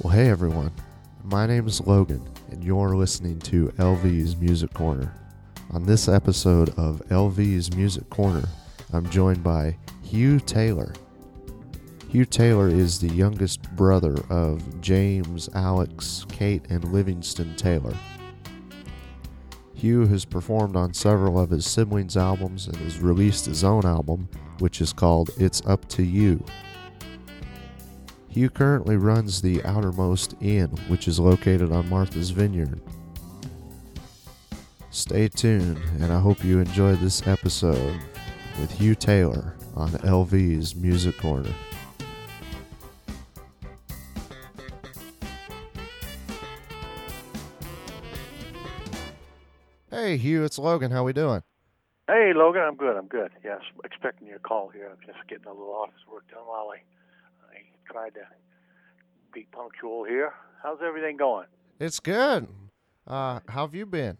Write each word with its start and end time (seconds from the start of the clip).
Well, 0.00 0.12
hey 0.12 0.30
everyone. 0.30 0.70
My 1.24 1.44
name 1.44 1.66
is 1.66 1.80
Logan, 1.80 2.22
and 2.52 2.62
you're 2.62 2.94
listening 2.94 3.40
to 3.40 3.66
LV's 3.78 4.36
Music 4.36 4.72
Corner. 4.72 5.12
On 5.72 5.84
this 5.84 6.06
episode 6.06 6.68
of 6.78 7.02
LV's 7.08 7.74
Music 7.74 8.08
Corner, 8.08 8.48
I'm 8.92 9.10
joined 9.10 9.42
by 9.42 9.76
Hugh 10.04 10.38
Taylor. 10.38 10.92
Hugh 12.08 12.24
Taylor 12.24 12.68
is 12.68 13.00
the 13.00 13.12
youngest 13.12 13.60
brother 13.74 14.14
of 14.30 14.80
James, 14.80 15.48
Alex, 15.56 16.24
Kate, 16.28 16.64
and 16.70 16.92
Livingston 16.92 17.56
Taylor. 17.56 17.96
Hugh 19.74 20.06
has 20.06 20.24
performed 20.24 20.76
on 20.76 20.94
several 20.94 21.40
of 21.40 21.50
his 21.50 21.66
siblings' 21.66 22.16
albums 22.16 22.68
and 22.68 22.76
has 22.76 23.00
released 23.00 23.46
his 23.46 23.64
own 23.64 23.84
album, 23.84 24.28
which 24.60 24.80
is 24.80 24.92
called 24.92 25.30
It's 25.38 25.60
Up 25.66 25.88
to 25.88 26.04
You. 26.04 26.44
Hugh 28.38 28.48
currently 28.48 28.96
runs 28.96 29.42
the 29.42 29.60
Outermost 29.64 30.36
Inn, 30.40 30.68
which 30.86 31.08
is 31.08 31.18
located 31.18 31.72
on 31.72 31.88
Martha's 31.88 32.30
Vineyard. 32.30 32.80
Stay 34.90 35.26
tuned, 35.26 35.80
and 36.00 36.12
I 36.12 36.20
hope 36.20 36.44
you 36.44 36.60
enjoy 36.60 36.94
this 36.94 37.26
episode 37.26 38.00
with 38.60 38.70
Hugh 38.70 38.94
Taylor 38.94 39.56
on 39.74 39.90
LV's 39.90 40.76
Music 40.76 41.18
Corner. 41.18 41.52
Hey 49.90 50.16
Hugh, 50.16 50.44
it's 50.44 50.60
Logan. 50.60 50.92
How 50.92 51.02
we 51.02 51.12
doing? 51.12 51.42
Hey, 52.06 52.32
Logan, 52.36 52.62
I'm 52.62 52.76
good. 52.76 52.96
I'm 52.96 53.08
good. 53.08 53.32
Yes, 53.42 53.62
expecting 53.84 54.28
your 54.28 54.38
call 54.38 54.68
here. 54.68 54.88
I'm 54.92 55.04
just 55.04 55.26
getting 55.28 55.46
a 55.46 55.52
little 55.52 55.74
office 55.74 55.98
work 56.08 56.30
done 56.30 56.46
while 56.46 56.70
I, 56.72 56.78
Tried 57.90 58.14
to 58.14 58.26
be 59.32 59.46
punctual 59.52 60.04
here. 60.04 60.32
How's 60.62 60.78
everything 60.84 61.16
going? 61.16 61.46
It's 61.80 62.00
good. 62.00 62.46
Uh, 63.06 63.40
how 63.48 63.66
have 63.66 63.74
you 63.74 63.86
been? 63.86 64.18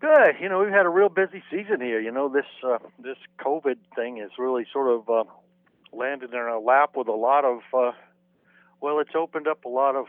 Good. 0.00 0.34
You 0.40 0.48
know, 0.48 0.58
we've 0.58 0.72
had 0.72 0.86
a 0.86 0.88
real 0.88 1.08
busy 1.08 1.42
season 1.50 1.80
here. 1.80 2.00
You 2.00 2.10
know, 2.10 2.28
this 2.28 2.46
uh, 2.64 2.78
this 2.98 3.18
COVID 3.38 3.76
thing 3.94 4.16
has 4.16 4.30
really 4.38 4.66
sort 4.72 4.88
of 4.88 5.08
uh, 5.08 5.30
landed 5.92 6.30
in 6.30 6.36
our 6.36 6.60
lap 6.60 6.96
with 6.96 7.06
a 7.06 7.12
lot 7.12 7.44
of. 7.44 7.60
Uh, 7.72 7.92
well, 8.80 8.98
it's 8.98 9.14
opened 9.14 9.46
up 9.46 9.64
a 9.64 9.68
lot 9.68 9.94
of. 9.94 10.06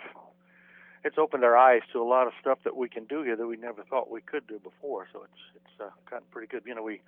It's 1.05 1.17
opened 1.19 1.43
our 1.43 1.55
eyes 1.55 1.81
to 1.91 2.01
a 2.01 2.07
lot 2.07 2.25
of 2.25 2.33
stuff 2.41 2.59
that 2.63 2.75
we 2.75 2.89
can 2.89 3.03
do 3.03 3.21
here 3.21 3.35
that 3.35 3.45
we 3.45 3.57
never 3.57 3.83
thought 3.83 4.09
we 4.09 4.21
could 4.21 4.47
do 4.47 4.57
before. 4.57 5.07
So 5.13 5.23
it's 5.23 5.41
it's 5.55 5.81
uh, 5.81 5.89
gotten 6.09 6.25
pretty 6.31 6.47
good. 6.47 6.63
You 6.65 6.73
know, 6.73 6.83
we 6.83 7.01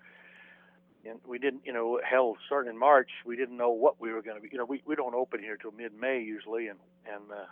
and 1.07 1.19
we 1.27 1.37
didn't, 1.37 1.61
you 1.65 1.73
know, 1.73 1.99
hell, 2.03 2.37
starting 2.45 2.71
in 2.71 2.77
March, 2.77 3.09
we 3.25 3.35
didn't 3.35 3.57
know 3.57 3.69
what 3.69 3.99
we 4.01 4.11
were 4.11 4.21
going 4.21 4.37
to 4.37 4.41
be. 4.41 4.49
You 4.51 4.57
know, 4.57 4.65
we 4.65 4.81
we 4.85 4.95
don't 4.95 5.15
open 5.15 5.39
here 5.39 5.57
till 5.57 5.71
mid-May 5.71 6.21
usually, 6.21 6.67
and 6.67 6.79
and 7.05 7.31
uh, 7.31 7.45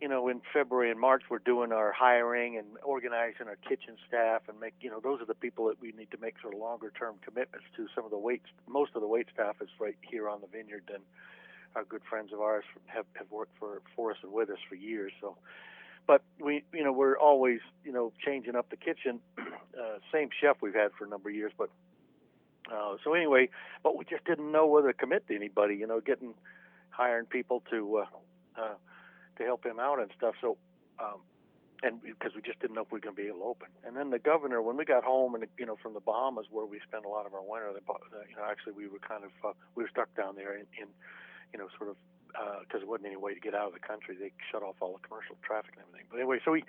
you 0.00 0.08
know, 0.08 0.28
in 0.28 0.40
February 0.52 0.90
and 0.90 0.98
March, 0.98 1.24
we're 1.28 1.38
doing 1.38 1.72
our 1.72 1.92
hiring 1.92 2.56
and 2.56 2.66
organizing 2.82 3.48
our 3.48 3.56
kitchen 3.56 3.96
staff 4.08 4.42
and 4.48 4.58
make, 4.58 4.72
you 4.80 4.90
know, 4.90 4.98
those 4.98 5.20
are 5.20 5.26
the 5.26 5.34
people 5.34 5.66
that 5.66 5.80
we 5.80 5.92
need 5.92 6.10
to 6.10 6.18
make 6.18 6.40
sort 6.40 6.54
of 6.54 6.60
longer 6.60 6.90
term 6.98 7.16
commitments 7.22 7.66
to. 7.76 7.86
Some 7.94 8.04
of 8.04 8.10
the 8.10 8.18
wait, 8.18 8.42
most 8.66 8.92
of 8.94 9.02
the 9.02 9.08
wait 9.08 9.26
staff 9.32 9.56
is 9.60 9.68
right 9.78 9.96
here 10.00 10.28
on 10.28 10.40
the 10.40 10.46
vineyard, 10.46 10.84
and 10.92 11.02
our 11.76 11.84
good 11.84 12.02
friends 12.08 12.32
of 12.32 12.40
ours 12.40 12.64
have 12.86 13.04
have 13.14 13.30
worked 13.30 13.56
for 13.58 13.82
for 13.94 14.10
us 14.10 14.16
and 14.22 14.32
with 14.32 14.48
us 14.48 14.58
for 14.68 14.74
years. 14.74 15.12
So, 15.20 15.36
but 16.06 16.22
we, 16.40 16.64
you 16.72 16.82
know, 16.82 16.92
we're 16.92 17.18
always, 17.18 17.60
you 17.84 17.92
know, 17.92 18.12
changing 18.24 18.56
up 18.56 18.70
the 18.70 18.76
kitchen. 18.76 19.20
Uh, 19.70 19.98
same 20.12 20.28
chef 20.40 20.56
we've 20.60 20.74
had 20.74 20.90
for 20.98 21.04
a 21.04 21.08
number 21.08 21.30
of 21.30 21.34
years, 21.34 21.52
but 21.56 21.70
uh, 22.72 22.96
so 23.02 23.14
anyway, 23.14 23.48
but 23.82 23.96
we 23.96 24.04
just 24.04 24.24
didn't 24.24 24.50
know 24.50 24.66
whether 24.66 24.92
to 24.92 24.98
commit 24.98 25.26
to 25.28 25.34
anybody. 25.34 25.74
You 25.76 25.86
know, 25.86 26.00
getting 26.00 26.34
hiring 26.90 27.26
people 27.26 27.62
to 27.70 27.98
uh, 27.98 28.60
uh, 28.60 28.74
to 29.38 29.44
help 29.44 29.64
him 29.64 29.78
out 29.80 30.00
and 30.00 30.10
stuff. 30.16 30.34
So, 30.40 30.56
um, 30.98 31.20
and 31.82 32.02
because 32.02 32.32
we 32.34 32.42
just 32.42 32.60
didn't 32.60 32.76
know 32.76 32.82
if 32.82 32.92
we 32.92 32.96
were 32.96 33.00
going 33.00 33.16
to 33.16 33.22
be 33.22 33.28
able 33.28 33.38
to 33.40 33.44
open. 33.44 33.68
And 33.84 33.96
then 33.96 34.10
the 34.10 34.18
governor, 34.18 34.60
when 34.60 34.76
we 34.76 34.84
got 34.84 35.02
home, 35.02 35.34
and 35.34 35.44
you 35.58 35.66
know, 35.66 35.76
from 35.82 35.94
the 35.94 36.00
Bahamas 36.00 36.46
where 36.50 36.66
we 36.66 36.78
spent 36.86 37.04
a 37.04 37.08
lot 37.08 37.26
of 37.26 37.34
our 37.34 37.42
winter, 37.42 37.72
the, 37.72 37.80
you 38.28 38.36
know, 38.36 38.44
actually 38.48 38.74
we 38.74 38.86
were 38.86 38.98
kind 39.00 39.24
of 39.24 39.30
uh, 39.44 39.52
we 39.74 39.82
were 39.82 39.90
stuck 39.90 40.14
down 40.14 40.36
there 40.36 40.54
in, 40.54 40.66
in 40.80 40.88
you 41.52 41.58
know, 41.58 41.68
sort 41.78 41.90
of 41.90 41.96
because 42.60 42.76
uh, 42.76 42.78
there 42.78 42.86
wasn't 42.86 43.06
any 43.06 43.16
way 43.16 43.34
to 43.34 43.40
get 43.40 43.54
out 43.54 43.66
of 43.66 43.72
the 43.72 43.80
country. 43.80 44.14
They 44.18 44.32
shut 44.52 44.62
off 44.62 44.76
all 44.80 44.92
the 44.92 45.06
commercial 45.06 45.36
traffic 45.42 45.72
and 45.74 45.84
everything. 45.88 46.06
But 46.10 46.18
anyway, 46.18 46.38
so 46.44 46.52
we 46.52 46.64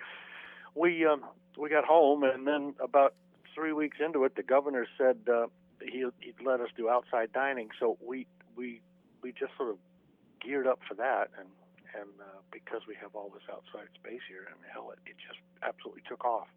we 0.74 1.06
um, 1.06 1.24
we 1.56 1.68
got 1.68 1.84
home, 1.84 2.24
and 2.24 2.46
then 2.46 2.74
about 2.80 3.14
three 3.54 3.72
weeks 3.72 3.98
into 4.04 4.24
it, 4.24 4.34
the 4.34 4.42
governor 4.42 4.86
said 4.96 5.18
uh, 5.30 5.46
he 5.90 6.04
he'd 6.20 6.34
let 6.44 6.60
us 6.60 6.68
do 6.76 6.88
outside 6.88 7.32
dining. 7.32 7.68
So 7.80 7.96
we 8.04 8.26
we 8.56 8.80
we 9.22 9.32
just 9.32 9.52
sort 9.56 9.70
of 9.70 9.76
geared 10.40 10.66
up 10.66 10.80
for 10.88 10.94
that, 10.94 11.30
and 11.38 11.48
and 11.94 12.08
uh, 12.20 12.40
because 12.50 12.82
we 12.88 12.94
have 13.00 13.14
all 13.14 13.30
this 13.30 13.42
outside 13.50 13.88
space 13.94 14.20
here, 14.28 14.46
and 14.50 14.56
hell, 14.72 14.90
it, 14.92 14.98
it 15.10 15.16
just 15.18 15.40
absolutely 15.62 16.02
took 16.08 16.24
off. 16.24 16.48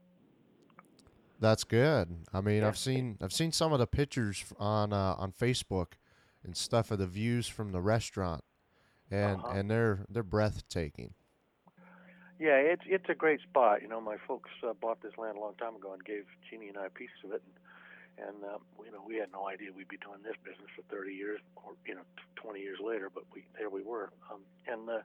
That's 1.40 1.64
good. 1.66 2.08
I 2.34 2.42
mean, 2.42 2.62
Yeah. 2.62 2.68
I've 2.70 2.78
seen 2.78 3.18
I've 3.22 3.34
seen 3.34 3.52
some 3.52 3.74
of 3.74 3.80
the 3.80 3.88
pictures 3.88 4.46
on 4.58 4.94
uh, 4.94 5.16
on 5.18 5.32
Facebook 5.32 5.94
and 6.44 6.56
stuff 6.56 6.92
of 6.92 7.00
the 7.00 7.08
views 7.08 7.48
from 7.48 7.72
the 7.72 7.82
restaurant, 7.82 8.44
and 9.12 9.40
Uh-huh. 9.42 9.54
and 9.54 9.70
they're 9.70 10.06
they're 10.10 10.24
breathtaking. 10.24 11.14
Yeah, 12.40 12.56
it's 12.58 12.84
it's 12.86 13.06
a 13.10 13.16
great 13.16 13.42
spot. 13.42 13.82
You 13.82 13.88
know, 13.88 14.02
my 14.02 14.18
folks 14.28 14.50
uh, 14.68 14.74
bought 14.74 15.02
this 15.02 15.14
land 15.18 15.38
a 15.38 15.42
long 15.42 15.56
time 15.56 15.76
ago 15.76 15.94
and 15.94 16.04
gave 16.04 16.26
Jeannie 16.50 16.70
and 16.70 16.78
I 16.78 16.88
a 16.88 16.90
piece 16.90 17.10
of 17.24 17.32
it, 17.32 17.42
and, 17.46 17.54
and 18.18 18.44
um, 18.44 18.62
you 18.84 18.92
know, 18.92 19.04
we 19.06 19.18
had 19.18 19.32
no 19.32 19.48
idea 19.48 19.70
we'd 19.76 19.88
be 19.88 19.98
doing 19.98 20.24
this 20.24 20.36
business 20.44 20.70
for 20.76 20.84
30 20.94 21.14
years, 21.14 21.40
or 21.56 21.74
you 21.86 21.96
know, 21.96 22.06
20 22.36 22.60
years 22.60 22.80
later. 22.84 23.10
But 23.14 23.24
we 23.34 23.46
there 23.58 23.70
we 23.70 23.84
were, 23.84 24.12
um, 24.32 24.42
and 24.68 24.90
uh, 24.90 25.04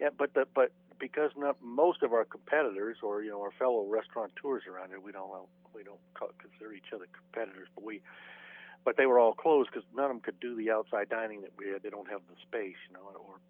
yeah, 0.00 0.08
but 0.16 0.34
the, 0.34 0.46
but 0.54 0.72
because 0.98 1.30
not 1.36 1.56
most 1.60 2.02
of 2.02 2.12
our 2.12 2.24
competitors 2.24 2.98
or 3.02 3.22
you 3.22 3.30
know 3.30 3.42
our 3.42 3.52
fellow 3.58 3.84
restaurateurs 3.86 4.64
around 4.66 4.88
here, 4.88 5.00
we 5.00 5.12
don't 5.12 5.30
we 5.74 5.82
don't 5.82 6.00
consider 6.38 6.72
each 6.72 6.92
other 6.94 7.06
competitors, 7.12 7.68
but 7.74 7.84
we. 7.84 8.02
But 8.84 8.96
they 8.96 9.06
were 9.06 9.18
all 9.18 9.34
closed 9.34 9.68
because 9.72 9.82
none 9.96 10.04
of 10.04 10.10
them 10.12 10.20
could 10.20 10.38
do 10.38 10.54
the 10.54 10.70
outside 10.70 11.08
dining 11.08 11.40
that 11.40 11.50
we 11.58 11.66
had. 11.72 11.82
They 11.82 11.90
don't 11.90 12.08
have 12.08 12.20
the 12.30 12.36
space, 12.40 12.78
you 12.86 12.94
know, 12.94 13.10
or, 13.18 13.42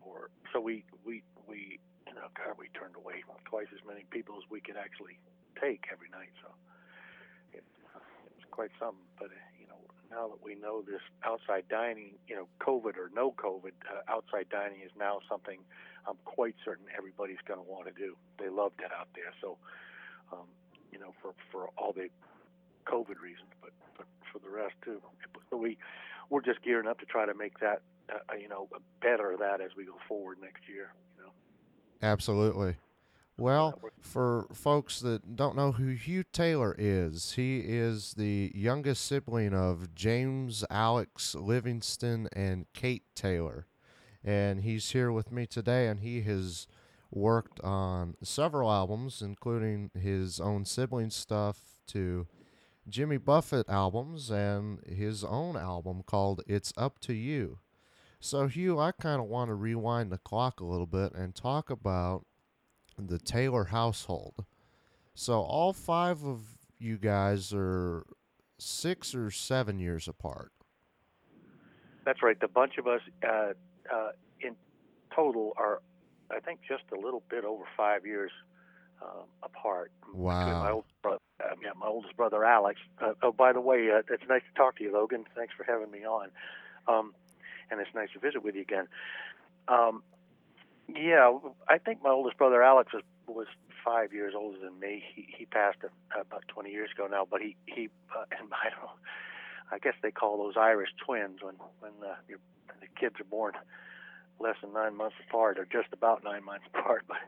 or 0.00 0.30
so 0.54 0.58
we 0.58 0.84
we 1.04 1.22
we 1.46 1.78
you 2.10 2.18
know, 2.18 2.26
God, 2.34 2.58
we 2.58 2.66
turned 2.74 2.96
away 2.98 3.22
twice 3.46 3.70
as 3.70 3.78
many 3.86 4.02
people 4.10 4.34
as 4.34 4.42
we 4.50 4.60
could 4.60 4.76
actually 4.76 5.18
take 5.60 5.86
every 5.92 6.10
night. 6.10 6.34
So 6.42 6.50
quite 8.50 8.70
something. 8.78 9.06
But 9.18 9.30
you 9.58 9.66
know, 9.66 9.80
now 10.10 10.28
that 10.28 10.42
we 10.42 10.54
know 10.54 10.82
this 10.82 11.00
outside 11.24 11.64
dining, 11.68 12.14
you 12.28 12.36
know, 12.36 12.48
COVID 12.60 12.96
or 12.96 13.10
no 13.14 13.32
COVID, 13.32 13.72
uh, 13.88 14.02
outside 14.08 14.48
dining 14.50 14.80
is 14.80 14.92
now 14.98 15.20
something 15.28 15.58
I'm 16.06 16.16
quite 16.24 16.54
certain 16.64 16.86
everybody's 16.96 17.42
going 17.46 17.60
to 17.60 17.68
want 17.68 17.86
to 17.86 17.92
do. 17.92 18.16
They 18.38 18.48
loved 18.48 18.80
it 18.80 18.90
out 18.92 19.08
there. 19.14 19.32
So, 19.40 19.58
um, 20.32 20.46
you 20.92 20.98
know, 20.98 21.14
for 21.20 21.34
for 21.50 21.68
all 21.76 21.92
the 21.92 22.08
COVID 22.86 23.20
reasons, 23.20 23.50
but 23.60 23.72
but 23.96 24.06
for 24.32 24.38
the 24.38 24.50
rest 24.50 24.74
too. 24.84 25.00
So 25.50 25.56
we 25.56 25.78
we're 26.28 26.42
just 26.42 26.62
gearing 26.62 26.86
up 26.86 26.98
to 27.00 27.06
try 27.06 27.26
to 27.26 27.34
make 27.34 27.58
that 27.60 27.82
uh, 28.12 28.34
you 28.34 28.48
know 28.48 28.68
better 29.00 29.36
that 29.38 29.60
as 29.60 29.70
we 29.76 29.84
go 29.84 29.96
forward 30.08 30.38
next 30.40 30.68
year. 30.68 30.92
You 31.18 31.24
know. 31.24 31.32
Absolutely. 32.02 32.76
Well, 33.40 33.80
for 34.02 34.48
folks 34.52 35.00
that 35.00 35.34
don't 35.34 35.56
know 35.56 35.72
who 35.72 35.94
Hugh 35.94 36.24
Taylor 36.30 36.76
is, 36.76 37.32
he 37.32 37.60
is 37.60 38.12
the 38.12 38.52
youngest 38.54 39.06
sibling 39.06 39.54
of 39.54 39.94
James, 39.94 40.62
Alex, 40.68 41.34
Livingston, 41.34 42.28
and 42.34 42.66
Kate 42.74 43.04
Taylor. 43.14 43.66
And 44.22 44.60
he's 44.60 44.90
here 44.90 45.10
with 45.10 45.32
me 45.32 45.46
today, 45.46 45.88
and 45.88 46.00
he 46.00 46.20
has 46.20 46.66
worked 47.10 47.60
on 47.60 48.14
several 48.22 48.70
albums, 48.70 49.22
including 49.22 49.90
his 49.98 50.38
own 50.38 50.66
sibling 50.66 51.08
stuff 51.08 51.78
to 51.86 52.26
Jimmy 52.90 53.16
Buffett 53.16 53.70
albums 53.70 54.30
and 54.30 54.84
his 54.84 55.24
own 55.24 55.56
album 55.56 56.02
called 56.04 56.42
It's 56.46 56.74
Up 56.76 56.98
to 57.00 57.14
You. 57.14 57.58
So, 58.20 58.48
Hugh, 58.48 58.78
I 58.78 58.92
kind 58.92 59.18
of 59.18 59.28
want 59.28 59.48
to 59.48 59.54
rewind 59.54 60.12
the 60.12 60.18
clock 60.18 60.60
a 60.60 60.66
little 60.66 60.84
bit 60.84 61.14
and 61.14 61.34
talk 61.34 61.70
about 61.70 62.26
the 63.08 63.18
Taylor 63.18 63.64
household. 63.64 64.44
So, 65.14 65.40
all 65.40 65.72
five 65.72 66.24
of 66.24 66.40
you 66.78 66.96
guys 66.96 67.52
are 67.52 68.04
six 68.58 69.14
or 69.14 69.30
seven 69.30 69.78
years 69.78 70.08
apart. 70.08 70.52
That's 72.04 72.22
right. 72.22 72.38
The 72.40 72.48
bunch 72.48 72.78
of 72.78 72.86
us 72.86 73.00
uh, 73.26 73.52
uh, 73.92 74.10
in 74.40 74.56
total 75.14 75.52
are, 75.56 75.80
I 76.30 76.40
think, 76.40 76.60
just 76.66 76.84
a 76.92 76.98
little 76.98 77.22
bit 77.28 77.44
over 77.44 77.64
five 77.76 78.06
years 78.06 78.30
um, 79.02 79.24
apart. 79.42 79.92
Wow. 80.14 80.62
My 80.62 80.70
old 80.70 80.84
brother, 81.02 81.20
uh, 81.42 81.54
yeah, 81.62 81.70
my 81.78 81.86
oldest 81.86 82.16
brother 82.16 82.44
Alex. 82.44 82.80
Uh, 83.00 83.12
oh, 83.22 83.32
by 83.32 83.52
the 83.52 83.60
way, 83.60 83.90
uh, 83.90 84.02
it's 84.10 84.24
nice 84.28 84.42
to 84.52 84.58
talk 84.58 84.76
to 84.76 84.84
you, 84.84 84.92
Logan. 84.92 85.24
Thanks 85.36 85.54
for 85.56 85.64
having 85.64 85.90
me 85.90 86.04
on, 86.04 86.28
um, 86.88 87.14
and 87.70 87.80
it's 87.80 87.94
nice 87.94 88.08
to 88.14 88.18
visit 88.18 88.42
with 88.42 88.54
you 88.54 88.62
again. 88.62 88.88
Um, 89.68 90.02
yeah, 90.96 91.38
I 91.68 91.78
think 91.78 92.02
my 92.02 92.10
oldest 92.10 92.38
brother 92.38 92.62
Alex 92.62 92.92
was 92.92 93.02
was 93.26 93.46
five 93.84 94.12
years 94.12 94.34
older 94.36 94.58
than 94.58 94.78
me. 94.78 95.02
He 95.14 95.26
he 95.36 95.46
passed 95.46 95.78
uh, 95.84 96.20
about 96.20 96.44
20 96.48 96.70
years 96.70 96.90
ago 96.94 97.06
now, 97.10 97.26
but 97.30 97.40
he 97.40 97.56
he 97.66 97.88
uh, 98.16 98.24
and 98.38 98.48
I 98.52 98.70
don't 98.70 98.82
know. 98.82 98.90
I 99.72 99.78
guess 99.78 99.94
they 100.02 100.10
call 100.10 100.36
those 100.38 100.54
Irish 100.56 100.90
twins 101.04 101.40
when 101.42 101.54
when 101.80 101.92
uh, 102.02 102.14
your, 102.28 102.38
the 102.80 102.86
kids 102.98 103.16
are 103.20 103.24
born 103.24 103.52
less 104.38 104.56
than 104.62 104.72
nine 104.72 104.96
months 104.96 105.16
apart, 105.28 105.58
or 105.58 105.64
just 105.66 105.88
about 105.92 106.24
nine 106.24 106.44
months 106.44 106.64
apart. 106.74 107.04
But 107.06 107.18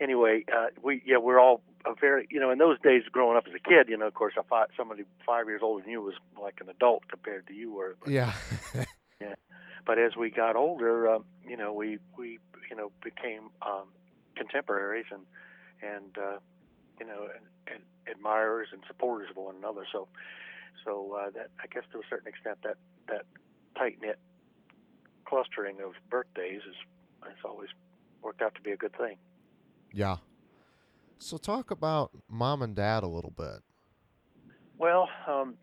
anyway, 0.00 0.44
uh, 0.54 0.66
we 0.82 1.02
yeah 1.04 1.18
we're 1.18 1.40
all 1.40 1.62
a 1.86 1.94
very 1.94 2.26
you 2.30 2.40
know 2.40 2.50
in 2.50 2.58
those 2.58 2.78
days 2.80 3.02
growing 3.10 3.36
up 3.36 3.46
as 3.46 3.54
a 3.54 3.68
kid, 3.68 3.88
you 3.88 3.96
know 3.96 4.06
of 4.06 4.14
course 4.14 4.34
I 4.38 4.42
thought 4.42 4.70
somebody 4.76 5.04
five 5.26 5.46
years 5.46 5.60
older 5.62 5.82
than 5.82 5.92
you 5.92 6.02
was 6.02 6.14
like 6.40 6.58
an 6.60 6.68
adult 6.68 7.08
compared 7.08 7.46
to 7.48 7.54
you 7.54 7.72
were. 7.72 7.96
But, 8.00 8.10
Yeah. 8.10 8.32
yeah. 9.20 9.34
But 9.86 9.98
as 9.98 10.16
we 10.16 10.30
got 10.30 10.56
older, 10.56 11.08
um, 11.08 11.24
you 11.46 11.56
know 11.56 11.72
we 11.72 11.98
we 12.16 12.38
you 12.70 12.76
know 12.76 12.92
became 13.02 13.50
um, 13.62 13.88
contemporaries 14.36 15.06
and 15.10 15.22
and 15.82 16.16
uh, 16.18 16.38
you 17.00 17.06
know 17.06 17.28
and, 17.34 17.74
and 17.74 17.82
admirers 18.10 18.68
and 18.72 18.82
supporters 18.86 19.28
of 19.30 19.36
one 19.36 19.56
another. 19.56 19.86
So 19.92 20.08
so 20.84 21.18
uh, 21.18 21.30
that 21.30 21.50
I 21.60 21.66
guess 21.72 21.84
to 21.92 21.98
a 21.98 22.02
certain 22.08 22.28
extent 22.28 22.58
that 22.64 22.76
that 23.08 23.22
tight 23.76 23.98
knit 24.00 24.18
clustering 25.26 25.76
of 25.84 25.92
birthdays 26.10 26.60
is 26.68 26.76
it's 27.26 27.44
always 27.44 27.68
worked 28.22 28.42
out 28.42 28.54
to 28.54 28.60
be 28.62 28.70
a 28.70 28.76
good 28.76 28.96
thing. 28.96 29.16
yeah. 29.92 30.16
So 31.18 31.36
talk 31.36 31.70
about 31.70 32.10
mom 32.28 32.62
and 32.62 32.74
dad 32.74 33.02
a 33.02 33.08
little 33.08 33.32
bit. 33.36 33.60
Well, 34.78 35.08
um, 35.26 35.56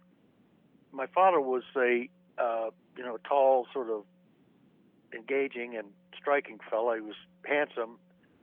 my 0.91 1.07
father 1.07 1.39
was 1.39 1.63
a 1.77 2.09
uh, 2.37 2.69
you 2.97 3.03
know 3.03 3.17
tall, 3.27 3.67
sort 3.73 3.89
of 3.89 4.03
engaging 5.13 5.75
and 5.75 5.87
striking 6.17 6.59
fellow. 6.69 6.95
He 6.95 7.01
was 7.01 7.15
handsome, 7.45 7.97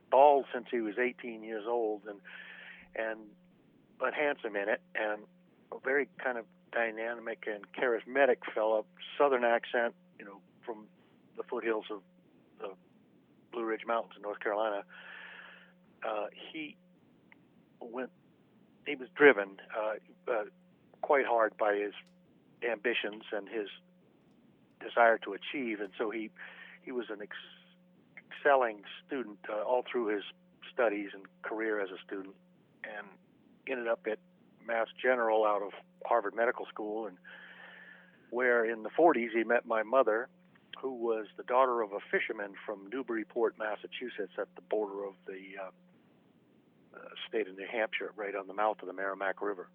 bald 0.09 0.45
since 0.53 0.67
he 0.71 0.79
was 0.81 0.95
18 0.97 1.43
years 1.43 1.65
old, 1.67 2.01
and 2.07 2.19
and 2.95 3.19
but 3.99 4.13
handsome 4.13 4.55
in 4.55 4.69
it, 4.69 4.81
and 4.95 5.21
a 5.71 5.79
very 5.83 6.07
kind 6.23 6.37
of 6.37 6.45
dynamic 6.71 7.47
and 7.47 7.65
charismatic 7.73 8.37
fellow. 8.53 8.85
Southern 9.17 9.43
accent, 9.43 9.93
you 10.17 10.25
know, 10.25 10.39
from 10.65 10.85
the 11.37 11.43
foothills 11.43 11.85
of 11.91 12.01
the 12.59 12.69
Blue 13.51 13.63
Ridge 13.63 13.85
Mountains 13.85 14.13
in 14.15 14.21
North 14.21 14.39
Carolina. 14.39 14.83
Uh, 16.07 16.25
he 16.51 16.75
went. 17.79 18.09
He 18.85 18.95
was 18.95 19.07
driven 19.15 19.57
uh, 19.77 20.31
uh, 20.31 20.43
quite 21.01 21.25
hard 21.25 21.55
by 21.57 21.75
his 21.75 21.93
ambitions 22.69 23.23
and 23.31 23.47
his 23.47 23.67
desire 24.79 25.17
to 25.19 25.33
achieve, 25.33 25.79
and 25.79 25.89
so 25.97 26.09
he 26.09 26.29
he 26.83 26.91
was 26.91 27.05
an 27.09 27.21
ex- 27.21 27.37
excelling 28.17 28.83
student 29.05 29.39
uh, 29.49 29.63
all 29.63 29.83
through 29.89 30.07
his 30.07 30.23
studies 30.71 31.09
and 31.13 31.23
career 31.43 31.79
as 31.79 31.89
a 31.89 31.97
student, 32.05 32.35
and 32.83 33.07
ended 33.67 33.87
up 33.87 34.01
at 34.09 34.19
Mass 34.67 34.87
General 35.01 35.45
out 35.45 35.61
of 35.61 35.71
Harvard 36.05 36.35
Medical 36.35 36.65
School, 36.65 37.05
and 37.07 37.17
where 38.29 38.65
in 38.65 38.83
the 38.83 38.89
40s 38.89 39.29
he 39.33 39.43
met 39.43 39.65
my 39.65 39.83
mother, 39.83 40.27
who 40.81 40.93
was 40.93 41.27
the 41.37 41.43
daughter 41.43 41.81
of 41.81 41.93
a 41.93 41.99
fisherman 42.11 42.53
from 42.65 42.89
Newburyport, 42.91 43.55
Massachusetts, 43.57 44.33
at 44.37 44.47
the 44.55 44.61
border 44.61 45.05
of 45.05 45.13
the 45.25 45.39
uh, 45.61 45.69
uh, 46.95 46.99
state 47.27 47.47
of 47.47 47.55
New 47.55 47.67
Hampshire, 47.71 48.11
right 48.15 48.35
on 48.35 48.47
the 48.47 48.53
mouth 48.53 48.77
of 48.81 48.87
the 48.87 48.93
Merrimack 48.93 49.41
River. 49.41 49.69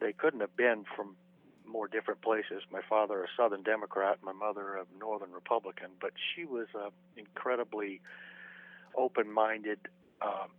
They 0.00 0.12
couldn't 0.12 0.40
have 0.40 0.56
been 0.56 0.84
from 0.96 1.16
more 1.70 1.88
different 1.88 2.20
places. 2.22 2.62
My 2.70 2.80
father, 2.88 3.22
a 3.22 3.26
Southern 3.36 3.62
Democrat, 3.62 4.18
my 4.22 4.32
mother, 4.32 4.76
a 4.76 4.84
Northern 4.98 5.32
Republican, 5.32 5.90
but 6.00 6.12
she 6.34 6.44
was 6.44 6.66
uh, 6.74 6.90
incredibly 7.16 8.00
open-minded, 8.96 9.78
um, 10.20 10.50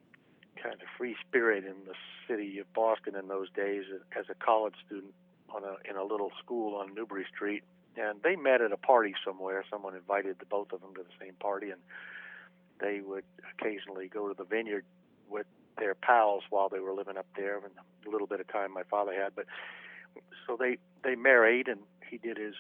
kind 0.62 0.76
of 0.76 0.88
free 0.98 1.16
spirit 1.28 1.66
in 1.66 1.76
the 1.86 1.96
city 2.28 2.60
of 2.60 2.72
Boston 2.74 3.16
in 3.16 3.28
those 3.28 3.50
days 3.52 3.84
as 4.18 4.26
a 4.30 4.36
college 4.36 4.76
student 4.86 5.14
on 5.50 5.64
a 5.64 5.76
in 5.90 5.98
a 5.98 6.04
little 6.04 6.32
school 6.44 6.76
on 6.76 6.94
Newbury 6.96 7.26
Street. 7.34 7.64
And 7.98 8.22
they 8.24 8.38
met 8.38 8.62
at 8.62 8.72
a 8.72 8.78
party 8.78 9.14
somewhere. 9.26 9.66
Someone 9.70 9.96
invited 9.96 10.40
the 10.40 10.46
both 10.46 10.72
of 10.72 10.82
them 10.82 10.94
to 10.96 11.04
the 11.04 11.26
same 11.26 11.34
party, 11.34 11.72
and 11.72 11.82
they 12.80 13.02
would 13.02 13.26
occasionally 13.52 14.08
go 14.08 14.28
to 14.28 14.34
the 14.34 14.46
vineyard 14.46 14.86
with 15.30 15.46
their 15.78 15.96
pals 15.96 16.44
while 16.50 16.70
they 16.70 16.80
were 16.80 16.94
living 16.94 17.18
up 17.18 17.28
there, 17.36 17.58
and 17.58 17.74
a 18.06 18.10
little 18.10 18.28
bit 18.28 18.40
of 18.40 18.48
time 18.48 18.72
my 18.72 18.84
father 18.84 19.14
had. 19.14 19.36
But 19.36 19.46
so 20.48 20.58
they 20.58 20.78
they 21.04 21.16
married, 21.16 21.68
and 21.68 21.82
he 22.10 22.18
did 22.18 22.38
his 22.38 22.56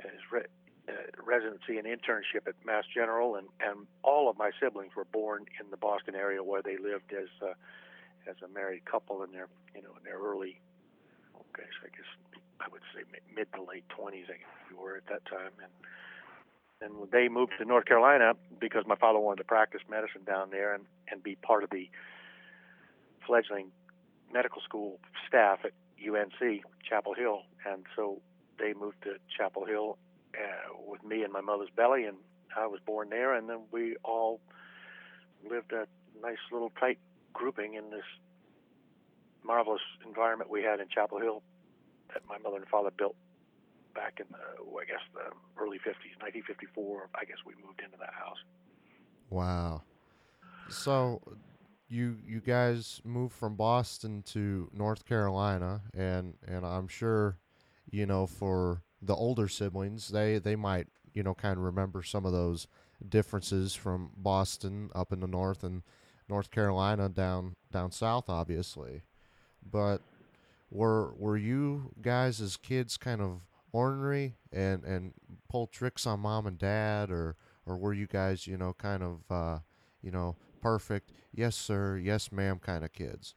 his 0.00 0.20
re, 0.30 0.42
uh, 0.88 0.92
residency 1.24 1.78
and 1.78 1.86
internship 1.86 2.46
at 2.46 2.54
Mass 2.64 2.84
General, 2.92 3.36
and 3.36 3.48
and 3.60 3.86
all 4.02 4.28
of 4.28 4.38
my 4.38 4.50
siblings 4.60 4.94
were 4.96 5.04
born 5.04 5.46
in 5.60 5.70
the 5.70 5.76
Boston 5.76 6.14
area 6.14 6.42
where 6.42 6.62
they 6.62 6.76
lived 6.76 7.12
as 7.12 7.28
uh, 7.42 7.54
as 8.28 8.36
a 8.44 8.48
married 8.48 8.84
couple 8.84 9.22
in 9.22 9.32
their 9.32 9.48
you 9.74 9.82
know 9.82 9.90
in 9.98 10.04
their 10.04 10.18
early, 10.18 10.60
okay, 11.34 11.68
so 11.80 11.86
I 11.86 11.96
guess 11.96 12.40
I 12.60 12.68
would 12.70 12.82
say 12.94 13.02
mid 13.34 13.52
to 13.54 13.62
late 13.62 13.88
twenties, 13.88 14.26
I 14.28 14.38
guess 14.38 14.70
we 14.70 14.76
were 14.76 14.96
at 14.96 15.06
that 15.06 15.24
time, 15.26 15.52
and. 15.62 15.72
And 16.82 17.10
they 17.10 17.28
moved 17.30 17.52
to 17.58 17.64
North 17.64 17.86
Carolina 17.86 18.34
because 18.60 18.84
my 18.86 18.96
father 18.96 19.18
wanted 19.18 19.38
to 19.38 19.44
practice 19.44 19.80
medicine 19.88 20.24
down 20.26 20.50
there 20.50 20.74
and, 20.74 20.84
and 21.10 21.22
be 21.22 21.34
part 21.34 21.64
of 21.64 21.70
the 21.70 21.88
fledgling 23.26 23.72
medical 24.30 24.60
school 24.60 24.98
staff 25.26 25.60
at 25.64 25.72
UNC 26.08 26.62
Chapel 26.88 27.14
Hill, 27.14 27.42
and 27.64 27.84
so 27.94 28.20
they 28.58 28.72
moved 28.74 29.02
to 29.02 29.16
Chapel 29.36 29.64
Hill 29.64 29.98
uh, 30.34 30.74
with 30.86 31.04
me 31.04 31.24
in 31.24 31.32
my 31.32 31.40
mother's 31.40 31.70
belly, 31.74 32.04
and 32.04 32.16
I 32.56 32.66
was 32.66 32.80
born 32.84 33.10
there, 33.10 33.34
and 33.34 33.48
then 33.48 33.64
we 33.70 33.96
all 34.02 34.40
lived 35.48 35.72
a 35.72 35.86
nice 36.22 36.38
little 36.50 36.72
tight 36.80 36.98
grouping 37.32 37.74
in 37.74 37.90
this 37.90 38.04
marvelous 39.44 39.82
environment 40.04 40.50
we 40.50 40.62
had 40.62 40.80
in 40.80 40.88
Chapel 40.88 41.20
Hill 41.20 41.42
that 42.12 42.22
my 42.28 42.38
mother 42.38 42.56
and 42.56 42.68
father 42.68 42.90
built 42.90 43.16
back 43.94 44.20
in 44.20 44.26
the, 44.30 44.78
I 44.78 44.84
guess, 44.84 45.00
the 45.14 45.32
early 45.60 45.78
50s, 45.78 46.16
1954. 46.20 47.08
I 47.14 47.24
guess 47.24 47.36
we 47.46 47.54
moved 47.64 47.80
into 47.84 47.96
that 47.98 48.12
house. 48.12 48.38
Wow. 49.30 49.82
So 50.68 51.20
you 51.88 52.16
you 52.26 52.40
guys 52.40 53.00
moved 53.04 53.34
from 53.34 53.54
Boston 53.54 54.22
to 54.26 54.68
North 54.72 55.04
Carolina 55.04 55.82
and 55.94 56.34
and 56.46 56.66
I'm 56.66 56.88
sure 56.88 57.38
you 57.90 58.06
know 58.06 58.26
for 58.26 58.82
the 59.00 59.14
older 59.14 59.48
siblings 59.48 60.08
they 60.08 60.38
they 60.38 60.56
might 60.56 60.88
you 61.12 61.22
know 61.22 61.34
kind 61.34 61.58
of 61.58 61.64
remember 61.64 62.02
some 62.02 62.26
of 62.26 62.32
those 62.32 62.66
differences 63.08 63.74
from 63.74 64.10
Boston 64.16 64.90
up 64.94 65.12
in 65.12 65.20
the 65.20 65.26
north 65.26 65.62
and 65.62 65.82
North 66.28 66.50
Carolina 66.50 67.08
down 67.08 67.54
down 67.72 67.92
south 67.92 68.28
obviously. 68.28 69.02
But 69.68 70.02
were 70.70 71.14
were 71.16 71.36
you 71.36 71.92
guys 72.02 72.40
as 72.40 72.56
kids 72.56 72.96
kind 72.96 73.20
of 73.20 73.40
ornery 73.72 74.36
and 74.52 74.82
and 74.84 75.12
pull 75.48 75.66
tricks 75.66 76.06
on 76.06 76.20
mom 76.20 76.46
and 76.46 76.58
dad 76.58 77.10
or 77.10 77.36
or 77.64 77.76
were 77.76 77.92
you 77.92 78.06
guys 78.06 78.46
you 78.46 78.56
know 78.56 78.72
kind 78.72 79.02
of 79.02 79.20
uh 79.30 79.58
you 80.02 80.10
know 80.10 80.34
perfect 80.60 81.10
yes 81.36 81.56
sir 81.56 81.96
yes 81.96 82.32
ma'am 82.32 82.58
kind 82.58 82.84
of 82.84 82.92
kids. 82.92 83.34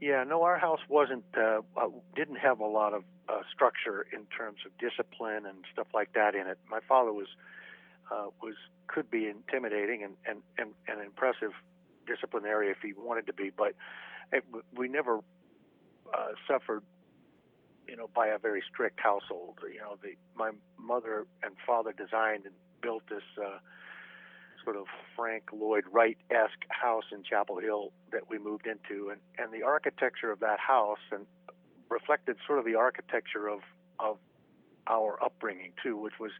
Yeah 0.00 0.24
no 0.24 0.42
our 0.42 0.58
house 0.58 0.80
wasn't 0.88 1.24
uh, 1.36 1.60
uh, 1.76 1.88
didn't 2.14 2.36
have 2.36 2.60
a 2.60 2.66
lot 2.66 2.94
of 2.94 3.04
uh, 3.28 3.40
structure 3.52 4.06
in 4.12 4.26
terms 4.26 4.58
of 4.66 4.72
discipline 4.78 5.46
and 5.46 5.64
stuff 5.72 5.88
like 5.94 6.12
that 6.14 6.34
in 6.34 6.46
it. 6.46 6.58
My 6.70 6.80
father 6.88 7.12
was 7.12 7.28
uh, 8.10 8.26
was 8.42 8.54
could 8.86 9.10
be 9.10 9.28
intimidating 9.28 10.02
and 10.02 10.14
and 10.26 10.42
and, 10.58 10.74
and 10.86 11.00
impressive 11.00 11.52
disciplinary 12.06 12.70
if 12.70 12.78
he 12.82 12.92
wanted 12.92 13.26
to 13.26 13.32
be 13.32 13.50
but 13.50 13.74
it, 14.32 14.44
we 14.76 14.88
never 14.88 15.18
uh, 16.14 16.32
suffered 16.46 16.82
you 17.88 17.96
know 17.96 18.08
by 18.14 18.28
a 18.28 18.38
very 18.38 18.62
strict 18.70 19.00
household. 19.00 19.58
You 19.72 19.80
know 19.80 19.96
the 20.02 20.14
my 20.36 20.50
mother 20.78 21.26
and 21.42 21.54
father 21.66 21.92
designed 21.92 22.44
and 22.44 22.54
built 22.82 23.02
this 23.08 23.22
uh, 23.42 23.58
sort 24.64 24.76
of 24.76 24.86
Frank 25.16 25.44
Lloyd 25.52 25.84
Wright-esque 25.90 26.64
house 26.68 27.04
in 27.12 27.22
Chapel 27.22 27.58
Hill 27.58 27.92
that 28.12 28.28
we 28.28 28.38
moved 28.38 28.66
into, 28.66 29.10
and 29.10 29.20
and 29.38 29.52
the 29.52 29.64
architecture 29.64 30.30
of 30.30 30.40
that 30.40 30.58
house 30.58 30.98
and 31.12 31.26
reflected 31.88 32.36
sort 32.46 32.58
of 32.58 32.64
the 32.64 32.74
architecture 32.74 33.48
of 33.48 33.60
of 33.98 34.18
our 34.86 35.22
upbringing 35.22 35.72
too, 35.82 35.96
which 35.96 36.14
was, 36.18 36.32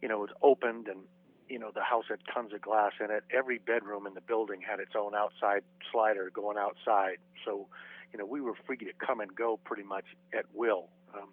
you 0.00 0.08
know, 0.08 0.18
it 0.18 0.30
was 0.30 0.36
opened 0.42 0.88
and 0.88 1.00
you 1.48 1.58
know 1.58 1.70
the 1.74 1.82
house 1.82 2.04
had 2.08 2.18
tons 2.32 2.52
of 2.52 2.60
glass 2.62 2.92
in 3.00 3.10
it. 3.10 3.24
Every 3.30 3.58
bedroom 3.58 4.06
in 4.06 4.14
the 4.14 4.20
building 4.20 4.60
had 4.66 4.80
its 4.80 4.92
own 4.96 5.14
outside 5.14 5.62
slider 5.92 6.30
going 6.32 6.56
outside, 6.58 7.18
so 7.44 7.68
you 8.12 8.18
know 8.18 8.24
we 8.24 8.40
were 8.40 8.54
free 8.66 8.76
to 8.78 8.92
come 8.98 9.20
and 9.20 9.34
go 9.34 9.58
pretty 9.64 9.82
much 9.82 10.04
at 10.32 10.46
will. 10.54 10.88
Um, 11.14 11.28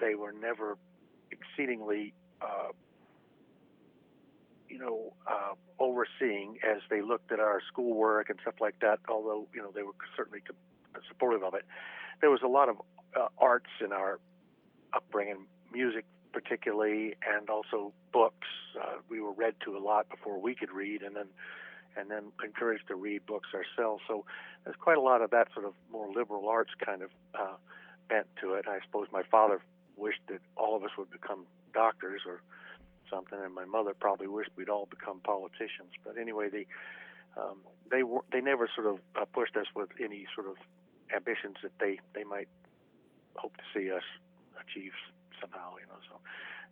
they 0.00 0.14
were 0.14 0.32
never 0.32 0.76
exceedingly 1.30 2.12
uh, 2.42 2.72
you 4.74 4.80
know, 4.80 5.12
uh, 5.28 5.54
overseeing 5.78 6.58
as 6.68 6.82
they 6.90 7.00
looked 7.00 7.30
at 7.30 7.38
our 7.38 7.60
schoolwork 7.68 8.28
and 8.28 8.40
stuff 8.42 8.56
like 8.60 8.74
that. 8.80 8.98
Although 9.08 9.46
you 9.54 9.62
know 9.62 9.70
they 9.72 9.84
were 9.84 9.94
certainly 10.16 10.40
supportive 11.06 11.44
of 11.44 11.54
it, 11.54 11.64
there 12.20 12.30
was 12.30 12.40
a 12.42 12.48
lot 12.48 12.68
of 12.68 12.76
uh, 13.14 13.28
arts 13.38 13.70
in 13.80 13.92
our 13.92 14.18
upbringing, 14.92 15.46
music 15.72 16.04
particularly, 16.32 17.14
and 17.24 17.48
also 17.48 17.92
books. 18.12 18.48
Uh, 18.76 18.96
we 19.08 19.20
were 19.20 19.30
read 19.30 19.54
to 19.64 19.76
a 19.76 19.78
lot 19.78 20.08
before 20.08 20.40
we 20.40 20.56
could 20.56 20.72
read, 20.72 21.02
and 21.02 21.14
then 21.14 21.28
and 21.96 22.10
then 22.10 22.32
encouraged 22.44 22.88
to 22.88 22.96
read 22.96 23.24
books 23.26 23.50
ourselves. 23.54 24.02
So 24.08 24.24
there's 24.64 24.76
quite 24.80 24.98
a 24.98 25.00
lot 25.00 25.22
of 25.22 25.30
that 25.30 25.46
sort 25.54 25.66
of 25.66 25.74
more 25.92 26.12
liberal 26.12 26.48
arts 26.48 26.72
kind 26.84 27.02
of 27.02 27.10
uh, 27.32 27.54
bent 28.08 28.26
to 28.40 28.54
it. 28.54 28.64
I 28.66 28.80
suppose 28.84 29.06
my 29.12 29.22
father 29.30 29.60
wished 29.96 30.22
that 30.26 30.40
all 30.56 30.74
of 30.74 30.82
us 30.82 30.90
would 30.98 31.12
become 31.12 31.46
doctors 31.72 32.22
or 32.26 32.42
something, 33.14 33.38
and 33.42 33.54
my 33.54 33.64
mother 33.64 33.94
probably 33.98 34.26
wished 34.26 34.50
we'd 34.56 34.68
all 34.68 34.86
become 34.86 35.20
politicians. 35.20 35.92
But 36.04 36.18
anyway, 36.18 36.48
they 36.50 36.66
um, 37.36 37.58
they 37.90 38.02
were 38.02 38.22
they 38.32 38.40
never 38.40 38.68
sort 38.74 38.86
of 38.86 38.98
uh, 39.20 39.24
pushed 39.26 39.56
us 39.56 39.66
with 39.74 39.90
any 40.02 40.26
sort 40.34 40.48
of 40.48 40.56
ambitions 41.14 41.56
that 41.62 41.72
they 41.78 42.00
they 42.14 42.24
might 42.24 42.48
hope 43.36 43.56
to 43.56 43.62
see 43.74 43.90
us 43.90 44.04
achieve 44.60 44.92
somehow. 45.40 45.74
You 45.80 45.86
know, 45.86 46.00
so 46.08 46.20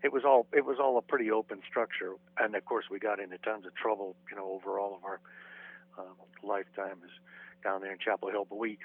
it 0.02 0.12
was 0.12 0.24
all 0.24 0.46
it 0.52 0.64
was 0.64 0.78
all 0.80 0.98
a 0.98 1.02
pretty 1.02 1.30
open 1.30 1.60
structure, 1.68 2.14
and 2.38 2.54
of 2.54 2.64
course 2.64 2.86
we 2.90 2.98
got 2.98 3.20
into 3.20 3.38
tons 3.38 3.66
of 3.66 3.74
trouble. 3.74 4.16
You 4.30 4.36
know, 4.36 4.50
over 4.52 4.78
all 4.78 4.94
of 4.96 5.04
our 5.04 5.20
uh, 5.98 6.12
lifetimes 6.42 7.10
down 7.62 7.80
there 7.80 7.92
in 7.92 7.98
Chapel 7.98 8.30
Hill, 8.30 8.46
but 8.48 8.58
we 8.58 8.78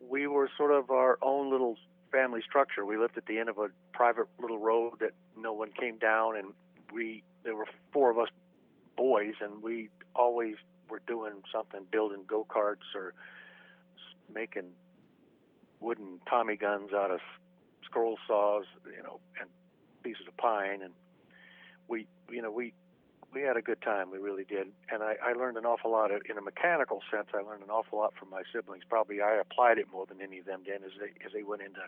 we 0.00 0.26
were 0.26 0.50
sort 0.56 0.72
of 0.72 0.90
our 0.90 1.18
own 1.22 1.50
little 1.50 1.76
family 2.10 2.40
structure. 2.46 2.84
We 2.84 2.96
lived 2.96 3.16
at 3.16 3.26
the 3.26 3.38
end 3.38 3.48
of 3.48 3.58
a 3.58 3.68
private 3.92 4.26
little 4.40 4.58
road 4.58 4.94
that 5.00 5.12
no 5.36 5.52
one 5.52 5.70
came 5.72 5.98
down, 5.98 6.36
and 6.36 6.52
we 6.94 7.22
there 7.42 7.56
were 7.56 7.66
four 7.92 8.10
of 8.10 8.18
us 8.18 8.28
boys, 8.96 9.34
and 9.40 9.62
we 9.62 9.90
always 10.14 10.54
were 10.88 11.02
doing 11.06 11.42
something, 11.52 11.80
building 11.90 12.24
go 12.26 12.46
karts 12.48 12.94
or 12.94 13.12
making 14.32 14.70
wooden 15.80 16.20
Tommy 16.28 16.56
guns 16.56 16.92
out 16.94 17.10
of 17.10 17.20
scroll 17.84 18.16
saws, 18.26 18.64
you 18.86 19.02
know, 19.02 19.20
and 19.40 19.50
pieces 20.02 20.26
of 20.28 20.36
pine, 20.36 20.82
and 20.82 20.92
we, 21.88 22.06
you 22.30 22.40
know, 22.40 22.50
we 22.50 22.72
we 23.32 23.42
had 23.42 23.56
a 23.56 23.62
good 23.62 23.82
time. 23.82 24.10
We 24.12 24.18
really 24.18 24.44
did, 24.44 24.68
and 24.90 25.02
I, 25.02 25.16
I 25.22 25.32
learned 25.32 25.56
an 25.56 25.66
awful 25.66 25.90
lot. 25.90 26.12
Of, 26.12 26.22
in 26.30 26.38
a 26.38 26.40
mechanical 26.40 27.02
sense, 27.10 27.26
I 27.34 27.38
learned 27.38 27.64
an 27.64 27.70
awful 27.70 27.98
lot 27.98 28.14
from 28.18 28.30
my 28.30 28.42
siblings. 28.52 28.84
Probably 28.88 29.20
I 29.20 29.34
applied 29.34 29.78
it 29.78 29.86
more 29.92 30.06
than 30.06 30.22
any 30.22 30.38
of 30.38 30.46
them 30.46 30.62
did, 30.64 30.84
as 30.84 30.92
they 31.00 31.26
as 31.26 31.32
they 31.32 31.42
went 31.42 31.62
into 31.62 31.80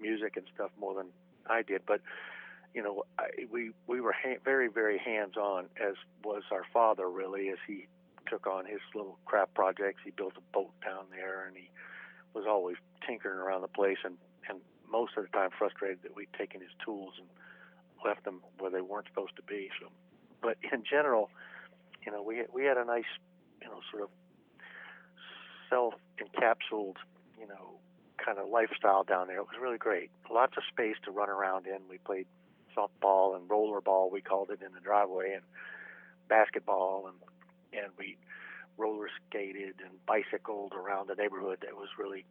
music 0.00 0.36
and 0.36 0.44
stuff 0.54 0.70
more 0.78 0.94
than 0.94 1.06
I 1.48 1.62
did. 1.62 1.82
But 1.86 2.00
you 2.74 2.82
know, 2.82 3.04
I, 3.18 3.28
we 3.50 3.70
we 3.86 4.00
were 4.00 4.12
ha- 4.12 4.40
very 4.44 4.68
very 4.68 4.98
hands 4.98 5.36
on, 5.36 5.66
as 5.80 5.94
was 6.24 6.42
our 6.50 6.64
father 6.72 7.08
really, 7.08 7.48
as 7.48 7.58
he 7.66 7.86
took 8.28 8.46
on 8.46 8.66
his 8.66 8.80
little 8.94 9.18
craft 9.24 9.54
projects. 9.54 10.00
He 10.04 10.10
built 10.10 10.34
a 10.36 10.52
boat 10.52 10.72
down 10.84 11.04
there, 11.10 11.46
and 11.46 11.56
he 11.56 11.70
was 12.34 12.44
always 12.48 12.76
tinkering 13.06 13.38
around 13.38 13.62
the 13.62 13.68
place, 13.68 13.98
and 14.04 14.16
and 14.48 14.60
most 14.90 15.12
of 15.16 15.24
the 15.24 15.30
time 15.30 15.50
frustrated 15.56 16.02
that 16.02 16.16
we'd 16.16 16.32
taken 16.36 16.60
his 16.60 16.70
tools 16.84 17.14
and 17.18 17.28
left 18.04 18.24
them 18.24 18.40
where 18.58 18.70
they 18.70 18.80
weren't 18.80 19.06
supposed 19.06 19.36
to 19.36 19.42
be. 19.42 19.70
So 19.80 19.88
but 20.42 20.58
in 20.72 20.84
general, 20.88 21.30
you 22.04 22.12
know, 22.12 22.22
we 22.22 22.42
we 22.52 22.64
had 22.64 22.76
a 22.76 22.84
nice, 22.84 23.08
you 23.62 23.68
know, 23.68 23.80
sort 23.90 24.02
of 24.02 24.10
self-encapsulated, 25.70 26.96
you 27.40 27.48
know, 27.48 27.80
kind 28.24 28.38
of 28.38 28.48
lifestyle 28.48 29.04
down 29.04 29.26
there. 29.26 29.38
It 29.38 29.46
was 29.48 29.56
really 29.60 29.78
great. 29.78 30.10
Lots 30.30 30.56
of 30.56 30.62
space 30.70 30.96
to 31.04 31.10
run 31.10 31.30
around 31.30 31.66
in. 31.66 31.78
We 31.88 31.98
played 31.98 32.26
softball 32.76 33.36
and 33.36 33.48
rollerball, 33.48 34.10
we 34.10 34.20
called 34.20 34.50
it, 34.50 34.60
in 34.64 34.72
the 34.72 34.80
driveway, 34.80 35.32
and 35.34 35.42
basketball, 36.28 37.06
and 37.08 37.16
and 37.72 37.92
we 37.98 38.16
roller 38.76 39.08
skated 39.28 39.74
and 39.84 40.04
bicycled 40.06 40.72
around 40.72 41.08
the 41.08 41.14
neighborhood. 41.14 41.64
It 41.66 41.76
was 41.76 41.88
really, 41.98 42.24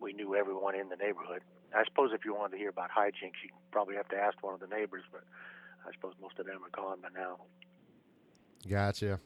we 0.00 0.12
knew 0.12 0.34
everyone 0.34 0.74
in 0.74 0.88
the 0.88 0.96
neighborhood. 0.96 1.42
I 1.74 1.84
suppose 1.84 2.10
if 2.14 2.24
you 2.24 2.34
wanted 2.34 2.52
to 2.52 2.58
hear 2.58 2.70
about 2.70 2.90
hijinks, 2.90 3.40
you'd 3.42 3.52
probably 3.70 3.96
have 3.96 4.08
to 4.08 4.16
ask 4.16 4.42
one 4.42 4.54
of 4.54 4.60
the 4.60 4.66
neighbors, 4.66 5.04
but 5.12 5.22
I 5.86 5.92
suppose 5.92 6.14
most 6.20 6.38
of 6.38 6.46
them 6.46 6.60
are 6.64 6.70
gone 6.70 6.98
by 7.02 7.08
now. 7.14 7.38
Gotcha. 8.68 9.20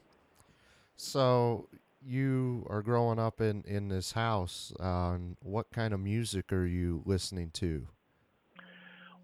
So 0.95 1.69
you 2.05 2.67
are 2.69 2.81
growing 2.81 3.19
up 3.19 3.41
in 3.41 3.63
in 3.65 3.87
this 3.87 4.11
house. 4.11 4.73
Uh, 4.79 5.17
what 5.41 5.71
kind 5.71 5.93
of 5.93 5.99
music 5.99 6.51
are 6.51 6.65
you 6.65 7.01
listening 7.05 7.49
to? 7.51 7.87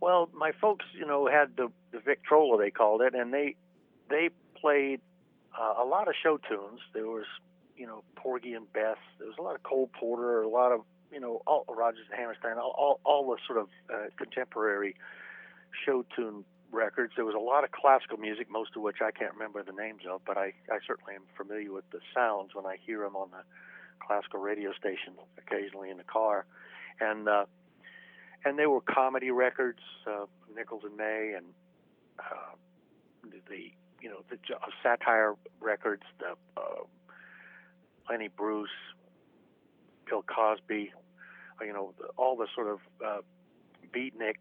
Well, 0.02 0.30
my 0.34 0.52
folks, 0.52 0.86
you 0.98 1.06
know, 1.06 1.28
had 1.28 1.58
the 1.58 1.70
the 1.92 2.00
Victrola 2.00 2.58
they 2.58 2.72
called 2.72 3.02
it, 3.02 3.14
and 3.14 3.34
they 3.34 3.56
they 4.10 4.30
played 4.56 5.02
uh, 5.60 5.76
a 5.82 5.86
lot 5.86 6.08
of 6.08 6.14
show 6.22 6.38
tunes. 6.38 6.80
There 6.94 7.08
was, 7.08 7.26
you 7.76 7.86
know, 7.86 8.04
Porgy 8.16 8.54
and 8.54 8.72
Bess. 8.72 8.98
There 9.18 9.28
was 9.28 9.38
a 9.38 9.42
lot 9.42 9.56
of 9.56 9.64
Cole 9.64 9.90
Porter, 9.94 10.42
a 10.42 10.48
lot 10.50 10.72
of, 10.72 10.82
you 11.12 11.20
know, 11.20 11.42
all 11.46 11.66
Rodgers 11.68 12.06
and 12.10 12.20
Hammerstein, 12.20 12.58
all 12.58 12.74
all, 12.78 13.00
all 13.04 13.30
the 13.30 13.38
sort 13.46 13.60
of 13.60 13.68
uh, 13.94 14.08
contemporary 14.18 14.96
show 15.86 16.06
tune 16.16 16.46
records. 16.72 17.14
There 17.16 17.26
was 17.26 17.36
a 17.36 17.40
lot 17.40 17.64
of 17.64 17.72
classical 17.72 18.18
music, 18.18 18.50
most 18.50 18.76
of 18.76 18.82
which 18.82 18.98
I 19.02 19.12
can't 19.12 19.34
remember 19.34 19.64
the 19.64 19.74
names 19.74 20.04
of, 20.10 20.22
but 20.26 20.38
I, 20.38 20.54
I 20.72 20.80
certainly 20.86 21.16
am 21.16 21.24
familiar 21.36 21.74
with 21.74 21.90
the 21.92 22.00
sounds 22.14 22.52
when 22.54 22.66
I 22.66 22.78
hear 22.86 23.00
them 23.02 23.16
on 23.16 23.30
the 23.32 23.44
classical 24.06 24.40
radio 24.40 24.72
station 24.74 25.14
occasionally 25.38 25.90
in 25.90 25.98
the 25.98 26.04
car. 26.04 26.46
And 27.00 27.28
uh, 27.28 27.46
and 28.46 28.58
they 28.58 28.66
were 28.66 28.82
comedy 28.82 29.32
records, 29.32 29.80
uh, 30.08 30.26
Nichols 30.56 30.84
and 30.84 30.96
May, 30.96 31.34
and 31.36 31.46
uh, 32.20 32.56
the 33.50 33.72
you 34.02 34.10
know 34.10 34.24
the 34.30 34.38
uh, 34.54 34.60
satire 34.82 35.36
records, 35.60 36.04
the 36.20 36.36
uh, 36.58 36.84
Lenny 38.10 38.30
Bruce, 38.30 38.70
Bill 40.08 40.24
Cosby, 40.24 40.94
uh, 41.60 41.64
you 41.64 41.74
know 41.74 41.94
all 42.18 42.36
the 42.36 42.48
sort 42.56 42.68
of 42.68 42.80
uh, 43.06 43.22
beatnik 43.94 44.36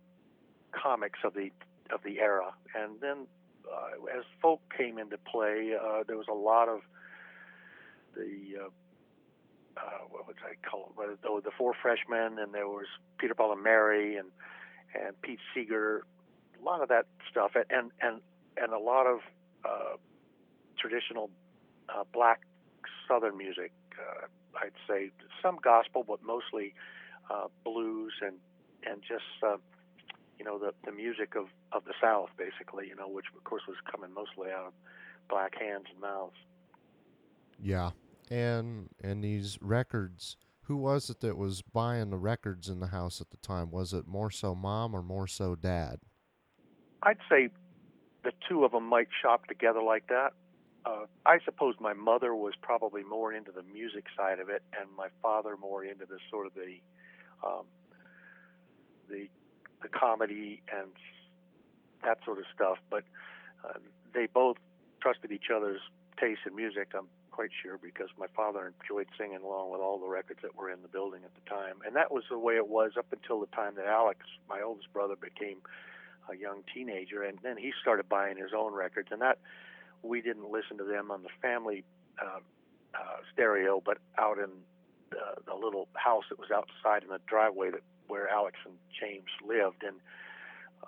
comics 0.73 1.21
of 1.25 1.35
the 1.35 1.50
of 1.93 2.02
the 2.05 2.21
era. 2.21 2.52
And 2.75 3.00
then 3.00 3.26
uh, 3.73 4.19
as 4.19 4.25
folk 4.40 4.61
came 4.76 4.99
into 4.99 5.19
play, 5.19 5.73
uh, 5.75 6.05
there 6.07 6.17
was 6.17 6.28
a 6.28 6.35
lot 6.35 6.69
of 6.69 6.81
the 8.14 8.67
uh, 8.67 8.69
uh, 9.79 10.05
what 10.11 10.27
would 10.27 10.37
I 10.45 10.55
call 10.69 10.93
it? 10.99 11.23
The, 11.23 11.41
the 11.43 11.51
Four 11.57 11.75
Freshmen, 11.81 12.39
and 12.39 12.53
there 12.53 12.69
was 12.69 12.87
Peter 13.19 13.35
Paul 13.35 13.53
and 13.53 13.63
Mary, 13.63 14.17
and 14.17 14.29
and 14.95 15.21
Pete 15.21 15.41
Seeger, 15.55 16.03
a 16.59 16.65
lot 16.65 16.83
of 16.83 16.89
that 16.89 17.07
stuff, 17.31 17.53
and 17.55 17.91
and 18.01 18.21
and 18.57 18.73
a 18.73 18.79
lot 18.79 19.07
of 19.07 19.21
uh, 19.65 19.97
traditional 20.79 21.31
uh, 21.89 22.05
black 22.13 22.41
Southern 23.07 23.37
music. 23.37 23.73
Uh, 23.99 24.27
I'd 24.63 24.73
say 24.89 25.11
some 25.43 25.59
gospel, 25.63 26.05
but 26.07 26.23
mostly 26.23 26.75
uh, 27.31 27.49
blues 27.65 28.15
and 28.23 28.37
and 28.87 29.03
just 29.03 29.25
uh, 29.43 29.57
you 30.39 30.45
know 30.45 30.59
the 30.59 30.73
the 30.85 30.93
music 30.93 31.35
of 31.37 31.47
of 31.73 31.85
the 31.85 31.95
South, 32.01 32.31
basically, 32.37 32.89
you 32.89 32.97
know, 32.97 33.09
which 33.09 33.27
of 33.37 33.45
course 33.45 33.63
was 33.69 33.77
coming 33.91 34.13
mostly 34.15 34.51
out 34.51 34.69
of 34.69 34.73
black 35.29 35.59
hands 35.59 35.85
and 35.91 36.01
mouths. 36.01 36.37
Yeah, 37.63 37.91
and 38.31 38.89
and 39.03 39.23
these 39.23 39.59
records. 39.61 40.37
Who 40.63 40.77
was 40.77 41.09
it 41.09 41.21
that 41.21 41.39
was 41.39 41.63
buying 41.63 42.11
the 42.11 42.19
records 42.19 42.69
in 42.69 42.81
the 42.81 42.89
house 42.89 43.23
at 43.23 43.31
the 43.31 43.39
time? 43.39 43.71
Was 43.71 43.95
it 43.95 44.07
more 44.07 44.31
so 44.31 44.55
mom 44.55 44.95
or 44.95 45.03
more 45.03 45.27
so 45.27 45.55
dad? 45.55 46.01
I'd 47.03 47.19
say 47.31 47.49
the 48.23 48.33
two 48.49 48.65
of 48.65 48.73
them 48.73 48.85
might 48.85 49.09
shop 49.23 49.47
together 49.47 49.83
like 49.83 50.09
that. 50.09 50.33
Uh, 50.85 51.07
I 51.25 51.39
suppose 51.45 51.75
my 51.81 51.95
mother 51.95 52.35
was 52.35 52.53
probably 52.61 53.03
more 53.03 53.33
into 53.33 53.51
the 53.51 53.63
music 53.63 54.05
side 54.17 54.41
of 54.41 54.49
it, 54.49 54.63
and 54.79 54.89
my 54.97 55.09
father 55.23 55.57
more 55.57 55.85
into 55.85 56.05
the 56.07 56.19
sort 56.31 56.47
of 56.47 56.53
the 56.55 56.77
um, 57.47 57.65
the 59.09 59.29
the 59.83 59.89
comedy 59.89 60.63
and 60.71 60.91
that 62.05 62.19
sort 62.25 62.39
of 62.39 62.45
stuff. 62.55 62.79
But 62.91 63.05
uh, 63.65 63.79
they 64.15 64.27
both 64.27 64.57
trusted 65.01 65.33
each 65.33 65.51
other's 65.55 65.81
taste 66.21 66.41
in 66.47 66.55
music. 66.55 66.89
I'm 66.97 67.09
quite 67.38 67.50
sure 67.62 67.78
because 67.78 68.09
my 68.18 68.26
father 68.35 68.75
enjoyed 68.83 69.07
singing 69.16 69.38
along 69.45 69.71
with 69.71 69.80
all 69.80 69.97
the 69.97 70.09
records 70.09 70.40
that 70.42 70.57
were 70.57 70.73
in 70.73 70.83
the 70.83 70.88
building 70.88 71.21
at 71.25 71.30
the 71.37 71.49
time, 71.49 71.76
and 71.87 71.95
that 71.95 72.11
was 72.11 72.25
the 72.28 72.37
way 72.37 72.57
it 72.57 72.66
was 72.66 72.90
up 72.99 73.07
until 73.12 73.38
the 73.38 73.47
time 73.54 73.76
that 73.76 73.87
Alex, 73.87 74.26
my 74.49 74.61
oldest 74.61 74.92
brother, 74.92 75.14
became 75.14 75.59
a 76.28 76.37
young 76.37 76.64
teenager, 76.75 77.23
and 77.23 77.38
then 77.45 77.57
he 77.57 77.71
started 77.80 78.09
buying 78.09 78.37
his 78.37 78.50
own 78.52 78.75
records, 78.75 79.11
and 79.12 79.23
that 79.23 79.38
we 80.02 80.21
didn't 80.21 80.50
listen 80.50 80.78
to 80.78 80.83
them 80.83 81.12
on 81.12 81.23
the 81.23 81.28
family 81.40 81.85
uh, 82.21 82.40
uh, 82.92 83.18
stereo, 83.33 83.80
but 83.87 83.99
out 84.18 84.38
in 84.38 84.50
the, 85.11 85.40
the 85.47 85.54
little 85.54 85.87
house 85.95 86.25
that 86.30 86.40
was 86.40 86.50
outside 86.50 87.04
in 87.04 87.09
the 87.09 87.21
driveway 87.28 87.71
that 87.71 87.83
where 88.09 88.28
Alex 88.28 88.59
and 88.64 88.75
James 88.99 89.30
lived, 89.47 89.85
and 89.87 89.99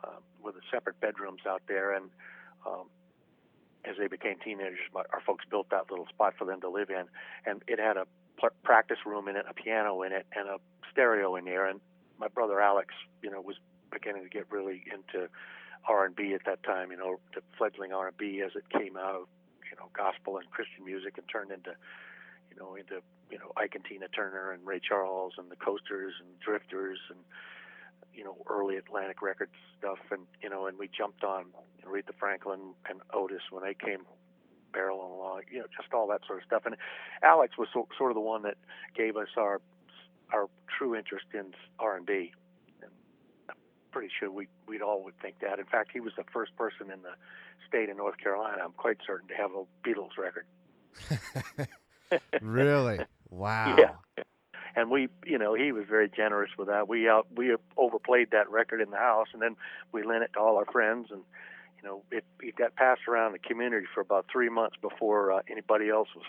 uh, 0.02 0.18
with 0.42 0.56
the 0.56 0.62
separate 0.68 0.98
bedrooms 0.98 1.42
out 1.48 1.62
there. 1.68 1.94
And 1.94 2.10
um, 2.66 2.86
as 3.84 3.96
they 3.98 4.08
became 4.08 4.36
teenagers, 4.38 4.78
my, 4.94 5.02
our 5.12 5.20
folks 5.20 5.44
built 5.50 5.70
that 5.70 5.90
little 5.90 6.06
spot 6.06 6.34
for 6.38 6.44
them 6.44 6.60
to 6.60 6.68
live 6.68 6.90
in, 6.90 7.04
and 7.46 7.62
it 7.66 7.78
had 7.78 7.96
a 7.96 8.06
pl- 8.38 8.50
practice 8.62 8.98
room 9.06 9.28
in 9.28 9.36
it, 9.36 9.44
a 9.48 9.54
piano 9.54 10.02
in 10.02 10.12
it, 10.12 10.26
and 10.34 10.48
a 10.48 10.56
stereo 10.90 11.36
in 11.36 11.44
there. 11.44 11.66
And 11.66 11.80
my 12.18 12.28
brother 12.28 12.60
Alex, 12.60 12.94
you 13.22 13.30
know, 13.30 13.40
was 13.40 13.56
beginning 13.90 14.22
to 14.24 14.28
get 14.28 14.46
really 14.50 14.84
into 14.92 15.28
R&B 15.88 16.34
at 16.34 16.44
that 16.46 16.62
time. 16.62 16.90
You 16.90 16.98
know, 16.98 17.20
the 17.34 17.42
fledgling 17.56 17.92
R&B 17.92 18.42
as 18.44 18.52
it 18.54 18.64
came 18.70 18.96
out 18.96 19.14
of 19.14 19.26
you 19.70 19.76
know 19.78 19.88
gospel 19.96 20.38
and 20.38 20.50
Christian 20.50 20.84
music 20.84 21.16
and 21.16 21.26
turned 21.30 21.50
into 21.50 21.72
you 22.50 22.56
know 22.58 22.74
into 22.74 23.00
you 23.30 23.38
know 23.38 23.52
Ike 23.56 23.74
and 23.76 23.84
Tina 23.84 24.08
Turner 24.08 24.52
and 24.52 24.66
Ray 24.66 24.80
Charles 24.80 25.34
and 25.38 25.50
the 25.50 25.56
Coasters 25.56 26.14
and 26.20 26.28
Drifters 26.40 26.98
and 27.08 27.20
you 28.14 28.24
know 28.24 28.36
early 28.48 28.76
Atlantic 28.76 29.22
Records 29.22 29.52
stuff 29.78 29.98
and 30.10 30.22
you 30.42 30.48
know 30.48 30.66
and 30.66 30.78
we 30.78 30.88
jumped 30.88 31.24
on 31.24 31.46
Aretha 31.86 32.14
Franklin 32.18 32.74
and 32.88 33.00
Otis 33.12 33.42
when 33.50 33.64
they 33.64 33.74
came 33.74 34.04
barreling 34.72 35.12
along 35.12 35.42
you 35.50 35.58
know 35.58 35.66
just 35.76 35.92
all 35.92 36.06
that 36.08 36.20
sort 36.26 36.38
of 36.38 36.44
stuff 36.44 36.62
and 36.66 36.76
Alex 37.22 37.58
was 37.58 37.68
so, 37.72 37.88
sort 37.96 38.10
of 38.10 38.14
the 38.14 38.20
one 38.20 38.42
that 38.42 38.56
gave 38.96 39.16
us 39.16 39.28
our 39.36 39.60
our 40.32 40.48
true 40.78 40.94
interest 40.94 41.26
in 41.34 41.52
R&B 41.78 42.32
and 42.82 42.90
pretty 43.90 44.08
sure 44.18 44.30
we 44.30 44.48
we'd 44.66 44.82
all 44.82 45.02
would 45.04 45.18
think 45.20 45.40
that. 45.40 45.58
In 45.58 45.66
fact, 45.66 45.90
he 45.92 46.00
was 46.00 46.12
the 46.16 46.24
first 46.32 46.54
person 46.56 46.90
in 46.92 47.02
the 47.02 47.14
state 47.68 47.88
of 47.88 47.96
North 47.96 48.18
Carolina. 48.18 48.62
I'm 48.64 48.72
quite 48.72 48.98
certain 49.06 49.28
to 49.28 49.34
have 49.34 49.50
a 49.52 49.64
Beatles 49.86 50.16
record. 50.18 50.46
really? 52.40 53.00
Wow. 53.30 53.76
Yeah. 54.16 54.24
And 54.76 54.90
we, 54.90 55.08
you 55.24 55.38
know, 55.38 55.54
he 55.54 55.72
was 55.72 55.84
very 55.88 56.08
generous 56.08 56.50
with 56.58 56.68
that. 56.68 56.88
We 56.88 57.08
out 57.08 57.26
we 57.34 57.54
overplayed 57.76 58.30
that 58.32 58.50
record 58.50 58.80
in 58.80 58.90
the 58.90 58.96
house, 58.96 59.28
and 59.32 59.42
then 59.42 59.56
we 59.92 60.02
lent 60.04 60.22
it 60.22 60.32
to 60.34 60.40
all 60.40 60.56
our 60.56 60.66
friends, 60.66 61.08
and 61.10 61.22
you 61.82 61.88
know, 61.88 62.02
it, 62.10 62.24
it 62.40 62.56
got 62.56 62.76
passed 62.76 63.02
around 63.08 63.32
the 63.32 63.38
community 63.38 63.86
for 63.94 64.00
about 64.00 64.26
three 64.30 64.48
months 64.48 64.76
before 64.80 65.32
uh, 65.32 65.40
anybody 65.50 65.88
else 65.88 66.08
was 66.14 66.24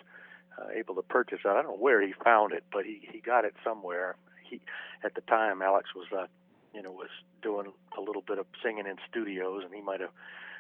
uh, 0.58 0.68
able 0.74 0.96
to 0.96 1.02
purchase 1.02 1.40
it. 1.44 1.48
I 1.48 1.54
don't 1.54 1.66
know 1.66 1.78
where 1.78 2.02
he 2.02 2.14
found 2.24 2.54
it, 2.54 2.64
but 2.72 2.86
he 2.86 3.02
he 3.12 3.20
got 3.20 3.46
it 3.46 3.54
somewhere. 3.64 4.16
He 4.44 4.62
at 5.04 5.16
the 5.16 5.22
time 5.22 5.62
Alex 5.62 5.90
was 5.96 6.08
uh, 6.12 6.28
you 6.74 6.82
know 6.82 6.92
was 6.92 7.10
doing 7.42 7.72
a 7.98 8.02
little 8.02 8.22
bit 8.22 8.40
of 8.40 8.46
singing 8.64 8.86
in 8.88 8.96
studios, 9.10 9.64
and 9.66 9.74
he 9.74 9.82
might 9.82 10.00
have 10.00 10.12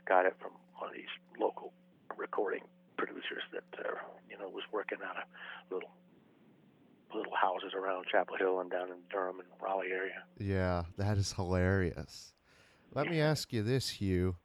got 0.06 0.26
it 0.26 0.36
from 0.40 0.52
one 0.78 0.90
of 0.90 0.96
these 0.96 1.12
local 1.40 1.74
recording 2.18 2.62
producers 2.98 3.44
that 3.54 3.64
uh, 3.80 3.96
you 4.30 4.38
know 4.38 4.50
was 4.50 4.64
working 4.72 5.00
out 5.06 5.18
of 5.18 5.24
little 5.72 5.92
little 7.14 7.36
houses 7.36 7.74
around 7.76 8.06
Chapel 8.12 8.38
Hill 8.38 8.60
and 8.60 8.70
down 8.70 8.90
in 8.90 8.98
Durham 9.10 9.40
and 9.40 9.48
Raleigh 9.62 9.92
area. 9.92 10.24
Yeah, 10.40 10.84
that 10.98 11.18
is 11.18 11.34
hilarious. 11.34 12.34
Let 12.94 13.08
me 13.08 13.22
ask 13.22 13.54
you 13.54 13.64
this, 13.64 13.90
Hugh. 13.90 14.36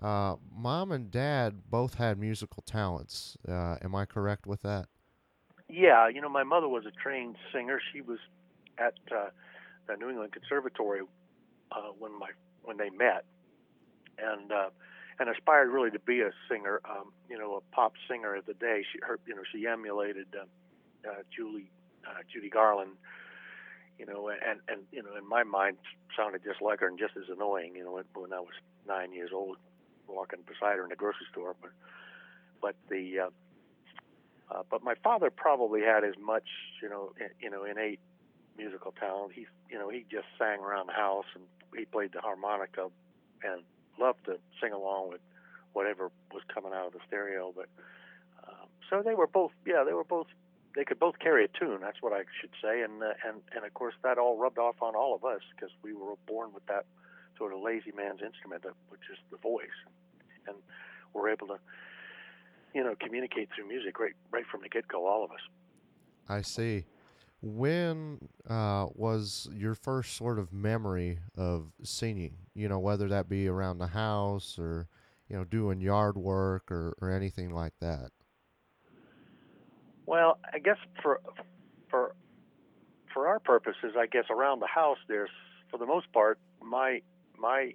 Uh, 0.00 0.36
Mom 0.54 0.92
and 0.92 1.10
Dad 1.10 1.62
both 1.70 1.94
had 1.94 2.18
musical 2.18 2.62
talents. 2.62 3.36
Uh, 3.48 3.76
am 3.82 3.94
I 3.94 4.04
correct 4.04 4.46
with 4.46 4.62
that? 4.62 4.86
Yeah, 5.68 6.08
you 6.08 6.20
know, 6.20 6.28
my 6.28 6.44
mother 6.44 6.68
was 6.68 6.84
a 6.86 6.92
trained 6.92 7.36
singer. 7.52 7.80
She 7.92 8.00
was 8.00 8.18
at 8.78 8.94
uh, 9.10 9.30
the 9.88 9.96
New 9.96 10.10
England 10.10 10.32
Conservatory 10.32 11.00
uh, 11.72 11.90
when 11.98 12.16
my 12.18 12.30
when 12.62 12.76
they 12.76 12.90
met, 12.90 13.24
and 14.18 14.52
uh, 14.52 14.68
and 15.18 15.28
aspired 15.28 15.70
really 15.70 15.90
to 15.90 15.98
be 15.98 16.20
a 16.20 16.30
singer. 16.48 16.80
Um, 16.88 17.12
you 17.28 17.38
know, 17.38 17.56
a 17.56 17.74
pop 17.74 17.94
singer 18.08 18.36
of 18.36 18.46
the 18.46 18.54
day. 18.54 18.84
She, 18.92 19.00
her, 19.02 19.18
you 19.26 19.34
know, 19.34 19.42
she 19.52 19.66
emulated 19.66 20.28
uh, 20.38 20.44
uh, 21.08 21.14
Julie, 21.34 21.70
uh, 22.08 22.22
Judy 22.32 22.48
Garland. 22.48 22.92
You 23.98 24.04
know, 24.04 24.28
and 24.28 24.60
and 24.68 24.82
you 24.92 25.02
know, 25.02 25.16
in 25.16 25.26
my 25.26 25.42
mind, 25.42 25.78
sounded 26.16 26.42
just 26.44 26.60
like 26.60 26.80
her 26.80 26.86
and 26.88 26.98
just 26.98 27.16
as 27.16 27.30
annoying. 27.34 27.74
You 27.76 27.84
know, 27.84 27.92
when, 27.92 28.32
I 28.32 28.40
was 28.40 28.52
nine 28.86 29.12
years 29.12 29.30
old, 29.32 29.56
walking 30.06 30.40
beside 30.46 30.76
her 30.76 30.82
in 30.82 30.90
the 30.90 30.96
grocery 30.96 31.26
store. 31.32 31.56
But 31.60 31.70
but 32.60 32.76
the 32.90 33.20
uh, 33.20 33.30
uh, 34.50 34.62
but 34.70 34.82
my 34.82 34.94
father 35.02 35.30
probably 35.30 35.80
had 35.80 36.04
as 36.04 36.14
much, 36.20 36.44
you 36.82 36.88
know, 36.88 37.12
in, 37.18 37.28
you 37.40 37.50
know, 37.50 37.64
innate 37.64 38.00
musical 38.56 38.92
talent. 38.92 39.32
He, 39.34 39.46
you 39.70 39.78
know, 39.78 39.88
he 39.88 40.04
just 40.10 40.26
sang 40.38 40.60
around 40.60 40.88
the 40.88 40.92
house 40.92 41.26
and 41.34 41.44
he 41.76 41.84
played 41.84 42.12
the 42.12 42.20
harmonica 42.20 42.88
and 43.42 43.62
loved 43.98 44.24
to 44.26 44.38
sing 44.60 44.72
along 44.72 45.10
with 45.10 45.20
whatever 45.72 46.10
was 46.32 46.42
coming 46.52 46.72
out 46.72 46.86
of 46.86 46.92
the 46.92 47.00
stereo. 47.06 47.52
But 47.54 47.68
um, 48.46 48.68
so 48.88 49.02
they 49.02 49.14
were 49.14 49.26
both, 49.26 49.52
yeah, 49.66 49.84
they 49.84 49.92
were 49.92 50.04
both. 50.04 50.26
They 50.76 50.84
could 50.84 50.98
both 51.00 51.18
carry 51.18 51.44
a 51.44 51.48
tune. 51.48 51.80
That's 51.80 52.02
what 52.02 52.12
I 52.12 52.22
should 52.40 52.50
say. 52.62 52.82
And 52.82 53.02
uh, 53.02 53.14
and 53.26 53.40
and 53.54 53.64
of 53.64 53.72
course 53.74 53.94
that 54.04 54.18
all 54.18 54.36
rubbed 54.36 54.58
off 54.58 54.76
on 54.82 54.94
all 54.94 55.14
of 55.14 55.24
us 55.24 55.40
because 55.54 55.74
we 55.82 55.94
were 55.94 56.14
born 56.26 56.52
with 56.52 56.66
that 56.66 56.84
sort 57.38 57.52
of 57.52 57.60
lazy 57.60 57.92
man's 57.96 58.20
instrument, 58.22 58.62
which 58.90 59.00
is 59.10 59.18
the 59.30 59.38
voice, 59.38 59.78
and 60.46 60.56
we're 61.14 61.30
able 61.30 61.46
to, 61.48 61.58
you 62.74 62.84
know, 62.84 62.94
communicate 63.00 63.48
through 63.54 63.66
music 63.66 63.98
right 63.98 64.14
right 64.30 64.44
from 64.50 64.60
the 64.60 64.68
get 64.68 64.86
go. 64.86 65.06
All 65.06 65.24
of 65.24 65.30
us. 65.30 65.40
I 66.28 66.42
see. 66.42 66.84
When 67.42 68.18
uh, 68.48 68.86
was 68.94 69.48
your 69.54 69.74
first 69.74 70.16
sort 70.16 70.38
of 70.38 70.52
memory 70.52 71.18
of 71.36 71.70
singing? 71.82 72.34
You 72.54 72.68
know, 72.68 72.78
whether 72.78 73.08
that 73.08 73.28
be 73.28 73.46
around 73.46 73.78
the 73.78 73.86
house 73.88 74.58
or, 74.58 74.88
you 75.28 75.36
know, 75.36 75.44
doing 75.44 75.80
yard 75.80 76.16
work 76.16 76.72
or, 76.72 76.96
or 77.00 77.10
anything 77.10 77.50
like 77.50 77.74
that. 77.80 78.10
Well, 80.06 80.38
I 80.52 80.58
guess 80.58 80.76
for 81.02 81.20
for 81.90 82.14
for 83.12 83.26
our 83.26 83.40
purposes, 83.40 83.94
I 83.98 84.06
guess 84.06 84.24
around 84.30 84.60
the 84.60 84.66
house, 84.66 84.98
there's 85.08 85.30
for 85.70 85.78
the 85.78 85.86
most 85.86 86.10
part 86.12 86.38
my 86.62 87.02
my 87.38 87.74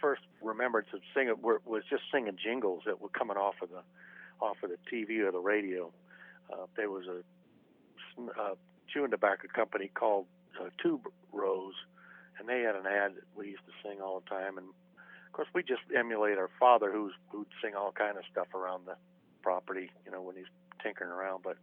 first 0.00 0.22
remembrance 0.42 0.88
of 0.92 1.00
singing 1.14 1.36
was 1.40 1.82
just 1.88 2.02
singing 2.12 2.36
jingles 2.42 2.82
that 2.86 3.00
were 3.00 3.10
coming 3.10 3.36
off 3.36 3.54
of 3.62 3.70
the 3.70 3.82
off 4.40 4.56
of 4.62 4.70
the 4.70 4.78
TV 4.90 5.20
or 5.20 5.30
the 5.30 5.38
radio. 5.38 5.92
Uh, 6.52 6.66
there 6.76 6.90
was 6.90 7.04
a 7.06 7.22
uh, 8.20 8.54
chewing 8.92 9.10
tobacco 9.10 9.48
company 9.54 9.90
called 9.94 10.26
uh, 10.60 10.68
Tube 10.82 11.06
Rose, 11.32 11.74
and 12.38 12.48
they 12.48 12.62
had 12.62 12.74
an 12.74 12.86
ad 12.86 13.14
that 13.14 13.24
we 13.36 13.48
used 13.48 13.64
to 13.66 13.72
sing 13.88 14.00
all 14.00 14.20
the 14.20 14.28
time. 14.28 14.58
And 14.58 14.68
of 14.68 15.32
course, 15.32 15.48
we 15.54 15.62
just 15.62 15.82
emulate 15.96 16.38
our 16.38 16.50
father, 16.58 16.90
who's 16.90 17.12
who'd 17.30 17.46
sing 17.62 17.74
all 17.74 17.92
kind 17.92 18.16
of 18.16 18.24
stuff 18.30 18.48
around 18.54 18.86
the 18.86 18.96
property, 19.42 19.90
you 20.04 20.12
know, 20.12 20.22
when 20.22 20.36
he's 20.36 20.50
tinkering 20.82 21.10
around. 21.10 21.42
But 21.42 21.56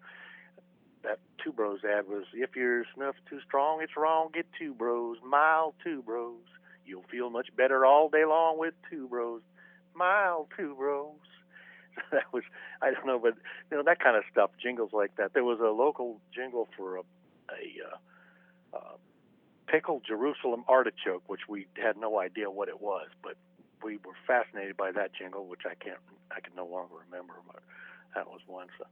that 1.03 1.19
Tube 1.43 1.60
Rose 1.60 1.82
ad 1.84 2.08
was, 2.08 2.25
if 2.34 2.55
your 2.55 2.84
snuff 2.95 3.15
too 3.29 3.39
strong, 3.45 3.82
it's 3.82 3.95
wrong. 3.97 4.29
Get 4.34 4.45
Tube 4.58 4.82
Rose, 4.82 5.17
mild 5.23 5.75
Tube 5.84 6.08
Rose. 6.08 6.38
You'll 6.86 7.05
feel 7.10 7.29
much 7.29 7.55
better 7.55 7.86
all 7.86 8.10
day 8.10 8.25
long 8.25 8.58
with 8.58 8.73
Tube 8.89 9.12
Rose, 9.12 9.41
mild 9.95 10.47
Tube 10.58 10.79
Rose. 10.79 11.15
that 12.12 12.32
was 12.34 12.43
I 12.82 12.91
don't 12.91 13.05
know, 13.05 13.19
but 13.19 13.36
you 13.71 13.77
know 13.77 13.84
that 13.84 13.99
kind 13.99 14.15
of 14.15 14.23
stuff, 14.32 14.51
jingles 14.62 14.91
like 14.93 15.15
that. 15.17 15.34
There 15.34 15.43
was 15.43 15.60
a 15.60 15.71
local 15.71 16.19
jingle 16.34 16.67
for 16.75 16.97
a, 16.97 17.01
a 17.01 18.75
uh, 18.75 18.77
uh, 18.77 18.97
pickled 19.67 20.03
Jerusalem 20.08 20.63
artichoke, 20.67 21.23
which 21.27 21.41
we 21.47 21.67
had 21.82 21.97
no 21.97 22.19
idea 22.19 22.49
what 22.49 22.69
it 22.69 22.82
was, 22.82 23.08
but 23.21 23.36
we 23.84 23.97
were 23.97 24.15
fascinated 24.27 24.77
by 24.77 24.91
that 24.91 25.12
jingle, 25.13 25.47
which 25.47 25.62
I 25.65 25.75
can't 25.75 25.99
I 26.32 26.39
can 26.39 26.53
no 26.55 26.65
longer 26.65 26.95
remember, 27.05 27.36
but 27.47 27.62
that 28.15 28.28
was 28.28 28.41
one. 28.48 28.67
So 28.78 28.86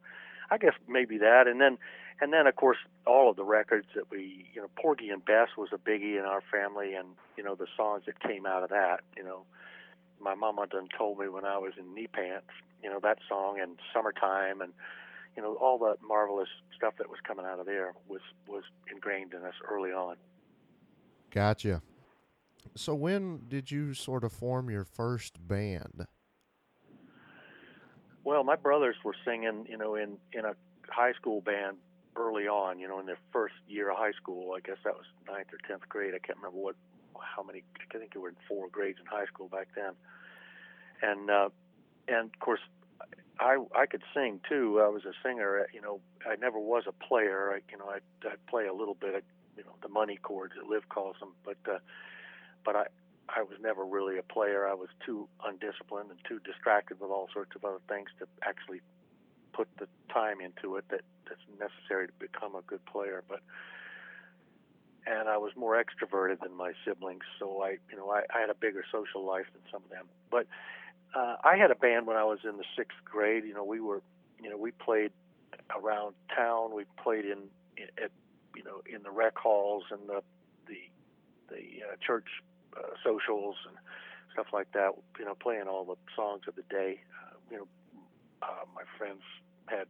I 0.49 0.57
guess 0.57 0.73
maybe 0.87 1.17
that, 1.19 1.47
and 1.47 1.59
then 1.59 1.77
and 2.21 2.33
then 2.33 2.47
of 2.47 2.55
course 2.55 2.77
all 3.05 3.29
of 3.29 3.35
the 3.35 3.43
records 3.43 3.87
that 3.95 4.09
we 4.11 4.47
you 4.53 4.61
know 4.61 4.69
Porgy 4.79 5.09
and 5.09 5.23
Bess 5.23 5.49
was 5.57 5.69
a 5.73 5.77
biggie 5.77 6.17
in 6.19 6.25
our 6.25 6.41
family, 6.51 6.93
and 6.93 7.09
you 7.37 7.43
know 7.43 7.55
the 7.55 7.67
songs 7.75 8.03
that 8.05 8.19
came 8.19 8.45
out 8.45 8.63
of 8.63 8.69
that, 8.69 9.01
you 9.15 9.23
know 9.23 9.43
my 10.19 10.35
mama 10.35 10.65
done 10.67 10.87
told 10.97 11.19
me 11.19 11.27
when 11.27 11.45
I 11.45 11.57
was 11.57 11.73
in 11.77 11.93
knee 11.93 12.07
pants, 12.07 12.47
you 12.83 12.89
know, 12.89 12.99
that 13.01 13.19
song 13.27 13.59
and 13.61 13.77
summertime 13.93 14.61
and 14.61 14.73
you 15.35 15.43
know, 15.43 15.53
all 15.61 15.77
the 15.77 15.95
marvelous 16.05 16.49
stuff 16.75 16.95
that 16.97 17.09
was 17.09 17.19
coming 17.25 17.45
out 17.45 17.59
of 17.59 17.67
there 17.67 17.93
was 18.07 18.21
was 18.47 18.63
ingrained 18.91 19.33
in 19.33 19.43
us 19.43 19.53
early 19.69 19.91
on. 19.91 20.15
Gotcha. 21.31 21.83
So 22.75 22.95
when 22.95 23.43
did 23.47 23.69
you 23.69 23.93
sort 23.93 24.23
of 24.23 24.33
form 24.33 24.69
your 24.69 24.83
first 24.83 25.47
band? 25.47 26.07
Well, 28.27 28.43
my 28.43 28.57
brothers 28.57 28.97
were 29.05 29.15
singing, 29.23 29.67
you 29.69 29.77
know, 29.77 29.95
in 29.95 30.17
in 30.33 30.43
a 30.43 30.53
high 30.89 31.13
school 31.13 31.39
band 31.39 31.77
early 32.17 32.45
on, 32.45 32.77
you 32.77 32.85
know, 32.85 32.99
in 32.99 33.05
their 33.05 33.19
first 33.31 33.55
year 33.69 33.89
of 33.89 33.95
high 33.95 34.11
school. 34.21 34.51
I 34.53 34.59
guess 34.59 34.75
that 34.83 34.95
was 34.95 35.05
ninth 35.25 35.47
or 35.53 35.59
tenth 35.65 35.87
grade. 35.87 36.13
I 36.13 36.19
can't 36.19 36.37
remember 36.37 36.59
what 36.59 36.75
how 37.21 37.41
many. 37.41 37.63
I 37.79 37.97
think 37.97 38.11
there 38.11 38.21
were 38.21 38.33
four 38.45 38.67
grades 38.67 38.99
in 38.99 39.05
high 39.05 39.27
school 39.27 39.47
back 39.47 39.69
then, 39.77 39.93
and 41.01 41.29
uh, 41.29 41.49
and 42.09 42.25
of 42.33 42.39
course, 42.41 42.59
I 43.39 43.63
I 43.73 43.85
could 43.85 44.03
sing 44.13 44.41
too. 44.49 44.81
I 44.83 44.89
was 44.89 45.05
a 45.05 45.13
singer. 45.23 45.65
You 45.73 45.79
know, 45.79 46.01
I 46.29 46.35
never 46.35 46.59
was 46.59 46.83
a 46.85 46.91
player. 46.91 47.53
I, 47.55 47.61
you 47.71 47.77
know, 47.77 47.85
I 47.87 47.99
I'd 48.27 48.45
play 48.47 48.67
a 48.67 48.73
little 48.73 48.95
bit 48.95 49.23
you 49.55 49.63
know 49.63 49.75
the 49.81 49.87
money 49.87 50.19
chords 50.21 50.51
that 50.57 50.67
Liv 50.67 50.89
calls 50.89 51.15
them, 51.21 51.31
but 51.45 51.59
uh, 51.65 51.79
but 52.65 52.75
I 52.75 52.87
I 53.29 53.43
was 53.43 53.57
never 53.61 53.85
really 53.85 54.17
a 54.17 54.23
player. 54.23 54.67
I 54.67 54.73
was 54.73 54.89
too 55.05 55.27
undisciplined 55.43 56.11
and 56.11 56.19
too 56.27 56.39
distracted 56.39 56.99
with 56.99 57.11
all 57.11 57.27
sorts 57.33 57.55
of 57.55 57.65
other 57.65 57.81
things 57.89 58.09
to 58.19 58.27
actually 58.41 58.81
put 59.53 59.67
the 59.79 59.87
time 60.13 60.39
into 60.39 60.77
it 60.77 60.85
that 60.89 61.01
that's 61.27 61.41
necessary 61.59 62.07
to 62.07 62.13
become 62.19 62.55
a 62.55 62.61
good 62.61 62.85
player. 62.85 63.23
But 63.27 63.41
and 65.05 65.29
I 65.29 65.37
was 65.37 65.51
more 65.55 65.81
extroverted 65.81 66.41
than 66.41 66.53
my 66.55 66.73
siblings, 66.85 67.23
so 67.39 67.63
I, 67.63 67.77
you 67.89 67.97
know, 67.97 68.09
I, 68.09 68.23
I 68.33 68.41
had 68.41 68.49
a 68.49 68.55
bigger 68.55 68.83
social 68.91 69.25
life 69.25 69.45
than 69.53 69.61
some 69.71 69.81
of 69.83 69.89
them. 69.89 70.05
But 70.29 70.47
uh, 71.15 71.37
I 71.43 71.55
had 71.55 71.71
a 71.71 71.75
band 71.75 72.07
when 72.07 72.17
I 72.17 72.25
was 72.25 72.39
in 72.43 72.57
the 72.57 72.65
sixth 72.77 72.97
grade. 73.05 73.45
You 73.45 73.53
know, 73.53 73.63
we 73.63 73.79
were, 73.79 74.01
you 74.41 74.49
know, 74.49 74.57
we 74.57 74.71
played 74.71 75.11
around 75.75 76.15
town. 76.35 76.75
We 76.75 76.83
played 77.01 77.25
in, 77.25 77.43
at, 78.03 78.11
you 78.55 78.63
know, 78.63 78.81
in 78.85 79.03
the 79.03 79.11
rec 79.11 79.37
halls 79.37 79.83
and 79.91 80.09
the 80.09 80.21
the 80.67 80.77
the 81.49 81.83
uh, 81.83 81.95
church 82.05 82.27
uh, 82.77 82.95
socials 83.03 83.55
and 83.67 83.77
stuff 84.33 84.47
like 84.53 84.71
that. 84.73 84.91
You 85.19 85.25
know, 85.25 85.35
playing 85.35 85.67
all 85.67 85.85
the 85.85 85.95
songs 86.15 86.43
of 86.47 86.55
the 86.55 86.63
day. 86.69 87.01
Uh, 87.23 87.35
you 87.51 87.57
know, 87.57 87.67
uh, 88.41 88.65
my 88.75 88.83
friends 88.97 89.21
had, 89.67 89.87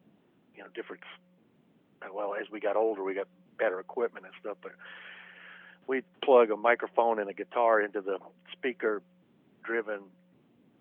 you 0.55 0.63
know, 0.63 0.69
different. 0.73 1.03
Well, 2.13 2.35
as 2.39 2.47
we 2.51 2.59
got 2.59 2.75
older, 2.75 3.03
we 3.03 3.13
got 3.13 3.27
better 3.57 3.79
equipment 3.79 4.25
and 4.25 4.33
stuff, 4.39 4.57
but 4.61 4.71
we'd 5.87 6.05
plug 6.23 6.51
a 6.51 6.55
microphone 6.55 7.19
and 7.19 7.29
a 7.29 7.33
guitar 7.33 7.81
into 7.81 8.01
the 8.01 8.19
speaker 8.51 9.01
driven 9.63 10.01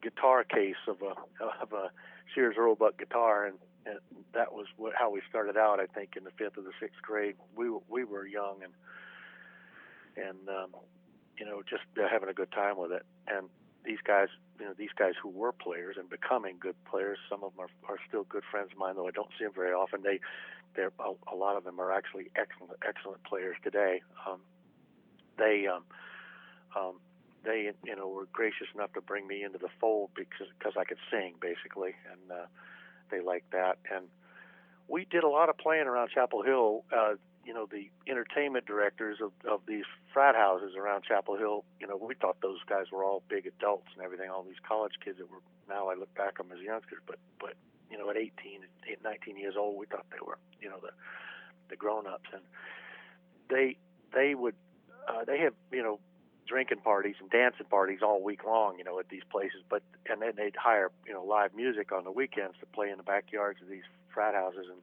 guitar 0.02 0.44
case 0.44 0.76
of 0.88 1.02
a 1.02 1.14
of 1.62 1.72
a 1.72 1.90
Sears 2.34 2.56
Roebuck 2.58 2.98
guitar 2.98 3.46
and, 3.46 3.58
and 3.86 3.98
that 4.34 4.52
was 4.52 4.66
what, 4.76 4.92
how 4.96 5.10
we 5.10 5.20
started 5.28 5.56
out 5.56 5.80
I 5.80 5.86
think 5.86 6.16
in 6.16 6.24
the 6.24 6.30
5th 6.30 6.58
or 6.58 6.62
the 6.62 6.72
6th 6.80 7.00
grade 7.02 7.36
we 7.56 7.70
we 7.88 8.04
were 8.04 8.26
young 8.26 8.58
and 8.62 8.72
and 10.16 10.48
um 10.48 10.70
you 11.38 11.46
know, 11.46 11.62
just 11.68 11.82
having 12.10 12.28
a 12.28 12.34
good 12.34 12.52
time 12.52 12.78
with 12.78 12.92
it. 12.92 13.04
And 13.28 13.48
these 13.84 13.98
guys, 14.04 14.28
you 14.58 14.66
know, 14.66 14.74
these 14.76 14.90
guys 14.96 15.12
who 15.22 15.28
were 15.28 15.52
players 15.52 15.96
and 15.98 16.10
becoming 16.10 16.56
good 16.58 16.76
players, 16.90 17.18
some 17.30 17.44
of 17.44 17.54
them 17.54 17.66
are, 17.66 17.92
are 17.92 17.98
still 18.08 18.24
good 18.24 18.42
friends 18.50 18.70
of 18.72 18.78
mine, 18.78 18.96
though 18.96 19.06
I 19.06 19.12
don't 19.12 19.30
see 19.38 19.44
them 19.44 19.52
very 19.54 19.72
often. 19.72 20.02
They, 20.02 20.20
they're 20.74 20.92
a, 20.98 21.12
a 21.32 21.36
lot 21.36 21.56
of 21.56 21.64
them 21.64 21.80
are 21.80 21.92
actually 21.92 22.30
excellent, 22.36 22.78
excellent 22.86 23.22
players 23.24 23.56
today. 23.62 24.02
Um, 24.28 24.40
they, 25.38 25.66
um, 25.66 25.84
um, 26.76 27.00
they, 27.44 27.70
you 27.84 27.96
know, 27.96 28.08
were 28.08 28.26
gracious 28.32 28.66
enough 28.74 28.92
to 28.94 29.00
bring 29.00 29.26
me 29.26 29.44
into 29.44 29.58
the 29.58 29.68
fold 29.80 30.10
because 30.16 30.48
because 30.58 30.74
I 30.76 30.84
could 30.84 30.98
sing 31.10 31.34
basically, 31.40 31.94
and 32.10 32.30
uh, 32.30 32.46
they 33.10 33.20
liked 33.20 33.52
that. 33.52 33.78
And 33.94 34.06
we 34.88 35.06
did 35.08 35.22
a 35.22 35.28
lot 35.28 35.48
of 35.48 35.56
playing 35.56 35.86
around 35.86 36.10
Chapel 36.10 36.42
Hill. 36.42 36.84
Uh, 36.94 37.14
you 37.46 37.54
know, 37.54 37.66
the 37.70 37.88
entertainment 38.10 38.66
directors 38.66 39.18
of, 39.22 39.30
of 39.48 39.60
these 39.66 39.84
frat 40.12 40.34
houses 40.34 40.72
around 40.76 41.04
Chapel 41.04 41.36
Hill, 41.36 41.64
you 41.80 41.86
know, 41.86 41.96
we 41.96 42.14
thought 42.14 42.36
those 42.42 42.58
guys 42.68 42.86
were 42.92 43.04
all 43.04 43.22
big 43.28 43.46
adults 43.46 43.86
and 43.94 44.04
everything, 44.04 44.28
all 44.28 44.42
these 44.42 44.60
college 44.66 44.94
kids 45.02 45.18
that 45.18 45.30
were, 45.30 45.38
now 45.68 45.88
I 45.88 45.94
look 45.94 46.12
back 46.14 46.40
on 46.40 46.48
them 46.48 46.58
as 46.58 46.64
youngsters, 46.64 46.98
but, 47.06 47.18
but, 47.38 47.54
you 47.90 47.96
know, 47.96 48.10
at 48.10 48.16
18, 48.16 48.60
19 49.02 49.36
years 49.36 49.54
old, 49.56 49.78
we 49.78 49.86
thought 49.86 50.04
they 50.10 50.18
were, 50.26 50.38
you 50.60 50.68
know, 50.68 50.78
the, 50.82 50.90
the 51.70 51.76
grown-ups. 51.76 52.30
And 52.32 52.42
they, 53.48 53.76
they 54.12 54.34
would, 54.34 54.56
uh, 55.08 55.24
they 55.24 55.38
have, 55.38 55.54
you 55.70 55.82
know, 55.82 56.00
drinking 56.46 56.78
parties 56.78 57.16
and 57.20 57.30
dancing 57.30 57.66
parties 57.66 58.00
all 58.02 58.22
week 58.22 58.44
long, 58.44 58.78
you 58.78 58.84
know, 58.84 58.98
at 58.98 59.08
these 59.08 59.22
places. 59.30 59.62
But 59.68 59.82
and 60.08 60.22
then 60.22 60.32
they'd 60.36 60.56
hire, 60.56 60.90
you 61.06 61.12
know, 61.12 61.24
live 61.24 61.54
music 61.54 61.92
on 61.92 62.04
the 62.04 62.10
weekends 62.10 62.54
to 62.60 62.66
play 62.66 62.90
in 62.90 62.96
the 62.96 63.02
backyards 63.02 63.60
of 63.62 63.68
these 63.68 63.84
frat 64.12 64.34
houses. 64.34 64.66
And 64.70 64.80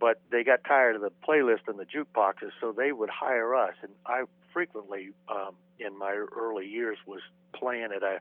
but 0.00 0.20
they 0.30 0.44
got 0.44 0.64
tired 0.64 0.96
of 0.96 1.02
the 1.02 1.12
playlist 1.26 1.66
and 1.66 1.78
the 1.78 1.84
jukeboxes, 1.84 2.50
so 2.60 2.72
they 2.72 2.92
would 2.92 3.10
hire 3.10 3.54
us. 3.54 3.74
And 3.82 3.92
I 4.06 4.22
frequently, 4.52 5.10
um, 5.28 5.54
in 5.78 5.98
my 5.98 6.12
early 6.12 6.66
years, 6.66 6.98
was 7.06 7.20
playing 7.52 7.90
at 7.94 8.02
a 8.02 8.20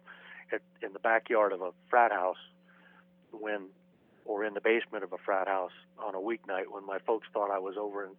at, 0.51 0.61
in 0.81 0.93
the 0.93 0.99
backyard 0.99 1.51
of 1.51 1.61
a 1.61 1.71
frat 1.89 2.11
house 2.11 2.37
when 3.31 3.67
or 4.25 4.43
in 4.43 4.53
the 4.53 4.61
basement 4.61 5.03
of 5.03 5.13
a 5.13 5.17
frat 5.17 5.47
house 5.47 5.71
on 5.99 6.15
a 6.15 6.17
weeknight 6.17 6.65
when 6.69 6.85
my 6.85 6.99
folks 6.99 7.27
thought 7.33 7.51
I 7.51 7.59
was 7.59 7.75
over 7.77 8.03
in 8.03 8.11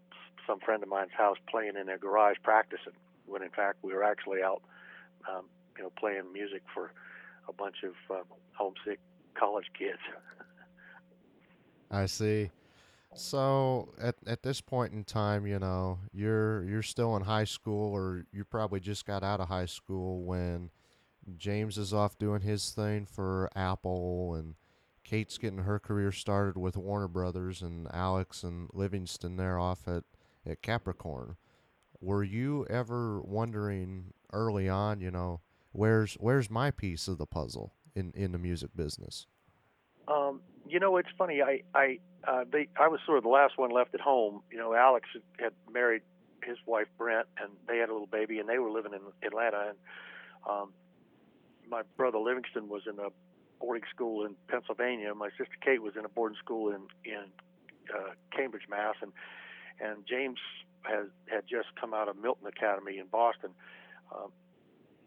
some 0.47 0.61
friend 0.61 0.83
of 0.83 0.89
mine's 0.89 1.13
house 1.13 1.37
playing 1.51 1.77
in 1.79 1.87
their 1.87 1.99
garage 1.99 2.37
practicing 2.43 2.95
when 3.27 3.43
in 3.43 3.51
fact 3.51 3.79
we 3.83 3.93
were 3.93 4.03
actually 4.03 4.43
out, 4.43 4.63
um, 5.31 5.45
you 5.77 5.83
know, 5.83 5.93
playing 5.99 6.33
music 6.33 6.63
for 6.73 6.93
a 7.49 7.53
bunch 7.53 7.77
of 7.85 7.93
uh, 8.15 8.23
homesick 8.53 9.01
college 9.35 9.67
kids. 9.79 9.99
I 11.91 12.07
see. 12.07 12.51
So 13.15 13.95
at 14.01 14.17
at 14.27 14.43
this 14.43 14.61
point 14.61 14.93
in 14.93 15.05
time, 15.05 15.47
you 15.47 15.59
know, 15.59 15.99
you're 16.13 16.65
you're 16.65 16.83
still 16.83 17.17
in 17.17 17.23
high 17.23 17.45
school, 17.45 17.93
or 17.93 18.25
you 18.33 18.45
probably 18.45 18.81
just 18.81 19.07
got 19.07 19.23
out 19.23 19.41
of 19.41 19.49
high 19.49 19.67
school 19.67 20.23
when 20.23 20.71
James 21.37 21.79
is 21.79 21.93
off 21.93 22.19
doing 22.19 22.43
his 22.43 22.71
thing 22.71 23.07
for 23.07 23.49
Apple, 23.57 24.35
and 24.35 24.55
Kate's 25.05 25.39
getting 25.39 25.61
her 25.61 25.79
career 25.79 26.13
started 26.13 26.57
with 26.59 26.77
Warner 26.77 27.09
Brothers, 27.09 27.63
and 27.63 27.89
Alex 27.93 28.43
and 28.43 28.69
Livingston 28.73 29.37
they're 29.37 29.59
off 29.59 29.89
at 29.89 30.05
at 30.47 30.63
Capricorn 30.63 31.37
were 32.01 32.23
you 32.23 32.67
ever 32.71 33.21
wondering 33.21 34.13
early 34.33 34.69
on, 34.69 35.01
you 35.01 35.11
know, 35.11 35.41
where's 35.73 36.15
where's 36.15 36.51
my 36.51 36.71
piece 36.71 37.09
of 37.09 37.19
the 37.19 37.27
puzzle 37.27 37.75
in 37.95 38.13
in 38.15 38.33
the 38.33 38.39
music 38.39 38.71
business? 38.75 39.27
Um, 40.07 40.41
you 40.67 40.81
know, 40.81 40.97
it's 40.97 41.09
funny. 41.17 41.43
I 41.43 41.63
I 41.75 41.99
uh, 42.29 42.45
they 42.51 42.69
I 42.79 42.89
was 42.89 43.01
sort 43.07 43.19
of 43.19 43.25
the 43.25 43.31
last 43.31 43.57
one 43.57 43.71
left 43.71 43.95
at 43.95 44.01
home. 44.01 44.43
You 44.51 44.59
know, 44.59 44.75
Alex 44.75 45.09
had 45.39 45.53
married 45.73 46.03
his 46.45 46.59
wife 46.67 46.87
Brent, 46.99 47.27
and 47.41 47.51
they 47.67 47.79
had 47.79 47.89
a 47.89 47.93
little 47.93 48.07
baby, 48.07 48.39
and 48.39 48.49
they 48.49 48.59
were 48.59 48.71
living 48.71 48.93
in 48.93 49.01
Atlanta. 49.27 49.71
And 49.71 49.79
um, 50.49 50.73
my 51.69 51.83
brother 51.97 52.19
Livingston 52.19 52.69
was 52.69 52.83
in 52.87 52.99
a 52.99 53.09
boarding 53.61 53.85
school 53.93 54.27
in 54.27 54.37
Pennsylvania. 54.49 55.15
My 55.15 55.31
sister 55.31 55.57
Kate 55.65 55.83
was 55.83 55.95
in 55.97 56.05
a 56.05 56.09
boarding 56.09 56.39
school 56.39 56.71
in 56.71 56.83
in 57.05 57.25
uh, 57.95 58.11
Cambridge, 58.37 58.69
Mass. 58.69 58.97
And 59.01 59.13
and 59.81 60.05
James 60.07 60.39
has 60.83 61.07
had 61.27 61.45
just 61.49 61.69
come 61.81 61.95
out 61.95 62.09
of 62.09 62.17
Milton 62.17 62.47
Academy 62.47 62.99
in 62.99 63.07
Boston, 63.07 63.51
um, 64.15 64.33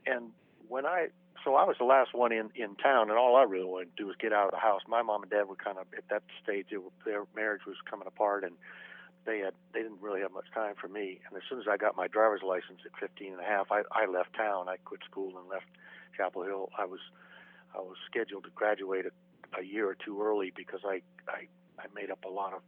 and 0.05 0.31
when 0.67 0.85
I 0.85 1.07
so 1.43 1.55
I 1.55 1.65
was 1.65 1.75
the 1.79 1.85
last 1.85 2.13
one 2.13 2.31
in 2.31 2.49
in 2.55 2.75
town, 2.75 3.09
and 3.09 3.17
all 3.17 3.35
I 3.35 3.43
really 3.43 3.65
wanted 3.65 3.95
to 3.95 4.03
do 4.03 4.07
was 4.07 4.15
get 4.19 4.33
out 4.33 4.45
of 4.45 4.51
the 4.51 4.59
house. 4.59 4.81
My 4.87 5.01
mom 5.01 5.23
and 5.23 5.31
dad 5.31 5.47
were 5.47 5.55
kind 5.55 5.77
of 5.77 5.87
at 5.97 6.07
that 6.09 6.23
stage; 6.43 6.67
it, 6.71 6.81
their 7.05 7.23
marriage 7.35 7.65
was 7.65 7.77
coming 7.89 8.07
apart, 8.07 8.43
and 8.43 8.53
they 9.25 9.39
had 9.39 9.53
they 9.73 9.81
didn't 9.81 10.01
really 10.01 10.21
have 10.21 10.31
much 10.31 10.51
time 10.53 10.75
for 10.79 10.87
me. 10.87 11.19
And 11.27 11.37
as 11.37 11.43
soon 11.49 11.59
as 11.59 11.65
I 11.69 11.77
got 11.77 11.95
my 11.95 12.07
driver's 12.07 12.41
license 12.43 12.81
at 12.85 12.99
15 12.99 13.33
and 13.33 13.41
a 13.41 13.45
half, 13.45 13.71
I, 13.71 13.81
I 13.91 14.05
left 14.05 14.35
town. 14.35 14.69
I 14.69 14.77
quit 14.83 15.01
school 15.09 15.37
and 15.37 15.49
left 15.49 15.67
Chapel 16.15 16.43
Hill. 16.43 16.69
I 16.77 16.85
was 16.85 16.99
I 17.75 17.79
was 17.79 17.97
scheduled 18.09 18.43
to 18.45 18.49
graduate 18.53 19.05
a, 19.05 19.59
a 19.59 19.63
year 19.63 19.87
or 19.87 19.95
two 19.95 20.21
early 20.21 20.51
because 20.55 20.81
I 20.85 21.01
I 21.27 21.47
I 21.79 21.85
made 21.95 22.11
up 22.11 22.23
a 22.25 22.29
lot 22.29 22.53
of 22.53 22.61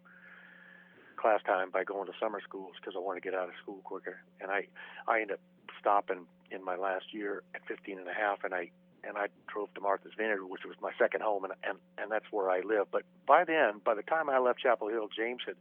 class 1.24 1.40
time 1.46 1.70
by 1.72 1.84
going 1.86 2.06
to 2.06 2.14
summer 2.20 2.42
schools 2.42 2.74
because 2.80 2.96
I 2.98 3.00
wanted 3.00 3.24
to 3.24 3.30
get 3.30 3.40
out 3.40 3.48
of 3.48 3.56
school 3.62 3.80
quicker. 3.84 4.20
And 4.42 4.52
I, 4.52 4.68
I 5.08 5.22
ended 5.22 5.36
up 5.36 5.40
stopping 5.80 6.26
in 6.54 6.64
my 6.64 6.76
last 6.76 7.06
year 7.14 7.44
at 7.56 7.62
15 7.68 8.00
and 8.00 8.08
a 8.08 8.14
half, 8.14 8.44
and 8.44 8.54
I 8.54 8.72
and 9.06 9.18
I 9.18 9.28
drove 9.48 9.74
to 9.74 9.82
Martha's 9.82 10.14
Vineyard, 10.18 10.46
which 10.46 10.62
was 10.66 10.76
my 10.82 10.92
second 10.98 11.22
home, 11.22 11.44
and 11.44 11.54
and 11.64 11.78
and 11.98 12.12
that's 12.12 12.26
where 12.32 12.50
I 12.50 12.62
live. 12.62 12.88
But 12.92 13.04
by 13.28 13.44
then, 13.44 13.82
by 13.84 13.96
the 13.96 14.04
time 14.04 14.30
I 14.30 14.40
left 14.40 14.60
Chapel 14.60 14.90
Hill, 14.90 15.10
James 15.16 15.42
had 15.46 15.58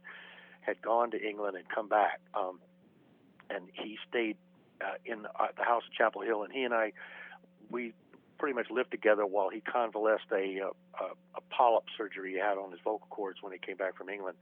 had 0.61 0.81
gone 0.81 1.11
to 1.11 1.21
England 1.21 1.57
and 1.57 1.67
come 1.67 1.89
back, 1.89 2.21
um, 2.33 2.59
and 3.49 3.65
he 3.73 3.97
stayed 4.09 4.37
uh, 4.81 4.95
in 5.05 5.25
uh, 5.25 5.47
the 5.57 5.63
house 5.63 5.83
at 5.87 5.93
Chapel 5.93 6.21
Hill, 6.21 6.43
and 6.43 6.53
he 6.53 6.63
and 6.63 6.73
I, 6.73 6.93
we 7.69 7.93
pretty 8.37 8.55
much 8.55 8.67
lived 8.69 8.91
together 8.91 9.25
while 9.25 9.49
he 9.49 9.61
convalesced 9.61 10.31
a, 10.31 10.35
a, 10.35 10.65
uh, 10.65 10.69
a, 10.99 11.37
a 11.37 11.41
polyp 11.49 11.85
surgery 11.97 12.33
he 12.33 12.39
had 12.39 12.57
on 12.57 12.71
his 12.71 12.79
vocal 12.83 13.07
cords 13.09 13.39
when 13.41 13.53
he 13.53 13.59
came 13.59 13.77
back 13.77 13.97
from 13.97 14.09
England 14.09 14.37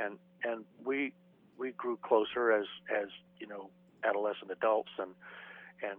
and 0.00 0.18
and 0.44 0.64
we 0.84 1.12
we 1.58 1.72
grew 1.72 1.96
closer 2.02 2.52
as 2.52 2.66
as 2.90 3.08
you 3.38 3.46
know 3.46 3.70
adolescent 4.04 4.50
adults 4.50 4.90
and 4.98 5.10
and 5.82 5.98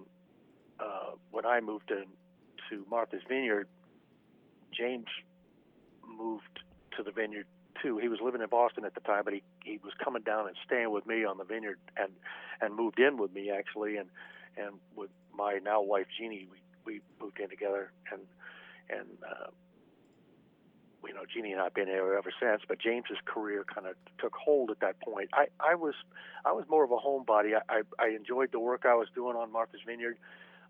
uh, 0.80 1.12
when 1.32 1.46
I 1.46 1.60
moved 1.60 1.92
in 1.92 2.06
to 2.70 2.86
Martha's 2.90 3.22
Vineyard, 3.28 3.68
James 4.72 5.08
moved 6.18 6.60
to 6.98 7.04
the 7.04 7.12
vineyard 7.12 7.46
too. 7.82 7.98
He 7.98 8.08
was 8.08 8.20
living 8.22 8.42
in 8.42 8.48
Boston 8.48 8.86
at 8.86 8.94
the 8.94 9.02
time, 9.02 9.24
but 9.24 9.34
he 9.34 9.44
he 9.64 9.80
was 9.84 9.94
coming 10.04 10.24
down 10.24 10.48
and 10.48 10.56
staying 10.66 10.92
with 10.92 11.06
me 11.06 11.24
on 11.24 11.38
the 11.38 11.44
vineyard 11.44 11.80
and 11.98 12.12
and 12.62 12.76
moved 12.76 13.00
in 13.00 13.18
with 13.18 13.34
me 13.34 13.52
actually 13.52 13.98
and 13.98 14.10
and 14.58 14.76
with 14.96 15.10
my 15.34 15.60
now 15.64 15.82
wife 15.82 16.08
Jeannie 16.18 16.48
we 16.52 16.58
we 16.86 17.02
moved 17.22 17.40
in 17.40 17.50
together 17.50 17.92
and 18.12 18.22
and 18.90 19.08
uh, 19.24 19.50
you 21.08 21.14
know, 21.14 21.22
Jeannie 21.32 21.52
and 21.52 21.62
I 21.62 21.66
have 21.66 21.74
been 21.74 21.88
there 21.88 22.18
ever 22.18 22.32
since. 22.40 22.62
But 22.68 22.80
James's 22.80 23.18
career 23.26 23.64
kind 23.64 23.88
of 23.88 23.96
took 24.20 24.34
hold 24.36 24.72
at 24.72 24.80
that 24.80 25.00
point. 25.02 25.30
I, 25.34 25.48
I 25.60 25.76
was, 25.76 25.96
I 26.46 26.52
was 26.52 26.66
more 26.70 26.84
of 26.84 26.92
a 26.92 26.98
homebody. 26.98 27.54
I, 27.56 27.78
I, 27.78 27.82
I 28.00 28.08
enjoyed 28.10 28.52
the 28.52 28.60
work 28.60 28.86
I 28.86 28.96
was 28.96 29.08
doing 29.14 29.36
on 29.36 29.52
Martha's 29.52 29.82
Vineyard. 29.86 30.18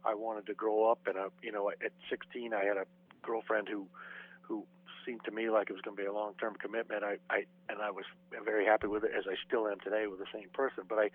I 0.04 0.16
wanted 0.16 0.48
to 0.48 0.54
grow 0.54 0.90
up, 0.90 1.00
and 1.06 1.16
a, 1.16 1.28
you 1.44 1.52
know, 1.52 1.70
at 1.70 1.92
16, 2.10 2.54
I 2.54 2.64
had 2.64 2.78
a 2.78 2.86
girlfriend 3.22 3.68
who, 3.70 3.86
who 4.42 4.66
seemed 5.06 5.24
to 5.26 5.32
me 5.32 5.50
like 5.50 5.70
it 5.70 5.74
was 5.74 5.82
going 5.82 5.96
to 5.96 6.02
be 6.02 6.08
a 6.08 6.14
long-term 6.14 6.56
commitment. 6.56 7.04
I, 7.04 7.18
I, 7.30 7.46
and 7.70 7.82
I 7.82 7.92
was 7.92 8.06
very 8.44 8.66
happy 8.66 8.88
with 8.88 9.04
it, 9.04 9.12
as 9.16 9.26
I 9.28 9.36
still 9.48 9.68
am 9.68 9.80
today 9.80 10.08
with 10.08 10.20
the 10.20 10.26
same 10.34 10.50
person. 10.54 10.86
But 10.88 10.98
I, 10.98 11.10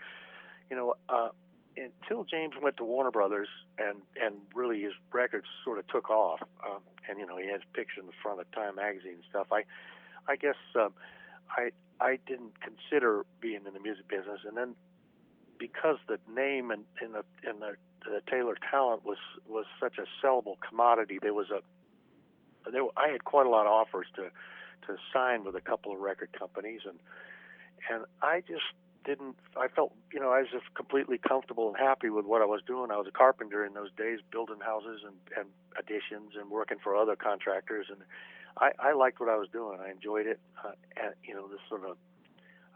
you 0.71 0.77
know, 0.77 0.95
uh, 1.09 1.29
until 1.77 2.25
James 2.25 2.55
went 2.61 2.77
to 2.79 2.85
Warner 2.85 3.11
Brothers 3.11 3.49
and 3.79 3.99
and 4.21 4.37
really 4.55 4.81
his 4.81 4.93
records 5.13 5.47
sort 5.65 5.79
of 5.79 5.87
took 5.89 6.11
off, 6.11 6.41
um, 6.65 6.81
and 7.09 7.19
you 7.19 7.27
know 7.27 7.37
he 7.37 7.49
has 7.51 7.61
pictures 7.75 7.99
in 8.01 8.07
the 8.07 8.17
front 8.23 8.41
of 8.41 8.51
Time 8.53 8.77
magazine 8.77 9.15
and 9.15 9.25
stuff. 9.29 9.49
I 9.53 9.65
I 10.29 10.37
guess 10.37 10.57
um, 10.75 10.95
I 11.51 11.71
I 12.01 12.19
didn't 12.27 12.55
consider 12.61 13.25
being 13.41 13.61
in 13.67 13.75
the 13.75 13.81
music 13.81 14.09
business, 14.09 14.41
and 14.47 14.57
then 14.57 14.75
because 15.59 15.97
the 16.09 16.19
name 16.33 16.71
and, 16.71 16.85
and 17.01 17.15
the 17.15 17.25
and 17.49 17.61
the, 17.61 17.77
the 18.05 18.23
Taylor 18.31 18.57
talent 18.71 19.05
was 19.05 19.19
was 19.49 19.67
such 19.81 19.99
a 19.99 20.07
sellable 20.25 20.57
commodity, 20.67 21.19
there 21.21 21.35
was 21.35 21.51
a 21.51 21.61
there 22.71 22.83
I 22.97 23.09
had 23.09 23.25
quite 23.25 23.47
a 23.47 23.51
lot 23.51 23.67
of 23.67 23.73
offers 23.73 24.07
to 24.17 24.31
to 24.87 24.97
sign 25.13 25.45
with 25.45 25.57
a 25.57 25.61
couple 25.61 25.93
of 25.93 26.01
record 26.01 26.31
companies, 26.39 26.83
and 26.87 26.99
and 27.91 28.05
I 28.23 28.41
just 28.41 28.65
didn't 29.07 29.37
I 29.57 29.69
felt 29.69 29.95
you 30.13 30.21
know 30.21 30.31
I 30.31 30.41
was 30.41 30.51
just 30.51 30.75
completely 30.75 31.17
comfortable 31.17 31.69
and 31.69 31.77
happy 31.79 32.11
with 32.11 32.27
what 32.27 32.43
I 32.43 32.45
was 32.45 32.61
doing. 32.67 32.91
I 32.91 32.97
was 32.97 33.07
a 33.07 33.13
carpenter 33.13 33.65
in 33.65 33.73
those 33.73 33.93
days, 33.97 34.19
building 34.31 34.59
houses 34.61 35.03
and, 35.07 35.15
and 35.39 35.49
additions 35.79 36.33
and 36.39 36.51
working 36.51 36.79
for 36.83 36.97
other 36.97 37.15
contractors, 37.17 37.87
and 37.89 38.01
I, 38.59 38.73
I 38.79 38.93
liked 38.93 39.21
what 39.21 39.29
I 39.29 39.37
was 39.37 39.49
doing. 39.49 39.79
I 39.81 39.91
enjoyed 39.91 40.27
it. 40.27 40.41
Uh, 40.63 40.73
and, 40.97 41.15
you 41.23 41.35
know, 41.35 41.47
this 41.47 41.61
sort 41.69 41.85
of 41.89 41.97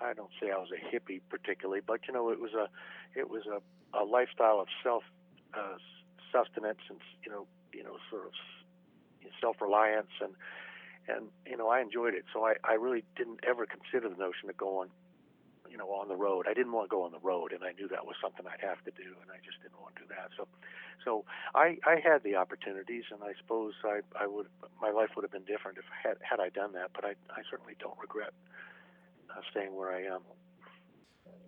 I 0.01 0.15
don't 0.15 0.31
say 0.41 0.51
I 0.51 0.57
was 0.57 0.71
a 0.71 0.81
hippie 0.81 1.21
particularly, 1.29 1.81
but 1.85 2.01
you 2.07 2.15
know, 2.15 2.31
it 2.31 2.41
was 2.41 2.55
a 2.55 2.69
it 3.19 3.29
was 3.29 3.43
a, 3.47 3.61
a 3.99 4.05
lifestyle 4.05 4.61
of 4.61 4.69
self 4.83 5.03
uh, 5.53 5.77
sustenance 6.33 6.81
and 6.89 7.01
you 7.25 7.31
know 7.31 7.47
you 7.75 7.83
know 7.83 7.97
sort 8.09 8.27
of 8.27 8.33
self 9.41 9.61
reliance 9.61 10.15
and 10.23 10.35
and 11.09 11.29
you 11.45 11.57
know 11.57 11.69
I 11.69 11.81
enjoyed 11.81 12.15
it. 12.15 12.25
So 12.33 12.45
I 12.47 12.55
I 12.65 12.75
really 12.75 13.05
didn't 13.17 13.41
ever 13.47 13.67
consider 13.67 14.09
the 14.09 14.17
notion 14.17 14.49
of 14.49 14.57
going 14.57 14.91
you 15.71 15.79
know, 15.79 15.89
on 15.89 16.09
the 16.09 16.17
road. 16.17 16.47
I 16.49 16.55
didn't 16.55 16.73
want 16.73 16.91
to 16.91 16.95
go 16.95 17.05
on 17.05 17.13
the 17.13 17.23
road, 17.23 17.53
and 17.53 17.63
I 17.63 17.73
knew 17.73 17.89
that 17.89 18.05
was 18.05 18.17
something 18.21 18.45
I'd 18.47 18.67
have 18.67 18.83
to 18.85 18.91
do, 18.91 19.15
and 19.23 19.31
I 19.31 19.39
just 19.45 19.63
didn't 19.63 19.81
want 19.81 19.97
to 19.97 20.03
do 20.03 20.09
that. 20.11 20.31
So, 20.37 20.49
so 21.05 21.25
I 21.55 21.79
I 21.87 22.01
had 22.03 22.23
the 22.23 22.37
opportunities, 22.37 23.05
and 23.11 23.23
I 23.23 23.33
suppose 23.41 23.75
I 23.85 24.01
I 24.19 24.27
would 24.27 24.47
my 24.81 24.91
life 24.91 25.11
would 25.17 25.23
have 25.23 25.33
been 25.33 25.47
different 25.47 25.79
if 25.79 25.85
had 25.89 26.19
had 26.23 26.41
I 26.41 26.49
done 26.51 26.73
that. 26.75 26.91
But 26.95 27.05
I 27.05 27.15
I 27.31 27.43
certainly 27.51 27.75
don't 27.79 27.99
regret 28.01 28.33
uh, 29.31 29.41
staying 29.51 29.75
where 29.75 29.93
I 29.93 30.03
am. 30.03 30.21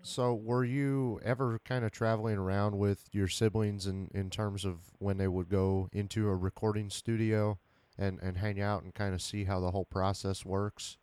So, 0.04 0.34
were 0.34 0.64
you 0.64 1.20
ever 1.24 1.60
kind 1.64 1.84
of 1.84 1.92
traveling 1.92 2.36
around 2.36 2.76
with 2.76 3.08
your 3.12 3.28
siblings 3.28 3.86
in, 3.86 4.10
in 4.12 4.30
terms 4.30 4.64
of 4.64 4.78
when 4.98 5.16
they 5.16 5.28
would 5.28 5.48
go 5.48 5.88
into 5.92 6.28
a 6.28 6.34
recording 6.34 6.90
studio 6.90 7.58
and, 7.96 8.18
and 8.20 8.38
hang 8.38 8.60
out 8.60 8.82
and 8.82 8.92
kind 8.92 9.14
of 9.14 9.22
see 9.22 9.44
how 9.44 9.60
the 9.60 9.70
whole 9.70 9.84
process 9.84 10.44
works? 10.44 10.98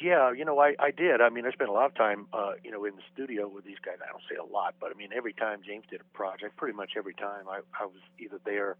Yeah, 0.00 0.32
you 0.32 0.44
know, 0.44 0.58
I 0.58 0.74
I 0.80 0.90
did. 0.90 1.20
I 1.20 1.28
mean, 1.28 1.44
I 1.44 1.50
spent 1.52 1.68
a 1.68 1.72
lot 1.72 1.84
of 1.86 1.94
time, 1.94 2.26
uh, 2.32 2.52
you 2.64 2.70
know, 2.70 2.84
in 2.86 2.96
the 2.96 3.02
studio 3.12 3.46
with 3.46 3.64
these 3.64 3.78
guys. 3.84 3.98
I 4.00 4.08
don't 4.10 4.22
say 4.30 4.36
a 4.36 4.44
lot, 4.44 4.74
but 4.80 4.90
I 4.90 4.94
mean, 4.94 5.10
every 5.14 5.34
time 5.34 5.60
James 5.64 5.84
did 5.90 6.00
a 6.00 6.16
project, 6.16 6.56
pretty 6.56 6.74
much 6.74 6.92
every 6.96 7.14
time 7.14 7.44
I 7.48 7.60
I 7.78 7.84
was 7.84 8.00
either 8.18 8.40
there, 8.44 8.76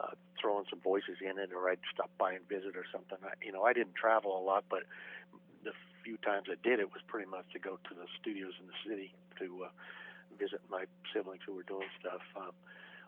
uh, 0.00 0.12
throwing 0.40 0.66
some 0.68 0.80
voices 0.80 1.16
in 1.24 1.38
it, 1.38 1.50
or 1.56 1.70
I'd 1.70 1.80
stop 1.92 2.10
by 2.18 2.32
and 2.34 2.46
visit 2.48 2.76
or 2.76 2.84
something. 2.92 3.16
I, 3.24 3.32
you 3.42 3.52
know, 3.52 3.62
I 3.64 3.72
didn't 3.72 3.94
travel 3.94 4.36
a 4.36 4.42
lot, 4.44 4.64
but 4.68 4.84
the 5.64 5.72
few 6.04 6.18
times 6.18 6.48
I 6.50 6.56
did, 6.62 6.78
it 6.78 6.92
was 6.92 7.00
pretty 7.06 7.28
much 7.30 7.46
to 7.54 7.58
go 7.58 7.78
to 7.88 7.94
the 7.94 8.06
studios 8.20 8.52
in 8.60 8.66
the 8.68 8.78
city 8.84 9.14
to 9.38 9.64
uh, 9.64 9.68
visit 10.38 10.60
my 10.70 10.84
siblings 11.14 11.40
who 11.46 11.54
were 11.54 11.64
doing 11.64 11.88
stuff, 11.98 12.20
um, 12.36 12.52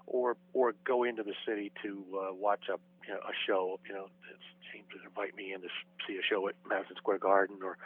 or 0.06 0.36
or 0.52 0.74
go 0.84 1.04
into 1.04 1.22
the 1.22 1.34
city 1.46 1.72
to 1.82 2.04
uh, 2.14 2.34
watch 2.34 2.64
a 2.68 2.78
you 3.06 3.14
know, 3.14 3.20
a 3.20 3.32
show. 3.46 3.80
You 3.86 3.94
know, 3.94 4.06
seemed 4.72 4.86
to 4.90 5.02
invite 5.06 5.36
me 5.36 5.52
in 5.52 5.60
to 5.60 5.68
see 6.06 6.16
a 6.16 6.22
show 6.22 6.48
at 6.48 6.54
Madison 6.68 6.96
Square 6.96 7.18
Garden, 7.18 7.56
or 7.62 7.78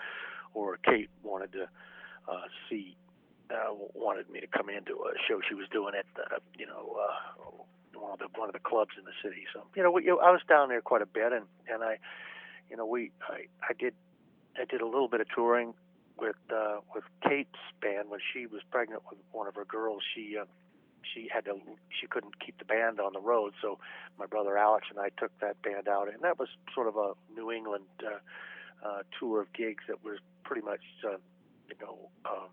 or 0.55 0.79
Kate 0.79 1.11
wanted 1.23 1.53
to 1.53 1.69
uh, 2.29 2.47
see 2.69 2.97
uh, 3.51 3.73
wanted 3.95 4.31
me 4.31 4.41
to 4.41 4.47
come 4.47 4.69
into 4.69 4.95
a 4.95 5.13
show 5.29 5.41
she 5.49 5.55
was 5.55 5.67
doing 5.73 5.95
at 5.99 6.07
the, 6.15 6.41
you 6.59 6.67
know 6.67 6.97
uh, 6.99 7.51
one 7.99 8.13
of 8.13 8.19
the 8.19 8.29
one 8.39 8.49
of 8.49 8.53
the 8.53 8.61
clubs 8.61 8.93
in 8.99 9.05
the 9.05 9.17
city. 9.23 9.45
So 9.53 9.63
you 9.75 9.83
know, 9.83 9.91
we, 9.91 10.05
you 10.05 10.11
know, 10.11 10.19
I 10.19 10.31
was 10.31 10.41
down 10.49 10.69
there 10.69 10.81
quite 10.81 11.03
a 11.03 11.07
bit, 11.07 11.33
and 11.33 11.45
and 11.69 11.83
I, 11.83 11.99
you 12.71 12.77
know, 12.77 12.87
we 12.87 13.11
I 13.29 13.47
I 13.63 13.73
did 13.79 13.95
I 14.61 14.65
did 14.65 14.81
a 14.81 14.87
little 14.87 15.09
bit 15.09 15.21
of 15.21 15.27
touring 15.35 15.75
with 16.19 16.37
uh, 16.53 16.79
with 16.95 17.05
Kate's 17.23 17.59
band 17.81 18.11
when 18.11 18.21
she 18.33 18.47
was 18.47 18.63
pregnant 18.71 19.03
with 19.11 19.19
one 19.33 19.47
of 19.47 19.55
her 19.55 19.65
girls. 19.65 20.03
She 20.15 20.37
uh, 20.41 20.45
she 21.13 21.29
had 21.33 21.45
to 21.47 21.61
she 22.01 22.07
couldn't 22.07 22.39
keep 22.41 22.59
the 22.59 22.65
band 22.65 23.01
on 23.01 23.13
the 23.13 23.21
road, 23.21 23.53
so 23.61 23.79
my 24.19 24.27
brother 24.27 24.57
Alex 24.57 24.87
and 24.91 24.99
I 24.99 25.11
took 25.19 25.33
that 25.41 25.61
band 25.63 25.89
out, 25.89 26.13
and 26.13 26.23
that 26.23 26.39
was 26.39 26.49
sort 26.75 26.87
of 26.87 26.97
a 26.97 27.13
New 27.35 27.51
England 27.51 27.85
uh, 28.05 28.19
uh, 28.87 29.03
tour 29.19 29.41
of 29.41 29.53
gigs 29.53 29.85
that 29.89 30.05
was 30.05 30.19
pretty 30.45 30.63
much 30.63 30.83
uh, 31.05 31.17
you 31.69 31.77
know 31.81 32.11
uh, 32.25 32.49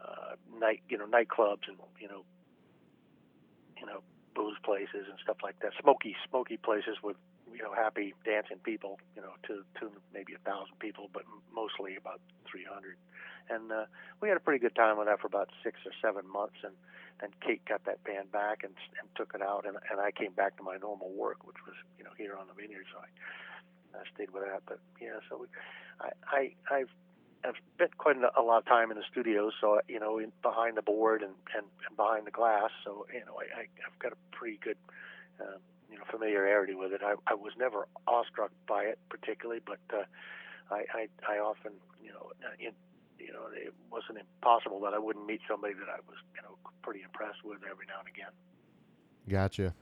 uh, 0.00 0.34
night 0.58 0.82
you 0.88 0.98
know 0.98 1.06
nightclubs 1.06 1.68
and 1.68 1.76
you 2.00 2.08
know 2.08 2.24
you 3.80 3.86
know 3.86 4.00
booze 4.34 4.56
places 4.64 5.06
and 5.08 5.18
stuff 5.22 5.38
like 5.42 5.58
that, 5.60 5.72
smoky 5.80 6.14
smoky 6.28 6.56
places 6.56 6.96
with 7.02 7.16
you 7.56 7.62
know 7.62 7.72
happy 7.72 8.14
dancing 8.24 8.58
people, 8.62 9.00
you 9.16 9.22
know 9.22 9.32
to 9.48 9.64
to 9.80 9.90
maybe 10.12 10.34
a 10.34 10.42
thousand 10.44 10.78
people, 10.78 11.08
but 11.12 11.22
mostly 11.54 11.96
about 11.96 12.20
300. 12.50 12.96
And 13.48 13.70
uh, 13.70 13.86
we 14.20 14.28
had 14.28 14.36
a 14.36 14.40
pretty 14.40 14.58
good 14.58 14.74
time 14.74 14.98
with 14.98 15.06
that 15.06 15.20
for 15.20 15.28
about 15.28 15.48
six 15.62 15.78
or 15.86 15.92
seven 16.02 16.30
months, 16.30 16.56
and 16.64 16.74
then 17.20 17.30
Kate 17.40 17.64
got 17.64 17.84
that 17.86 18.02
band 18.04 18.30
back 18.32 18.62
and 18.62 18.74
and 19.00 19.08
took 19.16 19.32
it 19.34 19.42
out, 19.42 19.64
and 19.66 19.76
and 19.90 20.00
I 20.00 20.10
came 20.10 20.32
back 20.32 20.56
to 20.58 20.62
my 20.62 20.76
normal 20.76 21.10
work, 21.10 21.46
which 21.46 21.56
was 21.66 21.76
you 21.98 22.04
know 22.04 22.10
here 22.18 22.36
on 22.36 22.46
the 22.48 22.54
vineyard. 22.54 22.86
I, 22.92 23.08
I 23.96 24.02
stayed 24.14 24.30
with 24.32 24.44
that. 24.44 24.62
But 24.66 24.80
yeah, 25.00 25.24
so 25.30 25.38
we, 25.40 25.46
I 26.00 26.10
I 26.28 26.40
I've 26.74 26.92
I've 27.44 27.54
spent 27.74 27.96
quite 27.98 28.16
a 28.16 28.42
lot 28.42 28.58
of 28.58 28.66
time 28.66 28.90
in 28.90 28.96
the 28.96 29.04
studio, 29.10 29.50
so 29.60 29.80
you 29.88 30.00
know, 30.00 30.18
in, 30.18 30.32
behind 30.42 30.76
the 30.76 30.82
board 30.82 31.22
and, 31.22 31.34
and, 31.54 31.66
and 31.86 31.96
behind 31.96 32.26
the 32.26 32.30
glass. 32.30 32.70
So 32.84 33.06
you 33.12 33.24
know, 33.24 33.38
I, 33.38 33.60
I 33.60 33.62
I've 33.86 33.98
got 33.98 34.12
a 34.12 34.36
pretty 34.36 34.58
good 34.62 34.78
uh, 35.40 35.58
you 35.90 35.96
know 35.98 36.04
familiarity 36.10 36.74
with 36.74 36.92
it. 36.92 37.00
I 37.02 37.14
I 37.26 37.34
was 37.34 37.52
never 37.58 37.88
awestruck 38.06 38.50
by 38.68 38.84
it 38.84 38.98
particularly, 39.08 39.60
but 39.64 39.80
uh, 39.92 40.04
I, 40.70 40.84
I 40.94 41.08
I 41.34 41.38
often 41.38 41.72
you 42.02 42.10
know 42.12 42.32
in 42.58 42.72
you 43.18 43.32
know, 43.32 43.46
it 43.52 43.74
wasn't 43.90 44.18
impossible 44.18 44.80
that 44.80 44.94
I 44.94 44.98
wouldn't 44.98 45.26
meet 45.26 45.40
somebody 45.48 45.74
that 45.74 45.88
I 45.88 45.98
was, 46.06 46.16
you 46.34 46.42
know, 46.42 46.58
pretty 46.82 47.02
impressed 47.02 47.44
with 47.44 47.58
every 47.70 47.86
now 47.86 48.00
and 48.00 48.08
again. 48.08 48.32
Gotcha. 49.28 49.74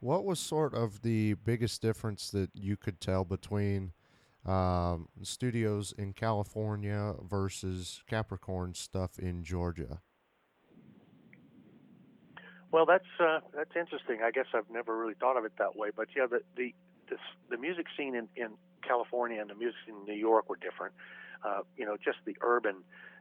What 0.00 0.24
was 0.24 0.38
sort 0.38 0.74
of 0.74 1.02
the 1.02 1.34
biggest 1.34 1.82
difference 1.82 2.30
that 2.30 2.50
you 2.54 2.76
could 2.76 3.00
tell 3.00 3.24
between 3.24 3.92
um, 4.44 5.08
studios 5.22 5.94
in 5.96 6.12
California 6.12 7.14
versus 7.28 8.02
Capricorn 8.08 8.74
stuff 8.74 9.18
in 9.18 9.42
Georgia? 9.42 10.00
Well, 12.72 12.86
that's 12.86 13.04
uh, 13.20 13.40
that's 13.54 13.76
interesting. 13.76 14.20
I 14.24 14.30
guess 14.30 14.46
I've 14.54 14.70
never 14.70 14.96
really 14.96 15.14
thought 15.14 15.36
of 15.36 15.44
it 15.44 15.52
that 15.58 15.76
way, 15.76 15.90
but 15.94 16.08
yeah, 16.16 16.26
the 16.28 16.40
the 16.56 16.74
the, 17.08 17.16
the 17.50 17.56
music 17.56 17.86
scene 17.96 18.14
in, 18.16 18.28
in 18.36 18.50
California 18.82 19.40
and 19.40 19.48
the 19.48 19.54
music 19.54 19.78
scene 19.86 19.96
in 19.96 20.04
New 20.04 20.18
York 20.20 20.48
were 20.48 20.56
different 20.56 20.92
uh, 21.44 21.60
you 21.76 21.84
know, 21.86 21.96
just 22.02 22.18
the 22.24 22.36
urban, 22.40 22.76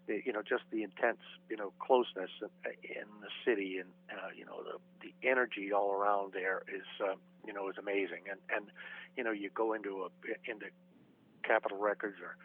the, 0.08 0.22
you 0.26 0.34
know, 0.34 0.42
just 0.42 0.64
the 0.72 0.84
intense, 0.84 1.20
you 1.50 1.58
know, 1.58 1.74
closeness 1.80 2.30
in 2.66 3.08
the 3.22 3.30
city, 3.46 3.78
and 3.80 3.90
uh, 4.12 4.30
you 4.36 4.46
know, 4.46 4.64
the 4.64 4.80
the 5.02 5.28
energy 5.28 5.72
all 5.72 5.92
around 5.92 6.34
there 6.34 6.64
is, 6.74 6.86
uh, 7.04 7.16
you 7.46 7.54
know, 7.54 7.70
is 7.70 7.76
amazing. 7.78 8.24
And 8.30 8.40
and 8.56 8.72
you 9.18 9.24
know, 9.24 9.32
you 9.32 9.50
go 9.54 9.74
into 9.74 10.04
a 10.04 10.10
into 10.50 10.68
Capitol 11.44 11.78
Records 11.78 12.18
or 12.22 12.38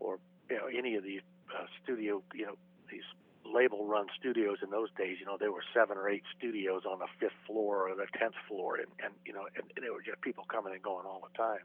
or 0.00 0.18
you 0.48 0.56
know 0.56 0.66
any 0.66 0.96
of 0.96 1.04
these 1.04 1.22
uh, 1.56 1.66
studio, 1.82 2.22
you 2.34 2.46
know, 2.46 2.54
these 2.90 3.04
label 3.52 3.86
run 3.86 4.06
studios 4.18 4.58
in 4.62 4.70
those 4.70 4.88
days, 4.96 5.18
you 5.20 5.26
know, 5.26 5.36
there 5.38 5.52
were 5.52 5.64
seven 5.74 5.96
or 5.96 6.08
eight 6.08 6.22
studios 6.36 6.82
on 6.88 6.98
the 6.98 7.06
fifth 7.18 7.36
floor 7.46 7.88
or 7.88 7.94
the 7.94 8.06
tenth 8.18 8.34
floor, 8.48 8.76
and, 8.76 8.88
and 9.02 9.12
you 9.24 9.32
know, 9.32 9.46
and, 9.56 9.64
and 9.76 9.84
there 9.84 9.92
were 9.92 10.02
just 10.02 10.20
people 10.20 10.44
coming 10.44 10.72
and 10.72 10.82
going 10.82 11.06
all 11.06 11.20
the 11.20 11.36
time, 11.36 11.64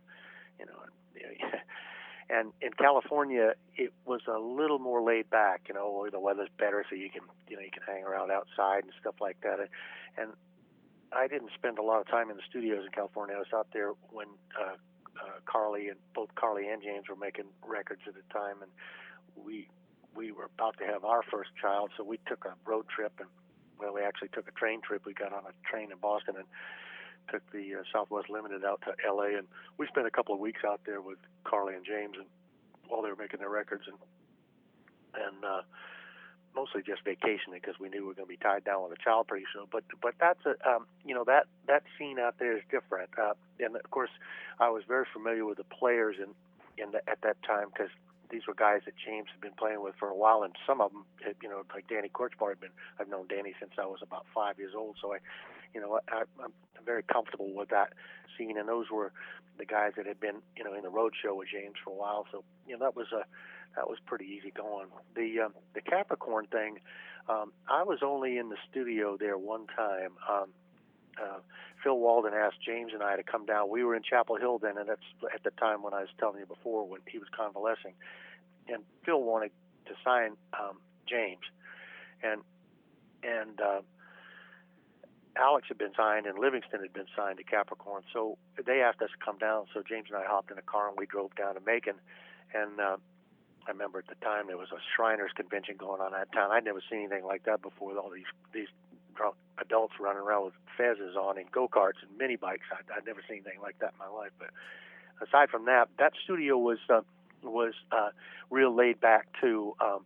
you 0.60 0.66
know. 0.66 0.80
And, 0.84 1.62
and 2.30 2.54
in 2.62 2.74
California, 2.74 3.54
it 3.76 3.94
was 4.06 4.22
a 4.28 4.40
little 4.40 4.80
more 4.80 5.02
laid 5.02 5.30
back. 5.30 5.64
You 5.68 5.76
know, 5.76 6.08
the 6.12 6.20
weather's 6.20 6.50
better, 6.58 6.86
so 6.90 6.96
you 6.96 7.10
can 7.10 7.22
you 7.48 7.56
know 7.56 7.62
you 7.62 7.72
can 7.72 7.84
hang 7.86 8.04
around 8.04 8.32
outside 8.32 8.84
and 8.84 8.94
stuff 9.00 9.16
like 9.22 9.38
that. 9.42 9.60
And, 9.60 9.70
and 10.18 10.30
I 11.12 11.28
didn't 11.28 11.52
spend 11.56 11.80
a 11.80 11.84
lot 11.84 12.02
of 12.02 12.08
time 12.08 12.30
in 12.30 12.38
the 12.38 12.44
studios 12.50 12.86
in 12.86 12.92
California. 12.92 13.36
I 13.36 13.40
was 13.40 13.54
out 13.54 13.68
there 13.74 13.92
when 14.12 14.28
uh, 14.60 14.76
uh, 15.22 15.40
Carly 15.46 15.90
and 15.90 15.98
both 16.14 16.34
Carly 16.36 16.70
and 16.70 16.82
James 16.82 17.08
were 17.10 17.16
making 17.16 17.46
records 17.66 18.02
at 18.08 18.16
the 18.16 18.24
time, 18.34 18.62
and 18.62 18.72
we 19.36 19.68
we 20.16 20.32
were 20.32 20.50
about 20.58 20.78
to 20.78 20.86
have 20.86 21.04
our 21.04 21.24
first 21.24 21.50
child, 21.62 21.92
so 21.98 22.04
we 22.04 22.20
took 22.28 22.46
a 22.46 22.54
road 22.70 22.86
trip 22.88 23.14
and 23.20 23.30
well, 23.80 23.94
we 23.94 24.02
actually 24.02 24.30
took 24.30 24.48
a 24.48 24.52
train 24.52 24.82
trip. 24.82 25.06
We 25.06 25.14
got 25.14 25.34
on 25.34 25.44
a 25.44 25.70
train 25.70 25.92
in 25.92 25.98
Boston 25.98 26.36
and 26.38 26.46
took 27.30 27.44
the 27.52 27.76
uh, 27.76 27.84
Southwest 27.92 28.30
Limited 28.30 28.64
out 28.64 28.82
to 28.86 28.94
L.A. 29.06 29.38
and 29.38 29.48
we 29.78 29.88
spent 29.88 30.08
a 30.08 30.12
couple 30.12 30.34
of 30.34 30.40
weeks 30.40 30.62
out 30.66 30.82
there 30.86 31.02
with 31.02 31.18
Carly 31.44 31.76
and 31.76 31.86
James, 31.86 32.16
and 32.18 32.28
while 32.88 33.02
they 33.02 33.10
were 33.10 33.16
making 33.16 33.40
their 33.40 33.50
records, 33.50 33.84
and 33.88 33.98
and 35.16 35.44
uh, 35.44 35.62
mostly 36.56 36.82
just 36.82 37.04
vacationing 37.04 37.60
because 37.62 37.80
we 37.80 37.90
knew 37.90 38.02
we 38.02 38.08
were 38.08 38.14
going 38.14 38.28
to 38.28 38.32
be 38.32 38.38
tied 38.38 38.64
down 38.64 38.84
with 38.84 38.98
a 38.98 39.04
child 39.04 39.28
pretty 39.28 39.46
soon. 39.54 39.66
But 39.72 39.84
but 40.02 40.16
that's 40.20 40.40
a 40.46 40.56
um, 40.68 40.88
you 41.04 41.14
know 41.14 41.24
that 41.26 41.46
that 41.68 41.84
scene 41.98 42.20
out 42.20 42.36
there 42.40 42.56
is 42.58 42.64
different, 42.72 43.10
uh, 43.18 43.34
and 43.60 43.76
of 43.76 43.90
course 43.92 44.12
I 44.60 44.70
was 44.70 44.84
very 44.88 45.06
familiar 45.12 45.46
with 45.46 45.58
the 45.58 45.66
players 45.66 46.16
in 46.20 46.34
in 46.82 46.92
the, 46.92 46.98
at 47.10 47.20
that 47.24 47.38
time 47.44 47.68
because 47.72 47.92
these 48.30 48.48
were 48.48 48.54
guys 48.54 48.82
that 48.86 48.96
James 48.98 49.28
had 49.32 49.42
been 49.42 49.54
playing 49.58 49.82
with 49.82 49.96
for 50.00 50.08
a 50.10 50.16
while, 50.16 50.44
and 50.44 50.56
some 50.66 50.82
of 50.82 50.92
them, 50.92 51.06
had, 51.24 51.36
you 51.42 51.50
know, 51.50 51.64
like 51.74 51.88
Danny 51.88 52.10
Kortchmar 52.10 52.50
had 52.50 52.60
been. 52.60 52.72
I've 53.00 53.10
known 53.10 53.28
Danny 53.28 53.54
since 53.60 53.74
I 53.78 53.86
was 53.86 54.00
about 54.02 54.26
five 54.34 54.58
years 54.58 54.74
old, 54.76 54.98
so 55.02 55.14
I, 55.14 55.18
you 55.74 55.82
know, 55.82 56.00
I, 56.10 56.24
I'm 56.44 56.54
very 56.86 57.04
comfortable 57.04 57.54
with 57.54 57.70
that 57.70 57.94
scene. 58.38 58.58
And 58.58 58.68
those 58.68 58.90
were 58.92 59.12
the 59.58 59.66
guys 59.66 59.94
that 59.98 60.06
had 60.06 60.20
been, 60.20 60.42
you 60.56 60.64
know, 60.64 60.74
in 60.74 60.84
the 60.84 60.90
road 60.90 61.14
show 61.22 61.36
with 61.36 61.50
James 61.52 61.76
for 61.84 61.92
a 61.92 61.96
while. 61.96 62.26
So, 62.32 62.44
you 62.68 62.74
know, 62.74 62.86
that 62.86 62.96
was 62.96 63.08
a 63.12 63.26
that 63.76 63.90
was 63.90 63.98
pretty 64.06 64.26
easy 64.26 64.52
going. 64.52 64.88
The 65.16 65.42
um, 65.46 65.54
the 65.74 65.82
Capricorn 65.82 66.48
thing, 66.48 66.80
um, 67.28 67.52
I 67.70 67.84
was 67.84 68.00
only 68.04 68.38
in 68.38 68.50
the 68.50 68.58
studio 68.70 69.18
there 69.18 69.38
one 69.38 69.68
time. 69.68 70.12
Um, 70.30 70.50
uh, 71.22 71.40
Phil 71.84 71.98
Walden 71.98 72.34
asked 72.34 72.62
James 72.66 72.92
and 72.94 73.04
I 73.04 73.16
to 73.16 73.24
come 73.24 73.46
down. 73.46 73.70
We 73.70 73.84
were 73.84 73.96
in 73.96 74.04
Chapel 74.04 74.38
Hill 74.38 74.60
then, 74.60 74.78
and 74.78 74.90
that's 74.90 75.02
at 75.34 75.44
the 75.44 75.52
time 75.52 75.84
when 75.84 75.94
I 75.94 76.02
was 76.02 76.10
telling 76.20 76.40
you 76.40 76.46
before 76.46 76.88
when 76.88 77.02
he 77.08 77.20
was 77.20 77.28
convalescing. 77.36 77.94
And 78.68 78.84
Phil 79.06 79.22
wanted 79.22 79.52
to 79.86 79.94
sign 80.04 80.38
um, 80.54 80.78
James, 81.08 81.46
and 82.24 82.42
and 83.24 83.60
uh, 83.62 83.82
Alex 85.38 85.68
had 85.68 85.78
been 85.78 85.94
signed 85.96 86.26
and 86.26 86.40
Livingston 86.40 86.82
had 86.82 86.94
been 86.94 87.08
signed 87.16 87.38
to 87.38 87.44
Capricorn. 87.44 88.04
So 88.14 88.38
they 88.66 88.82
asked 88.82 89.02
us 89.02 89.10
to 89.12 89.26
come 89.26 89.38
down. 89.38 89.66
So 89.74 89.84
James 89.88 90.08
and 90.10 90.18
I 90.18 90.26
hopped 90.26 90.52
in 90.52 90.58
a 90.58 90.62
car 90.62 90.88
and 90.88 90.98
we 90.98 91.06
drove 91.06 91.36
down 91.36 91.56
to 91.56 91.62
Macon. 91.62 91.96
And 92.54 92.80
uh, 92.80 92.98
I 93.68 93.72
remember 93.72 94.00
at 94.00 94.08
the 94.08 94.16
time 94.24 94.48
there 94.48 94.58
was 94.58 94.72
a 94.72 94.80
Shriners 94.96 95.32
convention 95.36 95.76
going 95.78 96.02
on 96.02 96.12
that 96.14 96.32
town. 96.32 96.52
I'd 96.52 96.64
never 96.64 96.82
seen 96.90 97.00
anything 97.00 97.26
like 97.26 97.44
that 97.46 97.62
before. 97.62 97.98
All 97.98 98.10
these 98.10 98.30
these 98.54 98.70
drunk 99.16 99.36
adults 99.58 99.94
running 100.00 100.22
around 100.22 100.46
with 100.46 100.54
fezzes 100.80 101.16
on 101.16 101.38
and 101.38 101.52
go 101.52 101.68
karts 101.68 102.02
and 102.08 102.18
mini 102.18 102.36
bikes. 102.36 102.66
I'd, 102.72 102.92
I'd 102.96 103.06
never 103.06 103.22
seen 103.28 103.44
anything 103.46 103.62
like 103.62 103.80
that 103.80 103.94
in 103.94 104.00
my 104.00 104.08
life. 104.08 104.32
But 104.38 104.50
aside 105.26 105.50
from 105.50 105.66
that, 105.66 105.90
that 106.00 106.14
studio 106.24 106.58
was 106.58 106.80
uh, 106.90 107.02
was 107.44 107.74
uh, 107.92 108.10
real 108.50 108.76
laid 108.76 109.00
back 109.00 109.28
too. 109.40 109.76
Um, 109.80 110.06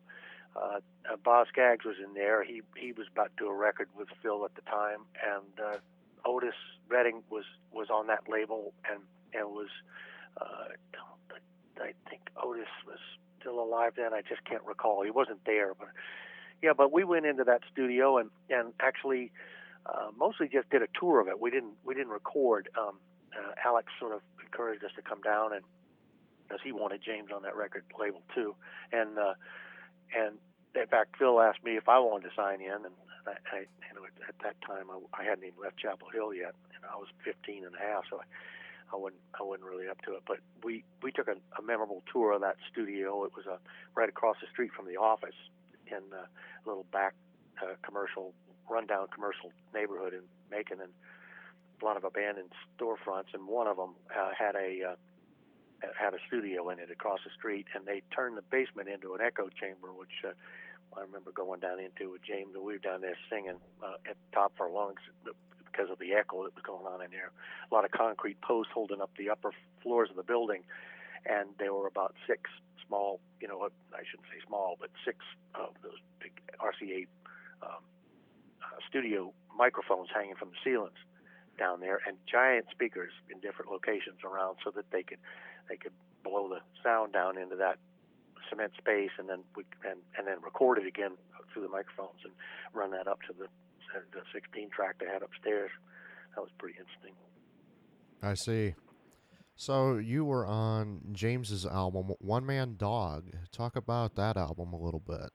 uh, 0.56 0.80
uh, 1.12 1.16
Boz 1.24 1.48
Scaggs 1.50 1.86
was 1.86 1.96
in 2.04 2.14
there. 2.14 2.44
He 2.44 2.62
he 2.78 2.92
was 2.92 3.08
about 3.12 3.32
to 3.38 3.46
do 3.46 3.50
a 3.50 3.56
record 3.56 3.90
with 3.98 4.10
Phil 4.22 4.46
at 4.46 4.56
the 4.56 4.62
time, 4.62 5.00
and 5.26 5.60
uh, 5.60 5.78
Otis 6.26 6.56
Redding 6.88 7.24
was 7.30 7.46
was 7.72 7.90
on 7.90 8.08
that 8.08 8.30
label 8.30 8.74
and 8.90 9.02
and 9.34 9.50
was 9.50 9.70
uh, 10.40 10.70
I 11.82 11.94
think 12.10 12.30
Otis 12.42 12.68
was 12.86 13.00
still 13.40 13.60
alive 13.60 13.94
then. 13.96 14.14
I 14.14 14.22
just 14.22 14.44
can't 14.46 14.64
recall. 14.64 15.04
He 15.04 15.12
wasn't 15.12 15.44
there, 15.46 15.74
but 15.74 15.90
yeah. 16.62 16.74
But 16.76 16.92
we 16.92 17.04
went 17.04 17.26
into 17.26 17.44
that 17.46 17.62
studio 17.72 18.18
and 18.18 18.30
and 18.50 18.74
actually 18.80 19.32
uh, 19.86 20.10
mostly 20.18 20.48
just 20.48 20.70
did 20.70 20.82
a 20.82 20.88
tour 21.00 21.20
of 21.20 21.28
it. 21.28 21.40
We 21.40 21.52
didn't 21.52 21.74
we 21.84 21.94
didn't 21.94 22.12
record. 22.12 22.70
Um, 22.78 23.00
uh, 23.36 23.54
Alex 23.64 23.92
sort 24.00 24.14
of 24.14 24.22
encouraged 24.44 24.84
us 24.84 24.92
to 24.96 25.02
come 25.02 25.22
down 25.22 25.54
and 25.54 25.64
because 26.44 26.62
he 26.64 26.72
wanted 26.72 27.02
James 27.06 27.30
on 27.34 27.44
that 27.44 27.56
record 27.56 27.84
label 28.00 28.24
too, 28.34 28.56
and 28.92 29.18
uh, 29.18 29.34
and 30.18 30.38
in 30.76 30.88
fact 30.88 31.16
Phil 31.18 31.40
asked 31.40 31.64
me 31.64 31.78
if 31.78 31.88
I 31.88 32.00
wanted 32.00 32.30
to 32.30 32.36
sign 32.36 32.62
in, 32.62 32.74
and 32.74 32.96
I, 33.28 33.38
I 33.54 33.60
you 33.60 33.94
know 33.94 34.06
at, 34.06 34.30
at 34.30 34.36
that 34.44 34.56
time 34.66 34.90
I, 34.90 35.22
I 35.22 35.24
hadn't 35.24 35.46
even 35.46 35.62
left 35.62 35.78
Chapel 35.78 36.10
Hill 36.12 36.34
yet, 36.34 36.56
and 36.74 36.84
I 36.92 36.98
was 36.98 37.08
15 37.24 37.66
and 37.66 37.76
a 37.76 37.80
half, 37.80 38.06
so 38.10 38.18
I 38.18 38.26
I 38.92 38.98
wasn't 38.98 39.22
I 39.40 39.44
wasn't 39.44 39.70
really 39.70 39.88
up 39.88 40.02
to 40.04 40.14
it. 40.14 40.24
But 40.28 40.38
we 40.64 40.84
we 41.04 41.12
took 41.12 41.28
a, 41.28 41.38
a 41.58 41.62
memorable 41.62 42.04
tour 42.12 42.34
of 42.34 42.42
that 42.42 42.58
studio. 42.72 43.24
It 43.26 43.32
was 43.36 43.46
a 43.46 43.54
uh, 43.54 43.58
right 43.96 44.10
across 44.10 44.38
the 44.42 44.48
street 44.52 44.72
from 44.76 44.88
the 44.88 44.98
office 44.98 45.38
in 45.92 46.04
a 46.14 46.28
little 46.68 46.86
back 46.92 47.14
uh, 47.62 47.76
commercial 47.82 48.34
rundown 48.70 49.08
commercial 49.14 49.52
neighborhood 49.74 50.14
in 50.14 50.22
Macon, 50.52 50.80
and 50.82 50.92
a 51.82 51.86
lot 51.86 51.98
of 51.98 52.04
abandoned 52.04 52.52
storefronts. 52.78 53.34
And 53.34 53.48
one 53.48 53.68
of 53.68 53.78
them 53.78 53.96
uh, 54.16 54.32
had 54.38 54.56
a 54.56 54.94
uh, 54.94 54.96
had 55.98 56.14
a 56.14 56.18
studio 56.28 56.70
in 56.70 56.80
it 56.80 56.92
across 56.92 57.20
the 57.24 57.32
street, 57.38 57.68
and 57.74 57.86
they 57.86 58.02
turned 58.14 58.38
the 58.38 58.44
basement 58.44 58.90
into 58.90 59.14
an 59.14 59.22
echo 59.22 59.50
chamber, 59.50 59.94
which 59.94 60.24
uh, 60.26 60.32
I 60.98 61.02
remember 61.02 61.32
going 61.32 61.60
down 61.60 61.80
into 61.80 62.12
with 62.12 62.24
James, 62.24 62.56
and 62.56 62.64
we 62.64 62.74
were 62.74 62.80
down 62.80 63.02
there 63.02 63.18
singing 63.30 63.60
uh, 63.84 63.96
at 64.10 64.16
the 64.16 64.30
top 64.34 64.54
of 64.56 64.62
our 64.62 64.72
lungs 64.72 65.00
because 65.24 65.90
of 65.90 66.00
the 66.00 66.14
echo 66.14 66.44
that 66.44 66.56
was 66.56 66.64
going 66.66 66.86
on 66.86 67.02
in 67.02 67.12
there. 67.12 67.32
A 67.72 67.74
lot 67.74 67.86
of 67.86 67.92
concrete 67.92 68.42
posts 68.42 68.72
holding 68.74 69.02
up 69.02 69.12
the 69.18 69.30
upper 69.30 69.52
floors 69.82 70.10
of 70.10 70.16
the 70.16 70.24
building, 70.24 70.64
and 71.26 71.50
there 71.58 71.74
were 71.74 71.88
about 71.88 72.16
six 72.28 72.50
small, 72.90 73.22
you 73.40 73.48
know, 73.48 73.70
I 73.94 74.02
shouldn't 74.10 74.28
say 74.28 74.42
small, 74.46 74.76
but 74.82 74.90
six 75.06 75.18
of 75.54 75.78
those 75.82 76.02
big 76.20 76.34
RCA 76.60 77.06
um, 77.62 77.86
uh, 78.60 78.82
studio 78.90 79.32
microphones 79.56 80.10
hanging 80.14 80.36
from 80.36 80.50
the 80.50 80.60
ceilings 80.66 80.98
down 81.58 81.80
there, 81.80 82.02
and 82.08 82.18
giant 82.26 82.66
speakers 82.72 83.14
in 83.30 83.40
different 83.40 83.70
locations 83.72 84.26
around, 84.26 84.58
so 84.64 84.72
that 84.72 84.90
they 84.92 85.04
could 85.04 85.20
they 85.70 85.78
could 85.78 85.94
blow 86.24 86.50
the 86.50 86.60
sound 86.82 87.14
down 87.14 87.38
into 87.38 87.56
that 87.56 87.78
cement 88.50 88.74
space, 88.78 89.12
and 89.20 89.30
then 89.30 89.44
we 89.56 89.64
and 89.88 90.02
and 90.18 90.28
then 90.28 90.42
record 90.42 90.80
it 90.80 90.88
again 90.88 91.14
through 91.54 91.62
the 91.62 91.70
microphones 91.70 92.20
and 92.24 92.34
run 92.74 92.92
that 92.92 93.08
up 93.08 93.22
to 93.28 93.34
the 93.38 93.48
the 94.14 94.22
16 94.34 94.70
track 94.70 94.96
they 95.00 95.06
had 95.06 95.22
upstairs. 95.22 95.72
That 96.36 96.42
was 96.42 96.52
pretty 96.58 96.78
interesting. 96.80 97.14
I 98.22 98.34
see. 98.36 98.76
So 99.60 99.98
you 99.98 100.24
were 100.24 100.46
on 100.46 101.02
James's 101.12 101.66
album, 101.66 102.14
One 102.20 102.46
Man 102.46 102.78
Dog. 102.78 103.26
Talk 103.52 103.76
about 103.76 104.16
that 104.16 104.38
album 104.38 104.72
a 104.72 104.78
little 104.78 105.02
bit. 105.02 105.32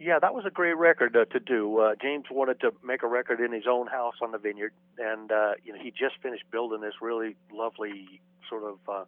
Yeah, 0.00 0.18
that 0.18 0.32
was 0.32 0.46
a 0.46 0.50
great 0.50 0.78
record 0.78 1.14
uh, 1.14 1.26
to 1.26 1.38
do. 1.38 1.80
Uh, 1.80 1.96
James 2.00 2.24
wanted 2.30 2.60
to 2.60 2.72
make 2.82 3.02
a 3.02 3.06
record 3.06 3.40
in 3.40 3.52
his 3.52 3.64
own 3.70 3.88
house 3.88 4.14
on 4.22 4.32
the 4.32 4.38
vineyard, 4.38 4.72
and 4.96 5.30
uh, 5.30 5.52
you 5.62 5.74
know 5.74 5.78
he 5.78 5.90
just 5.90 6.14
finished 6.22 6.44
building 6.50 6.80
this 6.80 6.94
really 7.02 7.36
lovely 7.52 8.22
sort 8.48 8.62
of 8.64 8.78
uh, 8.88 9.04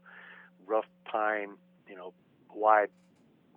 rough 0.66 0.84
pine, 1.06 1.54
you 1.88 1.96
know, 1.96 2.12
wide 2.54 2.90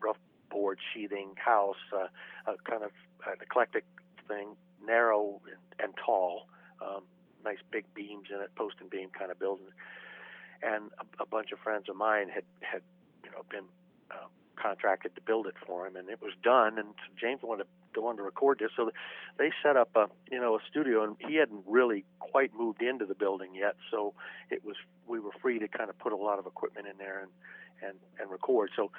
rough 0.01 0.19
board 0.49 0.79
sheathing 0.93 1.33
house, 1.35 1.75
uh, 1.93 2.07
a 2.49 2.55
kind 2.63 2.83
of 2.83 2.91
an 3.27 3.35
eclectic 3.41 3.83
thing, 4.29 4.55
narrow 4.87 5.41
and, 5.51 5.83
and 5.83 5.93
tall, 5.97 6.47
um, 6.81 7.01
nice 7.43 7.59
big 7.73 7.83
beams 7.93 8.29
in 8.33 8.39
it, 8.41 8.55
post 8.55 8.77
and 8.79 8.89
beam 8.89 9.09
kind 9.09 9.31
of 9.31 9.37
building. 9.37 9.67
And 10.61 10.91
a, 10.99 11.23
a 11.23 11.25
bunch 11.25 11.51
of 11.51 11.59
friends 11.59 11.89
of 11.89 11.95
mine 11.95 12.29
had 12.29 12.43
had 12.61 12.81
you 13.23 13.31
know 13.31 13.43
been 13.49 13.65
uh, 14.11 14.27
contracted 14.55 15.15
to 15.15 15.21
build 15.21 15.47
it 15.47 15.55
for 15.65 15.87
him, 15.87 15.95
and 15.95 16.09
it 16.09 16.21
was 16.21 16.33
done. 16.43 16.77
And 16.77 16.89
James 17.19 17.41
wanted 17.43 17.63
to 17.93 18.05
on 18.05 18.15
to 18.17 18.23
record 18.23 18.59
this, 18.59 18.71
so 18.77 18.91
they 19.37 19.51
set 19.61 19.75
up 19.75 19.89
a 19.95 20.07
you 20.31 20.39
know 20.39 20.55
a 20.55 20.59
studio, 20.69 21.03
and 21.03 21.15
he 21.19 21.35
hadn't 21.35 21.63
really 21.67 22.05
quite 22.19 22.53
moved 22.53 22.81
into 22.81 23.05
the 23.05 23.15
building 23.15 23.53
yet, 23.53 23.75
so 23.91 24.13
it 24.49 24.63
was 24.63 24.75
we 25.07 25.19
were 25.19 25.31
free 25.41 25.59
to 25.59 25.67
kind 25.67 25.89
of 25.89 25.97
put 25.99 26.13
a 26.13 26.15
lot 26.15 26.39
of 26.39 26.45
equipment 26.45 26.87
in 26.87 26.97
there 26.97 27.19
and 27.19 27.31
and 27.81 27.97
and 28.19 28.31
record. 28.31 28.69
So, 28.75 28.91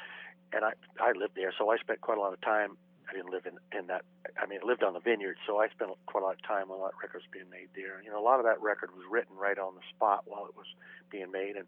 and 0.53 0.64
I 0.64 0.73
I 1.01 1.12
lived 1.12 1.35
there, 1.35 1.53
so 1.57 1.70
I 1.70 1.79
spent 1.79 2.01
quite 2.01 2.18
a 2.18 2.20
lot 2.20 2.33
of 2.33 2.40
time 2.40 2.77
I 3.11 3.14
didn't 3.14 3.31
live 3.31 3.46
in 3.46 3.59
in 3.77 3.88
that. 3.88 4.05
I 4.40 4.46
mean, 4.46 4.61
I 4.62 4.66
lived 4.66 4.85
on 4.85 4.94
the 4.94 5.01
vineyard, 5.01 5.37
so 5.46 5.59
I 5.59 5.68
spent 5.68 5.90
quite 6.07 6.23
a 6.23 6.27
lot 6.27 6.35
of 6.35 6.42
time 6.46 6.70
on 6.70 6.79
a 6.79 6.81
lot 6.81 6.94
of 6.94 7.01
records 7.03 7.25
being 7.33 7.51
made 7.51 7.68
there. 7.75 8.01
You 8.03 8.11
know, 8.11 8.20
a 8.20 8.23
lot 8.23 8.38
of 8.38 8.46
that 8.46 8.62
record 8.62 8.90
was 8.94 9.05
written 9.11 9.37
right 9.37 9.59
on 9.59 9.75
the 9.75 9.83
spot 9.90 10.23
while 10.27 10.46
it 10.46 10.57
was 10.57 10.66
being 11.11 11.31
made, 11.33 11.57
and 11.57 11.66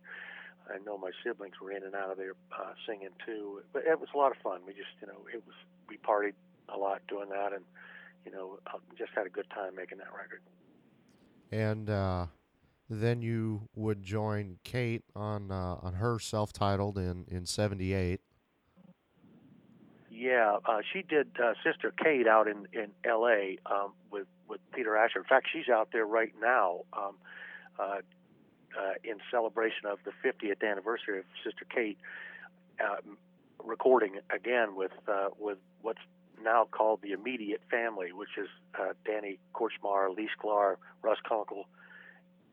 I 0.70 0.78
know 0.86 0.96
my 0.96 1.10
siblings 1.24 1.54
were 1.60 1.72
in 1.72 1.82
and 1.82 1.94
out 1.94 2.10
of 2.10 2.16
there 2.16 2.34
uh, 2.52 2.72
singing 2.86 3.10
too. 3.26 3.62
But 3.72 3.84
it 3.84 3.98
was 3.98 4.08
a 4.14 4.18
lot 4.18 4.30
of 4.30 4.38
fun. 4.38 4.60
We 4.66 4.72
just, 4.72 4.94
you 5.00 5.08
know, 5.08 5.26
it 5.32 5.42
was 5.44 5.56
we 5.88 5.98
partied 5.98 6.34
a 6.68 6.78
lot 6.78 7.02
doing 7.08 7.28
that, 7.30 7.52
and 7.52 7.64
you 8.24 8.30
know, 8.30 8.58
uh, 8.72 8.78
just 8.96 9.10
had 9.14 9.26
a 9.26 9.30
good 9.30 9.50
time 9.50 9.74
making 9.74 9.98
that 9.98 10.12
record. 10.14 10.42
And 11.50 11.90
uh, 11.90 12.26
then 12.88 13.20
you 13.20 13.68
would 13.74 14.02
join 14.02 14.58
Kate 14.62 15.02
on 15.16 15.50
uh, 15.50 15.76
on 15.82 15.94
her 15.94 16.18
self-titled 16.20 16.98
in 16.98 17.26
in 17.28 17.46
'78. 17.46 18.20
Yeah, 20.22 20.58
uh, 20.64 20.82
she 20.92 21.02
did 21.02 21.32
uh, 21.42 21.54
Sister 21.64 21.92
Kate 22.00 22.28
out 22.28 22.46
in 22.46 22.68
in 22.72 22.92
L.A. 23.04 23.58
Um, 23.66 23.92
with 24.12 24.28
with 24.48 24.60
Peter 24.72 24.96
Asher. 24.96 25.18
In 25.18 25.24
fact, 25.24 25.48
she's 25.52 25.68
out 25.68 25.88
there 25.92 26.06
right 26.06 26.32
now 26.40 26.82
um, 26.92 27.16
uh, 27.76 27.82
uh, 27.82 28.92
in 29.02 29.16
celebration 29.32 29.86
of 29.86 29.98
the 30.04 30.12
50th 30.24 30.62
anniversary 30.62 31.18
of 31.18 31.24
Sister 31.44 31.66
Kate, 31.68 31.98
uh, 32.80 32.98
recording 33.64 34.20
again 34.32 34.76
with 34.76 34.92
uh, 35.08 35.30
with 35.40 35.58
what's 35.80 35.98
now 36.40 36.68
called 36.70 37.00
the 37.02 37.10
immediate 37.10 37.62
family, 37.68 38.12
which 38.12 38.38
is 38.38 38.48
uh, 38.78 38.92
Danny 39.04 39.40
Kortchmar, 39.54 40.16
Lee 40.16 40.28
Sklar, 40.38 40.76
Russ 41.02 41.18
Kunkel, 41.28 41.64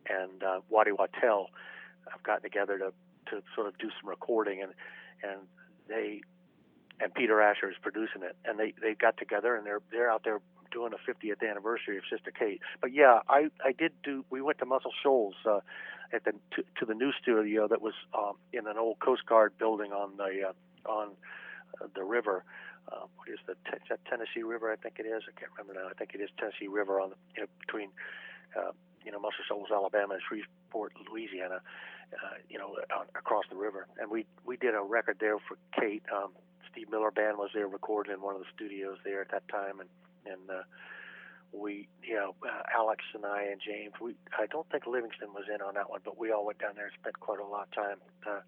and 0.10 0.42
uh, 0.42 0.62
Waddy 0.70 0.92
Wachtel. 0.92 1.52
I've 2.12 2.24
gotten 2.24 2.42
together 2.42 2.80
to 2.80 2.94
to 3.30 3.44
sort 3.54 3.68
of 3.68 3.78
do 3.78 3.92
some 4.02 4.10
recording, 4.10 4.64
and 4.64 4.74
and 5.22 5.42
they 5.88 6.22
and 7.00 7.14
Peter 7.14 7.42
Asher 7.42 7.70
is 7.70 7.78
producing 7.82 8.24
it. 8.24 8.36
And 8.46 8.60
they 8.60 8.74
they 8.82 8.94
got 8.96 9.18
together 9.18 9.56
and 9.56 9.66
they're 9.66 9.82
they're 9.92 10.12
out 10.12 10.24
there 10.24 10.40
doing 10.72 10.94
a 10.94 11.12
50th 11.12 11.48
anniversary 11.48 11.98
of 11.98 12.04
Sister 12.12 12.32
Kate. 12.32 12.62
But 12.82 12.94
yeah, 12.94 13.20
I 13.28 13.50
I 13.64 13.72
did 13.72 13.94
do. 14.04 14.26
We 14.30 14.42
went 14.42 14.60
to 14.60 14.66
Muscle 14.66 14.92
Shoals 15.02 15.36
uh, 15.46 15.60
at 16.14 16.24
the 16.26 16.34
to, 16.56 16.64
to 16.80 16.86
the 16.86 16.94
new 16.94 17.12
studio 17.22 17.68
that 17.68 17.82
was 17.82 17.94
um, 18.18 18.34
in 18.54 18.68
an 18.68 18.78
old 18.78 19.00
Coast 19.00 19.26
Guard 19.26 19.58
building 19.58 19.92
on 19.92 20.18
the 20.18 20.50
uh, 20.50 20.90
on 20.90 21.10
uh, 21.82 21.88
the 21.96 22.04
river. 22.04 22.44
Uh, 22.92 23.06
what 23.18 23.30
is 23.30 23.40
the 23.46 23.54
is 23.76 23.82
that 23.90 24.00
Tennessee 24.06 24.44
River? 24.44 24.72
I 24.72 24.76
think 24.76 24.96
it 25.00 25.06
is. 25.06 25.24
I 25.28 25.40
can't 25.40 25.52
remember 25.58 25.80
now. 25.80 25.90
I 25.90 25.94
think 25.94 26.12
it 26.14 26.22
is 26.22 26.30
Tennessee 26.40 26.68
River 26.68 27.00
on 27.00 27.12
the, 27.12 27.16
you 27.36 27.42
know, 27.44 27.50
between 27.60 27.90
uh, 28.58 28.72
you 29.06 29.12
know 29.12 29.20
Muscle 29.20 29.44
Shoals, 29.48 29.70
Alabama, 29.72 30.16
and 30.16 30.24
Shreveport, 30.28 30.94
Louisiana. 31.12 31.62
Uh, 32.10 32.42
you 32.50 32.58
know, 32.58 32.74
uh, 32.90 33.04
across 33.14 33.46
the 33.52 33.56
river, 33.56 33.86
and 34.02 34.10
we 34.10 34.26
we 34.44 34.58
did 34.58 34.74
a 34.74 34.82
record 34.82 35.18
there 35.20 35.38
for 35.38 35.60
Kate. 35.80 36.02
Um, 36.12 36.32
Steve 36.72 36.90
Miller 36.90 37.12
Band 37.12 37.38
was 37.38 37.50
there 37.54 37.68
recording 37.68 38.14
in 38.14 38.22
one 38.22 38.36
of 38.36 38.42
the 38.42 38.48
studios 38.56 38.98
there 39.04 39.22
at 39.22 39.32
that 39.32 39.48
time, 39.48 39.80
and 39.80 39.90
and 40.26 40.50
uh, 40.50 40.64
we, 41.52 41.88
you 42.04 42.16
know, 42.16 42.36
uh, 42.44 42.64
Alex 42.76 43.04
and 43.14 43.26
I 43.26 43.44
and 43.44 43.60
James. 43.60 43.94
We 44.02 44.16
I 44.38 44.46
don't 44.46 44.70
think 44.70 44.86
Livingston 44.86 45.34
was 45.34 45.46
in 45.54 45.62
on 45.62 45.74
that 45.76 45.90
one, 45.90 46.02
but 46.04 46.18
we 46.18 46.32
all 46.32 46.46
went 46.46 46.60
down 46.60 46.74
there 46.76 46.86
and 46.86 46.94
spent 47.00 47.20
quite 47.20 47.40
a 47.40 47.46
lot 47.46 47.68
of 47.68 47.72
time, 47.72 47.98
uh, 48.28 48.42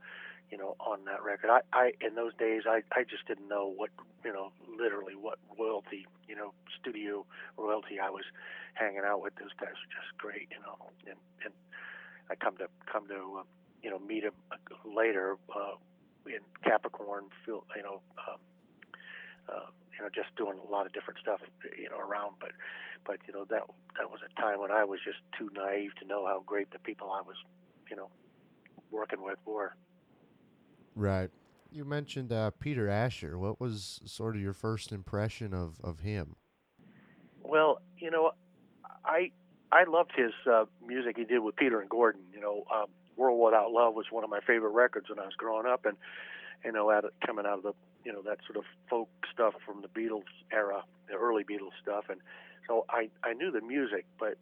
you 0.51 0.57
know, 0.57 0.75
on 0.79 1.05
that 1.05 1.23
record. 1.23 1.49
I, 1.49 1.62
I 1.73 1.91
in 2.01 2.15
those 2.15 2.34
days 2.36 2.63
I 2.67 2.84
I 2.93 3.03
just 3.03 3.25
didn't 3.27 3.47
know 3.47 3.71
what 3.75 3.89
you 4.23 4.34
know 4.34 4.51
literally 4.77 5.15
what 5.15 5.39
royalty 5.57 6.05
you 6.27 6.36
know 6.36 6.54
studio 6.79 7.25
royalty 7.58 8.00
I 8.00 8.10
was 8.10 8.25
hanging 8.73 9.02
out 9.06 9.21
with. 9.21 9.35
Those 9.35 9.54
guys 9.60 9.73
were 9.73 9.91
just 9.91 10.17
great, 10.17 10.50
you 10.52 10.60
know, 10.62 10.77
and 11.08 11.17
and 11.43 11.54
I 12.29 12.35
come 12.35 12.58
to 12.58 12.67
come 12.91 13.08
to 13.08 13.39
uh, 13.39 13.43
you 13.81 13.89
know 13.89 14.00
meet 14.00 14.23
him 14.23 14.33
later. 14.85 15.37
Uh, 15.54 15.75
in 16.26 16.40
Capricorn, 16.63 17.26
you 17.48 17.62
know, 17.84 18.02
um, 18.28 18.40
uh, 19.50 19.69
you 19.92 20.04
know, 20.04 20.10
just 20.13 20.36
doing 20.36 20.58
a 20.58 20.72
lot 20.72 20.86
of 20.86 20.94
different 20.94 21.19
stuff, 21.19 21.42
you 21.78 21.90
know, 21.90 21.98
around. 21.98 22.36
But, 22.40 22.52
but 23.06 23.17
you 23.28 23.34
know, 23.34 23.46
that 23.50 23.63
that 23.98 24.10
was 24.10 24.19
a 24.26 24.42
time 24.42 24.60
when 24.60 24.72
I 24.72 24.84
was 24.84 25.00
just 25.04 25.19
too 25.38 25.50
naive 25.54 25.92
to 26.02 26.08
know 26.08 26.26
how 26.26 26.44
great 26.46 26.72
the 26.72 26.80
people 26.80 27.12
I 27.12 27.22
was, 27.22 27.36
you 27.90 27.96
know, 27.96 28.10
working 28.92 29.22
with 29.22 29.38
were. 29.46 29.74
Right. 30.96 31.30
You 31.72 31.86
mentioned 31.86 32.34
uh, 32.34 32.52
Peter 32.60 32.90
Asher. 32.90 33.38
What 33.38 33.62
was 33.62 34.02
sort 34.06 34.36
of 34.36 34.42
your 34.42 34.54
first 34.54 34.92
impression 34.92 35.54
of, 35.54 35.80
of 35.84 36.02
him? 36.02 36.36
Well, 37.44 37.82
you 37.98 38.12
know, 38.12 38.32
I 39.06 39.32
I 39.72 39.86
loved 39.86 40.12
his 40.15 40.32
uh, 40.50 40.65
music 40.86 41.17
he 41.17 41.24
did 41.24 41.40
with 41.40 41.56
Peter 41.56 41.80
and 41.80 41.90
Gordon. 41.90 42.22
You 42.34 42.42
know, 42.42 42.63
um, 42.74 42.88
World 43.15 43.39
Without 43.39 43.71
Love 43.71 43.95
was 43.95 44.05
one 44.12 44.23
of 44.23 44.29
my 44.29 44.39
favorite 44.39 44.71
records 44.71 45.09
when 45.09 45.19
I 45.19 45.25
was 45.25 45.35
growing 45.35 45.65
up, 45.65 45.85
and 45.85 45.97
you 46.65 46.71
know, 46.71 46.89
of, 46.91 47.05
coming 47.25 47.45
out 47.45 47.57
of 47.57 47.63
the 47.63 47.73
you 48.03 48.12
know 48.12 48.21
that 48.23 48.39
sort 48.45 48.57
of 48.57 48.63
folk 48.89 49.09
stuff 49.31 49.53
from 49.65 49.81
the 49.81 49.87
Beatles 49.87 50.29
era, 50.51 50.83
the 51.07 51.15
early 51.15 51.43
Beatles 51.43 51.77
stuff, 51.81 52.05
and 52.09 52.19
so 52.67 52.85
I 52.89 53.09
I 53.23 53.33
knew 53.33 53.51
the 53.51 53.62
music, 53.62 54.05
but 54.19 54.37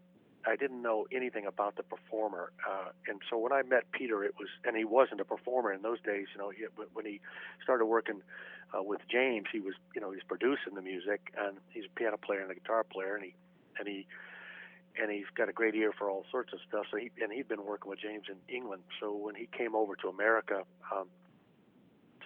I 0.46 0.56
didn't 0.56 0.82
know 0.82 1.06
anything 1.12 1.46
about 1.46 1.76
the 1.76 1.84
performer. 1.84 2.52
Uh, 2.68 2.90
and 3.08 3.22
so 3.30 3.38
when 3.38 3.52
I 3.52 3.62
met 3.64 3.92
Peter, 3.92 4.24
it 4.24 4.36
was, 4.40 4.48
and 4.66 4.76
he 4.76 4.86
wasn't 4.86 5.22
a 5.22 5.26
performer 5.26 5.74
in 5.74 5.82
those 5.82 6.02
days. 6.02 6.28
You 6.34 6.42
know, 6.42 6.50
he, 6.50 6.66
when 6.94 7.06
he 7.06 7.20
started 7.64 7.86
working 7.86 8.22
uh, 8.74 8.82
with 8.82 9.02
James, 9.12 9.48
he 9.52 9.60
was, 9.60 9.74
you 9.94 10.02
know, 10.02 10.12
he's 10.12 10.24
producing 10.28 10.76
the 10.76 10.82
music, 10.82 11.34
and 11.38 11.58
he's 11.70 11.86
a 11.86 12.00
piano 12.00 12.18
player 12.18 12.42
and 12.42 12.52
a 12.52 12.56
guitar 12.56 12.84
player, 12.84 13.16
and 13.16 13.26
he, 13.26 13.36
and 13.78 13.88
he, 13.88 14.08
and 15.02 15.12
he's 15.12 15.30
got 15.36 15.50
a 15.50 15.54
great 15.54 15.76
ear 15.76 15.92
for 15.98 16.10
all 16.10 16.26
sorts 16.32 16.54
of 16.54 16.60
stuff. 16.68 16.86
So 16.92 16.98
he, 16.98 17.12
and 17.22 17.32
he'd 17.32 17.48
been 17.48 17.66
working 17.66 17.90
with 17.90 18.00
James 18.00 18.26
in 18.30 18.38
England. 18.54 18.84
So 19.00 19.16
when 19.16 19.36
he 19.36 19.48
came 19.56 19.76
over 19.76 19.96
to 19.98 20.08
America. 20.08 20.64
Um, 20.96 21.08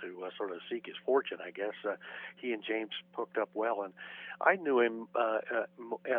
to 0.02 0.26
uh, 0.26 0.30
sort 0.38 0.52
of 0.52 0.58
seek 0.70 0.86
his 0.86 0.96
fortune, 1.06 1.38
I 1.46 1.52
guess. 1.52 1.74
Uh, 1.88 1.96
he 2.36 2.52
and 2.52 2.64
James 2.68 2.92
hooked 3.14 3.38
up 3.38 3.50
well, 3.54 3.84
and 3.84 3.94
I 4.42 4.56
knew 4.56 4.80
him 4.82 5.08
uh, 5.16 5.40
uh, 5.54 5.66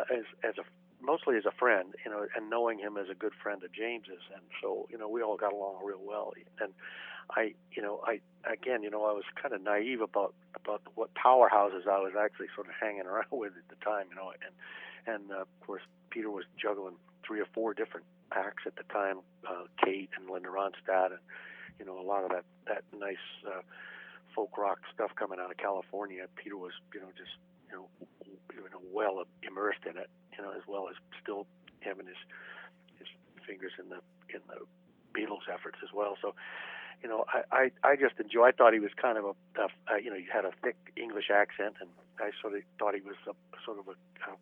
as 0.09 0.23
as 0.43 0.57
a 0.57 0.63
mostly 1.01 1.37
as 1.37 1.45
a 1.45 1.51
friend, 1.51 1.93
you 2.03 2.11
know, 2.11 2.25
and 2.35 2.49
knowing 2.49 2.79
him 2.79 2.97
as 2.97 3.09
a 3.09 3.15
good 3.15 3.33
friend 3.41 3.63
of 3.63 3.71
James's, 3.71 4.23
and 4.33 4.43
so 4.61 4.87
you 4.89 4.97
know 4.97 5.07
we 5.07 5.21
all 5.21 5.37
got 5.37 5.53
along 5.53 5.75
real 5.83 6.01
well. 6.03 6.33
And 6.59 6.73
I, 7.29 7.53
you 7.71 7.81
know, 7.81 8.01
I 8.05 8.21
again, 8.51 8.83
you 8.83 8.89
know, 8.89 9.05
I 9.05 9.13
was 9.13 9.23
kind 9.41 9.53
of 9.53 9.61
naive 9.61 10.01
about 10.01 10.33
about 10.55 10.81
what 10.95 11.13
powerhouses 11.13 11.87
I 11.87 11.99
was 11.99 12.13
actually 12.19 12.47
sort 12.55 12.67
of 12.67 12.73
hanging 12.79 13.05
around 13.05 13.31
with 13.31 13.53
at 13.57 13.67
the 13.69 13.83
time, 13.83 14.07
you 14.09 14.15
know, 14.15 14.31
and 14.31 14.53
and 15.07 15.31
uh, 15.31 15.41
of 15.41 15.59
course 15.65 15.83
Peter 16.09 16.29
was 16.29 16.45
juggling 16.57 16.95
three 17.25 17.39
or 17.39 17.47
four 17.53 17.73
different 17.73 18.05
acts 18.31 18.63
at 18.65 18.75
the 18.75 18.83
time, 18.93 19.19
uh, 19.47 19.65
Kate 19.83 20.09
and 20.17 20.29
Linda 20.29 20.49
Ronstadt, 20.49 21.11
and 21.11 21.19
you 21.79 21.85
know 21.85 21.99
a 21.99 22.05
lot 22.05 22.23
of 22.23 22.29
that 22.31 22.45
that 22.67 22.83
nice 22.97 23.17
uh, 23.47 23.61
folk 24.35 24.57
rock 24.57 24.79
stuff 24.93 25.11
coming 25.15 25.39
out 25.39 25.49
of 25.49 25.57
California. 25.57 26.25
Peter 26.35 26.57
was, 26.57 26.73
you 26.93 26.99
know, 26.99 27.07
just 27.17 27.31
you 27.71 27.75
know, 27.77 27.87
you 28.53 28.69
know, 28.69 28.81
well 28.91 29.23
immersed 29.41 29.85
in 29.89 29.97
it, 29.97 30.09
you 30.37 30.43
know, 30.43 30.51
as 30.51 30.61
well 30.67 30.87
as 30.89 30.95
still 31.21 31.47
having 31.79 32.05
his 32.05 32.19
his 32.99 33.07
fingers 33.47 33.71
in 33.79 33.89
the 33.89 34.03
in 34.29 34.41
the 34.47 34.59
Beatles 35.15 35.47
efforts 35.51 35.77
as 35.81 35.89
well. 35.93 36.17
So, 36.21 36.35
you 37.01 37.09
know, 37.09 37.25
I 37.31 37.71
I, 37.83 37.91
I 37.91 37.95
just 37.95 38.19
enjoy. 38.19 38.49
I 38.49 38.51
thought 38.51 38.73
he 38.73 38.79
was 38.79 38.91
kind 39.01 39.17
of 39.17 39.25
a, 39.25 39.33
a, 39.61 40.01
you 40.03 40.09
know 40.09 40.17
he 40.17 40.27
had 40.31 40.45
a 40.45 40.51
thick 40.61 40.77
English 40.95 41.31
accent, 41.31 41.75
and 41.79 41.89
I 42.19 42.31
sort 42.41 42.53
of 42.53 42.61
thought 42.77 42.93
he 42.93 43.01
was 43.01 43.15
a 43.27 43.33
sort 43.63 43.79
of 43.79 43.87
a, 43.87 43.95
a, 44.29 44.35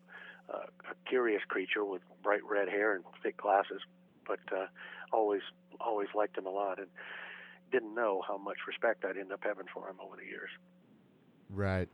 a 0.48 1.08
curious 1.08 1.42
creature 1.48 1.84
with 1.84 2.02
bright 2.22 2.44
red 2.48 2.68
hair 2.68 2.94
and 2.94 3.04
thick 3.22 3.36
glasses. 3.36 3.80
But 4.26 4.40
uh, 4.52 4.66
always 5.12 5.42
always 5.80 6.08
liked 6.14 6.38
him 6.38 6.46
a 6.46 6.50
lot, 6.50 6.78
and 6.78 6.88
didn't 7.70 7.94
know 7.94 8.22
how 8.26 8.38
much 8.38 8.58
respect 8.66 9.04
I'd 9.04 9.16
end 9.16 9.32
up 9.32 9.40
having 9.42 9.66
for 9.72 9.88
him 9.88 9.96
over 10.04 10.16
the 10.16 10.24
years. 10.24 10.50
Right. 11.50 11.88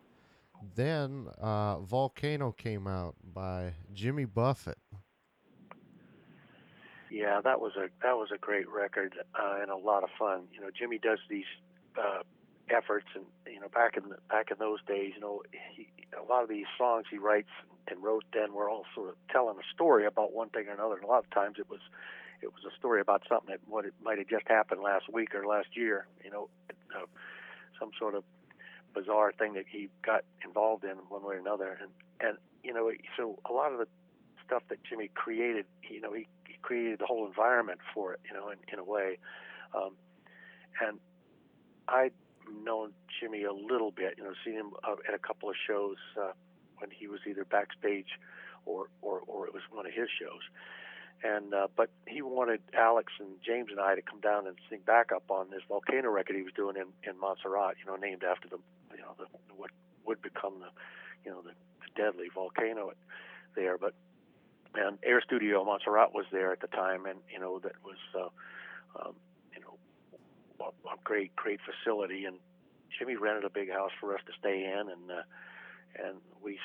Then 0.76 1.28
uh, 1.40 1.80
Volcano 1.80 2.52
came 2.52 2.86
out 2.86 3.16
by 3.24 3.74
Jimmy 3.94 4.26
Buffett. 4.26 4.78
Yeah, 7.10 7.40
that 7.42 7.60
was 7.60 7.72
a 7.76 7.88
that 8.02 8.16
was 8.16 8.28
a 8.32 8.38
great 8.38 8.68
record 8.68 9.14
uh, 9.34 9.58
and 9.60 9.70
a 9.70 9.76
lot 9.76 10.04
of 10.04 10.10
fun. 10.18 10.44
You 10.52 10.60
know, 10.60 10.68
Jimmy 10.76 10.98
does 10.98 11.18
these 11.28 11.46
uh, 11.98 12.22
efforts, 12.70 13.06
and 13.14 13.24
you 13.46 13.60
know, 13.60 13.68
back 13.68 13.96
in 13.96 14.04
back 14.28 14.50
in 14.50 14.58
those 14.58 14.78
days, 14.86 15.12
you 15.14 15.20
know, 15.20 15.42
he, 15.74 15.88
a 16.18 16.24
lot 16.30 16.42
of 16.42 16.48
these 16.48 16.66
songs 16.76 17.06
he 17.10 17.18
writes 17.18 17.50
and 17.88 18.02
wrote 18.02 18.24
then 18.32 18.52
were 18.52 18.68
all 18.68 18.84
sort 18.94 19.08
of 19.08 19.14
telling 19.30 19.56
a 19.56 19.74
story 19.74 20.06
about 20.06 20.32
one 20.32 20.48
thing 20.48 20.68
or 20.68 20.72
another. 20.72 20.96
And 20.96 21.04
a 21.04 21.06
lot 21.06 21.24
of 21.24 21.30
times 21.30 21.56
it 21.58 21.68
was 21.68 21.80
it 22.42 22.46
was 22.46 22.64
a 22.64 22.74
story 22.76 23.00
about 23.00 23.22
something 23.28 23.50
that 23.50 23.60
what 23.66 23.84
it 23.84 23.94
might 24.02 24.18
have 24.18 24.28
just 24.28 24.46
happened 24.48 24.80
last 24.82 25.12
week 25.12 25.34
or 25.34 25.46
last 25.46 25.68
year. 25.74 26.06
You 26.24 26.30
know, 26.30 26.48
uh, 26.96 27.06
some 27.78 27.90
sort 27.98 28.14
of 28.14 28.24
bizarre 28.94 29.32
thing 29.32 29.54
that 29.54 29.66
he 29.70 29.88
got 30.04 30.24
involved 30.44 30.84
in 30.84 30.96
one 31.08 31.22
way 31.22 31.36
or 31.36 31.38
another. 31.38 31.78
And 31.80 31.90
and 32.20 32.38
you 32.62 32.72
know, 32.72 32.90
so 33.16 33.38
a 33.48 33.52
lot 33.52 33.72
of 33.72 33.78
the 33.78 33.86
stuff 34.46 34.62
that 34.68 34.82
Jimmy 34.84 35.10
created, 35.14 35.64
you 35.88 36.00
know, 36.00 36.12
he, 36.12 36.26
he 36.46 36.54
created 36.60 36.98
the 36.98 37.06
whole 37.06 37.26
environment 37.26 37.78
for 37.94 38.14
it, 38.14 38.20
you 38.28 38.34
know, 38.36 38.50
in, 38.50 38.58
in 38.72 38.78
a 38.78 38.84
way. 38.84 39.18
Um, 39.74 39.92
and 40.80 40.98
I'd 41.88 42.12
known 42.64 42.92
Jimmy 43.20 43.44
a 43.44 43.52
little 43.52 43.90
bit, 43.90 44.14
you 44.16 44.24
know, 44.24 44.32
seen 44.44 44.54
him 44.54 44.70
uh, 44.84 44.96
at 45.06 45.14
a 45.14 45.18
couple 45.18 45.48
of 45.48 45.56
shows 45.66 45.96
uh, 46.20 46.32
when 46.78 46.90
he 46.90 47.06
was 47.06 47.20
either 47.28 47.44
backstage 47.44 48.18
or, 48.66 48.88
or, 49.02 49.20
or 49.26 49.46
it 49.46 49.54
was 49.54 49.62
one 49.70 49.86
of 49.86 49.92
his 49.92 50.08
shows. 50.20 50.42
And 51.22 51.52
uh, 51.52 51.68
but 51.76 51.90
he 52.06 52.22
wanted 52.22 52.60
Alex 52.72 53.12
and 53.20 53.28
James 53.44 53.68
and 53.70 53.78
I 53.78 53.94
to 53.94 54.00
come 54.00 54.20
down 54.20 54.46
and 54.46 54.56
sing 54.70 54.80
backup 54.86 55.24
on 55.28 55.50
this 55.50 55.60
volcano 55.68 56.08
record 56.08 56.34
he 56.34 56.42
was 56.42 56.54
doing 56.54 56.76
in 56.76 56.86
in 57.08 57.20
Montserrat, 57.20 57.76
you 57.78 57.90
know, 57.90 57.96
named 57.96 58.24
after 58.24 58.48
the 58.48 58.56
you 58.96 59.02
know 59.02 59.14
the 59.18 59.26
what 59.54 59.70
would 60.06 60.22
become 60.22 60.60
the 60.60 60.70
you 61.22 61.30
know 61.30 61.42
the, 61.42 61.50
the 61.50 62.02
deadly 62.02 62.28
volcano 62.34 62.92
there. 63.54 63.76
But 63.76 63.92
and 64.74 64.98
Air 65.02 65.20
Studio 65.20 65.62
Montserrat 65.62 66.14
was 66.14 66.24
there 66.32 66.52
at 66.52 66.60
the 66.60 66.68
time, 66.68 67.04
and 67.04 67.18
you 67.30 67.38
know 67.38 67.58
that 67.58 67.74
was 67.84 67.98
uh, 68.18 68.28
um, 68.98 69.14
a, 70.60 70.88
a 70.88 70.96
great 71.04 71.34
great 71.36 71.60
facility, 71.60 72.24
and 72.24 72.36
Jimmy 72.98 73.16
rented 73.16 73.44
a 73.44 73.50
big 73.50 73.70
house 73.70 73.92
for 74.00 74.14
us 74.14 74.20
to 74.26 74.32
stay 74.38 74.64
in, 74.64 74.88
and 74.90 75.10
uh, 75.10 75.22
and 76.04 76.18
we 76.42 76.58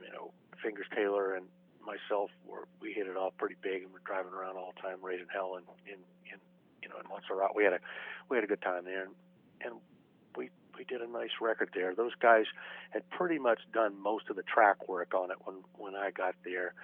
you 0.00 0.12
know 0.12 0.32
Fingers 0.62 0.86
Taylor 0.94 1.34
and 1.34 1.46
myself 1.84 2.30
were 2.46 2.68
we 2.80 2.92
hit 2.92 3.06
it 3.06 3.16
off 3.16 3.32
pretty 3.38 3.56
big, 3.62 3.82
and 3.82 3.92
we're 3.92 4.04
driving 4.04 4.32
around 4.32 4.56
all 4.56 4.72
the 4.74 4.82
time 4.82 4.98
raising 5.02 5.26
hell 5.32 5.56
in 5.56 5.64
in, 5.86 6.00
in 6.32 6.38
you 6.82 6.88
know 6.88 6.96
in 7.00 7.08
Montserrat. 7.08 7.54
We 7.54 7.64
had 7.64 7.72
a 7.72 7.80
we 8.28 8.36
had 8.36 8.44
a 8.44 8.48
good 8.48 8.62
time 8.62 8.84
there, 8.84 9.04
and, 9.04 9.14
and 9.64 9.74
we 10.36 10.50
we 10.76 10.84
did 10.84 11.00
a 11.00 11.10
nice 11.10 11.40
record 11.40 11.70
there. 11.74 11.94
Those 11.94 12.14
guys 12.20 12.44
had 12.90 13.08
pretty 13.10 13.38
much 13.38 13.60
done 13.72 14.00
most 14.00 14.28
of 14.30 14.36
the 14.36 14.44
track 14.44 14.88
work 14.88 15.14
on 15.14 15.30
it 15.30 15.38
when 15.44 15.62
when 15.76 15.94
I 15.94 16.10
got 16.10 16.34
there, 16.44 16.74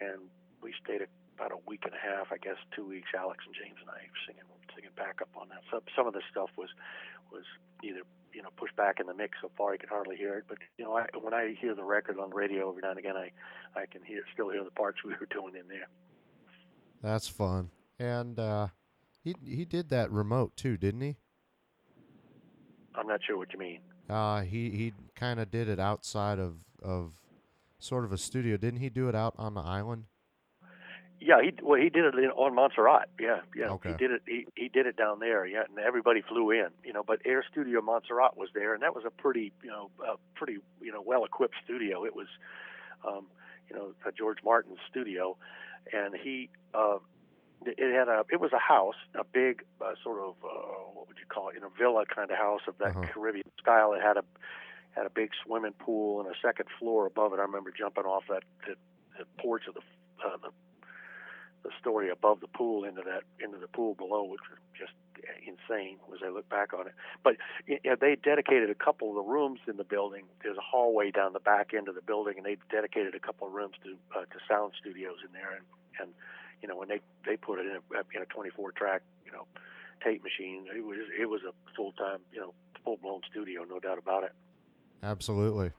and 0.00 0.20
we 0.62 0.74
stayed 0.84 1.06
about 1.36 1.52
a 1.52 1.60
week 1.66 1.84
and 1.84 1.94
a 1.94 1.98
half, 1.98 2.28
I 2.30 2.36
guess, 2.36 2.60
two 2.76 2.86
weeks. 2.86 3.08
Alex 3.16 3.44
and 3.46 3.54
James 3.54 3.80
and 3.80 3.90
I 3.90 4.04
singing 4.26 4.44
singing 4.74 4.90
backup 4.96 5.28
on 5.36 5.48
that. 5.48 5.62
So 5.70 5.82
some 5.96 6.06
of 6.06 6.14
the 6.14 6.22
stuff 6.30 6.50
was 6.56 6.68
was 7.32 7.44
either 7.82 8.00
you 8.32 8.42
know 8.42 8.48
pushed 8.56 8.76
back 8.76 9.00
in 9.00 9.06
the 9.06 9.14
mix 9.14 9.38
so 9.40 9.50
far 9.56 9.72
you 9.72 9.78
could 9.78 9.88
hardly 9.88 10.16
hear 10.16 10.38
it. 10.38 10.44
But 10.48 10.58
you 10.78 10.84
know, 10.84 10.96
I, 10.96 11.06
when 11.20 11.34
I 11.34 11.54
hear 11.60 11.74
the 11.74 11.84
record 11.84 12.18
on 12.18 12.30
the 12.30 12.36
radio 12.36 12.70
every 12.70 12.82
now 12.82 12.90
and 12.90 12.98
again, 12.98 13.16
I 13.16 13.30
I 13.78 13.86
can 13.86 14.02
hear 14.02 14.22
still 14.32 14.50
hear 14.50 14.64
the 14.64 14.70
parts 14.70 14.98
we 15.04 15.12
were 15.12 15.28
doing 15.30 15.54
in 15.54 15.68
there. 15.68 15.88
That's 17.02 17.28
fun, 17.28 17.70
and 17.98 18.38
uh, 18.38 18.68
he 19.22 19.34
he 19.44 19.64
did 19.64 19.88
that 19.90 20.10
remote 20.10 20.56
too, 20.56 20.76
didn't 20.76 21.00
he? 21.00 21.16
I'm 22.94 23.06
not 23.06 23.20
sure 23.26 23.38
what 23.38 23.52
you 23.52 23.58
mean. 23.58 23.80
Uh, 24.08 24.42
he 24.42 24.70
he 24.70 24.92
kind 25.14 25.40
of 25.40 25.50
did 25.50 25.68
it 25.68 25.78
outside 25.78 26.38
of 26.38 26.56
of 26.82 27.12
sort 27.78 28.04
of 28.04 28.12
a 28.12 28.18
studio, 28.18 28.56
didn't 28.56 28.80
he? 28.80 28.90
Do 28.90 29.08
it 29.08 29.14
out 29.14 29.34
on 29.38 29.54
the 29.54 29.60
island. 29.60 30.04
Yeah, 31.20 31.42
he 31.42 31.52
well 31.62 31.78
he 31.80 31.90
did 31.90 32.04
it 32.06 32.14
in, 32.14 32.30
on 32.30 32.54
Montserrat. 32.54 33.08
Yeah, 33.20 33.40
yeah, 33.54 33.68
okay. 33.72 33.90
he 33.90 33.96
did 33.96 34.10
it. 34.10 34.22
He, 34.26 34.46
he 34.56 34.68
did 34.68 34.86
it 34.86 34.96
down 34.96 35.18
there. 35.20 35.44
Yeah, 35.46 35.64
and 35.68 35.78
everybody 35.78 36.22
flew 36.22 36.50
in. 36.50 36.68
You 36.82 36.94
know, 36.94 37.02
but 37.02 37.20
Air 37.26 37.44
Studio 37.50 37.82
Montserrat 37.82 38.36
was 38.38 38.48
there, 38.54 38.72
and 38.72 38.82
that 38.82 38.94
was 38.94 39.04
a 39.04 39.10
pretty 39.10 39.52
you 39.62 39.68
know 39.70 39.90
a 40.02 40.16
pretty 40.34 40.58
you 40.80 40.92
know 40.92 41.02
well 41.04 41.24
equipped 41.24 41.56
studio. 41.62 42.04
It 42.06 42.16
was, 42.16 42.26
um, 43.06 43.26
you 43.68 43.76
know, 43.76 43.92
George 44.16 44.38
Martin's 44.42 44.78
studio, 44.90 45.36
and 45.92 46.14
he 46.16 46.48
uh, 46.72 46.98
it 47.66 47.94
had 47.94 48.08
a 48.08 48.24
it 48.32 48.40
was 48.40 48.52
a 48.54 48.58
house, 48.58 48.96
a 49.14 49.24
big 49.24 49.62
uh, 49.82 49.92
sort 50.02 50.20
of 50.20 50.36
uh, 50.42 50.48
what 50.94 51.06
would 51.08 51.18
you 51.18 51.26
call 51.28 51.50
it, 51.50 51.54
you 51.56 51.60
know, 51.60 51.70
villa 51.78 52.04
kind 52.06 52.30
of 52.30 52.38
house 52.38 52.62
of 52.66 52.78
that 52.78 52.96
Uh-huh. 52.96 53.04
Caribbean 53.12 53.44
style. 53.60 53.92
It 53.92 54.00
had 54.00 54.16
a 54.16 54.24
had 54.92 55.04
a 55.04 55.10
big 55.10 55.30
swimming 55.44 55.74
pool 55.74 56.20
and 56.20 56.28
a 56.28 56.38
second 56.40 56.66
floor 56.78 57.04
above 57.06 57.34
it. 57.34 57.38
I 57.38 57.42
remember 57.42 57.70
jumping 57.76 58.04
off 58.04 58.24
that 58.30 58.42
the, 58.66 58.74
the 59.18 59.24
porch 59.38 59.64
of 59.68 59.74
the 59.74 59.82
uh, 60.26 60.38
the 60.38 60.50
the 61.62 61.70
story 61.78 62.10
above 62.10 62.40
the 62.40 62.48
pool 62.48 62.84
into 62.84 63.02
that 63.02 63.22
into 63.42 63.58
the 63.58 63.68
pool 63.68 63.94
below, 63.94 64.24
which 64.24 64.40
was 64.50 64.58
just 64.76 64.92
insane 65.46 65.98
as 66.12 66.20
I 66.24 66.30
look 66.30 66.48
back 66.48 66.72
on 66.72 66.86
it. 66.86 66.94
But 67.22 67.36
you 67.66 67.78
know, 67.84 67.96
they 68.00 68.16
dedicated 68.16 68.70
a 68.70 68.74
couple 68.74 69.10
of 69.10 69.16
the 69.16 69.30
rooms 69.30 69.60
in 69.68 69.76
the 69.76 69.84
building. 69.84 70.24
There's 70.42 70.56
a 70.56 70.62
hallway 70.62 71.10
down 71.10 71.32
the 71.32 71.40
back 71.40 71.72
end 71.74 71.88
of 71.88 71.94
the 71.94 72.02
building, 72.02 72.34
and 72.36 72.46
they 72.46 72.56
dedicated 72.70 73.14
a 73.14 73.20
couple 73.20 73.46
of 73.46 73.52
rooms 73.52 73.74
to 73.84 73.96
uh, 74.16 74.22
to 74.22 74.38
sound 74.48 74.72
studios 74.80 75.18
in 75.26 75.32
there. 75.32 75.52
And 75.56 75.64
and 76.00 76.10
you 76.62 76.68
know 76.68 76.76
when 76.76 76.88
they 76.88 77.00
they 77.26 77.36
put 77.36 77.58
it 77.58 77.66
in 77.66 77.76
a, 77.76 78.16
in 78.16 78.22
a 78.22 78.26
24 78.26 78.72
track 78.72 79.02
you 79.24 79.32
know 79.32 79.46
tape 80.02 80.22
machine, 80.22 80.66
it 80.74 80.84
was 80.84 80.98
it 81.18 81.26
was 81.26 81.42
a 81.42 81.52
full 81.76 81.92
time 81.92 82.20
you 82.32 82.40
know 82.40 82.54
full 82.84 82.96
blown 82.96 83.20
studio, 83.30 83.64
no 83.68 83.78
doubt 83.78 83.98
about 83.98 84.24
it. 84.24 84.32
Absolutely. 85.02 85.72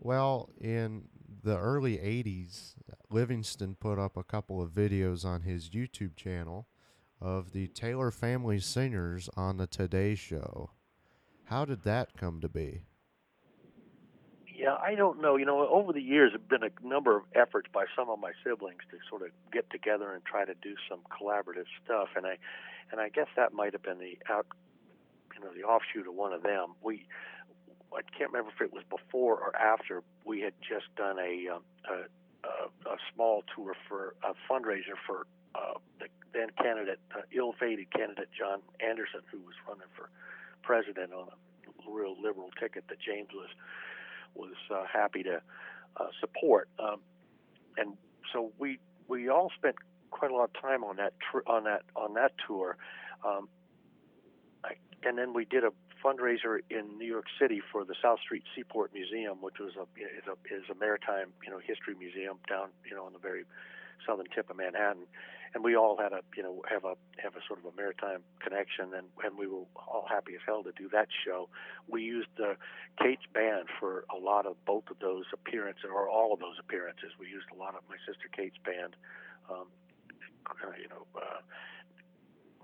Well, 0.00 0.48
in 0.60 1.04
the 1.42 1.58
early 1.58 1.98
80s, 1.98 2.74
Livingston 3.10 3.76
put 3.78 3.98
up 3.98 4.16
a 4.16 4.22
couple 4.22 4.60
of 4.60 4.70
videos 4.70 5.24
on 5.24 5.42
his 5.42 5.70
YouTube 5.70 6.16
channel 6.16 6.66
of 7.20 7.52
the 7.52 7.68
Taylor 7.68 8.10
family 8.10 8.60
singers 8.60 9.28
on 9.36 9.56
the 9.56 9.66
Today 9.66 10.14
Show. 10.14 10.70
How 11.44 11.64
did 11.64 11.82
that 11.82 12.16
come 12.16 12.40
to 12.40 12.48
be? 12.48 12.82
Yeah, 14.54 14.74
I 14.74 14.96
don't 14.96 15.22
know. 15.22 15.36
You 15.36 15.46
know, 15.46 15.68
over 15.68 15.92
the 15.92 16.02
years, 16.02 16.32
there 16.32 16.40
have 16.40 16.48
been 16.48 16.68
a 16.68 16.86
number 16.86 17.16
of 17.16 17.22
efforts 17.34 17.68
by 17.72 17.84
some 17.94 18.10
of 18.10 18.18
my 18.18 18.32
siblings 18.44 18.80
to 18.90 18.98
sort 19.08 19.22
of 19.22 19.28
get 19.52 19.70
together 19.70 20.12
and 20.12 20.24
try 20.24 20.44
to 20.44 20.54
do 20.54 20.74
some 20.88 21.00
collaborative 21.10 21.66
stuff, 21.84 22.08
and 22.16 22.26
I, 22.26 22.38
and 22.90 23.00
I 23.00 23.08
guess 23.08 23.28
that 23.36 23.52
might 23.52 23.72
have 23.72 23.82
been 23.82 23.98
the 23.98 24.18
out, 24.28 24.46
you 25.34 25.44
know 25.44 25.52
the 25.54 25.62
offshoot 25.62 26.08
of 26.08 26.14
one 26.14 26.32
of 26.32 26.42
them. 26.42 26.74
We 26.82 27.06
I 27.94 28.02
can't 28.16 28.30
remember 28.32 28.52
if 28.54 28.60
it 28.60 28.72
was 28.72 28.84
before 28.88 29.38
or 29.38 29.56
after 29.56 30.02
we 30.24 30.40
had 30.40 30.54
just 30.60 30.94
done 30.96 31.18
a 31.18 31.54
um, 31.54 31.62
a, 31.88 32.46
a, 32.46 32.92
a 32.94 32.96
small 33.14 33.42
tour 33.54 33.74
for 33.88 34.14
a 34.22 34.34
fundraiser 34.50 34.96
for 35.06 35.26
uh, 35.54 35.74
the 35.98 36.06
then 36.34 36.48
candidate, 36.62 37.00
uh, 37.16 37.22
ill-fated 37.32 37.90
candidate 37.90 38.28
John 38.36 38.60
Anderson, 38.80 39.20
who 39.32 39.38
was 39.38 39.54
running 39.66 39.88
for 39.96 40.10
president 40.62 41.12
on 41.12 41.28
a 41.28 41.90
real 41.90 42.14
liberal 42.20 42.50
ticket 42.60 42.84
that 42.88 42.98
James 43.00 43.28
was 43.32 43.48
was 44.34 44.54
uh, 44.70 44.84
happy 44.92 45.22
to 45.22 45.40
uh, 45.96 46.06
support. 46.20 46.68
Um, 46.78 47.00
and 47.76 47.94
so 48.32 48.52
we 48.58 48.78
we 49.08 49.28
all 49.28 49.50
spent 49.56 49.76
quite 50.10 50.30
a 50.30 50.34
lot 50.34 50.50
of 50.54 50.60
time 50.60 50.84
on 50.84 50.96
that 50.96 51.14
tr- 51.20 51.46
on 51.46 51.64
that 51.64 51.82
on 51.96 52.14
that 52.14 52.32
tour. 52.46 52.76
Um, 53.24 53.48
I, 54.64 54.74
and 55.02 55.16
then 55.16 55.32
we 55.32 55.44
did 55.44 55.64
a 55.64 55.72
fundraiser 56.04 56.60
in 56.70 56.98
New 56.98 57.06
York 57.06 57.26
City 57.40 57.60
for 57.72 57.84
the 57.84 57.94
South 58.00 58.20
Street 58.20 58.44
Seaport 58.54 58.92
Museum, 58.92 59.38
which 59.40 59.58
was 59.58 59.72
a 59.76 59.86
is 60.00 60.26
a 60.26 60.36
is 60.54 60.64
a 60.70 60.74
maritime 60.74 61.32
you 61.44 61.50
know 61.50 61.58
history 61.58 61.94
museum 61.98 62.38
down 62.48 62.68
you 62.88 62.94
know 62.94 63.04
on 63.04 63.12
the 63.12 63.18
very 63.18 63.44
southern 64.06 64.26
tip 64.34 64.50
of 64.50 64.56
Manhattan, 64.56 65.06
and 65.54 65.64
we 65.64 65.76
all 65.76 65.96
had 65.96 66.12
a 66.12 66.20
you 66.36 66.42
know 66.42 66.62
have 66.68 66.84
a 66.84 66.94
have 67.18 67.34
a 67.34 67.42
sort 67.46 67.58
of 67.58 67.66
a 67.66 67.76
maritime 67.76 68.22
connection, 68.40 68.94
and 68.94 69.06
and 69.24 69.38
we 69.38 69.46
were 69.46 69.64
all 69.76 70.06
happy 70.08 70.34
as 70.34 70.40
hell 70.46 70.62
to 70.62 70.72
do 70.72 70.88
that 70.92 71.08
show. 71.24 71.48
We 71.88 72.02
used 72.02 72.28
the 72.36 72.56
Kate's 73.00 73.26
band 73.32 73.68
for 73.78 74.04
a 74.14 74.18
lot 74.18 74.46
of 74.46 74.56
both 74.64 74.84
of 74.90 74.98
those 75.00 75.24
appearances 75.32 75.90
or 75.92 76.08
all 76.08 76.32
of 76.32 76.40
those 76.40 76.56
appearances. 76.58 77.12
We 77.18 77.28
used 77.28 77.46
a 77.54 77.58
lot 77.58 77.74
of 77.74 77.82
my 77.88 77.96
sister 78.06 78.28
Kate's 78.34 78.58
band, 78.64 78.96
um, 79.50 79.66
you 80.80 80.88
know, 80.88 81.06
uh, 81.16 81.40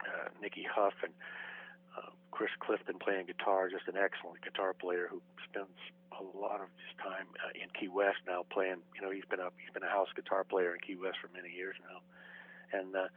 uh, 0.05 0.29
Nikki 0.41 0.67
Huff 0.69 0.95
and 1.03 1.13
uh, 1.97 2.11
Chris 2.31 2.51
Clifton 2.59 2.99
playing 2.99 3.27
guitar, 3.27 3.69
just 3.69 3.89
an 3.89 3.97
excellent 3.97 4.43
guitar 4.43 4.75
player 4.75 5.09
who 5.11 5.21
spends 5.49 5.79
a 6.15 6.23
lot 6.39 6.61
of 6.61 6.69
his 6.79 6.95
time 7.03 7.27
uh, 7.43 7.51
in 7.55 7.69
Key 7.79 7.89
West 7.89 8.19
now 8.27 8.45
playing. 8.51 8.83
You 8.95 9.03
know, 9.03 9.11
he's 9.11 9.27
been 9.27 9.41
a 9.41 9.51
he's 9.59 9.73
been 9.73 9.83
a 9.83 9.91
house 9.91 10.09
guitar 10.15 10.45
player 10.45 10.75
in 10.75 10.81
Key 10.81 10.97
West 10.97 11.19
for 11.21 11.31
many 11.35 11.51
years 11.55 11.77
now, 11.83 11.99
and 12.79 12.95
uh, 12.95 13.09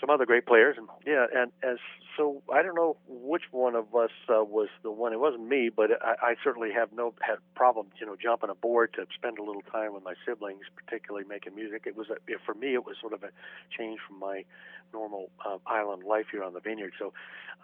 some 0.00 0.10
other 0.10 0.26
great 0.26 0.46
players. 0.46 0.76
And 0.78 0.88
yeah, 1.06 1.26
and 1.34 1.52
as 1.62 1.78
so, 2.16 2.42
I 2.52 2.62
don't 2.62 2.74
know 2.74 2.96
which 3.06 3.44
one 3.52 3.76
of 3.76 3.94
us 3.94 4.10
uh, 4.28 4.42
was 4.42 4.68
the 4.82 4.90
one. 4.90 5.12
It 5.12 5.20
wasn't 5.20 5.46
me, 5.46 5.70
but 5.74 5.90
I, 6.02 6.30
I 6.30 6.34
certainly 6.42 6.72
have 6.72 6.92
no 6.92 7.14
had 7.20 7.36
problems, 7.54 7.92
you 8.00 8.06
know, 8.06 8.16
jumping 8.20 8.50
aboard 8.50 8.92
to 8.94 9.06
spend 9.14 9.38
a 9.38 9.42
little 9.42 9.62
time 9.62 9.94
with 9.94 10.02
my 10.02 10.14
siblings, 10.26 10.62
particularly 10.74 11.24
making 11.28 11.54
music. 11.54 11.84
It 11.86 11.96
was 11.96 12.08
a, 12.10 12.14
it, 12.26 12.40
for 12.44 12.54
me, 12.54 12.74
it 12.74 12.84
was 12.84 12.96
sort 13.00 13.12
of 13.12 13.22
a 13.22 13.30
change 13.76 14.00
from 14.06 14.18
my 14.18 14.44
normal 14.92 15.30
uh, 15.46 15.58
island 15.66 16.02
life 16.02 16.26
here 16.32 16.42
on 16.42 16.54
the 16.54 16.60
vineyard. 16.60 16.92
So, 16.98 17.12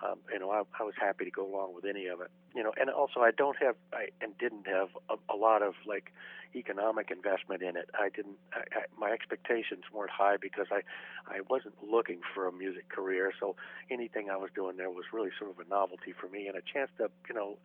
um, 0.07 0.18
you 0.32 0.39
know, 0.39 0.51
I, 0.51 0.62
I 0.78 0.85
was 0.85 0.95
happy 1.01 1.24
to 1.24 1.30
go 1.30 1.45
along 1.45 1.74
with 1.74 1.85
any 1.85 2.07
of 2.07 2.20
it. 2.20 2.30
You 2.55 2.62
know, 2.62 2.72
and 2.78 2.91
also 2.91 3.20
I 3.20 3.32
don't 3.32 3.57
have, 3.61 3.74
I 3.93 4.09
and 4.20 4.39
didn't 4.39 4.68
have 4.68 4.89
a, 5.11 5.16
a 5.32 5.37
lot 5.37 5.62
of 5.62 5.74
like 5.85 6.12
economic 6.55 7.11
investment 7.11 7.62
in 7.62 7.76
it. 7.76 7.90
I 7.98 8.09
didn't. 8.09 8.38
I, 8.52 8.61
I, 8.78 8.82
my 8.98 9.11
expectations 9.11 9.84
weren't 9.92 10.11
high 10.11 10.36
because 10.36 10.66
I, 10.70 10.82
I 11.26 11.40
wasn't 11.48 11.74
looking 11.82 12.20
for 12.34 12.46
a 12.46 12.52
music 12.52 12.88
career. 12.88 13.32
So 13.38 13.57
anything 13.90 14.30
I 14.30 14.36
was 14.36 14.50
doing 14.55 14.76
there 14.76 14.90
was 14.90 15.07
really 15.12 15.30
sort 15.38 15.50
of 15.50 15.59
a 15.59 15.68
novelty 15.68 16.12
for 16.12 16.28
me 16.28 16.46
and 16.46 16.57
a 16.57 16.62
chance 16.62 16.90
to, 16.98 17.11
you 17.28 17.34
know. 17.34 17.59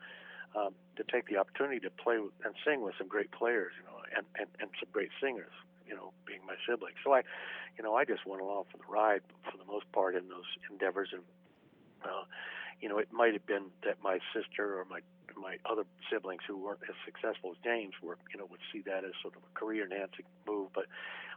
Um, 0.55 0.73
to 0.95 1.03
take 1.03 1.27
the 1.27 1.37
opportunity 1.37 1.79
to 1.81 1.91
play 1.91 2.15
and 2.15 2.55
sing 2.65 2.81
with 2.81 2.95
some 2.97 3.07
great 3.07 3.29
players, 3.29 3.71
you 3.77 3.85
know, 3.85 4.01
and, 4.17 4.25
and, 4.33 4.47
and 4.59 4.71
some 4.81 4.89
great 4.91 5.11
singers 5.21 5.53
you 5.89 5.95
know, 5.95 6.13
being 6.25 6.39
my 6.45 6.53
siblings. 6.69 6.95
So 7.03 7.13
I, 7.13 7.23
you 7.77 7.83
know, 7.83 7.95
I 7.95 8.05
just 8.05 8.25
went 8.25 8.41
along 8.41 8.65
for 8.71 8.77
the 8.77 8.85
ride 8.87 9.21
for 9.43 9.57
the 9.57 9.65
most 9.65 9.91
part 9.91 10.15
in 10.15 10.29
those 10.29 10.45
endeavors. 10.69 11.09
And, 11.11 11.23
uh, 12.05 12.23
you 12.79 12.87
know, 12.87 12.99
it 12.99 13.11
might 13.11 13.33
have 13.33 13.45
been 13.45 13.65
that 13.83 13.97
my 14.03 14.19
sister 14.33 14.79
or 14.79 14.85
my 14.85 14.99
my 15.41 15.57
other 15.65 15.83
siblings 16.11 16.41
who 16.47 16.57
weren't 16.57 16.81
as 16.87 16.95
successful 17.05 17.51
as 17.51 17.57
James 17.63 17.93
were, 18.01 18.17
you 18.31 18.39
know, 18.39 18.45
would 18.49 18.59
see 18.71 18.81
that 18.85 19.03
as 19.03 19.11
sort 19.21 19.35
of 19.35 19.41
a 19.43 19.59
career 19.59 19.85
enhancing 19.85 20.25
move. 20.47 20.69
But 20.73 20.85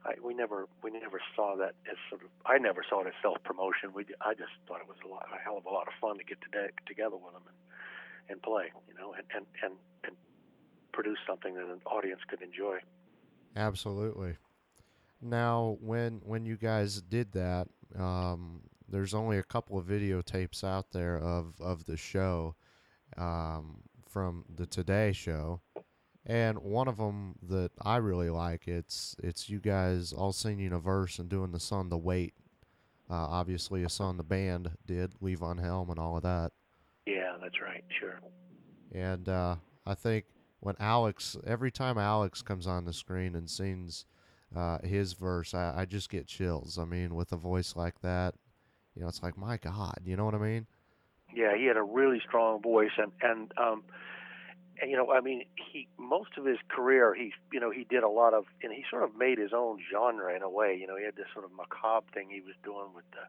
I, 0.05 0.15
we 0.23 0.35
never 0.35 0.67
we 0.83 0.91
never 0.91 1.21
saw 1.37 1.57
that 1.57 1.75
as 1.91 1.97
sort 2.11 2.23
of 2.23 2.29
I 2.47 2.59
never 2.59 2.85
saw 2.89 3.03
it 3.03 3.07
as 3.07 3.15
self 3.23 3.43
promotion. 3.45 3.93
We 3.95 4.05
I 4.21 4.35
just 4.35 4.53
thought 4.67 4.81
it 4.81 4.89
was 4.89 4.99
a 5.05 5.09
lot 5.09 5.27
a 5.33 5.39
hell 5.43 5.59
of 5.59 5.67
a 5.67 5.71
lot 5.71 5.87
of 5.87 5.95
fun 6.01 6.19
to 6.19 6.25
get 6.25 6.39
to 6.43 6.49
together 6.87 7.17
with 7.17 7.33
them 7.33 7.43
and 7.47 7.57
and 8.29 8.43
play, 8.43 8.73
you 8.89 8.95
know, 8.95 9.15
and 9.15 9.25
and 9.35 9.47
and, 9.63 9.75
and 10.05 10.17
produce 10.93 11.19
something 11.27 11.55
that 11.55 11.65
an 11.65 11.81
audience 11.87 12.21
could 12.29 12.43
enjoy. 12.43 12.79
Absolutely. 13.57 14.37
Now, 15.21 15.77
when 15.81 16.21
when 16.25 16.45
you 16.45 16.57
guys 16.57 17.01
did 17.01 17.33
that, 17.33 17.69
um, 17.97 18.63
there's 18.89 19.15
only 19.15 19.39
a 19.39 19.43
couple 19.43 19.79
of 19.79 19.87
videotapes 19.87 20.65
out 20.65 20.91
there 20.93 21.17
of 21.19 21.55
of 21.61 21.85
the 21.85 21.97
show 21.97 22.57
um, 23.17 23.83
from 24.13 24.45
the 24.55 24.67
Today 24.67 25.13
Show, 25.13 25.63
and 26.27 26.59
one 26.59 26.87
of 26.87 26.99
them 26.99 27.37
that 27.49 27.71
I 27.81 27.97
really 27.97 28.31
like 28.31 28.69
it's 28.69 29.17
it's 29.23 29.49
you 29.49 29.59
guys 29.59 30.13
all 30.13 30.33
singing 30.33 30.73
a 30.73 30.79
verse 30.79 31.19
and 31.19 31.29
doing 31.29 31.53
the 31.53 31.61
song 31.61 31.89
"The 31.89 31.99
Weight." 31.99 32.35
Uh, 33.11 33.27
obviously, 33.29 33.83
a 33.83 33.89
song 33.89 34.17
the 34.17 34.23
band 34.23 34.71
did, 34.87 35.15
Levon 35.21 35.61
Helm, 35.61 35.91
and 35.91 35.99
all 35.99 36.17
of 36.17 36.23
that. 36.23 36.53
Yeah, 37.07 37.37
that's 37.43 37.61
right. 37.61 37.85
Sure. 37.99 38.21
And 38.93 39.29
uh, 39.29 39.57
I 39.85 39.95
think 39.95 40.27
when 40.61 40.77
Alex, 40.79 41.37
every 41.47 41.71
time 41.71 41.99
Alex 41.99 42.41
comes 42.43 42.67
on 42.67 42.85
the 42.85 42.93
screen 42.93 43.35
and 43.35 43.51
sings 43.51 44.07
uh, 44.55 44.79
his 44.85 45.15
verse, 45.15 45.55
I, 45.55 45.81
I 45.81 45.85
just 45.85 46.09
get 46.09 46.27
chills. 46.27 46.79
I 46.79 46.85
mean, 46.85 47.15
with 47.15 47.33
a 47.33 47.37
voice 47.37 47.75
like 47.75 48.01
that, 48.03 48.35
you 48.95 49.03
know, 49.03 49.09
it's 49.09 49.23
like 49.23 49.37
my 49.37 49.57
God, 49.57 50.01
you 50.05 50.17
know 50.17 50.25
what 50.25 50.35
I 50.35 50.39
mean? 50.39 50.67
Yeah, 51.35 51.57
he 51.57 51.67
had 51.67 51.77
a 51.77 51.83
really 51.83 52.21
strong 52.27 52.61
voice, 52.61 52.93
and 52.99 53.13
and 53.23 53.53
um, 53.57 53.83
and 54.81 54.91
you 54.91 54.97
know, 54.97 55.13
I 55.13 55.21
mean, 55.21 55.45
he 55.57 55.89
most 55.99 56.31
of 56.37 56.45
his 56.45 56.59
career, 56.69 57.15
he 57.15 57.33
you 57.53 57.61
know, 57.61 57.71
he 57.71 57.85
did 57.85 58.03
a 58.03 58.09
lot 58.09 58.35
of, 58.35 58.45
and 58.63 58.73
he 58.73 58.85
sort 58.91 59.03
of 59.05 59.17
made 59.17 59.39
his 59.39 59.53
own 59.55 59.79
genre 59.91 60.35
in 60.35 60.43
a 60.43 60.51
way. 60.51 60.77
You 60.79 60.87
know, 60.87 60.97
he 60.97 61.05
had 61.05 61.17
this 61.17 61.27
sort 61.33 61.45
of 61.45 61.53
macabre 61.53 62.07
thing 62.13 62.29
he 62.31 62.41
was 62.41 62.55
doing 62.65 62.89
with 62.95 63.05
the 63.13 63.25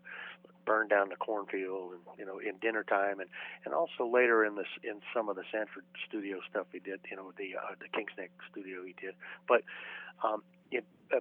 burn 0.66 0.88
down 0.88 1.10
the 1.10 1.16
cornfield, 1.16 1.94
and 1.94 2.02
you 2.18 2.26
know, 2.26 2.40
in 2.40 2.58
dinner 2.62 2.84
time, 2.84 3.20
and 3.20 3.30
and 3.66 3.74
also 3.74 4.06
later 4.06 4.44
in 4.44 4.56
this 4.56 4.72
in 4.84 5.02
some 5.14 5.30
of 5.30 5.36
the 5.36 5.44
Sanford 5.52 5.86
studio 6.08 6.40
stuff 6.50 6.68
he 6.72 6.80
did. 6.80 7.00
You 7.10 7.18
know, 7.18 7.32
the 7.38 7.56
uh, 7.56 7.76
the 7.80 7.88
Kingsnake 7.88 8.32
studio 8.52 8.84
he 8.86 8.96
did, 9.00 9.14
but 9.48 9.64
um, 10.24 10.44
it, 10.72 10.86
uh, 11.16 11.20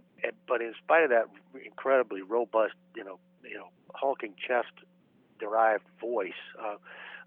but 0.49 0.61
in 0.63 0.73
spite 0.83 1.05
of 1.05 1.11
that 1.11 1.27
incredibly 1.65 2.23
robust, 2.23 2.75
you 2.97 3.05
know, 3.05 3.19
you 3.45 3.57
know, 3.59 3.69
hulking 3.95 4.35
chest 4.37 4.73
derived 5.43 5.85
voice. 6.01 6.43
Uh, 6.59 6.77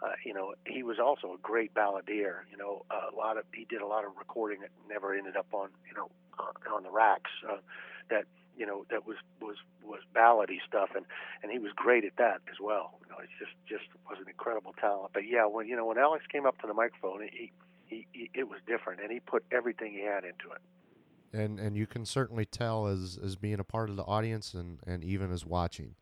uh, 0.01 0.11
you 0.25 0.33
know, 0.33 0.53
he 0.65 0.83
was 0.83 0.97
also 0.99 1.33
a 1.33 1.37
great 1.41 1.73
balladeer. 1.73 2.47
You 2.51 2.57
know, 2.57 2.85
a 2.91 3.15
lot 3.15 3.37
of 3.37 3.43
he 3.53 3.65
did 3.65 3.81
a 3.81 3.87
lot 3.87 4.05
of 4.05 4.11
recording 4.17 4.61
that 4.61 4.69
never 4.89 5.13
ended 5.13 5.35
up 5.35 5.47
on 5.51 5.69
you 5.87 5.95
know 5.95 6.09
uh, 6.39 6.75
on 6.75 6.83
the 6.83 6.91
racks. 6.91 7.31
Uh, 7.47 7.57
that 8.09 8.25
you 8.57 8.65
know 8.65 8.85
that 8.89 9.05
was 9.05 9.17
was 9.41 9.57
was 9.83 10.01
ballady 10.15 10.59
stuff, 10.67 10.89
and 10.95 11.05
and 11.43 11.51
he 11.51 11.59
was 11.59 11.71
great 11.75 12.05
at 12.05 12.15
that 12.17 12.41
as 12.49 12.59
well. 12.61 12.99
You 13.03 13.09
know, 13.11 13.17
he 13.21 13.27
just 13.39 13.55
just 13.67 13.85
was 14.09 14.17
an 14.19 14.27
incredible 14.27 14.73
talent. 14.79 15.11
But 15.13 15.27
yeah, 15.27 15.45
when 15.45 15.67
you 15.67 15.75
know 15.75 15.85
when 15.85 15.97
Alex 15.97 16.25
came 16.31 16.45
up 16.45 16.59
to 16.61 16.67
the 16.67 16.73
microphone, 16.73 17.27
he 17.31 17.51
he, 17.85 18.07
he 18.11 18.29
it 18.33 18.49
was 18.49 18.59
different, 18.67 19.01
and 19.01 19.11
he 19.11 19.19
put 19.19 19.43
everything 19.51 19.93
he 19.93 20.03
had 20.03 20.23
into 20.23 20.51
it. 20.53 20.61
And 21.33 21.59
and 21.59 21.75
you 21.75 21.87
can 21.87 22.05
certainly 22.05 22.45
tell 22.45 22.87
as 22.87 23.17
as 23.23 23.35
being 23.35 23.59
a 23.59 23.63
part 23.63 23.89
of 23.89 23.95
the 23.95 24.03
audience 24.03 24.53
and 24.53 24.79
and 24.85 25.03
even 25.03 25.31
as 25.31 25.45
watching. 25.45 25.95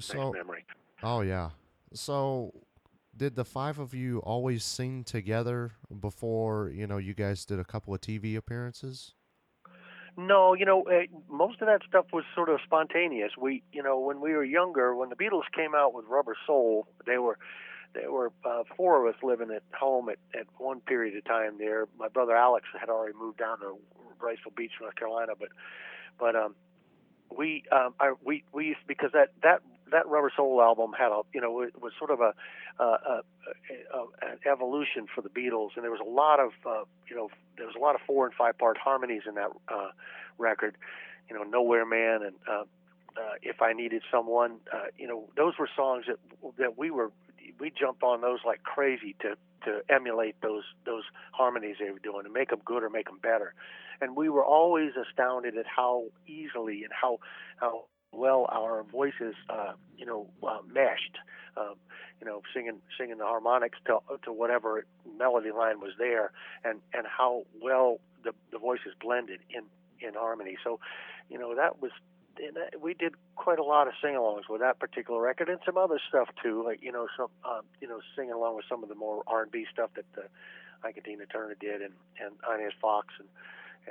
So, 0.00 0.32
memory. 0.32 0.64
Oh 1.02 1.20
yeah. 1.20 1.50
So 1.92 2.52
did 3.16 3.36
the 3.36 3.44
five 3.44 3.78
of 3.78 3.94
you 3.94 4.18
always 4.18 4.64
sing 4.64 5.04
together 5.04 5.72
before 6.00 6.70
you 6.74 6.86
know 6.86 6.98
you 6.98 7.14
guys 7.14 7.44
did 7.44 7.58
a 7.58 7.64
couple 7.64 7.94
of 7.94 8.00
TV 8.00 8.36
appearances? 8.36 9.14
No, 10.16 10.54
you 10.54 10.66
know, 10.66 10.82
uh, 10.82 11.02
most 11.28 11.60
of 11.62 11.68
that 11.68 11.82
stuff 11.88 12.06
was 12.12 12.24
sort 12.34 12.48
of 12.48 12.58
spontaneous. 12.64 13.32
We, 13.38 13.62
you 13.72 13.82
know, 13.82 13.98
when 13.98 14.20
we 14.20 14.32
were 14.32 14.44
younger, 14.44 14.94
when 14.94 15.08
the 15.08 15.14
Beatles 15.14 15.44
came 15.54 15.74
out 15.74 15.94
with 15.94 16.04
Rubber 16.08 16.36
Soul, 16.46 16.88
they 17.06 17.18
were 17.18 17.38
there 17.94 18.10
were 18.10 18.32
uh, 18.44 18.62
four 18.76 19.06
of 19.06 19.14
us 19.14 19.20
living 19.22 19.50
at 19.50 19.62
home 19.76 20.08
at, 20.08 20.18
at 20.38 20.46
one 20.58 20.80
period 20.80 21.16
of 21.16 21.24
time 21.24 21.58
there. 21.58 21.86
My 21.98 22.08
brother 22.08 22.36
Alex 22.36 22.66
had 22.78 22.88
already 22.88 23.14
moved 23.18 23.38
down 23.38 23.58
to 23.60 23.78
Wrightsville 24.20 24.54
Beach, 24.56 24.72
North 24.80 24.94
Carolina, 24.94 25.32
but 25.38 25.48
but 26.18 26.36
um, 26.36 26.54
we 27.36 27.64
um, 27.72 27.94
I, 27.98 28.14
we 28.24 28.44
we 28.52 28.66
used 28.66 28.80
because 28.86 29.10
that 29.12 29.32
that 29.42 29.62
that 29.90 30.06
Rubber 30.08 30.32
Soul 30.34 30.60
album 30.62 30.92
had 30.98 31.12
a 31.12 31.22
you 31.34 31.40
know 31.40 31.60
it 31.62 31.80
was 31.80 31.92
sort 31.98 32.10
of 32.10 32.20
a, 32.20 32.34
a, 32.78 32.84
a, 32.84 33.22
a 33.94 34.00
an 34.22 34.38
evolution 34.50 35.06
for 35.12 35.22
the 35.22 35.28
Beatles, 35.28 35.70
and 35.76 35.84
there 35.84 35.90
was 35.90 36.00
a 36.00 36.08
lot 36.08 36.40
of 36.40 36.50
uh, 36.66 36.84
you 37.08 37.16
know 37.16 37.28
there 37.56 37.66
was 37.66 37.76
a 37.76 37.80
lot 37.80 37.94
of 37.94 38.00
four 38.06 38.26
and 38.26 38.34
five 38.34 38.58
part 38.58 38.78
harmonies 38.78 39.22
in 39.28 39.34
that 39.34 39.50
uh, 39.68 39.90
record. 40.38 40.76
You 41.28 41.36
know, 41.36 41.44
Nowhere 41.44 41.86
Man 41.86 42.22
and 42.22 42.36
uh, 42.48 42.64
uh, 43.16 43.34
If 43.42 43.62
I 43.62 43.72
Needed 43.72 44.02
Someone. 44.10 44.58
Uh, 44.72 44.86
you 44.98 45.06
know, 45.06 45.28
those 45.36 45.54
were 45.58 45.68
songs 45.76 46.06
that 46.08 46.18
that 46.58 46.78
we 46.78 46.90
were 46.90 47.12
we 47.58 47.70
jumped 47.70 48.02
on 48.02 48.20
those 48.20 48.40
like 48.44 48.62
crazy 48.62 49.14
to 49.20 49.36
to 49.64 49.82
emulate 49.88 50.36
those 50.42 50.64
those 50.86 51.04
harmonies 51.32 51.76
they 51.78 51.90
were 51.90 51.98
doing 51.98 52.24
to 52.24 52.30
make 52.30 52.50
them 52.50 52.60
good 52.64 52.82
or 52.82 52.90
make 52.90 53.06
them 53.06 53.18
better. 53.22 53.54
And 54.00 54.16
we 54.16 54.28
were 54.30 54.44
always 54.44 54.92
astounded 54.96 55.56
at 55.56 55.66
how 55.66 56.04
easily 56.26 56.84
and 56.84 56.92
how 56.92 57.18
how 57.56 57.84
well 58.12 58.46
our 58.50 58.82
voices, 58.82 59.34
uh, 59.48 59.72
you 59.96 60.06
know, 60.06 60.26
uh, 60.46 60.58
meshed. 60.72 61.18
Um, 61.56 61.74
you 62.20 62.26
know, 62.26 62.42
singing 62.54 62.80
singing 62.98 63.18
the 63.18 63.24
harmonics 63.24 63.78
to 63.86 63.98
to 64.24 64.32
whatever 64.32 64.84
melody 65.18 65.50
line 65.50 65.80
was 65.80 65.92
there, 65.98 66.32
and 66.64 66.80
and 66.92 67.06
how 67.06 67.44
well 67.62 67.98
the 68.22 68.32
the 68.52 68.58
voices 68.58 68.92
blended 69.00 69.40
in 69.50 69.64
in 70.06 70.14
harmony. 70.14 70.56
So, 70.62 70.80
you 71.28 71.38
know, 71.38 71.54
that 71.54 71.80
was 71.80 71.90
we 72.80 72.94
did 72.94 73.14
quite 73.36 73.58
a 73.58 73.64
lot 73.64 73.86
of 73.86 73.94
sing-alongs 74.02 74.48
with 74.48 74.60
that 74.60 74.78
particular 74.78 75.20
record 75.20 75.48
and 75.48 75.58
some 75.64 75.76
other 75.76 76.00
stuff 76.08 76.28
too, 76.42 76.64
like 76.64 76.82
you 76.82 76.92
know 76.92 77.06
some 77.16 77.28
um, 77.44 77.62
you 77.80 77.88
know 77.88 78.00
singing 78.16 78.32
along 78.32 78.56
with 78.56 78.64
some 78.68 78.82
of 78.82 78.88
the 78.88 78.94
more 78.94 79.22
R&B 79.26 79.66
stuff 79.72 79.90
that 79.94 80.04
uh, 80.16 80.26
Ike 80.86 80.96
and 80.96 81.04
Tina 81.04 81.26
Turner 81.26 81.56
did, 81.58 81.82
and 81.82 81.92
and 82.20 82.32
Inez 82.54 82.72
Foxx 82.80 83.08
and 83.18 83.28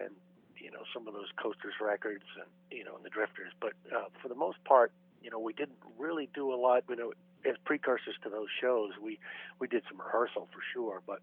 and 0.03 0.15
you 0.61 0.71
know 0.71 0.83
some 0.93 1.07
of 1.07 1.13
those 1.13 1.29
Coasters 1.41 1.75
records 1.81 2.25
and 2.35 2.49
you 2.71 2.83
know 2.83 2.95
and 2.95 3.05
the 3.05 3.09
Drifters. 3.09 3.51
But 3.59 3.73
uh, 3.95 4.05
for 4.21 4.27
the 4.27 4.35
most 4.35 4.63
part, 4.65 4.91
you 5.21 5.29
know 5.29 5.39
we 5.39 5.53
didn't 5.53 5.79
really 5.97 6.29
do 6.33 6.53
a 6.53 6.57
lot. 6.57 6.83
You 6.89 6.95
know 6.95 7.13
as 7.45 7.55
precursors 7.65 8.15
to 8.23 8.29
those 8.29 8.49
shows, 8.61 8.91
we 9.01 9.19
we 9.59 9.67
did 9.67 9.83
some 9.89 9.99
rehearsal 9.99 10.47
for 10.51 10.61
sure, 10.73 11.01
but 11.05 11.21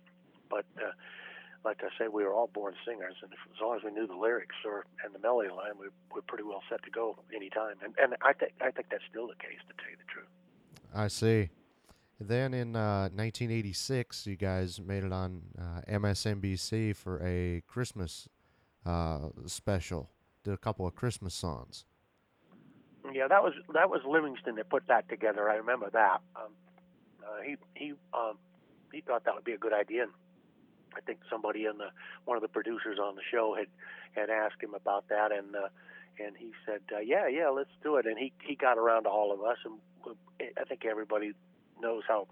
but 0.49 0.64
uh, 0.78 0.93
like 1.64 1.80
I 1.82 1.89
say, 1.99 2.09
we 2.09 2.24
were 2.24 2.32
all 2.32 2.47
born 2.47 2.74
singers, 2.87 3.16
and 3.22 3.32
if, 3.32 3.39
as 3.53 3.61
long 3.61 3.76
as 3.76 3.82
we 3.82 3.91
knew 3.91 4.07
the 4.07 4.14
lyrics 4.14 4.55
or 4.64 4.87
and 5.05 5.14
the 5.14 5.18
melody 5.18 5.51
line, 5.51 5.72
we 5.78 5.87
we're 6.12 6.22
pretty 6.22 6.45
well 6.45 6.62
set 6.70 6.82
to 6.84 6.91
go 6.91 7.18
anytime. 7.34 7.74
And 7.82 7.95
and 7.99 8.14
I 8.22 8.32
think 8.32 8.53
I 8.61 8.70
think 8.70 8.89
that's 8.91 9.05
still 9.11 9.26
the 9.26 9.34
case, 9.34 9.59
to 9.68 9.74
tell 9.76 9.91
you 9.91 9.97
the 9.97 10.12
truth. 10.12 10.28
I 10.95 11.09
see. 11.09 11.51
Then 12.18 12.55
in 12.55 12.74
uh, 12.74 13.11
1986, 13.12 14.26
you 14.26 14.37
guys 14.37 14.80
made 14.80 15.05
it 15.05 15.12
on 15.12 15.43
uh, 15.59 15.82
MSNBC 15.87 16.97
for 16.97 17.20
a 17.22 17.62
Christmas 17.66 18.26
uh, 18.87 19.28
special. 19.47 20.11
Did 20.45 20.55
a 20.55 20.59
couple 20.59 20.87
of 20.87 20.95
Christmas 20.95 21.34
songs. 21.34 21.84
Yeah, 23.12 23.28
that 23.28 23.43
was 23.43 23.53
that 23.74 23.91
was 23.91 24.01
Livingston 24.07 24.57
that 24.57 24.68
put 24.68 24.87
that 24.89 25.09
together. 25.09 25.51
I 25.51 25.57
remember 25.57 25.91
that. 25.91 26.20
Um, 26.37 26.53
uh, 27.22 27.43
he 27.45 27.57
he 27.74 27.95
um, 28.14 28.39
he 28.93 29.01
thought 29.01 29.24
that 29.24 29.34
would 29.34 29.45
be 29.45 29.53
a 29.53 29.59
good 29.59 29.72
idea. 29.72 30.05
And 30.05 30.12
I 30.97 31.01
think 31.01 31.18
somebody 31.30 31.64
in 31.64 31.78
the 31.78 31.91
one 32.24 32.37
of 32.37 32.43
the 32.43 32.49
producers 32.49 32.99
on 33.03 33.16
the 33.16 33.22
show 33.30 33.57
had 33.57 33.66
had 34.12 34.30
asked 34.30 34.62
him 34.62 34.74
about 34.74 35.09
that, 35.09 35.32
and 35.32 35.55
uh, 35.55 35.68
and 36.18 36.37
he 36.37 36.53
said, 36.64 36.80
uh, 36.95 37.01
"Yeah, 37.01 37.28
yeah, 37.28 37.49
let's 37.49 37.70
do 37.82 37.97
it." 37.97 38.07
And 38.07 38.18
he 38.18 38.32
he 38.43 38.55
got 38.55 38.78
around 38.78 39.05
to 39.05 39.11
all 39.11 39.32
of 39.32 39.41
us, 39.43 39.59
and 39.64 40.16
I 40.59 40.64
think 40.64 40.84
everybody 40.84 41.32
knows 41.80 42.03
how 42.07 42.28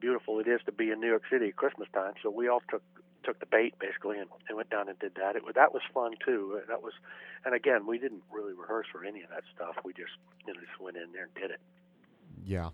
beautiful 0.00 0.40
it 0.40 0.48
is 0.48 0.60
to 0.66 0.72
be 0.72 0.90
in 0.90 1.00
New 1.00 1.08
York 1.08 1.24
City 1.30 1.48
at 1.48 1.56
Christmas 1.56 1.88
time. 1.92 2.14
So 2.22 2.30
we 2.30 2.48
all 2.48 2.62
took 2.70 2.82
took 3.24 3.40
the 3.40 3.46
bait 3.46 3.74
basically 3.78 4.18
and, 4.18 4.28
and 4.48 4.56
went 4.56 4.70
down 4.70 4.88
and 4.88 4.98
did 4.98 5.14
that. 5.16 5.36
It 5.36 5.42
that 5.54 5.72
was 5.72 5.82
fun 5.92 6.14
too. 6.24 6.60
Uh, 6.60 6.66
that 6.68 6.82
was, 6.82 6.92
and 7.44 7.54
again, 7.54 7.86
we 7.86 7.98
didn't 7.98 8.22
really 8.30 8.52
rehearse 8.52 8.86
for 8.90 9.04
any 9.04 9.22
of 9.22 9.30
that 9.30 9.42
stuff. 9.54 9.76
We 9.84 9.92
just 9.92 10.12
you 10.46 10.54
know 10.54 10.60
just 10.60 10.80
went 10.80 10.96
in 10.96 11.12
there 11.12 11.24
and 11.24 11.34
did 11.34 11.50
it. 11.50 11.60
Yeah. 12.44 12.70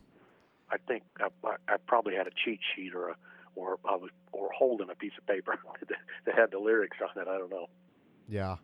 I 0.71 0.79
think 0.79 1.05
I, 1.21 1.29
I 1.69 1.77
probably 1.87 2.15
had 2.15 2.27
a 2.27 2.33
cheat 2.45 2.61
sheet 2.75 2.95
or 2.95 3.11
a 3.11 3.17
or 3.57 3.79
I 3.85 3.97
was 3.97 4.11
or 4.33 4.51
holding 4.57 4.91
a 4.91 4.95
piece 4.95 5.13
of 5.19 5.27
paper 5.27 5.59
that 6.27 6.35
had 6.35 6.53
the 6.53 6.59
lyrics 6.59 6.99
on 7.03 7.21
it. 7.21 7.27
I 7.27 7.39
don't 7.39 7.51
know. 7.51 7.67
Yeah. 8.29 8.57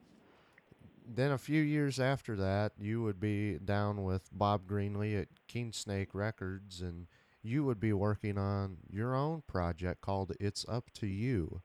Then 1.05 1.33
a 1.33 1.39
few 1.39 1.61
years 1.61 1.99
after 1.99 2.37
that, 2.37 2.72
you 2.78 3.03
would 3.03 3.18
be 3.18 3.59
down 3.59 4.05
with 4.05 4.28
Bob 4.33 4.68
Greenlee 4.68 5.20
at 5.20 5.28
King 5.49 5.72
Snake 5.72 6.14
Records, 6.14 6.80
and 6.80 7.09
you 7.43 7.64
would 7.64 7.80
be 7.80 7.93
working 7.93 8.39
on 8.39 8.76
your 8.89 9.14
own 9.14 9.43
project 9.49 10.01
called 10.01 10.33
"It's 10.39 10.64
Up 10.68 10.91
to 10.95 11.07
You." 11.07 11.62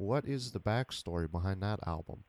What 0.00 0.24
is 0.24 0.52
the 0.52 0.60
backstory 0.60 1.30
behind 1.30 1.62
that 1.62 1.78
album? 1.86 2.24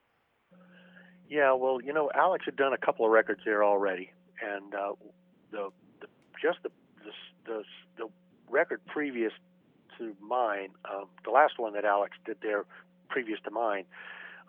Yeah, 1.30 1.54
well, 1.54 1.80
you 1.82 1.94
know, 1.94 2.12
Alex 2.14 2.44
had 2.44 2.58
done 2.58 2.74
a 2.74 2.78
couple 2.78 3.06
of 3.06 3.12
records 3.14 3.40
there 3.46 3.64
already, 3.64 4.12
and 4.44 4.76
uh, 4.76 4.92
the, 5.52 5.70
the 6.02 6.08
just 6.42 6.58
the, 6.64 6.70
the 7.46 7.64
the 7.98 8.10
record 8.50 8.82
previous 8.88 9.32
to 9.98 10.14
mine, 10.20 10.72
um, 10.94 11.06
the 11.24 11.32
last 11.32 11.60
one 11.60 11.72
that 11.72 11.86
Alex 11.86 12.18
did 12.26 12.36
there 12.42 12.66
previous 13.08 13.40
to 13.46 13.52
mine, 13.52 13.86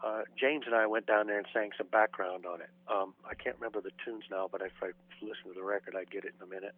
uh, 0.04 0.22
James 0.36 0.64
and 0.66 0.74
I 0.74 0.88
went 0.88 1.06
down 1.06 1.28
there 1.28 1.38
and 1.38 1.46
sang 1.54 1.70
some 1.78 1.86
background 1.92 2.44
on 2.44 2.60
it. 2.60 2.70
Um, 2.90 3.14
I 3.24 3.34
can't 3.34 3.54
remember 3.54 3.80
the 3.80 3.92
tunes 4.04 4.24
now, 4.32 4.48
but 4.50 4.62
if 4.62 4.72
I 4.82 4.90
listen 5.24 5.44
to 5.46 5.54
the 5.54 5.62
record, 5.62 5.94
I'd 5.96 6.10
get 6.10 6.24
it 6.24 6.34
in 6.40 6.44
a 6.44 6.50
minute. 6.50 6.74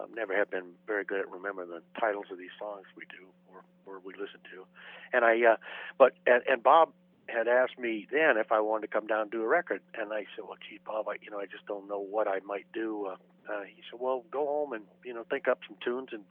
Um, 0.00 0.08
never 0.14 0.34
have 0.36 0.50
been 0.50 0.72
very 0.86 1.04
good 1.04 1.20
at 1.20 1.30
remembering 1.30 1.68
the 1.68 1.82
titles 2.00 2.26
of 2.30 2.38
these 2.38 2.54
songs 2.58 2.84
we 2.96 3.04
do 3.04 3.26
or, 3.52 3.62
or 3.86 4.00
we 4.00 4.14
listen 4.14 4.40
to. 4.52 4.64
And 5.12 5.24
I, 5.24 5.52
uh, 5.52 5.56
but 5.98 6.14
and, 6.26 6.42
and 6.48 6.62
Bob 6.62 6.92
had 7.28 7.48
asked 7.48 7.78
me 7.78 8.06
then 8.10 8.36
if 8.36 8.52
I 8.52 8.60
wanted 8.60 8.88
to 8.88 8.92
come 8.92 9.06
down 9.06 9.22
and 9.22 9.30
do 9.30 9.42
a 9.42 9.46
record, 9.46 9.80
and 9.94 10.12
I 10.12 10.26
said, 10.34 10.44
"Well, 10.48 10.58
gee, 10.68 10.80
Bob, 10.84 11.08
I, 11.08 11.16
you 11.22 11.30
know, 11.30 11.38
I 11.38 11.46
just 11.46 11.66
don't 11.66 11.88
know 11.88 12.00
what 12.00 12.28
I 12.28 12.40
might 12.44 12.66
do." 12.72 13.06
Uh, 13.06 13.16
uh, 13.52 13.62
he 13.62 13.82
said, 13.90 14.00
"Well, 14.00 14.24
go 14.30 14.46
home 14.46 14.72
and 14.72 14.84
you 15.04 15.14
know 15.14 15.24
think 15.28 15.48
up 15.48 15.60
some 15.66 15.76
tunes 15.84 16.08
and 16.12 16.24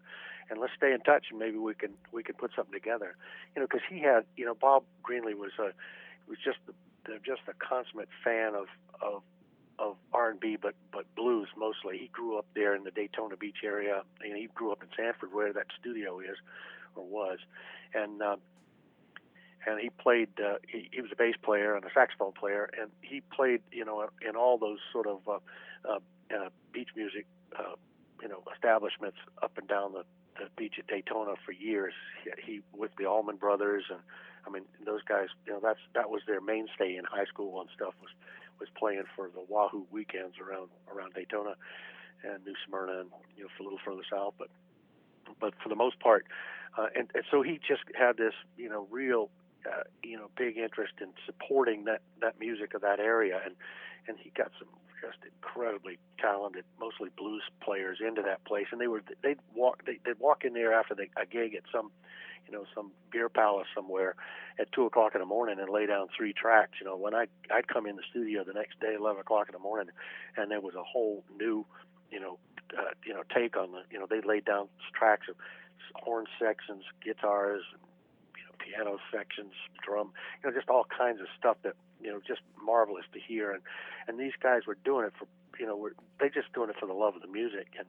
and 0.50 0.60
let's 0.60 0.74
stay 0.76 0.92
in 0.92 1.00
touch 1.02 1.28
and 1.30 1.40
maybe 1.40 1.58
we 1.58 1.74
can 1.74 1.92
we 2.12 2.24
can 2.24 2.36
put 2.36 2.52
something 2.56 2.74
together." 2.74 3.16
You 3.56 3.62
know, 3.62 3.68
because 3.68 3.86
he 3.90 4.00
had, 4.00 4.26
you 4.36 4.46
know, 4.46 4.56
Bob 4.56 4.84
Greenlee 5.04 5.36
was 5.36 5.52
a 5.60 5.72
was 6.28 6.38
just 6.44 6.60
the, 6.66 6.74
just 7.26 7.42
a 7.48 7.54
consummate 7.54 8.10
fan 8.24 8.56
of 8.56 8.68
of 9.02 9.24
of 9.82 9.98
R&B, 10.14 10.58
but 10.62 10.76
but 10.94 11.06
blues 11.16 11.48
mostly. 11.58 11.98
He 11.98 12.08
grew 12.08 12.38
up 12.38 12.46
there 12.54 12.76
in 12.76 12.84
the 12.84 12.92
Daytona 12.92 13.36
Beach 13.36 13.58
area, 13.64 14.04
and 14.24 14.38
he 14.38 14.48
grew 14.54 14.72
up 14.72 14.84
in 14.84 14.90
Sanford, 14.96 15.34
where 15.34 15.52
that 15.52 15.68
studio 15.80 16.20
is 16.20 16.38
or 16.96 17.06
was, 17.06 17.40
and 17.94 18.22
uh, 18.22 18.36
and 19.66 19.80
he 19.80 19.90
played. 19.90 20.30
Uh, 20.40 20.56
he, 20.68 20.90
he 20.92 21.02
was 21.02 21.12
a 21.12 21.16
bass 21.16 21.36
player 21.42 21.76
and 21.76 21.84
a 21.84 21.90
saxophone 21.94 22.34
player, 22.34 22.70
and 22.80 22.92
he 23.02 23.22
played, 23.34 23.62
you 23.72 23.84
know, 23.84 24.08
in 24.28 24.36
all 24.36 24.58
those 24.58 24.80
sort 24.92 25.08
of 25.08 25.20
uh, 25.28 25.40
uh, 25.90 26.00
uh, 26.36 26.50
beach 26.72 26.90
music, 26.96 27.26
uh, 27.58 27.76
you 28.22 28.28
know, 28.28 28.44
establishments 28.54 29.18
up 29.42 29.58
and 29.58 29.68
down 29.68 29.94
the, 29.94 30.04
the 30.38 30.48
beach 30.58 30.76
at 30.78 30.88
Daytona 30.88 31.34
for 31.44 31.52
years. 31.52 31.94
He, 32.24 32.54
he 32.54 32.62
with 32.72 32.92
the 32.98 33.06
Allman 33.06 33.38
Brothers, 33.38 33.86
and 33.90 34.00
I 34.46 34.52
mean, 34.52 34.64
those 34.86 35.02
guys, 35.08 35.28
you 35.48 35.54
know, 35.54 35.60
that's 35.62 35.80
that 35.96 36.10
was 36.10 36.22
their 36.28 36.42
mainstay 36.42 36.96
in 36.96 37.06
high 37.06 37.26
school 37.26 37.62
and 37.62 37.70
stuff 37.76 37.94
was 38.02 38.12
was 38.62 38.70
playing 38.78 39.04
for 39.16 39.30
the 39.34 39.44
Wahoo 39.50 39.86
weekends 39.92 40.36
around 40.40 40.70
around 40.88 41.14
Daytona 41.14 41.56
and 42.24 42.46
New 42.46 42.54
Smyrna, 42.66 43.02
and 43.02 43.10
you 43.36 43.44
know, 43.44 43.50
for 43.58 43.64
a 43.64 43.66
little 43.66 43.80
further 43.84 44.04
south, 44.10 44.36
but 44.38 44.48
but 45.40 45.54
for 45.62 45.70
the 45.70 45.76
most 45.76 46.00
part, 46.00 46.26
uh, 46.78 46.88
and, 46.96 47.10
and 47.14 47.24
so 47.30 47.42
he 47.42 47.60
just 47.68 47.84
had 47.98 48.18
this, 48.18 48.34
you 48.58 48.70
know, 48.70 48.88
real 48.92 49.30
uh, 49.66 49.84
you 50.04 50.18
know 50.18 50.30
big 50.38 50.58
interest 50.58 50.94
in 51.02 51.10
supporting 51.26 51.86
that 51.86 52.02
that 52.22 52.40
music 52.40 52.74
of 52.74 52.82
that 52.82 53.00
area, 53.00 53.42
and 53.44 53.56
and 54.08 54.18
he 54.20 54.32
got 54.38 54.52
some 54.60 54.70
just 55.02 55.18
incredibly 55.26 55.98
talented, 56.20 56.64
mostly 56.80 57.10
blues 57.18 57.42
players 57.62 57.98
into 58.06 58.22
that 58.22 58.44
place, 58.46 58.68
and 58.72 58.80
they 58.80 58.88
were 58.88 59.02
they'd 59.24 59.40
walk 59.56 59.84
they, 59.86 60.00
they'd 60.06 60.20
walk 60.20 60.46
in 60.46 60.54
there 60.54 60.74
after 60.74 60.94
the, 60.94 61.08
a 61.20 61.26
gig 61.26 61.56
at 61.56 61.64
some 61.74 61.92
you 62.52 62.58
know 62.58 62.66
some 62.76 62.92
beer 63.12 63.30
palace 63.30 63.68
somewhere 63.74 64.16
at 64.60 64.72
two 64.74 64.86
o'clock 64.86 65.16
in 65.16 65.22
the 65.22 65.26
morning 65.26 65.58
and 65.60 65.70
lay 65.70 65.86
down 65.86 66.08
three 66.16 66.34
tracks. 66.34 66.74
You 66.80 66.86
know 66.86 66.98
when 66.98 67.16
I 67.16 67.28
I'd 67.50 67.68
come 67.68 67.88
in 67.88 67.96
the 67.96 68.04
studio 68.10 68.44
the 68.44 68.54
next 68.54 68.80
day 68.80 68.94
eleven 68.98 69.22
o'clock 69.22 69.48
in 69.48 69.54
the 69.54 69.60
morning, 69.60 69.88
and 70.36 70.52
there 70.52 70.62
was 70.62 70.76
a 70.76 70.84
whole 70.84 71.24
new 71.38 71.66
you 72.12 72.20
know 72.20 72.38
uh, 72.78 72.92
you 73.06 73.14
know 73.14 73.24
take 73.34 73.58
on 73.58 73.72
the 73.72 73.82
you 73.90 74.00
know 74.00 74.06
they 74.10 74.22
laid 74.22 74.46
down 74.46 74.68
tracks 74.94 75.28
of 75.30 75.36
horn 75.96 76.26
sections, 76.40 76.84
guitars, 77.04 77.64
piano 78.60 78.98
sections, 79.12 79.54
drum, 79.84 80.12
you 80.44 80.50
know, 80.50 80.56
just 80.56 80.70
all 80.70 80.86
kinds 80.86 81.20
of 81.20 81.28
stuff 81.38 81.58
that 81.64 81.74
you 82.02 82.12
know 82.12 82.20
just 82.26 82.42
marvelous 82.64 83.06
to 83.14 83.20
hear. 83.20 83.52
And 83.52 83.62
and 84.08 84.20
these 84.20 84.34
guys 84.42 84.62
were 84.68 84.78
doing 84.84 85.06
it 85.06 85.14
for 85.18 85.28
you 85.60 85.66
know 85.66 85.76
were 85.76 85.96
they 86.20 86.30
just 86.30 86.52
doing 86.54 86.70
it 86.70 86.76
for 86.80 86.86
the 86.86 86.94
love 86.94 87.16
of 87.16 87.22
the 87.22 87.28
music. 87.28 87.68
And 87.78 87.88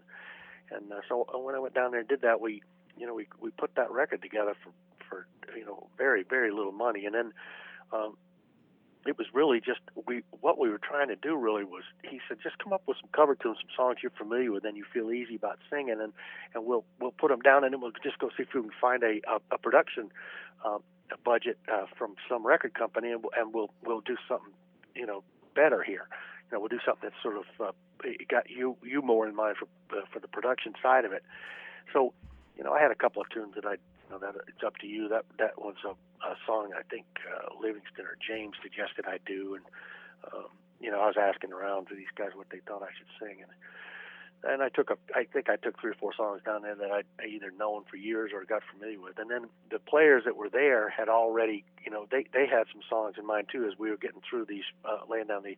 and 0.70 0.92
uh, 0.92 1.00
so 1.08 1.26
uh, 1.34 1.38
when 1.38 1.54
I 1.54 1.58
went 1.58 1.74
down 1.74 1.90
there 1.90 2.00
and 2.00 2.08
did 2.08 2.22
that, 2.22 2.40
we 2.40 2.62
you 3.02 3.08
know 3.08 3.14
we 3.14 3.26
we 3.40 3.50
put 3.50 3.74
that 3.74 3.90
record 3.90 4.22
together 4.22 4.54
for 4.62 4.70
for 5.08 5.26
you 5.58 5.66
know 5.66 5.88
very 5.98 6.22
very 6.22 6.52
little 6.52 6.72
money, 6.72 7.04
and 7.04 7.14
then. 7.14 7.32
Um, 7.92 8.16
it 9.04 9.18
was 9.18 9.26
really 9.34 9.58
just 9.60 9.80
we 10.06 10.22
what 10.40 10.58
we 10.60 10.68
were 10.68 10.78
trying 10.78 11.08
to 11.08 11.16
do 11.16 11.36
really 11.36 11.64
was 11.64 11.82
he 12.08 12.20
said 12.28 12.38
just 12.40 12.56
come 12.58 12.72
up 12.72 12.82
with 12.86 12.96
some 13.00 13.10
cover 13.12 13.34
tunes 13.34 13.58
some 13.60 13.68
songs 13.76 13.98
you're 14.00 14.12
familiar 14.16 14.52
with 14.52 14.64
and 14.64 14.76
you 14.76 14.84
feel 14.94 15.10
easy 15.10 15.34
about 15.34 15.58
singing 15.68 16.00
and 16.00 16.12
and 16.54 16.64
we'll 16.64 16.84
we'll 17.00 17.10
put 17.10 17.28
them 17.28 17.40
down 17.40 17.64
and 17.64 17.72
then 17.72 17.80
we'll 17.80 17.90
just 18.04 18.16
go 18.20 18.28
see 18.28 18.44
if 18.44 18.54
we 18.54 18.60
can 18.60 18.70
find 18.80 19.02
a 19.02 19.20
a, 19.28 19.40
a 19.50 19.58
production 19.58 20.08
uh, 20.64 20.78
a 21.12 21.18
budget 21.24 21.58
uh, 21.68 21.86
from 21.98 22.14
some 22.28 22.46
record 22.46 22.74
company 22.74 23.10
and, 23.10 23.24
we'll, 23.24 23.32
and 23.36 23.52
we'll 23.52 23.70
we'll 23.84 24.02
do 24.02 24.16
something 24.28 24.52
you 24.94 25.04
know 25.04 25.24
better 25.52 25.82
here 25.82 26.06
you 26.46 26.56
know 26.56 26.60
we'll 26.60 26.68
do 26.68 26.78
something 26.86 27.10
that's 27.10 27.20
sort 27.20 27.36
of 27.36 27.44
uh, 27.60 27.72
got 28.28 28.48
you 28.48 28.76
you 28.84 29.02
more 29.02 29.26
in 29.26 29.34
mind 29.34 29.56
for 29.56 29.66
uh, 29.98 30.02
for 30.12 30.20
the 30.20 30.28
production 30.28 30.74
side 30.80 31.04
of 31.04 31.12
it 31.12 31.24
so 31.92 32.14
you 32.62 32.68
know 32.68 32.76
I 32.76 32.80
had 32.80 32.92
a 32.92 32.94
couple 32.94 33.20
of 33.20 33.28
tunes 33.28 33.56
that 33.56 33.66
I 33.66 33.72
you 33.72 34.08
know 34.08 34.18
that 34.18 34.36
it's 34.46 34.62
up 34.64 34.76
to 34.78 34.86
you. 34.86 35.08
That 35.08 35.24
that 35.40 35.58
was 35.58 35.74
a, 35.84 35.98
a 36.24 36.36
song 36.46 36.70
I 36.78 36.82
think 36.88 37.06
uh, 37.26 37.50
Livingston 37.60 38.06
or 38.06 38.16
James 38.24 38.54
suggested 38.62 39.04
I 39.04 39.18
do, 39.26 39.56
and 39.56 39.64
um, 40.32 40.46
you 40.78 40.88
know 40.88 41.00
I 41.00 41.06
was 41.06 41.16
asking 41.18 41.52
around 41.52 41.88
to 41.88 41.96
these 41.96 42.12
guys 42.14 42.30
what 42.36 42.50
they 42.50 42.60
thought 42.60 42.84
I 42.84 42.94
should 42.96 43.10
sing, 43.18 43.42
and 43.42 43.50
and 44.44 44.62
I 44.62 44.68
took 44.68 44.90
a, 44.90 44.96
I 45.12 45.24
think 45.24 45.50
I 45.50 45.56
took 45.56 45.80
three 45.80 45.90
or 45.90 45.94
four 45.94 46.14
songs 46.14 46.40
down 46.46 46.62
there 46.62 46.76
that 46.76 46.92
I'd 46.92 47.26
either 47.26 47.50
known 47.50 47.82
for 47.90 47.96
years 47.96 48.30
or 48.32 48.44
got 48.44 48.62
familiar 48.72 49.00
with. 49.00 49.18
And 49.18 49.28
then 49.28 49.46
the 49.72 49.80
players 49.80 50.22
that 50.24 50.36
were 50.36 50.48
there 50.48 50.88
had 50.88 51.08
already, 51.08 51.64
you 51.84 51.90
know, 51.90 52.06
they 52.12 52.26
they 52.32 52.46
had 52.46 52.70
some 52.70 52.82
songs 52.88 53.16
in 53.18 53.26
mind 53.26 53.48
too 53.50 53.66
as 53.66 53.76
we 53.76 53.90
were 53.90 53.96
getting 53.96 54.22
through 54.22 54.44
these, 54.44 54.66
uh, 54.84 54.98
laying 55.10 55.26
down 55.26 55.42
the, 55.42 55.50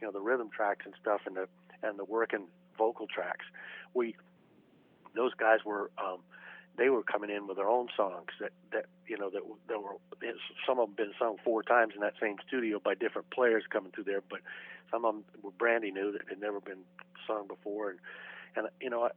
you 0.00 0.02
know, 0.02 0.10
the 0.10 0.20
rhythm 0.20 0.50
tracks 0.50 0.86
and 0.86 0.94
stuff 1.00 1.20
and 1.24 1.36
the 1.36 1.46
and 1.84 2.00
the 2.00 2.04
working 2.04 2.46
vocal 2.76 3.06
tracks. 3.06 3.46
We, 3.94 4.16
those 5.14 5.34
guys 5.34 5.60
were. 5.64 5.92
um 6.02 6.18
they 6.78 6.88
were 6.88 7.02
coming 7.02 7.28
in 7.28 7.46
with 7.46 7.56
their 7.56 7.68
own 7.68 7.88
songs 7.96 8.28
that 8.40 8.52
that 8.72 8.86
you 9.06 9.18
know 9.18 9.28
that 9.30 9.42
that 9.68 9.82
were 9.82 9.96
some 10.66 10.78
of 10.78 10.88
them 10.88 10.94
been 10.96 11.12
sung 11.18 11.36
four 11.44 11.62
times 11.62 11.92
in 11.94 12.00
that 12.00 12.14
same 12.20 12.36
studio 12.46 12.80
by 12.82 12.94
different 12.94 13.28
players 13.30 13.64
coming 13.70 13.92
through 13.92 14.04
there, 14.04 14.22
but 14.30 14.40
some 14.90 15.04
of 15.04 15.14
them 15.14 15.24
were 15.42 15.50
brandy 15.50 15.90
new 15.90 16.12
that 16.12 16.22
had 16.28 16.40
never 16.40 16.60
been 16.60 16.84
sung 17.26 17.46
before, 17.48 17.90
and 17.90 17.98
and 18.56 18.68
you 18.80 18.88
know 18.88 19.08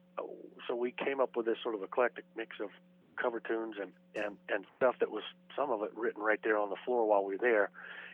so 0.68 0.76
we 0.76 0.91
came 0.91 1.22
up 1.22 1.36
with 1.36 1.45
this 1.45 1.57
sort 1.64 1.76
of 1.76 1.84
eclectic 1.84 2.26
mix 2.36 2.57
of 2.59 2.70
cover 3.16 3.39
tunes 3.39 3.76
and 3.80 3.91
and 4.16 4.38
and 4.49 4.66
stuff 4.76 4.95
that 4.99 5.12
was 5.12 5.24
some 5.55 5.70
of 5.70 5.84
it 5.84 5.91
written 5.95 6.22
right 6.22 6.39
there 6.43 6.57
on 6.57 6.70
the 6.70 6.76
floor 6.84 7.07
while 7.07 7.24
we 7.24 7.36
were 7.36 7.41
there, 7.41 7.70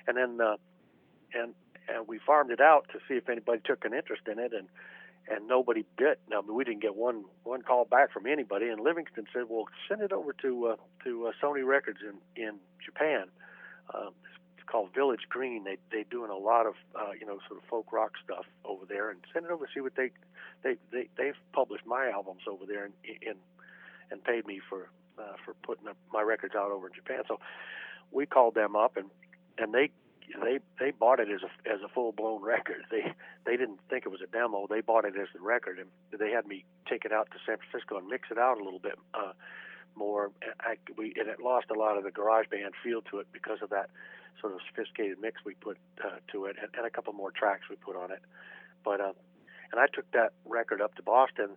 and 0.07 0.17
then 0.17 0.45
uh, 0.45 0.57
and 1.33 1.53
and 1.87 2.07
we 2.07 2.19
farmed 2.19 2.51
it 2.51 2.59
out 2.59 2.87
to 2.91 2.99
see 3.07 3.15
if 3.15 3.29
anybody 3.29 3.61
took 3.63 3.85
an 3.85 3.93
interest 3.93 4.23
in 4.29 4.39
it. 4.39 4.51
And 4.53 4.67
and 5.29 5.47
nobody 5.47 5.85
bit. 5.97 6.19
Now 6.29 6.41
we 6.41 6.63
didn't 6.63 6.81
get 6.81 6.95
one 6.95 7.25
one 7.43 7.61
call 7.61 7.85
back 7.85 8.11
from 8.11 8.25
anybody. 8.25 8.69
And 8.69 8.81
Livingston 8.81 9.25
said, 9.33 9.43
"Well, 9.49 9.65
send 9.87 10.01
it 10.01 10.11
over 10.11 10.33
to 10.41 10.67
uh, 10.67 10.75
to 11.03 11.27
uh, 11.27 11.31
Sony 11.41 11.65
Records 11.65 11.99
in 12.01 12.41
in 12.41 12.55
Japan. 12.83 13.25
Uh, 13.93 14.09
it's 14.57 14.65
called 14.67 14.93
Village 14.93 15.27
Green. 15.29 15.63
They 15.63 15.77
they 15.91 16.03
doing 16.09 16.31
a 16.31 16.37
lot 16.37 16.65
of 16.65 16.75
uh, 16.95 17.11
you 17.19 17.25
know 17.25 17.39
sort 17.47 17.61
of 17.61 17.69
folk 17.69 17.91
rock 17.91 18.13
stuff 18.23 18.45
over 18.65 18.85
there, 18.85 19.09
and 19.09 19.19
send 19.33 19.45
it 19.45 19.51
over 19.51 19.65
to 19.65 19.71
see 19.73 19.81
what 19.81 19.95
they 19.95 20.11
they 20.63 20.75
they 20.91 21.09
they've 21.17 21.37
published 21.53 21.85
my 21.85 22.09
albums 22.09 22.43
over 22.49 22.65
there 22.65 22.85
and 22.85 22.93
and 23.25 23.37
and 24.11 24.23
paid 24.23 24.45
me 24.45 24.61
for 24.69 24.89
uh, 25.19 25.33
for 25.43 25.53
putting 25.63 25.85
my 26.13 26.21
records 26.21 26.55
out 26.55 26.71
over 26.71 26.87
in 26.87 26.93
Japan. 26.93 27.23
So 27.27 27.39
we 28.11 28.25
called 28.25 28.55
them 28.55 28.75
up 28.75 28.97
and 28.97 29.09
and 29.57 29.73
they 29.73 29.91
they 30.43 30.59
they 30.79 30.91
bought 30.91 31.19
it 31.19 31.29
as 31.29 31.41
a 31.43 31.71
as 31.71 31.81
a 31.81 31.87
full 31.87 32.11
blown 32.11 32.41
record. 32.41 32.83
They 32.91 33.13
they 33.45 33.57
didn't 33.57 33.79
think 33.89 34.05
it 34.05 34.09
was 34.09 34.21
a 34.21 34.27
demo. 34.27 34.67
They 34.69 34.81
bought 34.81 35.05
it 35.05 35.15
as 35.15 35.27
the 35.33 35.39
record, 35.39 35.79
and 35.79 35.89
they 36.19 36.31
had 36.31 36.45
me 36.45 36.65
take 36.89 37.05
it 37.05 37.11
out 37.11 37.29
to 37.31 37.37
San 37.45 37.57
Francisco 37.57 37.97
and 37.97 38.07
mix 38.07 38.29
it 38.31 38.37
out 38.37 38.59
a 38.59 38.63
little 38.63 38.79
bit 38.79 38.97
uh, 39.13 39.33
more. 39.95 40.31
I, 40.59 40.77
we 40.97 41.13
and 41.17 41.29
it 41.29 41.39
lost 41.39 41.67
a 41.69 41.79
lot 41.79 41.97
of 41.97 42.03
the 42.03 42.11
garage 42.11 42.47
band 42.49 42.73
feel 42.83 43.01
to 43.03 43.19
it 43.19 43.27
because 43.31 43.59
of 43.61 43.69
that 43.69 43.89
sort 44.41 44.53
of 44.53 44.59
sophisticated 44.69 45.17
mix 45.19 45.43
we 45.45 45.55
put 45.55 45.77
uh, 46.03 46.17
to 46.31 46.45
it, 46.45 46.57
and, 46.61 46.69
and 46.77 46.85
a 46.85 46.89
couple 46.89 47.13
more 47.13 47.31
tracks 47.31 47.63
we 47.69 47.75
put 47.77 47.95
on 47.95 48.11
it. 48.11 48.21
But 48.83 49.01
uh, 49.01 49.13
and 49.71 49.79
I 49.79 49.87
took 49.87 50.09
that 50.11 50.33
record 50.45 50.81
up 50.81 50.95
to 50.95 51.03
Boston 51.03 51.51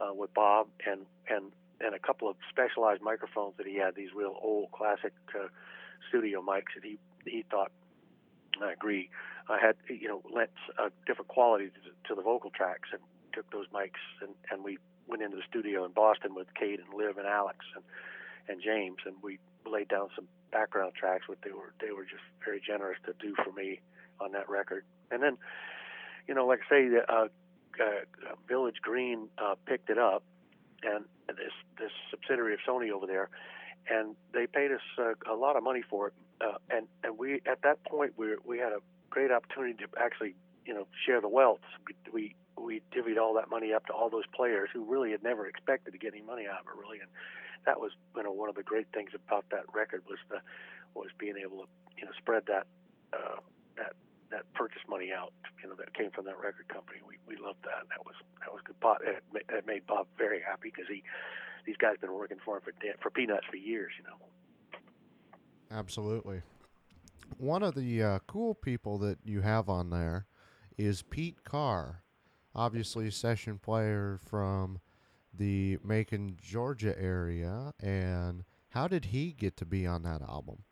uh, 0.00 0.12
with 0.12 0.32
Bob 0.34 0.68
and 0.86 1.06
and 1.28 1.52
and 1.80 1.94
a 1.94 1.98
couple 1.98 2.28
of 2.28 2.36
specialized 2.50 3.02
microphones 3.02 3.54
that 3.56 3.66
he 3.66 3.76
had. 3.76 3.94
These 3.94 4.10
real 4.14 4.36
old 4.42 4.70
classic 4.72 5.12
uh, 5.34 5.48
studio 6.08 6.42
mics 6.42 6.74
that 6.74 6.84
he 6.84 6.98
he 7.24 7.44
thought 7.50 7.72
I 8.62 8.72
agree. 8.72 9.10
I 9.48 9.58
had 9.58 9.76
you 9.88 10.08
know 10.08 10.22
lent 10.32 10.50
a 10.78 10.90
different 11.06 11.28
quality 11.28 11.66
to, 11.66 12.08
to 12.08 12.14
the 12.14 12.22
vocal 12.22 12.50
tracks 12.50 12.90
and 12.92 13.00
took 13.34 13.50
those 13.50 13.66
mics 13.68 14.02
and, 14.20 14.30
and 14.50 14.64
we 14.64 14.78
went 15.06 15.22
into 15.22 15.36
the 15.36 15.42
studio 15.48 15.84
in 15.84 15.92
Boston 15.92 16.34
with 16.34 16.46
Kate 16.54 16.80
and 16.80 16.94
Liv 16.94 17.18
and 17.18 17.26
Alex 17.26 17.64
and 17.74 17.84
and 18.48 18.62
James 18.62 18.98
and 19.06 19.14
we 19.22 19.38
laid 19.66 19.88
down 19.88 20.08
some 20.14 20.26
background 20.52 20.92
tracks. 20.94 21.28
What 21.28 21.38
they 21.44 21.52
were 21.52 21.72
they 21.80 21.92
were 21.92 22.04
just 22.04 22.22
very 22.44 22.60
generous 22.64 22.98
to 23.06 23.14
do 23.18 23.34
for 23.44 23.52
me 23.52 23.80
on 24.20 24.32
that 24.32 24.48
record. 24.48 24.84
And 25.10 25.22
then 25.22 25.36
you 26.28 26.34
know 26.34 26.46
like 26.46 26.60
I 26.66 26.74
say, 26.74 26.88
uh, 27.08 27.26
uh, 27.80 28.34
Village 28.48 28.76
Green 28.82 29.28
uh, 29.38 29.54
picked 29.66 29.90
it 29.90 29.98
up 29.98 30.22
and 30.82 31.04
this 31.28 31.52
this 31.78 31.90
subsidiary 32.10 32.54
of 32.54 32.60
Sony 32.66 32.90
over 32.90 33.06
there, 33.06 33.28
and 33.88 34.16
they 34.32 34.46
paid 34.46 34.72
us 34.72 34.80
uh, 34.98 35.12
a 35.30 35.34
lot 35.34 35.56
of 35.56 35.62
money 35.62 35.82
for 35.88 36.08
it 36.08 36.14
uh, 36.40 36.58
and 36.70 36.86
and 37.04 37.18
we 37.18 37.40
at 37.46 37.62
that 37.62 37.82
point 37.84 38.12
we 38.16 38.34
we 38.44 38.58
had 38.58 38.72
a 38.72 38.80
great 39.10 39.30
opportunity 39.30 39.74
to 39.74 39.86
actually 39.98 40.34
you 40.64 40.74
know 40.74 40.86
share 41.06 41.20
the 41.20 41.28
wealth. 41.28 41.60
We 42.12 42.34
we 42.58 42.82
divvied 42.94 43.18
all 43.18 43.34
that 43.34 43.50
money 43.50 43.72
up 43.72 43.86
to 43.86 43.92
all 43.92 44.10
those 44.10 44.26
players 44.34 44.68
who 44.72 44.84
really 44.84 45.10
had 45.10 45.22
never 45.22 45.46
expected 45.46 45.92
to 45.92 45.98
get 45.98 46.14
any 46.14 46.22
money 46.22 46.46
out 46.46 46.60
of 46.60 46.66
it 46.66 46.78
really, 46.78 46.98
and 47.00 47.08
that 47.66 47.80
was 47.80 47.92
you 48.16 48.22
know 48.22 48.32
one 48.32 48.48
of 48.48 48.54
the 48.54 48.62
great 48.62 48.86
things 48.92 49.10
about 49.14 49.44
that 49.50 49.64
record 49.74 50.02
was 50.08 50.18
the 50.28 50.40
was 50.94 51.10
being 51.18 51.36
able 51.36 51.58
to 51.64 51.68
you 51.98 52.04
know 52.04 52.12
spread 52.18 52.44
that 52.46 52.66
uh, 53.12 53.40
that 53.76 53.92
that 54.30 54.44
purchase 54.54 54.82
money 54.88 55.10
out 55.12 55.32
you 55.62 55.68
know 55.68 55.74
that 55.74 55.92
came 55.94 56.10
from 56.10 56.24
that 56.24 56.38
record 56.38 56.68
company. 56.68 57.00
We 57.06 57.16
we 57.26 57.36
loved 57.36 57.62
that. 57.64 57.84
That 57.88 58.04
was 58.04 58.14
that 58.40 58.52
was 58.52 58.62
good. 58.64 58.78
Bob, 58.80 58.98
it, 59.02 59.22
it 59.48 59.66
made 59.66 59.86
Bob 59.86 60.06
very 60.16 60.40
happy 60.40 60.72
because 60.72 60.88
he 60.88 61.02
these 61.66 61.76
guys 61.76 61.96
been 62.00 62.12
working 62.12 62.38
for 62.44 62.56
him 62.56 62.62
for 62.64 62.72
for 63.02 63.10
peanuts 63.10 63.46
for 63.50 63.56
years. 63.56 63.92
You 63.98 64.04
know. 64.04 64.16
Absolutely. 65.70 66.42
One 67.38 67.62
of 67.62 67.74
the 67.74 68.02
uh, 68.02 68.18
cool 68.26 68.54
people 68.54 68.98
that 68.98 69.18
you 69.24 69.40
have 69.40 69.68
on 69.68 69.90
there 69.90 70.26
is 70.76 71.02
Pete 71.02 71.44
Carr, 71.44 72.02
obviously 72.54 73.10
session 73.10 73.58
player 73.58 74.18
from 74.28 74.80
the 75.32 75.78
Macon, 75.84 76.36
Georgia 76.42 76.98
area. 77.00 77.72
And 77.80 78.44
how 78.70 78.88
did 78.88 79.06
he 79.06 79.32
get 79.32 79.56
to 79.58 79.64
be 79.64 79.86
on 79.86 80.02
that 80.02 80.22
album? 80.22 80.64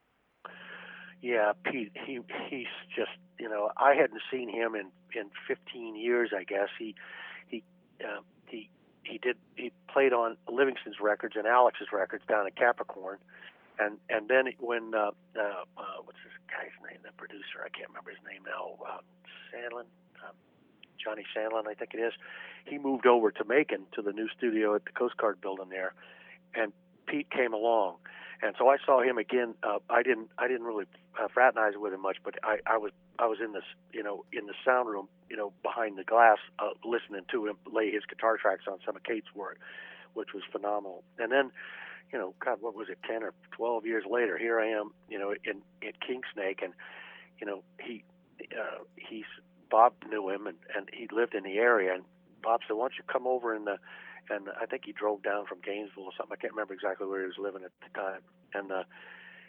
Yeah, 1.21 1.53
Pete. 1.65 1.93
He 2.07 2.21
he's 2.49 2.67
just 2.95 3.11
you 3.39 3.49
know 3.49 3.71
I 3.77 3.95
hadn't 3.95 4.21
seen 4.31 4.49
him 4.49 4.75
in 4.75 4.87
in 5.19 5.31
15 5.47 5.97
years. 5.97 6.31
I 6.37 6.45
guess 6.45 6.69
he 6.79 6.95
he 7.49 7.65
uh, 8.01 8.21
he 8.47 8.71
he 9.03 9.19
did 9.19 9.37
he 9.57 9.73
played 9.93 10.13
on 10.13 10.37
Livingston's 10.49 10.97
records 11.01 11.35
and 11.37 11.47
Alex's 11.47 11.89
records 11.93 12.23
down 12.29 12.47
at 12.47 12.55
Capricorn, 12.55 13.19
and 13.79 13.99
and 14.09 14.29
then 14.29 14.53
when 14.59 14.95
uh, 14.95 15.11
uh, 15.37 15.65
uh, 15.77 15.99
what's 16.05 16.19
this 16.25 16.35
guy's 16.51 16.75
name? 16.89 17.01
The 17.05 17.13
producer, 17.17 17.65
I 17.65 17.69
can't 17.69 17.89
remember 17.89 18.11
his 18.11 18.23
name 18.27 18.43
now. 18.45 18.79
Uh, 18.85 19.01
Sandlin, 19.51 19.87
um, 20.27 20.35
Johnny 21.03 21.25
Sandlin, 21.37 21.67
I 21.69 21.75
think 21.75 21.95
it 21.95 22.01
is. 22.01 22.13
He 22.67 22.79
moved 22.79 23.07
over 23.07 23.31
to 23.31 23.45
Macon 23.45 23.87
to 23.95 24.03
the 24.03 24.13
new 24.13 24.29
studio 24.37 24.75
at 24.75 24.85
the 24.85 24.93
Coast 24.93 25.17
Guard 25.17 25.41
building 25.41 25.69
there, 25.71 25.95
and 26.55 26.73
Pete 27.07 27.31
came 27.31 27.53
along, 27.55 27.97
and 28.43 28.55
so 28.59 28.69
I 28.69 28.77
saw 28.85 29.03
him 29.03 29.19
again. 29.19 29.55
Uh, 29.63 29.79
I 29.89 30.03
didn't 30.03 30.31
I 30.39 30.49
didn't 30.49 30.67
really 30.67 30.87
uh, 31.19 31.29
fraternize 31.29 31.75
with 31.77 31.93
him 31.93 32.03
much, 32.03 32.19
but 32.25 32.35
I 32.43 32.59
I 32.67 32.77
was 32.79 32.93
I 33.19 33.27
was 33.27 33.39
in 33.43 33.53
this 33.53 33.65
you 33.93 34.03
know 34.03 34.25
in 34.33 34.47
the 34.47 34.55
sound 34.65 34.89
room 34.89 35.09
you 35.31 35.37
know 35.37 35.53
behind 35.63 35.99
the 35.99 36.05
glass 36.05 36.39
uh, 36.59 36.71
listening 36.85 37.23
to 37.31 37.47
him 37.47 37.57
lay 37.71 37.91
his 37.91 38.03
guitar 38.09 38.37
tracks 38.37 38.65
on 38.71 38.79
some 38.85 38.97
of 38.97 39.03
Kate's 39.05 39.35
work, 39.35 39.59
which 40.15 40.35
was 40.35 40.43
phenomenal. 40.51 41.05
And 41.19 41.33
then 41.33 41.51
you 42.13 42.19
know, 42.19 42.35
God, 42.45 42.59
what 42.61 42.75
was 42.75 42.89
it, 42.89 42.99
ten 43.07 43.23
or 43.23 43.35
twelve 43.53 43.87
years 43.87 44.05
later? 44.09 44.39
Here 44.39 44.61
I 44.61 44.69
am, 44.69 44.93
you 45.09 45.19
know, 45.19 45.33
in 45.45 45.63
in 45.83 45.93
King 46.07 46.23
Snake, 46.33 46.61
and 46.63 46.73
you 47.41 47.47
know, 47.47 47.63
he 47.81 48.05
uh, 48.53 48.85
he's 48.97 49.25
Bob 49.71 49.95
knew 50.09 50.29
him, 50.31 50.47
and 50.47 50.57
and 50.75 50.89
he 50.93 51.09
lived 51.13 51.35
in 51.35 51.45
the 51.45 51.59
area, 51.59 51.95
and 51.95 52.05
Bob 52.43 52.61
said, 52.67 52.75
"Why 52.75 52.85
don't 52.85 52.99
you 52.99 53.05
come 53.07 53.27
over 53.27 53.55
and 53.55 53.69
uh, 53.69 53.77
and 54.31 54.49
I 54.61 54.67
think 54.67 54.83
he 54.85 54.93
drove 54.93 55.23
down 55.23 55.47
from 55.47 55.59
Gainesville 55.65 56.05
or 56.05 56.13
something. 56.17 56.37
I 56.39 56.41
can't 56.41 56.53
remember 56.53 56.75
exactly 56.75 57.07
where 57.07 57.21
he 57.21 57.27
was 57.27 57.39
living 57.39 57.65
at 57.65 57.73
the 57.81 57.99
time, 57.99 58.21
and 58.55 58.73
uh, 58.73 58.85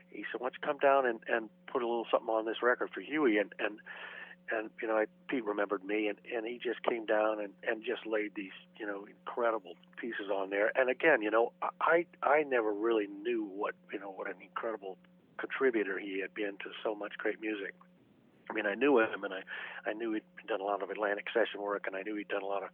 he 0.10 0.26
said, 0.32 0.42
"Why 0.42 0.50
don't 0.50 0.56
you 0.62 0.68
come 0.68 0.78
down 0.80 1.06
and 1.06 1.20
and 1.28 1.50
put 1.68 1.82
a 1.82 1.88
little 1.88 2.08
something 2.12 2.30
on 2.30 2.46
this 2.46 2.64
record 2.64 2.90
for 2.94 3.02
Huey?" 3.02 3.38
and 3.38 3.54
and 3.60 3.80
and 4.52 4.70
you 4.82 4.88
know, 4.88 4.96
I, 4.98 5.06
Pete 5.28 5.46
remembered 5.46 5.84
me, 5.84 6.08
and 6.08 6.18
and 6.36 6.46
he 6.46 6.60
just 6.62 6.82
came 6.84 7.06
down 7.06 7.40
and 7.40 7.54
and 7.68 7.84
just 7.84 8.06
laid 8.06 8.32
these 8.36 8.56
you 8.80 8.86
know 8.86 9.06
incredible 9.06 9.74
pieces 9.98 10.30
on 10.34 10.50
there. 10.50 10.72
And 10.76 10.90
again, 10.90 11.22
you 11.22 11.32
know, 11.32 11.52
I 11.82 12.06
I 12.24 12.44
never 12.44 12.74
really 12.74 13.08
knew 13.08 13.44
what 13.44 13.76
you 13.92 14.00
know 14.00 14.12
what 14.12 14.28
an 14.28 14.42
incredible 14.42 14.98
contributor 15.38 15.98
he 15.98 16.20
had 16.20 16.34
been 16.34 16.58
to 16.60 16.72
so 16.84 16.96
much 16.96 17.14
great 17.18 17.40
music. 17.40 17.74
I 18.50 18.54
mean, 18.54 18.66
I 18.66 18.76
knew 18.76 19.00
him, 19.00 19.24
and 19.24 19.34
I 19.34 19.42
I 19.90 19.94
knew 19.94 20.14
he'd 20.14 20.24
done 20.48 20.62
a 20.62 20.66
lot 20.66 20.82
of 20.82 20.90
Atlantic 20.90 21.28
session 21.34 21.62
work, 21.62 21.86
and 21.88 21.96
I 21.96 22.02
knew 22.02 22.16
he'd 22.16 22.28
done 22.28 22.44
a 22.44 22.48
lot 22.48 22.64
of 22.64 22.70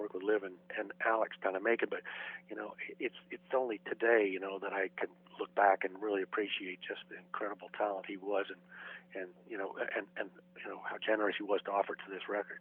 work 0.00 0.14
with 0.14 0.22
Liv 0.22 0.42
and, 0.42 0.54
and 0.78 0.92
Alex 1.06 1.36
kind 1.42 1.56
of 1.56 1.62
make 1.62 1.82
it. 1.82 1.90
But 1.90 2.00
you 2.48 2.56
know, 2.56 2.74
it's 2.98 3.16
it's 3.30 3.42
only 3.54 3.80
today 3.88 4.28
you 4.30 4.40
know 4.40 4.58
that 4.58 4.72
I 4.72 4.88
can 4.96 5.08
look 5.38 5.54
back 5.54 5.84
and 5.84 5.94
really 6.00 6.22
appreciate 6.22 6.80
just 6.86 7.00
the 7.08 7.16
incredible 7.16 7.68
talent 7.76 8.06
he 8.08 8.16
was, 8.16 8.46
and 8.48 9.22
and 9.22 9.30
you 9.48 9.58
know, 9.58 9.74
and 9.96 10.06
and 10.16 10.30
you 10.62 10.70
know 10.70 10.80
how 10.88 10.96
generous 11.04 11.36
he 11.38 11.44
was 11.44 11.60
to 11.66 11.70
offer 11.70 11.94
to 11.94 12.10
this 12.10 12.28
record. 12.28 12.60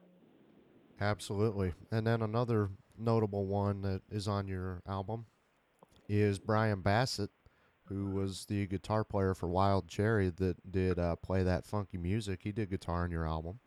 Absolutely, 1.02 1.74
and 1.92 2.06
then 2.06 2.22
another 2.22 2.70
notable 2.98 3.46
one 3.46 3.82
that 3.82 4.02
is 4.12 4.28
on 4.28 4.48
your 4.48 4.82
album 4.88 5.26
is 6.10 6.40
Brian 6.40 6.82
Bassett, 6.82 7.30
who 7.86 8.08
was 8.08 8.46
the 8.46 8.68
guitar 8.68 9.04
player 9.04 9.34
for 9.34 9.48
Wild 9.48 9.88
Cherry 9.88 10.30
that 10.30 10.70
did 10.70 11.00
uh, 11.00 11.16
play 11.16 11.44
that 11.44 11.66
funky 11.66 11.98
music. 11.98 12.42
He 12.44 12.52
did 12.52 12.70
guitar 12.70 13.04
on 13.04 13.12
your 13.12 13.26
album. 13.26 13.60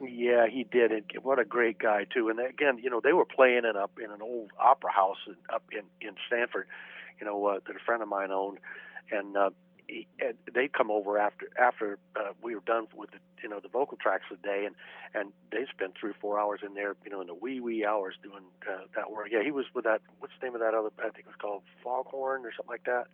Yeah, 0.00 0.46
he 0.48 0.64
did. 0.64 0.92
And 0.92 1.04
what 1.22 1.38
a 1.38 1.44
great 1.44 1.78
guy 1.78 2.04
too. 2.12 2.28
And 2.28 2.38
again, 2.38 2.78
you 2.78 2.90
know, 2.90 3.00
they 3.02 3.12
were 3.12 3.24
playing 3.24 3.64
it 3.64 3.76
up 3.76 3.92
in 4.02 4.10
an 4.10 4.22
old 4.22 4.50
opera 4.58 4.92
house 4.92 5.18
in, 5.26 5.34
up 5.52 5.64
in 5.72 5.82
in 6.06 6.14
Sanford, 6.30 6.68
you 7.20 7.26
know, 7.26 7.46
uh, 7.46 7.58
that 7.66 7.74
a 7.76 7.80
friend 7.84 8.02
of 8.02 8.08
mine 8.08 8.30
owned, 8.30 8.58
and 9.10 9.36
uh, 9.36 9.50
he, 9.88 10.06
and 10.20 10.34
they'd 10.54 10.72
come 10.72 10.90
over 10.92 11.18
after 11.18 11.48
after 11.58 11.98
uh, 12.14 12.30
we 12.42 12.54
were 12.54 12.62
done 12.64 12.86
with 12.94 13.10
the 13.10 13.18
you 13.42 13.48
know 13.48 13.58
the 13.60 13.68
vocal 13.68 13.96
tracks 13.96 14.22
for 14.28 14.36
the 14.36 14.42
day, 14.42 14.66
and 14.66 14.76
and 15.14 15.32
they 15.50 15.66
spent 15.74 15.94
three 15.98 16.10
or 16.10 16.16
four 16.20 16.38
hours 16.38 16.60
in 16.64 16.74
there, 16.74 16.94
you 17.04 17.10
know, 17.10 17.20
in 17.20 17.26
the 17.26 17.34
wee 17.34 17.58
wee 17.60 17.84
hours 17.84 18.14
doing 18.22 18.44
uh, 18.70 18.82
that 18.94 19.10
work. 19.10 19.28
Yeah, 19.32 19.42
he 19.42 19.50
was 19.50 19.66
with 19.74 19.84
that. 19.84 20.00
What's 20.20 20.34
the 20.40 20.46
name 20.46 20.54
of 20.54 20.60
that 20.60 20.74
other? 20.74 20.90
I 21.00 21.10
think 21.10 21.26
it 21.26 21.26
was 21.26 21.36
called 21.40 21.62
Foghorn 21.82 22.46
or 22.46 22.52
something 22.56 22.70
like 22.70 22.84
that. 22.84 23.06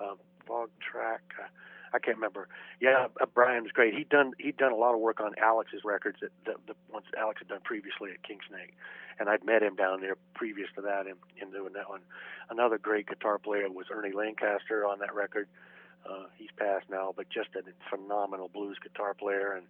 Um, 0.00 0.16
Fog 0.46 0.70
Track. 0.80 1.22
Uh, 1.38 1.48
I 1.92 1.98
can't 1.98 2.16
remember. 2.16 2.48
Yeah, 2.80 3.08
uh, 3.20 3.26
Brian 3.34 3.66
great. 3.72 3.94
He'd 3.94 4.08
done 4.08 4.32
he'd 4.38 4.56
done 4.56 4.72
a 4.72 4.76
lot 4.76 4.94
of 4.94 5.00
work 5.00 5.20
on 5.20 5.32
Alex's 5.42 5.82
records 5.84 6.18
that 6.20 6.30
the, 6.44 6.54
the 6.66 6.74
ones 6.92 7.06
Alex 7.18 7.40
had 7.40 7.48
done 7.48 7.60
previously 7.64 8.10
at 8.12 8.22
King 8.22 8.38
Snake, 8.48 8.74
and 9.18 9.28
I'd 9.28 9.44
met 9.44 9.62
him 9.62 9.76
down 9.76 10.00
there 10.00 10.16
previous 10.34 10.68
to 10.76 10.82
that 10.82 11.06
in, 11.06 11.14
in 11.40 11.50
doing 11.52 11.72
that 11.74 11.88
one. 11.88 12.00
Another 12.48 12.78
great 12.78 13.06
guitar 13.08 13.38
player 13.38 13.68
was 13.70 13.86
Ernie 13.92 14.12
Lancaster 14.12 14.86
on 14.86 14.98
that 15.00 15.14
record. 15.14 15.48
Uh, 16.08 16.26
he's 16.36 16.50
passed 16.56 16.86
now, 16.90 17.12
but 17.14 17.28
just 17.28 17.50
a 17.54 17.62
phenomenal 17.88 18.48
blues 18.48 18.78
guitar 18.82 19.14
player, 19.14 19.52
and 19.52 19.66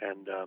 and 0.00 0.28
uh, 0.28 0.46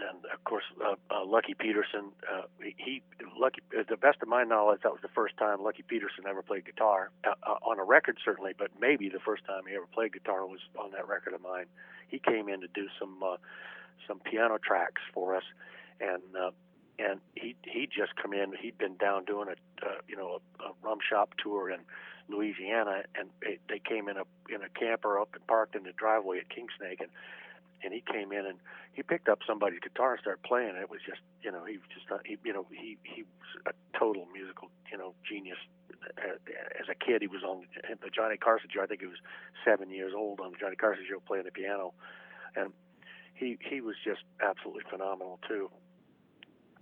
and 0.00 0.24
of 0.32 0.42
course 0.44 0.64
uh, 0.84 0.94
uh, 1.10 1.24
Lucky 1.24 1.54
Peterson. 1.54 2.12
Uh, 2.30 2.42
he, 2.76 3.02
Lucky, 3.38 3.62
to 3.72 3.84
the 3.88 3.96
best 3.96 4.18
of 4.22 4.28
my 4.28 4.44
knowledge, 4.44 4.80
that 4.82 4.92
was 4.92 5.02
the 5.02 5.14
first 5.14 5.36
time 5.36 5.62
Lucky 5.62 5.82
Peterson 5.86 6.24
ever 6.28 6.42
played 6.42 6.64
guitar 6.64 7.10
uh, 7.24 7.34
uh, 7.42 7.56
on 7.62 7.78
a 7.78 7.84
record, 7.84 8.18
certainly, 8.24 8.52
but 8.56 8.70
maybe 8.80 9.08
the 9.08 9.20
first 9.20 9.44
time 9.44 9.62
he 9.68 9.74
ever 9.74 9.86
played 9.86 10.12
guitar 10.12 10.46
was 10.46 10.60
on 10.78 10.90
that 10.92 11.08
record 11.08 11.34
of 11.34 11.42
mine. 11.42 11.66
He 12.08 12.18
came 12.18 12.48
in 12.48 12.60
to 12.60 12.68
do 12.74 12.86
some 12.98 13.22
uh, 13.22 13.36
some 14.06 14.20
piano 14.20 14.58
tracks 14.58 15.02
for 15.12 15.34
us, 15.34 15.44
and 16.00 16.22
uh, 16.38 16.50
and 16.98 17.20
he 17.34 17.56
he 17.64 17.86
just 17.86 18.16
come 18.16 18.32
in. 18.32 18.52
He'd 18.60 18.78
been 18.78 18.96
down 18.96 19.24
doing 19.24 19.48
a 19.48 19.86
uh, 19.86 19.98
you 20.08 20.16
know 20.16 20.40
a, 20.60 20.64
a 20.64 20.72
rum 20.82 20.98
shop 21.08 21.34
tour 21.42 21.70
in 21.70 21.80
Louisiana, 22.28 23.02
and 23.14 23.28
it, 23.42 23.60
they 23.68 23.78
came 23.80 24.08
in 24.08 24.16
a 24.16 24.24
in 24.48 24.62
a 24.62 24.68
camper 24.68 25.18
up 25.18 25.30
and 25.34 25.46
parked 25.46 25.74
in 25.74 25.82
the 25.84 25.92
driveway 25.92 26.38
at 26.38 26.48
Kingsnake, 26.48 27.00
and 27.00 27.10
and 27.82 27.92
he 27.92 28.02
came 28.02 28.32
in 28.32 28.46
and 28.46 28.58
he 28.92 29.02
picked 29.02 29.28
up 29.28 29.40
somebody's 29.46 29.80
guitar 29.80 30.12
and 30.12 30.20
started 30.20 30.42
playing. 30.42 30.76
It 30.76 30.90
was 30.90 31.00
just 31.06 31.20
you 31.42 31.50
know 31.50 31.64
he 31.64 31.78
was 31.78 31.88
just 31.92 32.10
uh, 32.10 32.18
he, 32.24 32.36
you 32.44 32.52
know 32.52 32.66
he 32.70 32.96
he 33.02 33.22
was 33.22 33.74
a 33.74 33.98
total 33.98 34.26
musical 34.32 34.70
you 34.90 34.98
know 34.98 35.14
genius. 35.28 35.58
As 36.18 36.88
a 36.90 36.94
kid, 36.94 37.22
he 37.22 37.28
was 37.28 37.42
on 37.42 37.64
the 37.88 38.10
Johnny 38.10 38.36
Carson 38.36 38.68
show. 38.72 38.82
I 38.82 38.86
think 38.86 39.00
he 39.00 39.06
was 39.06 39.22
seven 39.64 39.90
years 39.90 40.12
old 40.14 40.40
on 40.40 40.52
the 40.52 40.58
Johnny 40.58 40.76
Carson 40.76 41.04
show 41.08 41.20
playing 41.26 41.44
the 41.44 41.50
piano, 41.50 41.94
and 42.56 42.72
he 43.34 43.58
he 43.60 43.80
was 43.80 43.96
just 44.04 44.20
absolutely 44.42 44.82
phenomenal 44.90 45.40
too. 45.48 45.70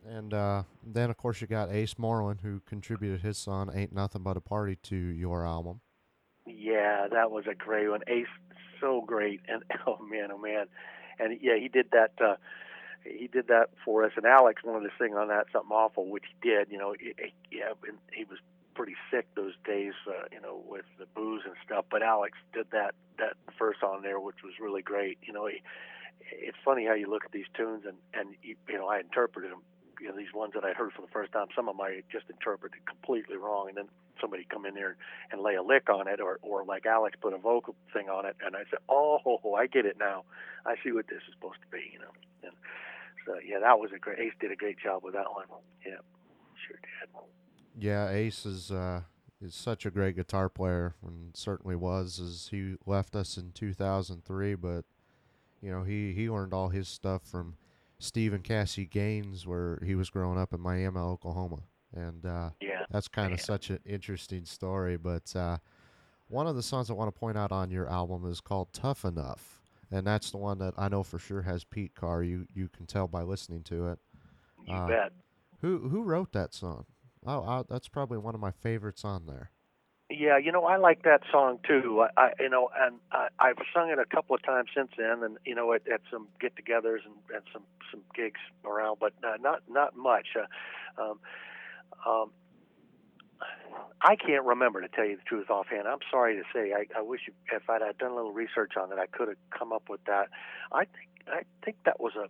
And 0.08 0.34
uh, 0.34 0.64
then, 0.84 1.10
of 1.10 1.16
course, 1.16 1.40
you 1.40 1.46
got 1.46 1.70
Ace 1.70 1.96
Moreland, 1.96 2.40
who 2.42 2.60
contributed 2.66 3.20
his 3.20 3.38
song 3.38 3.70
"Ain't 3.72 3.92
Nothing 3.92 4.22
But 4.22 4.36
a 4.36 4.40
Party" 4.40 4.76
to 4.84 4.96
your 4.96 5.46
album. 5.46 5.80
Yeah, 6.46 7.06
that 7.08 7.30
was 7.30 7.44
a 7.48 7.54
great 7.54 7.88
one. 7.88 8.00
Ace, 8.08 8.26
so 8.82 9.00
great, 9.00 9.40
and 9.48 9.62
oh 9.86 9.98
man, 9.98 10.28
oh 10.30 10.38
man, 10.38 10.66
and 11.18 11.38
yeah, 11.40 11.56
he 11.58 11.68
did 11.68 11.86
that. 11.92 12.12
Uh, 12.20 12.36
he 13.04 13.26
did 13.26 13.48
that 13.48 13.70
for 13.84 14.04
us, 14.04 14.12
and 14.16 14.26
Alex 14.26 14.62
wanted 14.62 14.88
to 14.88 14.94
sing 14.96 15.14
on 15.16 15.28
that 15.28 15.46
something 15.52 15.72
awful, 15.72 16.06
which 16.06 16.24
he 16.28 16.48
did. 16.48 16.68
You 16.70 16.78
know, 16.78 16.94
he, 16.98 17.14
yeah, 17.50 17.72
and 17.88 17.98
he 18.12 18.24
was 18.24 18.38
pretty 18.74 18.94
sick 19.10 19.26
those 19.34 19.54
days, 19.64 19.92
uh, 20.06 20.24
you 20.30 20.40
know, 20.40 20.62
with 20.66 20.84
the 20.98 21.06
booze 21.14 21.42
and 21.44 21.54
stuff. 21.64 21.84
But 21.90 22.02
Alex 22.02 22.38
did 22.52 22.66
that 22.72 22.94
that 23.18 23.34
first 23.58 23.82
on 23.82 24.02
there, 24.02 24.20
which 24.20 24.42
was 24.44 24.54
really 24.60 24.82
great. 24.82 25.18
You 25.22 25.32
know, 25.32 25.46
he, 25.46 25.62
it's 26.30 26.58
funny 26.64 26.86
how 26.86 26.94
you 26.94 27.08
look 27.10 27.24
at 27.24 27.32
these 27.32 27.50
tunes 27.56 27.84
and 27.86 27.96
and 28.14 28.34
you, 28.42 28.56
you 28.68 28.78
know 28.78 28.88
I 28.88 29.00
interpreted 29.00 29.50
them 29.50 29.62
you 30.02 30.08
know 30.08 30.16
these 30.16 30.34
ones 30.34 30.52
that 30.54 30.64
I 30.64 30.72
heard 30.72 30.92
for 30.92 31.02
the 31.02 31.12
first 31.12 31.32
time. 31.32 31.46
Some 31.54 31.68
of 31.68 31.78
I 31.80 32.02
just 32.10 32.28
interpreted 32.28 32.84
completely 32.86 33.36
wrong, 33.36 33.68
and 33.68 33.76
then 33.76 33.88
somebody 34.20 34.44
come 34.50 34.66
in 34.66 34.74
there 34.74 34.96
and 35.30 35.40
lay 35.40 35.54
a 35.54 35.62
lick 35.62 35.88
on 35.88 36.08
it, 36.08 36.20
or 36.20 36.38
or 36.42 36.64
like 36.64 36.86
Alex 36.86 37.16
put 37.20 37.32
a 37.32 37.38
vocal 37.38 37.76
thing 37.92 38.08
on 38.08 38.26
it, 38.26 38.36
and 38.44 38.56
I 38.56 38.64
said, 38.70 38.80
oh, 38.88 39.40
I 39.56 39.66
get 39.66 39.86
it 39.86 39.96
now. 39.98 40.24
I 40.66 40.74
see 40.82 40.92
what 40.92 41.06
this 41.06 41.22
is 41.28 41.34
supposed 41.34 41.60
to 41.62 41.68
be, 41.70 41.90
you 41.92 42.00
know. 42.00 42.12
And 42.42 42.52
so 43.24 43.34
yeah, 43.46 43.60
that 43.60 43.78
was 43.78 43.90
a 43.94 43.98
great. 43.98 44.18
Ace 44.18 44.32
did 44.40 44.50
a 44.50 44.56
great 44.56 44.78
job 44.82 45.04
with 45.04 45.14
that 45.14 45.30
one. 45.32 45.46
Yeah, 45.86 46.02
sure 46.66 46.76
did. 46.82 47.82
Yeah, 47.84 48.10
Ace 48.10 48.44
is. 48.44 48.70
Uh 48.70 49.02
is 49.40 49.54
such 49.56 49.84
a 49.84 49.90
great 49.90 50.14
guitar 50.14 50.48
player 50.48 50.94
and 51.04 51.36
certainly 51.36 51.74
was 51.74 52.20
as 52.20 52.48
he 52.52 52.76
left 52.86 53.16
us 53.16 53.36
in 53.36 53.50
2003 53.50 54.54
but 54.54 54.84
you 55.60 55.68
know 55.68 55.82
he 55.82 56.12
he 56.12 56.30
learned 56.30 56.54
all 56.54 56.68
his 56.68 56.86
stuff 56.86 57.22
from 57.26 57.56
Steve 58.02 58.32
and 58.32 58.42
Cassie 58.42 58.84
Gaines, 58.84 59.46
where 59.46 59.78
he 59.84 59.94
was 59.94 60.10
growing 60.10 60.36
up 60.36 60.52
in 60.52 60.60
Miami, 60.60 60.98
Oklahoma, 60.98 61.60
and 61.94 62.26
uh, 62.26 62.50
yeah, 62.60 62.84
that's 62.90 63.06
kind 63.06 63.32
of 63.32 63.40
such 63.40 63.70
an 63.70 63.78
interesting 63.86 64.44
story. 64.44 64.96
But 64.96 65.34
uh, 65.36 65.58
one 66.26 66.48
of 66.48 66.56
the 66.56 66.64
songs 66.64 66.90
I 66.90 66.94
want 66.94 67.14
to 67.14 67.18
point 67.18 67.38
out 67.38 67.52
on 67.52 67.70
your 67.70 67.88
album 67.88 68.28
is 68.28 68.40
called 68.40 68.72
"Tough 68.72 69.04
Enough," 69.04 69.62
and 69.92 70.04
that's 70.04 70.32
the 70.32 70.38
one 70.38 70.58
that 70.58 70.74
I 70.76 70.88
know 70.88 71.04
for 71.04 71.20
sure 71.20 71.42
has 71.42 71.62
Pete 71.62 71.94
Carr. 71.94 72.24
You 72.24 72.46
you 72.52 72.68
can 72.68 72.86
tell 72.86 73.06
by 73.06 73.22
listening 73.22 73.62
to 73.64 73.90
it. 73.90 74.00
You 74.66 74.74
uh, 74.74 74.88
bet. 74.88 75.12
Who 75.60 75.88
who 75.88 76.02
wrote 76.02 76.32
that 76.32 76.54
song? 76.54 76.86
Oh, 77.24 77.44
I, 77.44 77.62
that's 77.68 77.86
probably 77.86 78.18
one 78.18 78.34
of 78.34 78.40
my 78.40 78.50
favorites 78.50 79.04
on 79.04 79.26
there. 79.26 79.52
Yeah, 80.14 80.36
you 80.36 80.52
know, 80.52 80.64
I 80.64 80.76
like 80.76 81.04
that 81.04 81.22
song 81.30 81.58
too. 81.66 82.04
I, 82.16 82.20
I 82.20 82.30
you 82.38 82.50
know, 82.50 82.68
and 82.78 82.96
I, 83.12 83.28
I've 83.38 83.56
sung 83.74 83.88
it 83.90 83.98
a 83.98 84.04
couple 84.04 84.36
of 84.36 84.42
times 84.42 84.68
since 84.76 84.90
then, 84.96 85.22
and 85.22 85.38
you 85.44 85.54
know, 85.54 85.72
at, 85.72 85.88
at 85.88 86.02
some 86.10 86.28
get-togethers 86.40 87.00
and, 87.04 87.14
and 87.34 87.42
some 87.52 87.62
some 87.90 88.02
gigs 88.14 88.40
around, 88.64 88.98
but 89.00 89.12
uh, 89.24 89.36
not 89.40 89.62
not 89.68 89.96
much. 89.96 90.28
Uh, 90.36 91.02
um, 91.02 91.20
um, 92.06 92.30
I 94.02 94.16
can't 94.16 94.44
remember 94.44 94.80
to 94.80 94.88
tell 94.88 95.04
you 95.04 95.16
the 95.16 95.22
truth 95.22 95.48
offhand. 95.50 95.88
I'm 95.88 96.00
sorry 96.10 96.36
to 96.36 96.42
say. 96.52 96.72
I, 96.72 96.86
I 96.98 97.02
wish 97.02 97.22
you, 97.26 97.32
if 97.52 97.70
I'd 97.70 97.82
had 97.82 97.98
done 97.98 98.12
a 98.12 98.14
little 98.16 98.32
research 98.32 98.72
on 98.80 98.92
it, 98.92 98.98
I 98.98 99.06
could 99.06 99.28
have 99.28 99.36
come 99.56 99.72
up 99.72 99.88
with 99.88 100.04
that. 100.04 100.28
I 100.72 100.84
think 100.84 101.08
I 101.28 101.42
think 101.64 101.76
that 101.84 102.00
was 102.00 102.12
a 102.16 102.26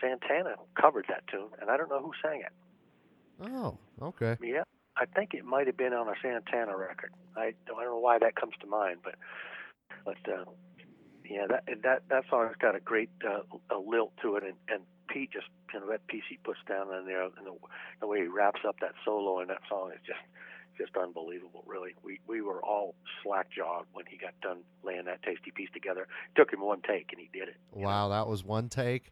Santana 0.00 0.54
covered 0.80 1.06
that 1.08 1.24
tune, 1.30 1.50
and 1.60 1.70
I 1.70 1.76
don't 1.76 1.88
know 1.88 2.00
who 2.00 2.12
sang 2.22 2.40
it. 2.40 2.52
Oh, 3.52 3.76
okay. 4.00 4.36
Yeah, 4.42 4.62
I 5.02 5.06
think 5.06 5.34
it 5.34 5.44
might 5.44 5.66
have 5.66 5.76
been 5.76 5.92
on 5.92 6.06
a 6.08 6.14
Santana 6.22 6.76
record. 6.76 7.12
I, 7.36 7.40
I 7.40 7.52
don't 7.66 7.84
know 7.84 7.98
why 7.98 8.20
that 8.20 8.36
comes 8.36 8.54
to 8.60 8.68
mind, 8.68 8.98
but 9.02 9.16
but 10.04 10.32
uh, 10.32 10.44
yeah, 11.28 11.46
that 11.48 11.64
that 11.82 12.02
that 12.08 12.24
song's 12.30 12.54
got 12.60 12.76
a 12.76 12.80
great 12.80 13.10
uh, 13.26 13.42
a 13.74 13.78
lilt 13.78 14.12
to 14.22 14.36
it, 14.36 14.44
and, 14.44 14.54
and 14.68 14.82
Pete 15.08 15.32
just 15.32 15.46
you 15.74 15.80
know 15.80 15.90
that 15.90 16.06
piece 16.06 16.22
he 16.28 16.36
puts 16.44 16.60
down 16.68 16.94
in 16.94 17.04
there, 17.06 17.24
and 17.24 17.32
the, 17.44 17.52
the 18.00 18.06
way 18.06 18.20
he 18.20 18.26
wraps 18.28 18.60
up 18.66 18.76
that 18.80 18.92
solo 19.04 19.40
in 19.40 19.48
that 19.48 19.62
song 19.68 19.90
is 19.92 19.98
just 20.06 20.20
just 20.78 20.96
unbelievable. 20.96 21.64
Really, 21.66 21.96
we 22.04 22.20
we 22.28 22.40
were 22.40 22.62
all 22.62 22.94
slack 23.24 23.48
jawed 23.50 23.86
when 23.92 24.04
he 24.06 24.16
got 24.16 24.34
done 24.40 24.58
laying 24.84 25.06
that 25.06 25.24
tasty 25.24 25.50
piece 25.50 25.70
together. 25.72 26.02
It 26.02 26.38
took 26.38 26.52
him 26.52 26.60
one 26.60 26.80
take, 26.86 27.08
and 27.10 27.20
he 27.20 27.28
did 27.36 27.48
it. 27.48 27.56
Wow, 27.72 28.06
know? 28.06 28.14
that 28.14 28.28
was 28.28 28.44
one 28.44 28.68
take. 28.68 29.10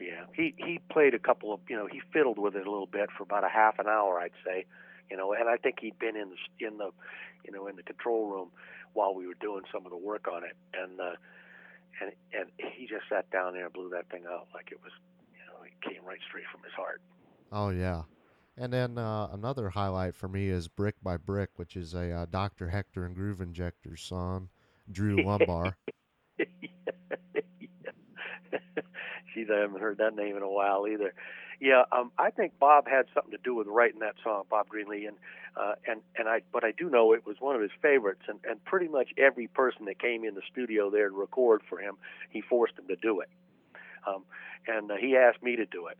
Yeah, 0.00 0.24
he 0.34 0.52
he 0.58 0.80
played 0.90 1.14
a 1.14 1.20
couple 1.20 1.54
of 1.54 1.60
you 1.68 1.76
know 1.76 1.86
he 1.86 2.02
fiddled 2.12 2.40
with 2.40 2.56
it 2.56 2.66
a 2.66 2.70
little 2.70 2.88
bit 2.90 3.08
for 3.16 3.22
about 3.22 3.44
a 3.44 3.48
half 3.48 3.78
an 3.78 3.86
hour, 3.86 4.18
I'd 4.18 4.32
say 4.44 4.66
you 5.10 5.16
know. 5.16 5.32
And 5.32 5.48
I 5.48 5.56
think 5.56 5.76
he'd 5.80 5.98
been 5.98 6.16
in 6.16 6.30
the 6.30 6.66
in 6.66 6.78
the, 6.78 6.90
you 7.44 7.52
know, 7.52 7.66
in 7.66 7.76
the 7.76 7.82
control 7.82 8.26
room 8.26 8.50
while 8.94 9.14
we 9.14 9.26
were 9.26 9.38
doing 9.40 9.62
some 9.72 9.84
of 9.86 9.90
the 9.90 9.98
work 9.98 10.26
on 10.32 10.44
it, 10.44 10.56
and 10.74 11.00
uh, 11.00 11.16
and 12.00 12.12
and 12.32 12.50
he 12.76 12.86
just 12.86 13.08
sat 13.08 13.30
down 13.30 13.54
there 13.54 13.64
and 13.64 13.72
blew 13.72 13.90
that 13.90 14.08
thing 14.10 14.24
out 14.28 14.48
like 14.54 14.70
it 14.70 14.78
was, 14.82 14.92
you 15.32 15.44
know, 15.46 15.62
it 15.64 15.72
came 15.82 16.04
right 16.04 16.20
straight 16.28 16.44
from 16.52 16.62
his 16.62 16.72
heart. 16.74 17.00
Oh 17.50 17.70
yeah. 17.70 18.02
And 18.56 18.72
then 18.72 18.98
uh, 18.98 19.28
another 19.32 19.70
highlight 19.70 20.14
for 20.14 20.28
me 20.28 20.48
is 20.48 20.68
"Brick 20.68 20.96
by 21.02 21.16
Brick," 21.16 21.50
which 21.56 21.74
is 21.76 21.94
a 21.94 22.10
uh, 22.12 22.26
Dr. 22.26 22.68
Hector 22.68 23.06
and 23.06 23.14
Groove 23.14 23.40
Injector 23.40 23.96
song, 23.96 24.50
Drew 24.90 25.24
Lumbar. 25.24 25.76
Geez, 29.34 29.48
I 29.52 29.60
haven't 29.60 29.80
heard 29.80 29.98
that 29.98 30.14
name 30.14 30.36
in 30.36 30.42
a 30.42 30.50
while 30.50 30.86
either. 30.86 31.14
Yeah, 31.62 31.84
um, 31.92 32.10
I 32.18 32.30
think 32.30 32.58
Bob 32.58 32.88
had 32.88 33.06
something 33.14 33.30
to 33.30 33.38
do 33.44 33.54
with 33.54 33.68
writing 33.68 34.00
that 34.00 34.16
song, 34.24 34.42
Bob 34.50 34.66
Greenlee, 34.68 35.06
and 35.06 35.16
uh, 35.56 35.74
and 35.86 36.00
and 36.18 36.28
I, 36.28 36.40
but 36.52 36.64
I 36.64 36.72
do 36.72 36.90
know 36.90 37.12
it 37.12 37.24
was 37.24 37.36
one 37.38 37.54
of 37.54 37.62
his 37.62 37.70
favorites, 37.80 38.22
and 38.26 38.40
and 38.42 38.62
pretty 38.64 38.88
much 38.88 39.10
every 39.16 39.46
person 39.46 39.84
that 39.84 40.00
came 40.00 40.24
in 40.24 40.34
the 40.34 40.42
studio 40.50 40.90
there 40.90 41.08
to 41.08 41.14
record 41.14 41.62
for 41.68 41.78
him, 41.78 41.94
he 42.30 42.40
forced 42.40 42.74
them 42.74 42.88
to 42.88 42.96
do 42.96 43.20
it, 43.20 43.28
um, 44.08 44.24
and 44.66 44.90
uh, 44.90 44.96
he 44.96 45.16
asked 45.16 45.40
me 45.40 45.54
to 45.54 45.64
do 45.64 45.86
it. 45.86 45.96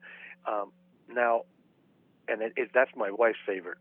Um, 0.48 0.72
now, 1.08 1.42
and 2.26 2.42
it, 2.42 2.54
it, 2.56 2.70
that's 2.74 2.90
my 2.96 3.12
wife's 3.12 3.38
favorite 3.46 3.78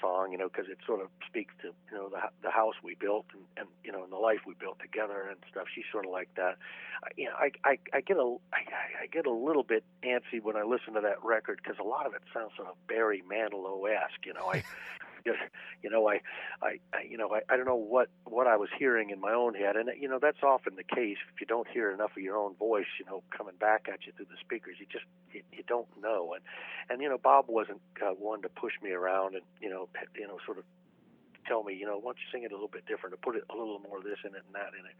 song, 0.00 0.32
you 0.32 0.38
know, 0.38 0.48
because 0.48 0.70
it 0.70 0.78
sort 0.86 1.00
of 1.00 1.08
speaks 1.26 1.54
to 1.62 1.68
you 1.90 1.96
know 1.96 2.08
the 2.08 2.20
the 2.42 2.50
house 2.50 2.74
we 2.82 2.94
built 2.94 3.26
and 3.32 3.42
and 3.56 3.68
you 3.84 3.92
know 3.92 4.02
and 4.04 4.12
the 4.12 4.18
life 4.18 4.40
we 4.46 4.54
built 4.54 4.78
together 4.80 5.26
and 5.28 5.38
stuff. 5.50 5.66
She's 5.74 5.84
sort 5.90 6.06
of 6.06 6.12
like 6.12 6.28
that. 6.36 6.56
I, 7.04 7.08
you 7.16 7.26
know, 7.26 7.34
I 7.38 7.50
I, 7.64 7.78
I 7.92 8.00
get 8.00 8.16
a 8.16 8.36
I, 8.52 9.02
I 9.02 9.06
get 9.06 9.26
a 9.26 9.32
little 9.32 9.62
bit 9.62 9.84
antsy 10.02 10.42
when 10.42 10.56
I 10.56 10.62
listen 10.62 10.94
to 10.94 11.00
that 11.00 11.22
record 11.24 11.60
because 11.62 11.78
a 11.78 11.86
lot 11.86 12.06
of 12.06 12.14
it 12.14 12.22
sounds 12.32 12.52
sort 12.56 12.68
of 12.68 12.74
Barry 12.86 13.22
Manilow 13.30 13.88
esque. 13.90 14.24
You 14.24 14.34
know, 14.34 14.46
I 14.52 14.62
you 15.82 15.90
know, 15.90 16.08
I, 16.08 16.20
I, 16.62 16.78
you 17.08 17.16
know, 17.16 17.30
I, 17.34 17.40
I 17.52 17.56
don't 17.56 17.66
know 17.66 17.76
what 17.76 18.08
what 18.24 18.46
I 18.46 18.56
was 18.56 18.68
hearing 18.78 19.10
in 19.10 19.20
my 19.20 19.32
own 19.32 19.54
head, 19.54 19.76
and 19.76 19.90
you 19.98 20.08
know, 20.08 20.18
that's 20.20 20.42
often 20.42 20.76
the 20.76 20.84
case. 20.84 21.18
If 21.34 21.40
you 21.40 21.46
don't 21.46 21.68
hear 21.68 21.90
enough 21.90 22.12
of 22.16 22.22
your 22.22 22.36
own 22.36 22.54
voice, 22.56 22.86
you 22.98 23.06
know, 23.06 23.22
coming 23.36 23.56
back 23.58 23.88
at 23.92 24.06
you 24.06 24.12
through 24.12 24.26
the 24.26 24.40
speakers, 24.40 24.76
you 24.78 24.86
just 24.90 25.04
you, 25.32 25.42
you 25.52 25.64
don't 25.66 25.88
know. 26.00 26.34
And 26.34 26.42
and 26.88 27.02
you 27.02 27.08
know, 27.08 27.18
Bob 27.18 27.46
wasn't 27.48 27.80
uh, 28.02 28.10
one 28.12 28.42
to 28.42 28.48
push 28.48 28.74
me 28.82 28.90
around 28.90 29.34
and 29.34 29.44
you 29.60 29.70
know, 29.70 29.88
you 30.16 30.26
know, 30.26 30.38
sort 30.44 30.58
of 30.58 30.64
tell 31.46 31.62
me, 31.64 31.74
you 31.74 31.86
know, 31.86 31.96
why 31.96 32.12
don't 32.12 32.18
you 32.18 32.28
sing 32.30 32.42
it 32.44 32.52
a 32.52 32.54
little 32.54 32.68
bit 32.68 32.86
different, 32.86 33.14
or 33.14 33.18
put 33.18 33.34
it 33.34 33.44
a 33.50 33.56
little 33.56 33.80
more 33.80 33.98
of 33.98 34.04
this 34.04 34.18
in 34.24 34.34
it 34.34 34.42
and 34.46 34.54
that 34.54 34.72
in 34.78 34.84
it. 34.86 34.96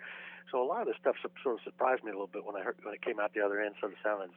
So 0.51 0.62
a 0.62 0.66
lot 0.66 0.81
of 0.83 0.89
this 0.89 0.97
stuff 1.01 1.14
sort 1.23 1.55
of 1.55 1.62
surprised 1.62 2.03
me 2.03 2.11
a 2.11 2.14
little 2.14 2.27
bit 2.33 2.45
when 2.45 2.57
I 2.57 2.62
heard 2.62 2.77
when 2.83 2.95
it 2.95 3.03
came 3.03 3.21
out 3.21 3.35
the 3.35 3.45
other 3.45 3.61
end, 3.61 3.75
sort 3.81 3.93
of 3.93 3.99
sounding 4.03 4.35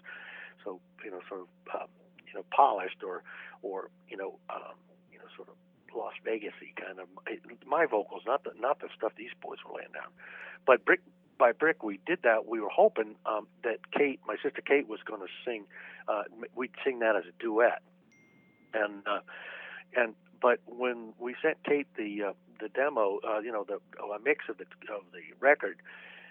so 0.63 0.79
you 1.03 1.11
know 1.11 1.19
sort 1.27 1.41
of 1.41 1.47
um, 1.73 1.87
you 2.27 2.33
know 2.33 2.45
polished 2.55 3.03
or 3.03 3.23
or 3.61 3.89
you 4.09 4.17
know 4.17 4.39
um, 4.49 4.77
you 5.11 5.17
know 5.17 5.25
sort 5.35 5.49
of 5.49 5.55
Las 5.95 6.13
Vegasy 6.25 6.75
kind 6.75 6.99
of 6.99 7.07
my 7.65 7.85
vocals, 7.85 8.23
not 8.25 8.43
the 8.43 8.51
not 8.59 8.79
the 8.79 8.89
stuff 8.97 9.13
these 9.17 9.33
boys 9.41 9.57
were 9.65 9.77
laying 9.77 9.91
down. 9.93 10.11
But 10.65 10.85
brick 10.85 11.01
by 11.37 11.51
brick, 11.51 11.83
we 11.83 11.99
did 12.05 12.19
that. 12.23 12.45
We 12.47 12.61
were 12.61 12.69
hoping 12.69 13.15
um, 13.25 13.47
that 13.63 13.91
Kate, 13.91 14.19
my 14.27 14.35
sister 14.41 14.61
Kate, 14.65 14.87
was 14.87 14.99
going 15.05 15.21
to 15.21 15.27
sing. 15.45 15.65
Uh, 16.07 16.23
we'd 16.55 16.71
sing 16.83 16.99
that 16.99 17.15
as 17.15 17.23
a 17.27 17.43
duet, 17.43 17.81
and 18.73 19.03
uh, 19.07 19.19
and 19.95 20.15
but 20.41 20.59
when 20.65 21.13
we 21.19 21.35
sent 21.41 21.57
Kate 21.63 21.87
the 21.97 22.29
uh, 22.29 22.33
the 22.59 22.69
demo, 22.69 23.19
uh, 23.27 23.39
you 23.39 23.51
know, 23.51 23.65
the 23.67 23.79
a 24.01 24.19
mix 24.23 24.45
of 24.49 24.57
the 24.57 24.65
of 24.93 25.03
the 25.11 25.21
record, 25.39 25.81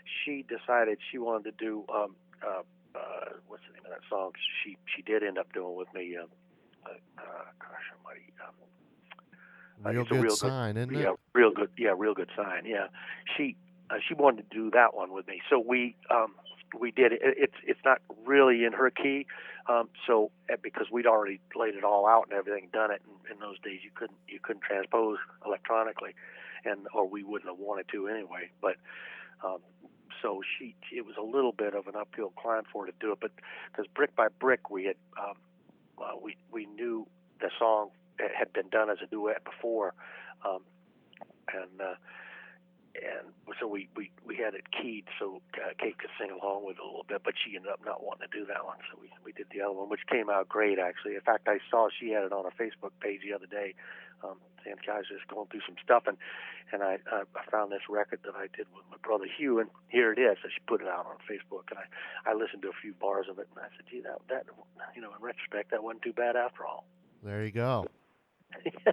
she 0.04 0.44
decided 0.48 0.98
she 1.10 1.18
wanted 1.18 1.44
to 1.58 1.64
do 1.64 1.84
um, 1.92 2.14
uh, 2.44 2.62
uh, 2.94 3.36
what's 3.48 3.62
the 3.66 3.74
name 3.74 3.84
of 3.84 3.90
that 3.90 4.06
song? 4.08 4.32
She 4.62 4.76
she 4.94 5.02
did 5.02 5.22
end 5.22 5.38
up 5.38 5.52
doing 5.52 5.76
with 5.76 5.92
me. 5.94 6.16
Uh, 6.16 6.24
uh, 6.84 6.94
uh 7.18 7.44
gosh 7.58 7.86
almighty. 7.96 8.32
Um, 8.46 8.54
real 9.84 10.04
good 10.04 10.22
real 10.22 10.36
sign, 10.36 10.74
good, 10.74 10.92
isn't 10.92 11.02
yeah, 11.02 11.12
it? 11.12 11.20
real 11.34 11.50
good. 11.50 11.70
Yeah, 11.76 11.94
real 11.96 12.14
good 12.14 12.30
sign. 12.36 12.64
Yeah, 12.66 12.88
she 13.36 13.56
uh, 13.90 13.96
she 14.06 14.14
wanted 14.14 14.50
to 14.50 14.56
do 14.56 14.70
that 14.70 14.94
one 14.94 15.12
with 15.12 15.26
me, 15.26 15.42
so 15.50 15.58
we 15.58 15.96
um, 16.10 16.34
we 16.78 16.90
did 16.90 17.12
it. 17.12 17.20
It's 17.22 17.56
it's 17.64 17.80
not 17.84 18.00
really 18.24 18.64
in 18.64 18.72
her 18.72 18.90
key, 18.90 19.26
um, 19.68 19.88
so 20.06 20.30
eh, 20.48 20.56
because 20.62 20.86
we'd 20.90 21.06
already 21.06 21.40
laid 21.54 21.74
it 21.74 21.84
all 21.84 22.06
out 22.06 22.26
and 22.30 22.38
everything, 22.38 22.68
done 22.72 22.90
it. 22.90 23.02
And 23.04 23.36
in 23.36 23.40
those 23.40 23.58
days, 23.60 23.80
you 23.82 23.90
couldn't 23.94 24.18
you 24.28 24.38
couldn't 24.42 24.62
transpose 24.62 25.18
electronically, 25.44 26.14
and 26.64 26.86
or 26.94 27.06
we 27.08 27.22
wouldn't 27.22 27.50
have 27.50 27.58
wanted 27.58 27.86
to 27.92 28.08
anyway. 28.08 28.50
But 28.60 28.76
um, 29.44 29.58
so 30.22 30.40
she 30.58 30.74
it 30.92 31.04
was 31.04 31.16
a 31.18 31.22
little 31.22 31.52
bit 31.52 31.74
of 31.74 31.86
an 31.88 31.96
uphill 31.96 32.32
climb 32.36 32.62
for 32.72 32.86
her 32.86 32.92
to 32.92 32.98
do 33.00 33.12
it, 33.12 33.18
but 33.20 33.32
because 33.70 33.86
brick 33.94 34.14
by 34.16 34.28
brick 34.40 34.70
we 34.70 34.84
had 34.84 34.96
um, 35.18 35.34
uh, 35.98 36.16
we 36.22 36.36
we 36.50 36.66
knew 36.66 37.06
the 37.40 37.50
song 37.58 37.90
had 38.36 38.52
been 38.52 38.68
done 38.68 38.90
as 38.90 38.98
a 39.02 39.06
duet 39.06 39.44
before, 39.44 39.94
um, 40.44 40.60
and 41.52 41.80
uh, 41.80 41.94
and 42.94 43.32
so 43.58 43.66
we, 43.66 43.88
we, 43.96 44.10
we 44.24 44.36
had 44.36 44.52
it 44.54 44.68
keyed 44.70 45.04
so 45.18 45.40
uh, 45.56 45.72
Kate 45.78 45.96
could 45.98 46.10
sing 46.20 46.30
along 46.30 46.66
with 46.66 46.76
it 46.76 46.82
a 46.82 46.84
little 46.84 47.06
bit, 47.08 47.22
but 47.24 47.32
she 47.40 47.56
ended 47.56 47.72
up 47.72 47.80
not 47.86 48.04
wanting 48.04 48.28
to 48.28 48.38
do 48.38 48.44
that 48.46 48.66
one, 48.66 48.76
so 48.90 48.98
we, 49.00 49.08
we 49.24 49.32
did 49.32 49.46
the 49.50 49.62
other 49.62 49.72
one, 49.72 49.88
which 49.88 50.04
came 50.10 50.28
out 50.28 50.48
great 50.48 50.78
actually. 50.78 51.14
In 51.14 51.22
fact, 51.22 51.48
I 51.48 51.58
saw 51.70 51.88
she 51.88 52.10
had 52.10 52.24
it 52.24 52.32
on 52.32 52.44
her 52.44 52.52
Facebook 52.52 52.92
page 53.00 53.20
the 53.24 53.32
other 53.32 53.46
day, 53.46 53.74
um, 54.22 54.36
guys 54.86 55.04
just 55.10 55.26
going 55.28 55.48
through 55.48 55.62
some 55.66 55.76
stuff, 55.82 56.04
and 56.06 56.16
and 56.72 56.82
I 56.82 56.98
I 57.10 57.50
found 57.50 57.72
this 57.72 57.82
record 57.88 58.20
that 58.24 58.34
I 58.34 58.46
did 58.54 58.66
with 58.74 58.84
my 58.90 58.96
brother 59.02 59.26
Hugh, 59.26 59.58
and 59.58 59.70
here 59.88 60.12
it 60.12 60.18
is. 60.18 60.36
So 60.42 60.48
she 60.48 60.60
put 60.66 60.80
it 60.80 60.88
out 60.88 61.06
on 61.06 61.16
Facebook, 61.28 61.70
and 61.70 61.78
I 61.78 62.30
I 62.30 62.34
listened 62.34 62.62
to 62.62 62.68
a 62.68 62.78
few 62.80 62.94
bars 62.94 63.26
of 63.30 63.38
it, 63.38 63.48
and 63.54 63.64
I 63.64 63.68
said, 63.76 63.86
gee, 63.90 64.00
that 64.02 64.18
that 64.28 64.46
you 64.94 65.02
know, 65.02 65.10
in 65.16 65.22
retrospect, 65.22 65.70
that 65.70 65.82
wasn't 65.82 66.02
too 66.02 66.12
bad 66.12 66.36
after 66.36 66.64
all. 66.64 66.84
There 67.22 67.44
you 67.44 67.52
go. 67.52 67.86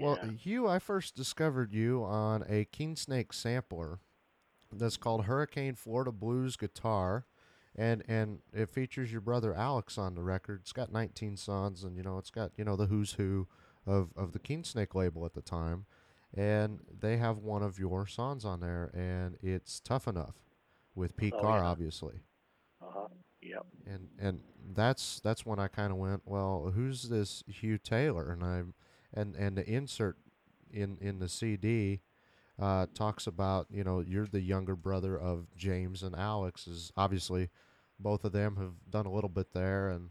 Well, 0.00 0.16
Hugh, 0.40 0.68
I 0.68 0.78
first 0.78 1.16
discovered 1.16 1.72
you 1.72 2.04
on 2.04 2.44
a 2.48 2.66
Kingsnake 2.66 3.34
sampler 3.34 3.98
that's 4.72 4.96
called 4.96 5.24
Hurricane 5.24 5.74
Florida 5.74 6.12
Blues 6.12 6.56
Guitar, 6.56 7.26
and 7.74 8.04
and 8.06 8.38
it 8.52 8.68
features 8.68 9.10
your 9.10 9.20
brother 9.20 9.54
Alex 9.54 9.98
on 9.98 10.14
the 10.14 10.22
record. 10.22 10.60
It's 10.62 10.72
got 10.72 10.92
19 10.92 11.36
songs, 11.36 11.82
and 11.82 11.96
you 11.96 12.02
know 12.02 12.18
it's 12.18 12.30
got 12.30 12.52
you 12.56 12.64
know 12.64 12.76
the 12.76 12.86
who's 12.86 13.12
who 13.12 13.48
of 13.86 14.10
of 14.16 14.32
the 14.32 14.38
Kingsnake 14.38 14.94
label 14.94 15.26
at 15.26 15.34
the 15.34 15.42
time, 15.42 15.86
and 16.32 16.80
they 17.00 17.16
have 17.16 17.38
one 17.38 17.62
of 17.62 17.78
your 17.78 18.06
songs 18.06 18.44
on 18.44 18.60
there, 18.60 18.92
and 18.94 19.36
it's 19.42 19.80
tough 19.80 20.06
enough 20.06 20.36
with 20.94 21.16
Pete 21.16 21.34
oh, 21.36 21.40
Carr, 21.40 21.58
yeah. 21.58 21.66
obviously. 21.66 22.20
Yep. 23.48 23.66
And 23.86 24.08
and 24.18 24.40
that's 24.74 25.20
that's 25.20 25.46
when 25.46 25.58
I 25.58 25.68
kind 25.68 25.90
of 25.90 25.98
went, 25.98 26.22
well, 26.24 26.72
who's 26.74 27.08
this 27.08 27.42
Hugh 27.46 27.78
Taylor? 27.78 28.30
And 28.30 28.44
I 28.44 28.62
and 29.14 29.34
and 29.36 29.56
the 29.56 29.68
insert 29.68 30.16
in 30.70 30.98
in 31.00 31.18
the 31.18 31.28
CD 31.28 32.00
uh, 32.58 32.86
talks 32.94 33.26
about 33.26 33.66
you 33.70 33.84
know 33.84 34.00
you're 34.00 34.26
the 34.26 34.40
younger 34.40 34.76
brother 34.76 35.18
of 35.18 35.46
James 35.56 36.02
and 36.02 36.14
Alex 36.14 36.66
is 36.66 36.92
obviously 36.96 37.48
both 37.98 38.24
of 38.24 38.32
them 38.32 38.56
have 38.56 38.72
done 38.90 39.06
a 39.06 39.12
little 39.12 39.30
bit 39.30 39.52
there 39.52 39.88
and 39.88 40.10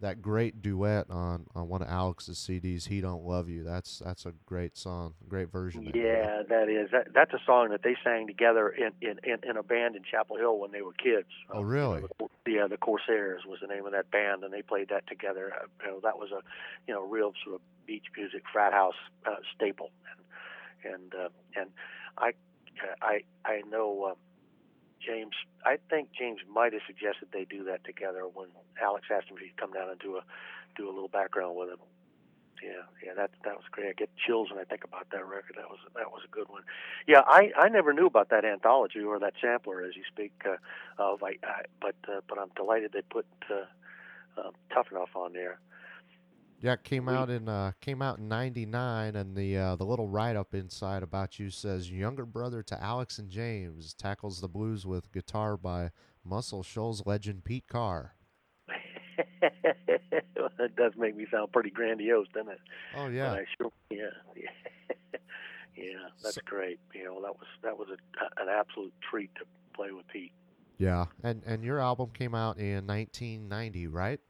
that 0.00 0.20
great 0.20 0.60
duet 0.60 1.08
on, 1.08 1.46
on 1.54 1.68
one 1.68 1.82
of 1.82 1.88
Alex's 1.88 2.38
CDs, 2.38 2.88
"He 2.88 3.00
Don't 3.00 3.24
Love 3.24 3.48
You." 3.48 3.64
That's 3.64 4.00
that's 4.04 4.26
a 4.26 4.32
great 4.46 4.76
song, 4.76 5.14
great 5.28 5.50
version. 5.50 5.90
Yeah, 5.94 6.42
that 6.48 6.68
is. 6.68 6.90
That, 6.90 7.08
that's 7.14 7.32
a 7.32 7.38
song 7.46 7.70
that 7.70 7.82
they 7.82 7.96
sang 8.02 8.26
together 8.26 8.68
in, 8.68 8.90
in, 9.00 9.18
in, 9.22 9.38
in 9.48 9.56
a 9.56 9.62
band 9.62 9.96
in 9.96 10.02
Chapel 10.02 10.36
Hill 10.36 10.58
when 10.58 10.72
they 10.72 10.82
were 10.82 10.92
kids. 10.92 11.28
Oh, 11.50 11.62
really? 11.62 12.02
Uh, 12.20 12.26
yeah, 12.46 12.66
the 12.68 12.76
Corsairs 12.76 13.42
was 13.46 13.60
the 13.60 13.68
name 13.68 13.86
of 13.86 13.92
that 13.92 14.10
band, 14.10 14.44
and 14.44 14.52
they 14.52 14.62
played 14.62 14.88
that 14.90 15.06
together. 15.06 15.52
Uh, 15.54 15.66
you 15.84 15.90
know, 15.92 16.00
that 16.02 16.18
was 16.18 16.30
a 16.32 16.42
you 16.86 16.94
know 16.94 17.02
real 17.06 17.32
sort 17.44 17.56
of 17.56 17.60
beach 17.86 18.06
music 18.16 18.42
frat 18.52 18.72
house 18.72 18.94
uh, 19.26 19.36
staple, 19.54 19.90
and 20.84 20.94
and 20.94 21.14
uh, 21.14 21.28
and 21.56 21.70
I 22.18 22.32
I 23.00 23.20
I 23.44 23.62
know. 23.68 24.10
Uh, 24.10 24.14
James, 25.04 25.34
I 25.64 25.78
think 25.90 26.08
James 26.18 26.40
might 26.48 26.72
have 26.72 26.82
suggested 26.86 27.28
they 27.32 27.44
do 27.44 27.64
that 27.64 27.84
together 27.84 28.22
when 28.32 28.48
Alex 28.80 29.06
asked 29.10 29.28
him 29.28 29.36
if 29.36 29.42
he'd 29.42 29.56
come 29.56 29.72
down 29.72 29.90
and 29.90 29.98
do 29.98 30.16
a 30.16 30.22
do 30.76 30.88
a 30.88 30.92
little 30.92 31.08
background 31.08 31.56
with 31.56 31.68
him. 31.70 31.78
Yeah, 32.62 32.88
yeah, 33.04 33.14
that 33.14 33.30
that 33.44 33.56
was 33.56 33.64
great. 33.70 33.88
I 33.88 33.92
get 33.92 34.10
chills 34.16 34.50
when 34.50 34.58
I 34.58 34.64
think 34.64 34.84
about 34.84 35.08
that 35.10 35.26
record. 35.26 35.56
That 35.56 35.68
was 35.68 35.80
that 35.94 36.10
was 36.10 36.22
a 36.24 36.30
good 36.34 36.48
one. 36.48 36.62
Yeah, 37.06 37.20
I 37.26 37.52
I 37.56 37.68
never 37.68 37.92
knew 37.92 38.06
about 38.06 38.30
that 38.30 38.44
anthology 38.44 39.00
or 39.00 39.18
that 39.18 39.34
sampler 39.40 39.82
as 39.82 39.96
you 39.96 40.02
speak 40.08 40.32
uh, 40.46 40.56
of. 40.98 41.22
I, 41.22 41.36
I 41.44 41.64
but 41.80 41.96
uh, 42.08 42.20
but 42.28 42.38
I'm 42.38 42.50
delighted 42.56 42.92
they 42.92 43.02
put 43.02 43.26
uh, 43.50 44.40
uh, 44.40 44.50
Tough 44.72 44.90
Enough 44.90 45.14
on 45.14 45.32
there. 45.32 45.58
Yeah, 46.64 46.72
it 46.72 46.82
came 46.82 47.10
out 47.10 47.28
in 47.28 47.46
uh, 47.46 47.72
came 47.82 48.00
out 48.00 48.16
in 48.16 48.26
'99, 48.26 49.16
and 49.16 49.36
the 49.36 49.58
uh, 49.58 49.76
the 49.76 49.84
little 49.84 50.08
write 50.08 50.34
up 50.34 50.54
inside 50.54 51.02
about 51.02 51.38
you 51.38 51.50
says 51.50 51.90
younger 51.90 52.24
brother 52.24 52.62
to 52.62 52.82
Alex 52.82 53.18
and 53.18 53.28
James 53.28 53.92
tackles 53.92 54.40
the 54.40 54.48
blues 54.48 54.86
with 54.86 55.12
guitar 55.12 55.58
by 55.58 55.90
Muscle 56.24 56.62
Shoals 56.62 57.04
legend 57.04 57.44
Pete 57.44 57.68
Carr. 57.68 58.14
that 59.42 60.74
does 60.74 60.92
make 60.96 61.14
me 61.14 61.26
sound 61.30 61.52
pretty 61.52 61.68
grandiose, 61.68 62.28
doesn't 62.32 62.52
it? 62.52 62.60
Oh 62.96 63.08
yeah, 63.08 63.36
sure, 63.60 63.70
yeah, 63.90 63.98
yeah, 64.34 65.18
yeah. 65.76 66.08
That's 66.22 66.36
so, 66.36 66.40
great. 66.46 66.80
You 66.94 67.04
know, 67.04 67.20
that 67.20 67.34
was 67.34 67.46
that 67.62 67.76
was 67.76 67.88
a, 67.90 68.42
an 68.42 68.48
absolute 68.48 68.94
treat 69.10 69.34
to 69.34 69.42
play 69.74 69.90
with 69.92 70.08
Pete. 70.08 70.32
Yeah, 70.78 71.04
and 71.22 71.42
and 71.44 71.62
your 71.62 71.78
album 71.78 72.08
came 72.14 72.34
out 72.34 72.56
in 72.56 72.86
1990, 72.86 73.86
right? 73.88 74.20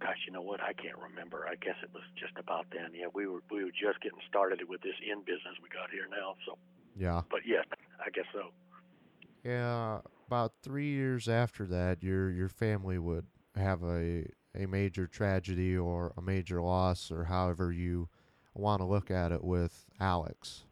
Gosh, 0.00 0.18
you 0.26 0.32
know 0.32 0.42
what? 0.42 0.60
I 0.60 0.72
can't 0.72 0.98
remember. 0.98 1.46
I 1.48 1.54
guess 1.56 1.76
it 1.82 1.90
was 1.92 2.02
just 2.18 2.32
about 2.38 2.66
then. 2.72 2.90
Yeah, 2.92 3.06
we 3.12 3.26
were 3.26 3.42
we 3.50 3.64
were 3.64 3.70
just 3.70 4.00
getting 4.02 4.18
started 4.28 4.60
with 4.68 4.82
this 4.82 4.94
in 5.10 5.20
business 5.20 5.54
we 5.62 5.68
got 5.68 5.90
here 5.90 6.06
now. 6.10 6.34
So 6.46 6.58
yeah, 6.96 7.22
but 7.30 7.40
yes, 7.46 7.64
I 8.04 8.10
guess 8.10 8.26
so. 8.32 8.50
Yeah, 9.42 10.00
about 10.26 10.52
three 10.62 10.90
years 10.90 11.28
after 11.28 11.66
that, 11.66 12.02
your 12.02 12.30
your 12.30 12.48
family 12.48 12.98
would 12.98 13.26
have 13.56 13.82
a 13.82 14.26
a 14.54 14.66
major 14.66 15.06
tragedy 15.06 15.76
or 15.76 16.12
a 16.16 16.22
major 16.22 16.62
loss, 16.62 17.10
or 17.10 17.24
however 17.24 17.72
you 17.72 18.08
want 18.54 18.80
to 18.80 18.86
look 18.86 19.10
at 19.10 19.32
it, 19.32 19.42
with 19.42 19.86
Alex 20.00 20.64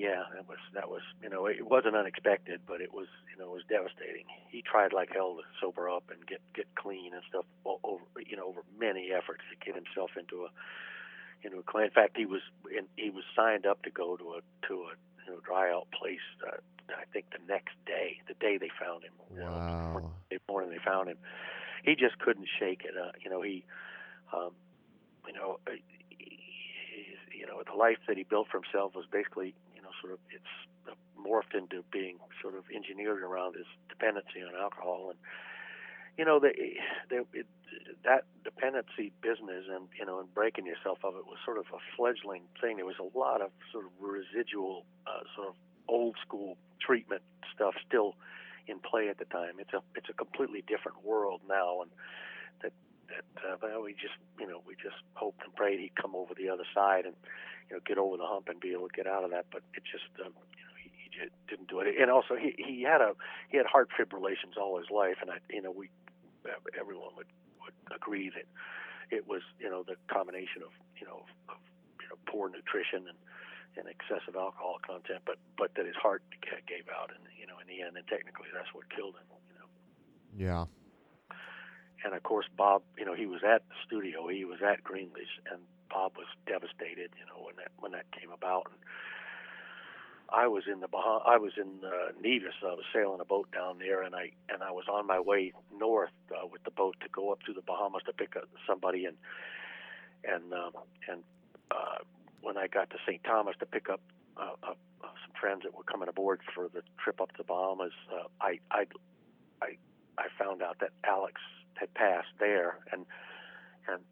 yeah, 0.00 0.24
that 0.34 0.48
was 0.48 0.56
that 0.72 0.88
was 0.88 1.02
you 1.22 1.28
know 1.28 1.44
it 1.44 1.68
wasn't 1.68 1.94
unexpected, 1.94 2.62
but 2.66 2.80
it 2.80 2.94
was 2.94 3.06
you 3.30 3.36
know 3.38 3.52
it 3.52 3.54
was 3.60 3.68
devastating. 3.68 4.24
He 4.48 4.62
tried 4.62 4.94
like 4.94 5.10
hell 5.12 5.36
to 5.36 5.42
sober 5.60 5.90
up 5.90 6.04
and 6.10 6.26
get 6.26 6.40
get 6.54 6.66
clean 6.74 7.12
and 7.12 7.22
stuff 7.28 7.44
over 7.66 8.02
you 8.24 8.34
know 8.34 8.48
over 8.48 8.62
many 8.78 9.12
efforts 9.12 9.44
to 9.52 9.56
get 9.60 9.74
himself 9.74 10.12
into 10.18 10.48
a 10.48 10.50
into 11.44 11.58
a 11.58 11.62
clean. 11.62 11.84
In 11.84 11.90
fact, 11.90 12.16
he 12.16 12.24
was 12.24 12.40
in, 12.72 12.86
he 12.96 13.10
was 13.10 13.24
signed 13.36 13.66
up 13.66 13.82
to 13.82 13.90
go 13.90 14.16
to 14.16 14.40
a 14.40 14.68
to 14.68 14.74
a 14.88 14.92
you 15.26 15.34
know 15.34 15.40
dry 15.44 15.70
out 15.70 15.88
place. 15.92 16.24
Uh, 16.40 16.56
I 16.88 17.04
think 17.12 17.26
the 17.30 17.44
next 17.46 17.76
day, 17.84 18.24
the 18.26 18.34
day 18.40 18.56
they 18.56 18.70
found 18.80 19.04
him. 19.04 19.12
Wow. 19.28 20.00
know, 20.00 20.12
the 20.30 20.38
morning 20.48 20.70
they 20.70 20.82
found 20.82 21.10
him, 21.10 21.18
he 21.84 21.94
just 21.94 22.18
couldn't 22.18 22.48
shake 22.58 22.86
it. 22.88 22.96
Uh, 22.96 23.12
you 23.22 23.28
know 23.28 23.42
he, 23.42 23.64
um, 24.32 24.52
you 25.26 25.34
know. 25.34 25.60
He, 25.68 25.84
you 27.40 27.46
know, 27.46 27.62
the 27.64 27.74
life 27.76 27.96
that 28.06 28.18
he 28.18 28.22
built 28.22 28.48
for 28.50 28.60
himself 28.60 28.94
was 28.94 29.06
basically 29.10 29.54
sort 30.00 30.12
of 30.12 30.18
it's 30.30 30.96
morphed 31.18 31.54
into 31.54 31.84
being 31.92 32.16
sort 32.40 32.54
of 32.54 32.64
engineered 32.74 33.22
around 33.22 33.54
his 33.56 33.66
dependency 33.88 34.42
on 34.42 34.54
alcohol. 34.60 35.10
And 35.10 35.18
you 36.18 36.24
know 36.24 36.40
the, 36.40 36.50
the 37.08 37.24
it, 37.32 37.46
that 38.04 38.24
dependency 38.44 39.12
business 39.22 39.64
and 39.70 39.88
you 39.98 40.04
know 40.04 40.20
and 40.20 40.32
breaking 40.34 40.66
yourself 40.66 40.98
of 41.04 41.14
it 41.16 41.26
was 41.26 41.38
sort 41.44 41.58
of 41.58 41.66
a 41.72 41.80
fledgling 41.96 42.42
thing. 42.60 42.76
There 42.76 42.86
was 42.86 43.00
a 43.00 43.18
lot 43.18 43.40
of 43.40 43.50
sort 43.72 43.84
of 43.84 43.92
residual 44.00 44.84
uh, 45.06 45.24
sort 45.36 45.48
of 45.48 45.54
old 45.88 46.16
school 46.26 46.56
treatment 46.80 47.22
stuff 47.54 47.74
still 47.86 48.14
in 48.66 48.78
play 48.78 49.08
at 49.08 49.18
the 49.18 49.24
time. 49.26 49.54
It's 49.58 49.72
a 49.72 49.82
it's 49.94 50.08
a 50.08 50.14
completely 50.14 50.62
different 50.66 51.04
world 51.04 51.40
now 51.48 51.82
and 51.82 51.90
that 52.62 52.72
that 53.10 53.26
uh, 53.44 53.56
well, 53.62 53.82
we 53.82 53.92
just 53.92 54.16
you 54.38 54.46
know 54.46 54.62
we 54.66 54.74
just 54.74 55.02
hoped 55.14 55.42
and 55.44 55.54
prayed 55.54 55.80
he'd 55.80 55.94
come 55.94 56.14
over 56.14 56.34
the 56.34 56.48
other 56.48 56.64
side 56.74 57.04
and 57.04 57.14
you 57.68 57.76
know 57.76 57.82
get 57.84 57.98
over 57.98 58.16
the 58.16 58.26
hump 58.26 58.48
and 58.48 58.60
be 58.60 58.72
able 58.72 58.88
to 58.88 58.94
get 58.94 59.06
out 59.06 59.24
of 59.24 59.30
that. 59.30 59.46
But 59.52 59.62
it 59.74 59.82
just 59.84 60.08
um, 60.24 60.32
you 60.54 60.64
know 60.64 60.74
he, 60.78 60.90
he 60.94 61.08
just 61.10 61.34
didn't 61.48 61.68
do 61.68 61.80
it. 61.80 61.94
And 61.98 62.10
also 62.10 62.36
he 62.36 62.54
he 62.56 62.82
had 62.82 63.00
a 63.00 63.12
he 63.50 63.56
had 63.56 63.66
heart 63.66 63.90
fibrillations 63.92 64.56
all 64.58 64.78
his 64.78 64.90
life, 64.90 65.18
and 65.20 65.30
I 65.30 65.38
you 65.50 65.62
know 65.62 65.70
we 65.70 65.90
everyone 66.78 67.12
would 67.16 67.30
would 67.60 67.76
agree 67.94 68.30
that 68.30 68.46
it 69.10 69.26
was 69.26 69.42
you 69.58 69.68
know 69.68 69.82
the 69.82 69.96
combination 70.08 70.62
of 70.62 70.70
you 71.00 71.06
know 71.06 71.26
of, 71.48 71.58
you 72.00 72.08
know 72.08 72.16
poor 72.26 72.48
nutrition 72.48 73.06
and 73.08 73.18
and 73.76 73.86
excessive 73.86 74.34
alcohol 74.34 74.78
content, 74.82 75.22
but 75.26 75.36
but 75.56 75.74
that 75.76 75.86
his 75.86 75.94
heart 75.94 76.22
gave 76.66 76.86
out, 76.90 77.10
and 77.14 77.22
you 77.38 77.46
know 77.46 77.58
in 77.62 77.66
the 77.66 77.82
end, 77.82 77.96
and 77.96 78.06
technically 78.08 78.48
that's 78.54 78.72
what 78.74 78.88
killed 78.90 79.14
him. 79.14 79.28
You 79.46 79.56
know. 79.58 79.68
Yeah. 80.34 80.64
And 82.04 82.14
of 82.14 82.22
course, 82.22 82.46
Bob, 82.56 82.82
you 82.98 83.04
know, 83.04 83.14
he 83.14 83.26
was 83.26 83.42
at 83.44 83.62
the 83.68 83.74
studio, 83.86 84.28
he 84.28 84.44
was 84.44 84.58
at 84.62 84.82
Greenlee's, 84.82 85.28
and 85.50 85.60
Bob 85.90 86.12
was 86.16 86.26
devastated, 86.46 87.10
you 87.18 87.26
know, 87.26 87.44
when 87.44 87.56
that 87.56 87.72
when 87.78 87.92
that 87.92 88.10
came 88.12 88.30
about. 88.30 88.66
And 88.70 88.78
I 90.32 90.46
was 90.46 90.64
in 90.70 90.80
the 90.80 90.88
bah- 90.88 91.22
I 91.26 91.36
was 91.38 91.52
in 91.56 91.84
uh, 91.84 92.12
Nevis. 92.20 92.54
I 92.62 92.74
was 92.74 92.84
sailing 92.94 93.20
a 93.20 93.24
boat 93.24 93.50
down 93.52 93.78
there, 93.78 94.02
and 94.02 94.14
I 94.14 94.30
and 94.48 94.62
I 94.62 94.70
was 94.70 94.84
on 94.90 95.06
my 95.06 95.18
way 95.20 95.52
north 95.76 96.12
uh, 96.30 96.46
with 96.46 96.62
the 96.64 96.70
boat 96.70 96.96
to 97.02 97.08
go 97.08 97.32
up 97.32 97.42
to 97.46 97.52
the 97.52 97.62
Bahamas 97.62 98.02
to 98.06 98.12
pick 98.12 98.36
up 98.36 98.48
somebody, 98.66 99.04
and 99.04 99.16
and 100.24 100.52
um, 100.52 100.72
and 101.08 101.22
uh, 101.70 101.98
when 102.40 102.56
I 102.56 102.68
got 102.68 102.90
to 102.90 102.96
St. 103.06 103.22
Thomas 103.24 103.56
to 103.58 103.66
pick 103.66 103.90
up 103.90 104.00
uh, 104.36 104.54
uh, 104.62 104.74
some 105.02 105.32
friends 105.40 105.62
that 105.64 105.74
were 105.74 105.84
coming 105.84 106.08
aboard 106.08 106.40
for 106.54 106.68
the 106.68 106.82
trip 107.02 107.20
up 107.20 107.30
to 107.32 107.38
the 107.38 107.44
Bahamas, 107.44 107.92
uh, 108.12 108.28
I 108.40 108.60
I 108.70 108.86
I 109.60 109.76
I 110.16 110.26
found 110.38 110.62
out 110.62 110.78
that 110.80 110.90
Alex 111.04 111.40
had 111.80 111.92
passed 111.94 112.36
there, 112.38 112.78
and 112.92 113.06
and 113.88 114.02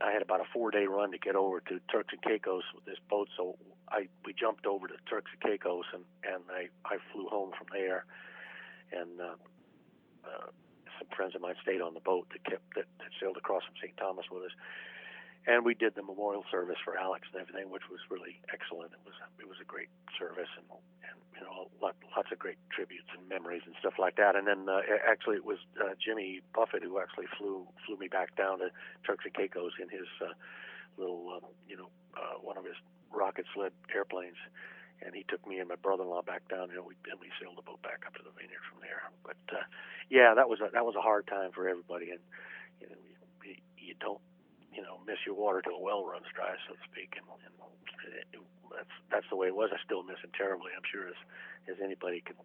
I 0.00 0.12
had 0.12 0.22
about 0.22 0.40
a 0.40 0.48
four 0.52 0.70
day 0.70 0.86
run 0.86 1.10
to 1.10 1.18
get 1.18 1.34
over 1.34 1.60
to 1.60 1.80
Turks 1.90 2.12
and 2.12 2.22
Caicos 2.22 2.62
with 2.74 2.84
this 2.84 2.98
boat. 3.10 3.28
So 3.36 3.56
I 3.90 4.08
we 4.24 4.32
jumped 4.32 4.66
over 4.66 4.86
to 4.86 4.94
Turks 5.10 5.32
and 5.34 5.40
Caicos, 5.42 5.84
and 5.92 6.04
and 6.22 6.44
I 6.48 6.68
I 6.86 6.98
flew 7.12 7.26
home 7.26 7.50
from 7.58 7.66
there, 7.72 8.06
and 8.92 9.20
uh, 9.20 9.36
uh, 10.24 10.46
some 10.98 11.08
friends 11.16 11.34
of 11.34 11.42
mine 11.42 11.56
stayed 11.60 11.80
on 11.80 11.94
the 11.94 12.00
boat 12.00 12.28
that 12.30 12.44
kept 12.44 12.74
that, 12.76 12.86
that 12.98 13.10
sailed 13.20 13.36
across 13.36 13.64
from 13.64 13.74
St. 13.82 13.96
Thomas 13.96 14.26
with 14.30 14.44
us 14.44 14.54
and 15.46 15.64
we 15.64 15.74
did 15.74 15.94
the 15.94 16.02
memorial 16.02 16.44
service 16.50 16.76
for 16.84 16.98
Alex 16.98 17.28
and 17.32 17.40
everything, 17.40 17.70
which 17.70 17.86
was 17.90 18.00
really 18.10 18.42
excellent. 18.52 18.92
It 18.92 19.02
was 19.06 19.14
it 19.38 19.48
was 19.48 19.58
a 19.62 19.64
great 19.64 19.88
service 20.18 20.50
and 20.58 20.66
and 21.06 21.16
you 21.38 21.42
know 21.46 21.70
lots 21.80 22.30
of 22.32 22.38
great 22.38 22.58
tributes 22.74 23.06
and 23.16 23.22
memories 23.28 23.62
and 23.64 23.74
stuff 23.78 23.94
like 23.98 24.16
that. 24.16 24.34
And 24.34 24.46
then 24.46 24.66
uh, 24.68 24.82
actually 25.06 25.36
it 25.36 25.46
was 25.46 25.58
uh, 25.78 25.94
Jimmy 26.02 26.42
Buffett 26.54 26.82
who 26.82 26.98
actually 26.98 27.30
flew 27.38 27.66
flew 27.86 27.96
me 27.96 28.08
back 28.08 28.34
down 28.34 28.58
to 28.58 28.70
Turks 29.06 29.24
and 29.24 29.34
Caicos 29.34 29.78
in 29.80 29.88
his 29.88 30.10
uh, 30.18 30.34
little 30.98 31.38
uh, 31.38 31.46
you 31.68 31.76
know 31.76 31.88
uh, 32.18 32.42
one 32.42 32.58
of 32.58 32.64
his 32.64 32.76
rocket 33.10 33.46
sled 33.54 33.72
airplanes. 33.94 34.38
And 35.04 35.14
he 35.14 35.28
took 35.28 35.46
me 35.46 35.60
and 35.60 35.68
my 35.68 35.76
brother-in-law 35.76 36.22
back 36.22 36.48
down. 36.48 36.72
Know, 36.72 36.80
we 36.80 36.96
and 37.12 37.20
we 37.20 37.28
sailed 37.38 37.60
the 37.60 37.62
boat 37.62 37.82
back 37.82 38.08
up 38.08 38.16
to 38.16 38.24
the 38.24 38.32
vineyard 38.32 38.64
from 38.64 38.80
there. 38.80 39.04
But 39.22 39.36
uh, 39.52 39.60
yeah, 40.08 40.32
that 40.32 40.48
was 40.48 40.58
a, 40.64 40.72
that 40.72 40.86
was 40.88 40.96
a 40.96 41.04
hard 41.04 41.26
time 41.28 41.52
for 41.52 41.68
everybody, 41.68 42.16
and 42.16 42.20
you 42.80 42.88
know, 42.88 42.96
you, 43.44 43.56
you 43.76 43.94
don't 44.00 44.24
you 44.72 44.80
know 44.80 44.95
miss 45.06 45.18
your 45.24 45.34
water 45.34 45.62
till 45.62 45.78
the 45.78 45.84
well 45.84 46.04
runs 46.04 46.26
dry, 46.34 46.54
so 46.68 46.74
to 46.74 46.80
speak. 46.90 47.14
And, 47.16 47.26
and 47.46 47.54
it, 48.20 48.40
that's 48.70 48.96
that's 49.10 49.26
the 49.30 49.36
way 49.36 49.46
it 49.48 49.56
was. 49.56 49.70
I 49.72 49.78
still 49.84 50.02
miss 50.02 50.18
him 50.22 50.30
terribly. 50.36 50.70
I'm 50.76 50.86
sure 50.90 51.08
as 51.08 51.18
as 51.70 51.76
anybody 51.82 52.22
can 52.24 52.36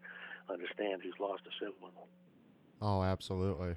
understand 0.50 1.02
who's 1.04 1.18
lost 1.20 1.44
a 1.46 1.54
sibling. 1.60 1.94
Oh, 2.82 3.04
absolutely. 3.04 3.76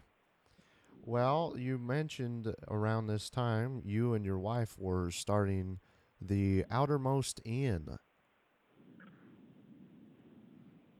Well, 1.04 1.54
you 1.58 1.78
mentioned 1.78 2.54
around 2.68 3.06
this 3.06 3.28
time 3.28 3.82
you 3.84 4.14
and 4.14 4.24
your 4.24 4.38
wife 4.38 4.78
were 4.78 5.10
starting 5.10 5.80
the 6.20 6.64
Outermost 6.70 7.40
Inn. 7.44 7.98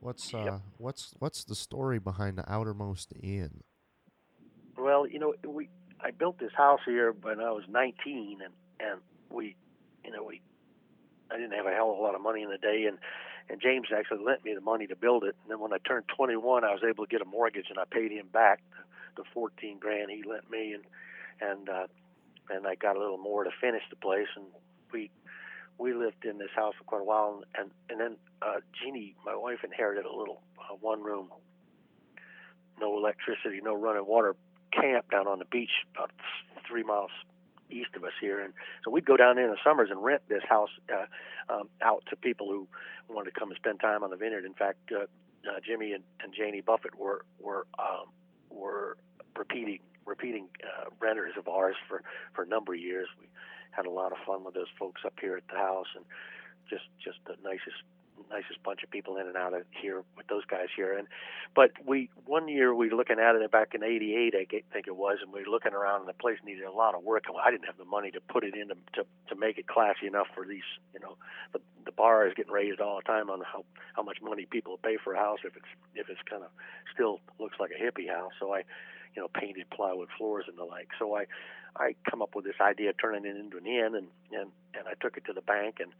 What's 0.00 0.34
uh, 0.34 0.58
what's 0.76 1.14
what's 1.18 1.44
the 1.44 1.54
story 1.54 1.98
behind 1.98 2.36
the 2.36 2.52
Outermost 2.52 3.14
Inn? 3.22 3.62
Well, 4.76 5.06
you 5.08 5.18
know, 5.18 5.34
we 5.48 5.70
I 6.04 6.10
built 6.10 6.38
this 6.38 6.52
house 6.54 6.80
here 6.84 7.12
when 7.12 7.40
I 7.40 7.50
was 7.50 7.64
19, 7.68 8.40
and 8.44 8.52
and 8.78 9.00
we, 9.30 9.56
you 10.04 10.10
know, 10.12 10.22
we, 10.22 10.42
I 11.30 11.36
didn't 11.36 11.52
have 11.52 11.66
a 11.66 11.70
hell 11.70 11.90
of 11.92 11.98
a 11.98 12.02
lot 12.02 12.14
of 12.14 12.20
money 12.20 12.42
in 12.42 12.50
the 12.50 12.58
day, 12.58 12.84
and 12.86 12.98
and 13.48 13.60
James 13.60 13.88
actually 13.96 14.22
lent 14.22 14.44
me 14.44 14.54
the 14.54 14.60
money 14.60 14.86
to 14.86 14.96
build 14.96 15.24
it. 15.24 15.34
And 15.42 15.50
then 15.50 15.60
when 15.60 15.72
I 15.72 15.78
turned 15.78 16.04
21, 16.14 16.64
I 16.64 16.72
was 16.72 16.82
able 16.86 17.04
to 17.06 17.10
get 17.10 17.22
a 17.22 17.26
mortgage, 17.26 17.66
and 17.70 17.78
I 17.78 17.84
paid 17.90 18.10
him 18.10 18.26
back 18.32 18.60
the, 19.16 19.22
the 19.22 19.28
14 19.32 19.78
grand 19.78 20.10
he 20.10 20.22
lent 20.28 20.50
me, 20.50 20.74
and 20.74 20.84
and 21.40 21.68
uh, 21.68 21.86
and 22.50 22.66
I 22.66 22.74
got 22.74 22.96
a 22.96 23.00
little 23.00 23.18
more 23.18 23.44
to 23.44 23.50
finish 23.58 23.82
the 23.88 23.96
place, 23.96 24.28
and 24.36 24.44
we 24.92 25.10
we 25.78 25.94
lived 25.94 26.26
in 26.26 26.36
this 26.36 26.52
house 26.54 26.74
for 26.76 26.84
quite 26.84 27.00
a 27.00 27.04
while, 27.04 27.42
and 27.56 27.70
and 27.88 27.98
then 27.98 28.16
uh, 28.42 28.60
Jeannie, 28.78 29.14
my 29.24 29.34
wife, 29.34 29.64
inherited 29.64 30.04
a 30.04 30.14
little 30.14 30.42
uh, 30.58 30.74
one 30.80 31.02
room, 31.02 31.30
no 32.78 32.98
electricity, 32.98 33.60
no 33.62 33.74
running 33.74 34.06
water 34.06 34.36
camp 34.80 35.10
down 35.10 35.26
on 35.26 35.38
the 35.38 35.44
beach 35.44 35.70
about 35.94 36.10
three 36.68 36.82
miles 36.82 37.10
east 37.70 37.90
of 37.96 38.04
us 38.04 38.12
here, 38.20 38.40
and 38.40 38.52
so 38.84 38.90
we'd 38.90 39.04
go 39.04 39.16
down 39.16 39.36
there 39.36 39.46
in 39.46 39.50
the 39.50 39.58
summers 39.64 39.88
and 39.90 40.02
rent 40.02 40.22
this 40.28 40.42
house 40.48 40.68
uh, 40.92 41.06
um, 41.52 41.68
out 41.82 42.02
to 42.10 42.16
people 42.16 42.48
who 42.48 42.68
wanted 43.08 43.32
to 43.32 43.38
come 43.38 43.48
and 43.48 43.56
spend 43.56 43.80
time 43.80 44.02
on 44.02 44.10
the 44.10 44.16
vineyard. 44.16 44.44
In 44.44 44.54
fact, 44.54 44.78
uh, 44.92 45.04
uh, 45.48 45.60
Jimmy 45.64 45.92
and, 45.92 46.04
and 46.22 46.32
Janie 46.34 46.60
Buffett 46.60 46.94
were 46.98 47.24
were 47.40 47.66
um, 47.78 48.06
were 48.50 48.96
repeating 49.36 49.80
repeating 50.06 50.48
uh, 50.62 50.90
renters 51.00 51.34
of 51.38 51.48
ours 51.48 51.76
for 51.88 52.02
for 52.34 52.42
a 52.42 52.46
number 52.46 52.74
of 52.74 52.80
years. 52.80 53.08
We 53.20 53.26
had 53.70 53.86
a 53.86 53.90
lot 53.90 54.12
of 54.12 54.18
fun 54.26 54.44
with 54.44 54.54
those 54.54 54.72
folks 54.78 55.02
up 55.04 55.14
here 55.20 55.36
at 55.36 55.48
the 55.48 55.56
house, 55.58 55.88
and 55.96 56.04
just 56.68 56.84
just 57.02 57.18
the 57.26 57.36
nicest 57.42 57.82
nicest 58.30 58.62
bunch 58.62 58.82
of 58.82 58.90
people 58.90 59.16
in 59.16 59.26
and 59.26 59.36
out 59.36 59.54
of 59.54 59.62
here 59.80 60.02
with 60.16 60.26
those 60.28 60.44
guys 60.44 60.68
here. 60.74 60.96
And 60.96 61.08
but 61.54 61.72
we 61.86 62.10
one 62.26 62.48
year 62.48 62.74
we 62.74 62.88
were 62.88 62.96
looking 62.96 63.18
at 63.18 63.34
it 63.34 63.50
back 63.50 63.74
in 63.74 63.82
'88, 63.82 64.34
I 64.34 64.46
think 64.72 64.86
it 64.86 64.96
was, 64.96 65.18
and 65.22 65.32
we 65.32 65.40
were 65.40 65.50
looking 65.50 65.72
around, 65.72 66.00
and 66.00 66.08
the 66.08 66.14
place 66.14 66.38
needed 66.44 66.64
a 66.64 66.72
lot 66.72 66.94
of 66.94 67.02
work. 67.02 67.24
And 67.28 67.36
I 67.42 67.50
didn't 67.50 67.66
have 67.66 67.78
the 67.78 67.84
money 67.84 68.10
to 68.12 68.20
put 68.20 68.44
it 68.44 68.54
in 68.54 68.68
to 68.68 68.76
to, 68.94 69.06
to 69.28 69.34
make 69.36 69.58
it 69.58 69.66
classy 69.66 70.06
enough 70.06 70.28
for 70.34 70.46
these. 70.46 70.66
You 70.92 71.00
know, 71.00 71.16
the 71.52 71.60
the 71.84 71.92
bar 71.92 72.26
is 72.26 72.34
getting 72.34 72.52
raised 72.52 72.80
all 72.80 72.96
the 72.96 73.02
time 73.02 73.30
on 73.30 73.40
how 73.40 73.64
how 73.94 74.02
much 74.02 74.18
money 74.22 74.46
people 74.50 74.78
pay 74.82 74.96
for 75.02 75.14
a 75.14 75.18
house 75.18 75.40
if 75.44 75.56
it's 75.56 75.72
if 75.94 76.08
it's 76.08 76.22
kind 76.28 76.42
of 76.42 76.50
still 76.92 77.20
looks 77.38 77.58
like 77.60 77.70
a 77.70 77.82
hippie 77.82 78.08
house. 78.08 78.32
So 78.40 78.54
I 78.54 78.64
you 79.14 79.22
know, 79.22 79.28
painted 79.28 79.68
plywood 79.70 80.08
floors 80.16 80.46
and 80.48 80.58
the 80.58 80.64
like. 80.64 80.88
So 80.98 81.16
I, 81.16 81.26
I 81.76 81.94
come 82.08 82.22
up 82.22 82.34
with 82.34 82.44
this 82.44 82.60
idea 82.60 82.90
of 82.90 82.96
turning 82.98 83.24
it 83.24 83.36
into 83.36 83.56
an 83.56 83.66
inn, 83.66 83.94
and 83.94 84.08
and 84.32 84.50
and 84.74 84.88
I 84.88 84.94
took 85.00 85.16
it 85.16 85.24
to 85.26 85.32
the 85.32 85.40
bank, 85.40 85.76
and 85.80 85.92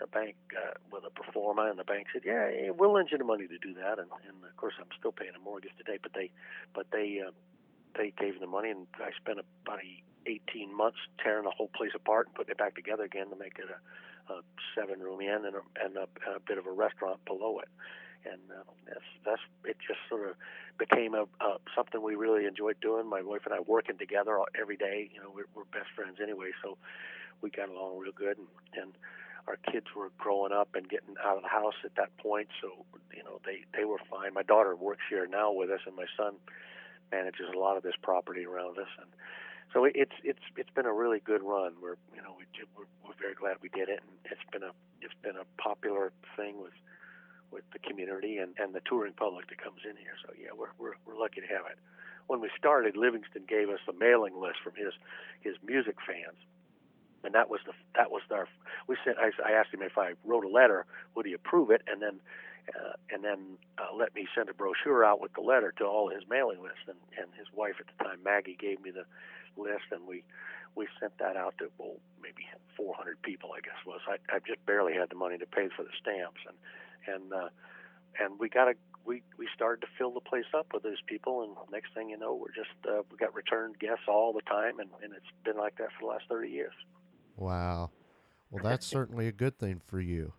the 0.00 0.06
bank 0.06 0.34
uh, 0.56 0.74
with 0.90 1.04
a 1.04 1.10
pro 1.10 1.30
forma, 1.32 1.68
and 1.68 1.78
the 1.78 1.84
bank 1.84 2.06
said, 2.12 2.22
"Yeah, 2.24 2.70
we'll 2.70 2.92
lend 2.92 3.08
you 3.12 3.18
the 3.18 3.24
money 3.24 3.46
to 3.46 3.58
do 3.58 3.74
that." 3.74 3.98
And, 3.98 4.08
and 4.26 4.42
of 4.42 4.56
course, 4.56 4.74
I'm 4.80 4.90
still 4.98 5.12
paying 5.12 5.36
a 5.36 5.44
mortgage 5.44 5.72
today, 5.78 5.98
but 6.02 6.12
they, 6.14 6.30
but 6.74 6.86
they, 6.90 7.20
uh, 7.26 7.30
they 7.96 8.12
gave 8.18 8.34
me 8.34 8.40
the 8.40 8.46
money, 8.46 8.70
and 8.70 8.86
I 8.96 9.10
spent 9.16 9.38
about 9.38 9.80
18 10.26 10.74
months 10.74 10.98
tearing 11.22 11.44
the 11.44 11.50
whole 11.50 11.70
place 11.74 11.92
apart 11.94 12.26
and 12.26 12.34
putting 12.34 12.52
it 12.52 12.58
back 12.58 12.74
together 12.74 13.04
again 13.04 13.30
to 13.30 13.36
make 13.36 13.58
it 13.58 13.68
a, 13.68 14.32
a 14.32 14.42
seven-room 14.74 15.20
inn 15.20 15.44
and 15.44 15.56
a, 15.56 15.62
and 15.84 15.96
a, 15.96 16.08
a 16.34 16.40
bit 16.46 16.58
of 16.58 16.66
a 16.66 16.72
restaurant 16.72 17.24
below 17.24 17.60
it. 17.60 17.68
And 18.24 18.40
uh, 18.52 18.68
that's 18.86 19.10
that's 19.24 19.40
it. 19.64 19.76
Just 19.80 20.00
sort 20.08 20.28
of 20.28 20.36
became 20.76 21.14
a 21.14 21.24
uh, 21.40 21.56
something 21.74 22.02
we 22.02 22.16
really 22.16 22.44
enjoyed 22.44 22.76
doing. 22.80 23.08
My 23.08 23.22
wife 23.22 23.42
and 23.46 23.54
I 23.54 23.60
working 23.60 23.96
together 23.96 24.38
every 24.60 24.76
day. 24.76 25.08
You 25.12 25.20
know, 25.20 25.32
we're, 25.34 25.48
we're 25.54 25.64
best 25.72 25.88
friends 25.96 26.18
anyway, 26.22 26.50
so 26.62 26.76
we 27.40 27.48
got 27.48 27.70
along 27.70 27.98
real 27.98 28.12
good. 28.12 28.36
And, 28.36 28.46
and 28.76 28.92
our 29.46 29.56
kids 29.70 29.86
were 29.96 30.10
growing 30.18 30.52
up 30.52 30.74
and 30.74 30.88
getting 30.88 31.14
out 31.24 31.36
of 31.36 31.42
the 31.42 31.48
house 31.48 31.74
at 31.84 31.94
that 31.96 32.16
point, 32.18 32.48
so 32.60 32.84
you 33.14 33.22
know 33.22 33.40
they 33.44 33.64
they 33.76 33.84
were 33.84 33.98
fine. 34.10 34.34
My 34.34 34.42
daughter 34.42 34.76
works 34.76 35.02
here 35.08 35.26
now 35.26 35.52
with 35.52 35.70
us, 35.70 35.80
and 35.86 35.96
my 35.96 36.06
son 36.16 36.34
manages 37.10 37.46
a 37.54 37.58
lot 37.58 37.76
of 37.76 37.82
this 37.82 37.94
property 38.02 38.46
around 38.46 38.78
us, 38.78 38.90
and 39.00 39.08
so 39.72 39.84
it's 39.84 40.14
it's 40.24 40.42
it's 40.56 40.70
been 40.70 40.86
a 40.86 40.92
really 40.92 41.20
good 41.20 41.42
run. 41.42 41.74
We're 41.82 41.96
you 42.14 42.22
know 42.22 42.34
we 42.38 42.44
we're, 42.76 42.90
we're 43.06 43.18
very 43.20 43.34
glad 43.34 43.56
we 43.62 43.68
did 43.70 43.88
it, 43.88 44.00
and 44.02 44.12
it's 44.30 44.46
been 44.52 44.62
a 44.62 44.72
it's 45.00 45.14
been 45.22 45.36
a 45.36 45.46
popular 45.60 46.12
thing 46.36 46.60
with 46.60 46.74
with 47.50 47.64
the 47.72 47.78
community 47.78 48.38
and, 48.38 48.54
and 48.58 48.74
the 48.74 48.80
touring 48.86 49.12
public 49.12 49.48
that 49.48 49.58
comes 49.62 49.80
in 49.84 49.96
here. 49.96 50.14
So 50.26 50.32
yeah, 50.40 50.50
we're 50.56 50.74
we're 50.78 50.94
we're 51.06 51.18
lucky 51.18 51.40
to 51.40 51.46
have 51.46 51.66
it. 51.70 51.78
When 52.26 52.40
we 52.40 52.50
started, 52.56 52.96
Livingston 52.96 53.42
gave 53.48 53.68
us 53.70 53.80
a 53.88 53.92
mailing 53.92 54.40
list 54.40 54.58
from 54.62 54.74
his 54.74 54.94
his 55.40 55.54
music 55.64 55.96
fans, 56.06 56.38
and 57.24 57.34
that 57.34 57.50
was 57.50 57.60
the 57.66 57.72
that 57.96 58.10
was 58.10 58.22
our 58.30 58.48
we 58.86 58.96
sent 59.04 59.18
I, 59.18 59.30
I 59.46 59.52
asked 59.52 59.72
him 59.72 59.82
if 59.82 59.98
I 59.98 60.12
wrote 60.24 60.44
a 60.44 60.48
letter 60.48 60.86
would 61.14 61.26
he 61.26 61.32
approve 61.32 61.70
it? 61.70 61.82
And 61.86 62.00
then 62.02 62.20
uh, 62.68 62.92
and 63.10 63.24
then 63.24 63.58
uh, 63.78 63.94
let 63.96 64.14
me 64.14 64.28
send 64.34 64.48
a 64.48 64.54
brochure 64.54 65.04
out 65.04 65.20
with 65.20 65.32
the 65.34 65.40
letter 65.40 65.72
to 65.78 65.84
all 65.84 66.08
his 66.08 66.22
mailing 66.28 66.62
lists 66.62 66.86
and 66.86 66.98
and 67.18 67.28
his 67.38 67.46
wife 67.54 67.74
at 67.80 67.86
the 67.86 68.04
time 68.04 68.18
Maggie 68.24 68.56
gave 68.58 68.80
me 68.80 68.90
the 68.90 69.04
list 69.60 69.84
and 69.90 70.06
we 70.06 70.22
we 70.76 70.86
sent 71.00 71.16
that 71.18 71.36
out 71.36 71.54
to 71.58 71.70
well 71.78 71.96
maybe 72.22 72.46
400 72.76 73.20
people 73.22 73.50
I 73.56 73.60
guess 73.60 73.78
was. 73.86 74.00
I 74.08 74.16
I 74.34 74.38
just 74.40 74.64
barely 74.66 74.94
had 74.94 75.10
the 75.10 75.16
money 75.16 75.38
to 75.38 75.46
pay 75.46 75.68
for 75.74 75.82
the 75.82 75.94
stamps. 76.00 76.40
And 76.46 76.56
and 77.06 77.32
uh, 77.32 77.48
and 78.18 78.38
we 78.38 78.48
got 78.48 78.68
a 78.68 78.74
we 79.04 79.22
we 79.38 79.48
started 79.54 79.80
to 79.82 79.88
fill 79.98 80.12
the 80.12 80.20
place 80.20 80.50
up 80.54 80.68
with 80.72 80.82
those 80.82 81.00
people, 81.06 81.42
and 81.42 81.52
next 81.72 81.94
thing 81.94 82.10
you 82.10 82.18
know, 82.18 82.34
we're 82.34 82.52
just 82.52 82.74
uh, 82.88 83.02
we 83.10 83.16
got 83.16 83.34
returned 83.34 83.78
guests 83.78 84.04
all 84.08 84.32
the 84.32 84.42
time, 84.42 84.78
and 84.78 84.90
and 85.02 85.12
it's 85.14 85.30
been 85.44 85.56
like 85.56 85.76
that 85.78 85.88
for 85.98 86.02
the 86.02 86.06
last 86.06 86.24
thirty 86.28 86.48
years. 86.48 86.74
Wow. 87.40 87.90
Well, 88.50 88.62
that's 88.62 88.86
certainly 88.96 89.26
a 89.26 89.32
good 89.32 89.58
thing 89.58 89.80
for 89.86 90.00
you. 90.00 90.34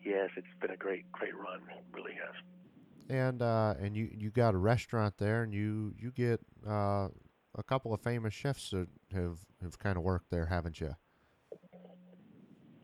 Yes, 0.00 0.30
it's 0.36 0.46
been 0.60 0.70
a 0.70 0.76
great 0.76 1.10
great 1.12 1.36
run. 1.36 1.60
It 1.68 1.84
really 1.92 2.12
has. 2.14 2.34
And 3.10 3.42
uh, 3.42 3.74
and 3.80 3.96
you 3.96 4.08
you 4.12 4.30
got 4.30 4.54
a 4.54 4.58
restaurant 4.58 5.18
there, 5.18 5.42
and 5.42 5.52
you 5.52 5.92
you 5.98 6.10
get 6.10 6.40
uh, 6.66 7.08
a 7.56 7.62
couple 7.62 7.92
of 7.92 8.00
famous 8.00 8.32
chefs 8.32 8.70
that 8.70 8.88
have 9.12 9.38
have 9.62 9.78
kind 9.78 9.96
of 9.96 10.02
worked 10.02 10.30
there, 10.30 10.46
haven't 10.46 10.80
you? 10.80 10.96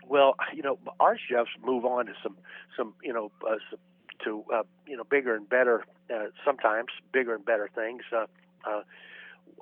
Well, 0.06 0.34
you 0.55 0.62
know, 0.62 0.78
our 1.01 1.16
chefs 1.16 1.51
move 1.64 1.84
on 1.84 2.06
to 2.06 2.12
some 2.22 2.36
some 2.76 2.94
you 3.02 3.12
know 3.12 3.30
uh, 3.48 3.56
some, 3.70 3.78
to 4.24 4.44
uh, 4.52 4.62
you 4.86 4.97
know 4.97 5.05
bigger 5.05 5.34
and 5.34 5.48
better 5.48 5.84
uh, 6.12 6.26
sometimes 6.44 6.89
bigger 7.12 7.34
and 7.34 7.44
better 7.44 7.68
things. 7.74 8.02
Uh, 8.12 8.26
uh, 8.68 8.82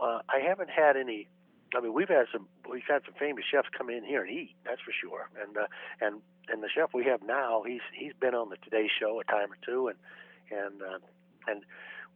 uh, 0.03 0.21
I 0.29 0.41
haven't 0.47 0.71
had 0.71 0.97
any. 0.97 1.29
I 1.75 1.81
mean, 1.81 1.93
we've 1.95 2.09
had 2.09 2.27
some 2.33 2.49
we've 2.69 2.83
had 2.89 3.03
some 3.05 3.15
famous 3.19 3.45
chefs 3.51 3.69
come 3.77 3.91
in 3.91 4.05
here 4.05 4.23
and 4.23 4.31
eat. 4.31 4.55
That's 4.65 4.81
for 4.81 4.93
sure. 4.93 5.31
And 5.41 5.57
uh, 5.57 5.67
and 6.01 6.21
and 6.49 6.63
the 6.63 6.69
chef 6.69 6.91
we 6.93 7.05
have 7.05 7.23
now, 7.23 7.63
he's 7.67 7.83
he's 7.95 8.13
been 8.21 8.35
on 8.35 8.51
the 8.51 8.57
Today 8.57 8.89
Show 8.99 9.21
a 9.21 9.25
time 9.25 9.53
or 9.53 9.59
two, 9.65 9.89
and 9.89 9.99
and 10.51 10.83
uh, 10.83 10.99
and 11.47 11.63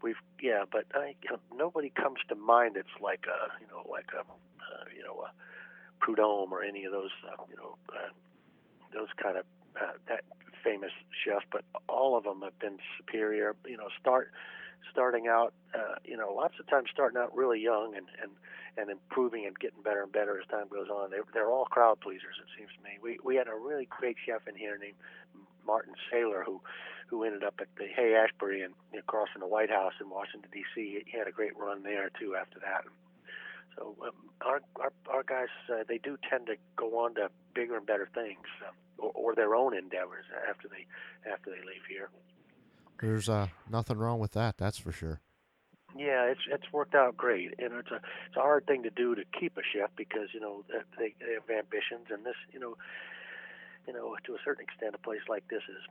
we've 0.03 0.21
yeah, 0.41 0.65
but 0.71 0.87
I, 0.95 1.15
you 1.23 1.31
know, 1.31 1.39
nobody 1.55 1.91
comes 1.91 2.19
to 2.29 2.35
mind 2.35 2.77
that's 2.77 2.89
like 3.01 3.27
a 3.27 3.61
you 3.61 3.67
know 3.69 3.89
like 3.91 4.11
a 4.15 4.21
uh, 4.21 4.85
you 4.97 5.05
know 5.05 5.23
a 5.23 5.31
Prudhomme 6.01 6.53
or 6.53 6.63
any 6.63 6.85
of 6.85 6.93
those 6.93 7.13
uh, 7.27 7.43
you 7.49 7.57
know 7.57 7.77
uh, 7.91 8.11
those 8.93 9.09
kind 9.23 9.37
of 9.37 9.45
uh, 9.81 9.93
that 10.09 10.25
famous 10.63 10.93
chefs, 11.25 11.45
but 11.53 11.63
all 11.89 12.17
of 12.17 12.25
them 12.25 12.43
have 12.43 12.59
been 12.59 12.79
superior. 12.99 13.55
You 13.67 13.77
know, 13.77 13.89
start 14.01 14.33
starting 14.90 15.28
out, 15.28 15.52
uh, 15.74 15.97
you 16.05 16.16
know, 16.16 16.32
lots 16.32 16.55
of 16.61 16.66
times 16.69 16.89
starting 16.93 17.19
out 17.19 17.35
really 17.35 17.61
young 17.61 17.94
and 17.97 18.06
and 18.23 18.32
and 18.77 18.90
improving 18.90 19.47
and 19.47 19.59
getting 19.59 19.82
better 19.82 20.02
and 20.02 20.12
better 20.12 20.40
as 20.40 20.47
time 20.48 20.66
goes 20.69 20.89
on. 20.89 21.11
They 21.11 21.19
they're 21.32 21.51
all 21.51 21.66
crowd 21.66 22.01
pleasers. 22.01 22.36
It 22.40 22.48
seems 22.59 22.70
to 22.77 22.82
me. 22.82 22.98
We 23.02 23.19
we 23.24 23.36
had 23.36 23.48
a 23.48 23.55
really 23.55 23.86
great 23.86 24.16
chef 24.24 24.47
in 24.48 24.56
here 24.56 24.78
named 24.78 24.97
Martin 25.66 25.94
Saylor 26.12 26.44
who 26.44 26.61
who 27.09 27.24
ended 27.24 27.44
up 27.44 27.55
at 27.61 27.69
the 27.77 27.86
Hay-Adams 27.86 28.32
and 28.65 28.74
across 28.98 29.28
from 29.32 29.40
the 29.40 29.47
White 29.47 29.70
House 29.70 29.93
in 30.01 30.09
Washington 30.11 30.51
D.C. 30.52 31.05
He 31.06 31.19
had 31.19 31.28
a 31.28 31.32
great 31.32 31.56
run 31.56 31.82
there 31.82 32.11
too 32.19 32.35
after 32.35 32.59
that. 32.61 32.85
So 33.77 33.94
um, 34.02 34.11
our, 34.40 34.61
our 34.81 34.93
our 35.09 35.23
guys 35.23 35.48
uh, 35.70 35.85
they 35.89 35.98
do 35.98 36.16
tend 36.28 36.47
to 36.47 36.56
go 36.77 36.98
on 37.05 37.15
to 37.16 37.31
bigger 37.55 37.77
and 37.77 37.86
better 37.86 38.09
things, 38.15 38.47
uh, 38.62 38.73
or, 38.98 39.12
or 39.15 39.35
their 39.35 39.55
own 39.55 39.77
endeavors 39.77 40.24
after 40.48 40.69
they 40.69 40.86
after 41.31 41.51
they 41.51 41.59
leave 41.59 41.85
here. 41.89 42.11
There's 43.01 43.29
uh, 43.29 43.49
nothing 43.71 43.99
wrong 43.99 44.19
with 44.19 44.33
that, 44.33 44.57
that's 44.57 44.79
for 44.79 44.93
sure. 44.93 45.21
Yeah, 45.97 46.27
it's 46.27 46.43
it's 46.51 46.73
worked 46.73 46.95
out 46.95 47.16
great, 47.16 47.55
and 47.59 47.73
it's 47.75 47.91
a 47.91 48.03
it's 48.03 48.37
a 48.37 48.43
hard 48.43 48.66
thing 48.66 48.83
to 48.83 48.91
do 48.91 49.15
to 49.15 49.23
keep 49.39 49.57
a 49.57 49.62
chef 49.62 49.91
because 49.95 50.35
you 50.35 50.41
know 50.41 50.65
they, 50.99 51.15
they 51.23 51.39
have 51.39 51.47
ambitions, 51.47 52.11
and 52.11 52.27
this 52.27 52.35
you 52.51 52.59
know, 52.59 52.75
you 53.87 53.93
know 53.95 54.16
to 54.27 54.35
a 54.35 54.43
certain 54.45 54.65
extent, 54.66 54.97
a 54.97 54.99
place 54.99 55.23
like 55.29 55.47
this 55.47 55.62
is, 55.71 55.83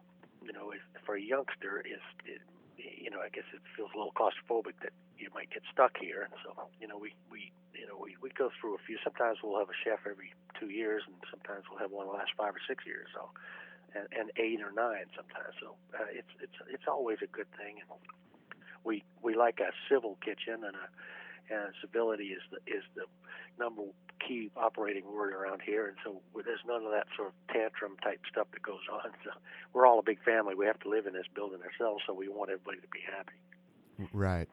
you 0.44 0.52
know, 0.52 0.72
if, 0.76 0.84
for 1.06 1.16
a 1.16 1.22
youngster 1.22 1.80
is, 1.88 2.04
it, 2.28 2.44
you 2.76 3.10
know, 3.10 3.24
I 3.24 3.30
guess 3.32 3.48
it 3.56 3.64
feels 3.78 3.92
a 3.96 3.98
little 3.98 4.12
claustrophobic 4.12 4.76
that 4.84 4.92
you 5.18 5.30
might 5.34 5.52
get 5.56 5.64
stuck 5.72 5.96
here, 5.96 6.28
and 6.28 6.36
so 6.44 6.52
you 6.82 6.88
know 6.88 6.98
we 7.00 7.16
we 7.32 7.54
you 7.72 7.88
know 7.88 7.96
we 7.96 8.20
we 8.20 8.28
go 8.36 8.52
through 8.60 8.76
a 8.76 8.84
few. 8.84 9.00
Sometimes 9.08 9.40
we'll 9.40 9.56
have 9.56 9.72
a 9.72 9.80
chef 9.88 10.04
every 10.04 10.36
two 10.60 10.68
years, 10.68 11.04
and 11.08 11.16
sometimes 11.32 11.64
we'll 11.72 11.80
have 11.80 11.96
one 11.96 12.08
the 12.08 12.14
last 12.14 12.36
five 12.36 12.52
or 12.52 12.64
six 12.68 12.84
years. 12.86 13.08
So. 13.16 13.32
And, 13.94 14.08
and 14.18 14.32
eight 14.38 14.58
or 14.58 14.74
nine 14.74 15.06
sometimes, 15.14 15.54
so 15.62 15.78
uh, 15.94 16.10
it's 16.10 16.34
it's 16.42 16.58
it's 16.66 16.88
always 16.88 17.20
a 17.22 17.28
good 17.28 17.46
thing. 17.62 17.78
And, 17.78 17.94
we 18.84 19.04
we 19.22 19.36
like 19.36 19.60
a 19.60 19.72
civil 19.90 20.18
kitchen 20.24 20.64
and 20.66 20.76
a 20.76 21.54
and 21.54 21.74
civility 21.82 22.36
is 22.36 22.42
the 22.52 22.58
is 22.72 22.84
the 22.96 23.04
number 23.60 23.84
key 24.26 24.50
operating 24.56 25.06
word 25.06 25.34
around 25.34 25.62
here. 25.66 25.88
And 25.88 25.98
so 26.04 26.22
there's 26.46 26.62
none 26.66 26.86
of 26.86 26.92
that 26.92 27.08
sort 27.16 27.30
of 27.30 27.34
tantrum 27.54 27.98
type 28.02 28.22
stuff 28.32 28.48
that 28.54 28.62
goes 28.62 28.84
on. 28.92 29.12
So 29.24 29.32
we're 29.74 29.86
all 29.86 30.00
a 30.00 30.04
big 30.04 30.24
family. 30.24 30.56
We 30.56 30.66
have 30.66 30.80
to 30.80 30.90
live 30.90 31.06
in 31.06 31.14
this 31.14 31.26
building 31.36 31.60
ourselves 31.62 32.04
so 32.08 32.14
we 32.14 32.30
want 32.30 32.50
everybody 32.50 32.78
to 32.78 32.88
be 32.88 33.00
happy. 33.06 34.08
Right. 34.14 34.48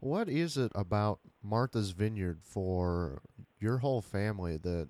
What 0.00 0.28
is 0.28 0.56
it 0.56 0.70
about 0.74 1.20
Martha's 1.42 1.90
Vineyard 1.90 2.40
for 2.42 3.22
your 3.58 3.78
whole 3.78 4.02
family 4.02 4.58
that 4.58 4.88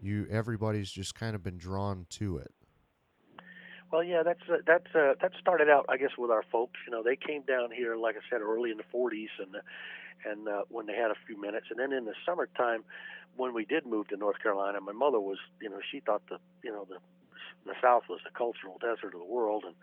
you 0.00 0.26
everybody's 0.30 0.90
just 0.90 1.14
kind 1.14 1.34
of 1.34 1.42
been 1.42 1.56
drawn 1.56 2.06
to 2.10 2.38
it 2.38 2.52
well, 3.90 4.02
yeah, 4.02 4.22
that's 4.22 4.42
uh, 4.50 4.56
that's 4.66 4.94
uh, 4.94 5.14
that 5.20 5.32
started 5.40 5.68
out, 5.68 5.86
I 5.88 5.96
guess, 5.96 6.10
with 6.18 6.30
our 6.30 6.44
folks. 6.50 6.78
You 6.86 6.92
know, 6.92 7.02
they 7.02 7.16
came 7.16 7.42
down 7.42 7.70
here, 7.70 7.96
like 7.96 8.16
I 8.16 8.20
said, 8.30 8.40
early 8.40 8.70
in 8.70 8.76
the 8.76 8.84
'40s, 8.94 9.28
and 9.38 9.56
and 10.24 10.48
uh, 10.48 10.62
when 10.68 10.86
they 10.86 10.94
had 10.94 11.10
a 11.10 11.16
few 11.26 11.40
minutes, 11.40 11.66
and 11.70 11.78
then 11.78 11.92
in 11.92 12.04
the 12.04 12.14
summertime, 12.26 12.84
when 13.36 13.54
we 13.54 13.64
did 13.64 13.86
move 13.86 14.08
to 14.08 14.16
North 14.16 14.42
Carolina, 14.42 14.80
my 14.80 14.92
mother 14.92 15.20
was, 15.20 15.38
you 15.60 15.70
know, 15.70 15.78
she 15.90 16.00
thought 16.00 16.22
the, 16.28 16.38
you 16.62 16.70
know, 16.70 16.86
the 16.88 16.98
the 17.64 17.74
South 17.82 18.04
was 18.08 18.20
the 18.24 18.30
cultural 18.30 18.78
desert 18.80 19.14
of 19.14 19.20
the 19.20 19.26
world, 19.26 19.64
and 19.66 19.74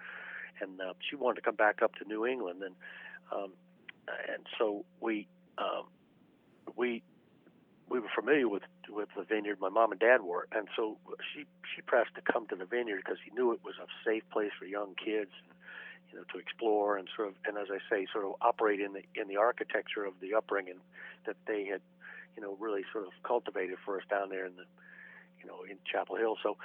and 0.62 0.80
uh, 0.82 0.94
she 1.00 1.16
wanted 1.16 1.36
to 1.36 1.42
come 1.42 1.56
back 1.56 1.82
up 1.82 1.96
to 1.96 2.06
New 2.08 2.26
England, 2.26 2.62
and 2.64 2.76
um, 3.32 3.54
and 4.08 4.46
so 4.58 4.86
we 5.02 5.28
um, 5.58 5.86
we 6.76 7.02
we 7.90 8.00
were 8.00 8.10
familiar 8.16 8.48
with 8.48 8.64
with 8.90 9.10
the 9.16 9.24
vineyard. 9.24 9.60
My 9.60 9.70
mom 9.70 9.92
and 9.92 10.00
dad 10.00 10.22
were, 10.22 10.48
and 10.52 10.68
so 10.76 10.98
she 11.34 11.46
she 11.74 11.82
pressed 11.82 12.16
to 12.16 12.22
come 12.22 12.48
to 12.48 12.56
the 12.56 12.66
vineyard 12.66 13.02
because 13.04 13.18
he 13.24 13.32
knew 13.36 13.52
it 13.52 13.60
was 13.64 13.76
a 13.82 13.88
safe 14.08 14.24
place 14.32 14.52
for 14.58 14.66
young 14.66 14.96
kids, 14.96 15.32
you 16.12 16.18
know, 16.18 16.24
to 16.34 16.40
explore 16.40 16.98
and 16.98 17.08
sort 17.16 17.30
of 17.30 17.36
and 17.46 17.58
as 17.58 17.68
I 17.72 17.80
say, 17.90 18.08
sort 18.12 18.26
of 18.26 18.34
operate 18.42 18.80
in 18.80 18.94
the 18.94 19.04
in 19.20 19.28
the 19.28 19.38
architecture 19.38 20.06
of 20.06 20.14
the 20.22 20.34
upbringing 20.34 20.80
that 21.26 21.38
they 21.48 21.66
had, 21.66 21.82
you 22.36 22.42
know, 22.42 22.58
really 22.60 22.84
sort 22.92 23.06
of 23.06 23.14
cultivated 23.24 23.78
for 23.84 23.98
us 23.98 24.04
down 24.10 24.30
there 24.30 24.46
in 24.46 24.56
the, 24.56 24.66
you 25.42 25.48
know, 25.48 25.64
in 25.70 25.78
Chapel 25.86 26.16
Hill. 26.16 26.38
So 26.42 26.58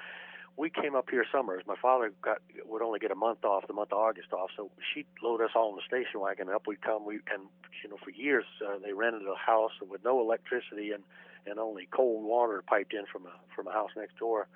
we 0.56 0.68
came 0.68 0.94
up 0.94 1.09
here 1.10 1.24
summers. 1.32 1.62
My 1.66 1.76
father 1.80 2.12
got 2.22 2.38
would 2.66 2.82
only 2.82 2.98
get 2.98 3.10
a 3.10 3.14
month 3.16 3.44
off, 3.44 3.66
the 3.66 3.72
month 3.72 3.92
of 3.92 3.98
August 3.98 4.32
off, 4.32 4.51
so 4.56 4.70
she'd 4.92 5.06
load 5.22 5.40
us 5.40 5.51
all 5.55 5.70
in 5.70 5.76
the 5.76 5.82
station 5.86 6.20
wagon. 6.20 6.48
And 6.48 6.56
up 6.56 6.66
we'd 6.66 6.82
come. 6.82 7.06
We 7.06 7.20
and 7.32 7.44
you 7.82 7.90
know 7.90 7.97
for 8.02 8.10
years 8.10 8.44
uh, 8.66 8.78
they 8.84 8.92
rented 8.92 9.22
a 9.22 9.34
house 9.34 9.72
with 9.80 10.05
no 10.05 10.20
electricity 10.20 10.92
and 10.92 11.02
and 11.47 11.59
only 11.59 11.89
cold 11.91 12.25
water 12.25 12.62
piped 12.67 12.93
in 12.93 13.05
from 13.07 13.27
a 13.27 13.33
from 13.55 13.67
a 13.67 13.73
house 13.73 13.91
next 13.97 14.17
door, 14.19 14.49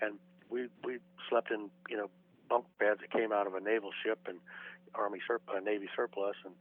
and 0.00 0.18
we 0.48 0.68
we 0.84 0.98
slept 1.28 1.50
in 1.50 1.70
you 1.88 1.96
know 1.96 2.10
bunk 2.48 2.64
beds 2.78 3.00
that 3.00 3.10
came 3.10 3.32
out 3.32 3.46
of 3.46 3.54
a 3.54 3.60
naval 3.60 3.90
ship 4.04 4.18
and 4.28 4.38
army 4.94 5.20
sur- 5.26 5.40
uh, 5.54 5.60
navy 5.60 5.88
surplus 5.94 6.34
and 6.44 6.54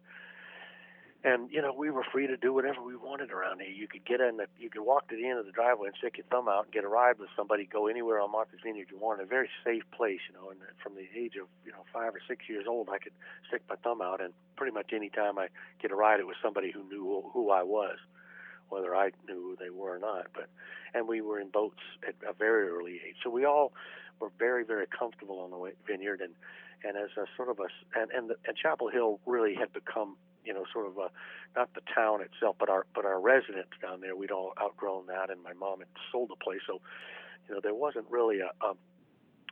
and 1.23 1.51
you 1.51 1.61
know 1.61 1.73
we 1.73 1.89
were 1.89 2.05
free 2.11 2.27
to 2.27 2.37
do 2.37 2.53
whatever 2.53 2.81
we 2.81 2.95
wanted 2.95 3.31
around 3.31 3.59
here. 3.59 3.69
You 3.69 3.87
could 3.87 4.05
get 4.05 4.21
in 4.21 4.37
the, 4.37 4.45
you 4.57 4.69
could 4.69 4.83
walk 4.83 5.09
to 5.09 5.15
the 5.15 5.27
end 5.27 5.39
of 5.39 5.45
the 5.45 5.51
driveway 5.51 5.87
and 5.87 5.97
stick 5.97 6.17
your 6.17 6.25
thumb 6.27 6.47
out 6.47 6.65
and 6.65 6.73
get 6.73 6.85
a 6.85 6.87
ride 6.87 7.19
with 7.19 7.29
somebody. 7.35 7.65
Go 7.65 7.87
anywhere 7.87 8.21
on 8.21 8.31
Martha's 8.31 8.59
Vineyard 8.63 8.87
you 8.89 8.97
wanted. 8.97 9.23
A 9.23 9.25
very 9.25 9.49
safe 9.65 9.83
place, 9.91 10.21
you 10.29 10.33
know. 10.33 10.49
And 10.49 10.59
from 10.81 10.95
the 10.95 11.07
age 11.13 11.35
of 11.35 11.47
you 11.65 11.71
know 11.71 11.83
five 11.91 12.15
or 12.15 12.21
six 12.27 12.47
years 12.47 12.65
old, 12.67 12.87
I 12.89 12.99
could 12.99 13.11
stick 13.47 13.63
my 13.69 13.75
thumb 13.75 14.01
out 14.01 14.21
and 14.21 14.33
pretty 14.55 14.73
much 14.73 14.91
any 14.93 15.09
time 15.09 15.37
I 15.37 15.47
get 15.81 15.91
a 15.91 15.95
ride, 15.95 16.19
it 16.19 16.27
was 16.27 16.35
somebody 16.41 16.71
who 16.71 16.83
knew 16.87 17.03
who, 17.03 17.29
who 17.33 17.51
I 17.51 17.63
was, 17.63 17.97
whether 18.69 18.95
I 18.95 19.11
knew 19.27 19.35
who 19.35 19.55
they 19.59 19.69
were 19.69 19.95
or 19.95 19.99
not. 19.99 20.27
But 20.33 20.49
and 20.93 21.07
we 21.07 21.21
were 21.21 21.39
in 21.39 21.49
boats 21.49 21.81
at 22.07 22.15
a 22.27 22.33
very 22.33 22.69
early 22.69 22.93
age, 22.93 23.15
so 23.23 23.29
we 23.29 23.45
all 23.45 23.73
were 24.19 24.31
very 24.37 24.63
very 24.63 24.87
comfortable 24.87 25.39
on 25.39 25.51
the 25.51 25.71
vineyard 25.87 26.21
and 26.21 26.33
and 26.83 26.97
as 26.97 27.09
a 27.17 27.25
sort 27.35 27.49
of 27.49 27.59
a 27.59 27.99
and 27.99 28.11
and, 28.11 28.29
the, 28.29 28.35
and 28.45 28.55
Chapel 28.55 28.89
Hill 28.89 29.19
really 29.25 29.55
had 29.55 29.71
become 29.73 30.17
you 30.45 30.53
know, 30.53 30.63
sort 30.71 30.87
of 30.87 30.97
a, 30.97 31.09
not 31.55 31.69
the 31.73 31.81
town 31.93 32.21
itself, 32.21 32.55
but 32.59 32.69
our 32.69 32.85
but 32.95 33.05
our 33.05 33.19
residents 33.19 33.71
down 33.81 34.01
there. 34.01 34.15
We'd 34.15 34.31
all 34.31 34.53
outgrown 34.59 35.07
that, 35.07 35.29
and 35.29 35.43
my 35.43 35.53
mom 35.53 35.79
had 35.79 35.87
sold 36.11 36.29
the 36.29 36.35
place, 36.43 36.61
so 36.65 36.81
you 37.47 37.55
know 37.55 37.61
there 37.61 37.75
wasn't 37.75 38.05
really 38.09 38.39
a, 38.39 38.49
a 38.65 38.73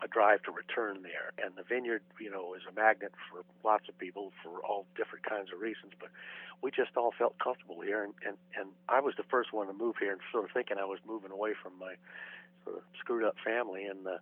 a 0.03 0.07
drive 0.07 0.43
to 0.43 0.51
return 0.51 1.01
there. 1.01 1.33
And 1.43 1.55
the 1.55 1.63
vineyard, 1.63 2.03
you 2.19 2.29
know, 2.29 2.53
is 2.53 2.61
a 2.69 2.73
magnet 2.73 3.13
for 3.29 3.43
lots 3.63 3.89
of 3.89 3.97
people 3.97 4.31
for 4.43 4.59
all 4.63 4.85
different 4.95 5.25
kinds 5.25 5.49
of 5.53 5.59
reasons. 5.59 5.93
But 5.99 6.09
we 6.61 6.71
just 6.71 6.95
all 6.95 7.13
felt 7.17 7.37
comfortable 7.39 7.81
here, 7.81 8.03
and 8.03 8.13
and 8.25 8.37
and 8.57 8.69
I 8.89 8.99
was 8.99 9.15
the 9.17 9.27
first 9.29 9.53
one 9.53 9.67
to 9.67 9.73
move 9.73 9.95
here, 9.99 10.11
and 10.11 10.21
sort 10.31 10.45
of 10.45 10.51
thinking 10.51 10.77
I 10.79 10.85
was 10.85 10.99
moving 11.07 11.31
away 11.31 11.53
from 11.61 11.73
my 11.79 11.93
sort 12.63 12.77
of 12.77 12.83
screwed 12.99 13.23
up 13.23 13.35
family 13.43 13.85
and. 13.85 14.07
Uh, 14.07 14.17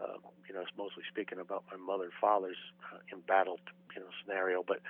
uh, 0.00 0.18
you 0.48 0.54
know, 0.54 0.62
it's 0.62 0.76
mostly 0.76 1.04
speaking 1.08 1.38
about 1.38 1.62
my 1.70 1.76
mother 1.76 2.04
and 2.04 2.12
father's 2.20 2.56
uh, 2.92 2.98
embattled, 3.12 3.60
you 3.94 4.00
know, 4.00 4.08
scenario. 4.24 4.64
But 4.66 4.80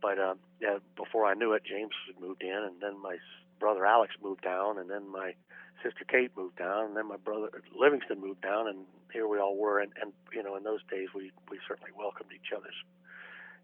but 0.00 0.18
uh, 0.18 0.34
yeah, 0.60 0.78
before 0.96 1.26
I 1.26 1.34
knew 1.34 1.52
it, 1.52 1.62
James 1.64 1.92
had 2.06 2.20
moved 2.20 2.42
in, 2.42 2.56
and 2.56 2.80
then 2.80 3.00
my 3.02 3.16
brother 3.58 3.84
Alex 3.84 4.14
moved 4.22 4.42
down, 4.42 4.78
and 4.78 4.88
then 4.88 5.10
my 5.10 5.34
sister 5.82 6.04
Kate 6.08 6.30
moved 6.36 6.56
down, 6.56 6.86
and 6.86 6.96
then 6.96 7.08
my 7.08 7.16
brother 7.16 7.50
Livingston 7.78 8.20
moved 8.20 8.42
down, 8.42 8.68
and 8.68 8.86
here 9.12 9.28
we 9.28 9.38
all 9.38 9.56
were. 9.56 9.80
And, 9.80 9.92
and 10.00 10.12
you 10.32 10.42
know, 10.42 10.56
in 10.56 10.64
those 10.64 10.80
days, 10.90 11.08
we 11.14 11.32
we 11.50 11.58
certainly 11.66 11.92
welcomed 11.96 12.30
each 12.34 12.52
other's 12.56 12.74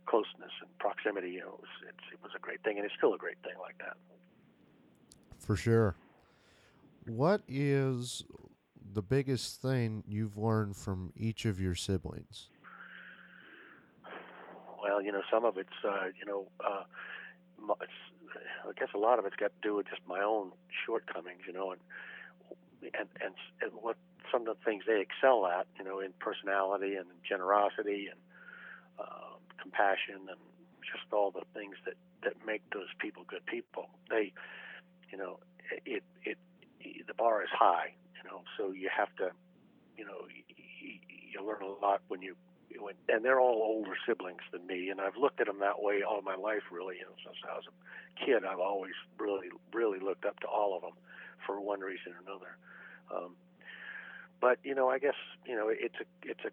closeness 0.07 0.53
and 0.61 0.71
proximity. 0.79 1.31
You 1.31 1.41
know, 1.41 1.59
it 1.59 1.61
was, 1.61 1.95
it 2.13 2.23
was 2.23 2.33
a 2.37 2.41
great 2.41 2.63
thing, 2.63 2.77
and 2.77 2.87
it's 2.87 2.95
still 2.97 3.15
a 3.15 3.19
great 3.19 3.39
thing 3.43 3.55
like 3.61 3.79
that. 3.79 3.97
For 5.39 5.57
sure. 5.57 5.97
What 7.07 7.43
is 7.47 8.25
the 8.93 9.03
biggest 9.03 9.61
thing 9.61 10.05
you've 10.07 10.39
learned 10.39 10.77
from 10.77 11.13
each 11.17 11.45
of 11.45 11.61
your 11.61 11.75
siblings? 11.75 12.49
well, 14.85 15.03
you 15.03 15.11
know, 15.11 15.23
some 15.33 15.45
of 15.45 15.57
it's, 15.57 15.81
uh, 15.85 16.07
you 16.19 16.27
know, 16.27 16.47
uh, 16.65 16.85
it's, 17.81 17.93
I 18.69 18.73
guess 18.79 18.89
a 18.95 18.99
lot 18.99 19.19
of 19.19 19.27
it's 19.27 19.37
got 19.37 19.53
to 19.61 19.69
do 19.69 19.77
with 19.77 19.89
just 19.89 20.03
my 20.07 20.21
own 20.21 20.53
shortcomings, 20.87 21.43
you 21.47 21.53
know, 21.53 21.73
and 21.73 21.81
and 22.83 23.09
and, 23.21 23.35
and 23.63 23.73
what 23.81 23.97
some 24.33 24.47
of 24.47 24.57
the 24.59 24.65
things 24.65 24.85
they 24.87 25.01
excel 25.01 25.47
at, 25.47 25.67
you 25.79 25.85
know, 25.85 26.01
in 26.01 26.13
personality 26.19 26.97
and 26.97 27.07
generosity 27.29 28.09
and 28.11 28.21
uh, 28.99 29.37
compassion 29.61 30.27
and 30.29 30.41
just 30.81 31.13
all 31.13 31.31
the 31.31 31.45
things 31.55 31.77
that 31.85 31.95
that 32.23 32.35
make 32.47 32.63
those 32.73 32.89
people 32.99 33.25
good 33.29 33.45
people. 33.47 33.89
They, 34.11 34.33
you 35.11 35.19
know, 35.19 35.39
it 35.85 36.03
it, 36.25 36.39
it 36.81 37.07
the 37.07 37.15
bar 37.15 37.43
is 37.43 37.51
high, 37.53 37.95
you 38.17 38.31
know, 38.31 38.43
so 38.57 38.73
you 38.73 38.91
have 38.95 39.15
to, 39.17 39.31
you 39.97 40.05
know, 40.05 40.27
you, 40.29 40.99
you 41.33 41.47
learn 41.47 41.63
a 41.63 41.85
lot 41.85 42.03
when 42.09 42.23
you 42.23 42.37
when, 42.79 42.95
and 43.09 43.25
they're 43.25 43.41
all 43.41 43.63
older 43.63 43.97
siblings 44.07 44.43
than 44.53 44.67
me, 44.67 44.91
and 44.91 45.01
I've 45.01 45.17
looked 45.17 45.41
at 45.41 45.47
them 45.47 45.61
that 45.61 45.83
way 45.83 46.03
all 46.03 46.23
my 46.23 46.37
life, 46.37 46.63
really. 46.71 46.97
Know, 46.97 47.15
since 47.25 47.37
I 47.49 47.55
was 47.55 47.65
a 47.69 48.25
kid, 48.25 48.45
I've 48.45 48.61
always 48.61 48.95
really, 49.19 49.49
really 49.73 49.99
looked 49.99 50.25
up 50.25 50.41
to 50.41 50.47
all 50.47 50.75
of 50.77 50.83
them 50.83 50.95
for 51.47 51.61
one 51.61 51.81
reason 51.81 52.13
or 52.13 52.23
another. 52.27 52.57
Um, 53.15 53.37
but 54.41 54.59
you 54.63 54.75
know, 54.75 54.89
I 54.89 54.99
guess 54.99 55.15
you 55.47 55.55
know, 55.55 55.69
it's 55.69 55.97
a, 56.01 56.05
it's 56.29 56.45
a, 56.45 56.51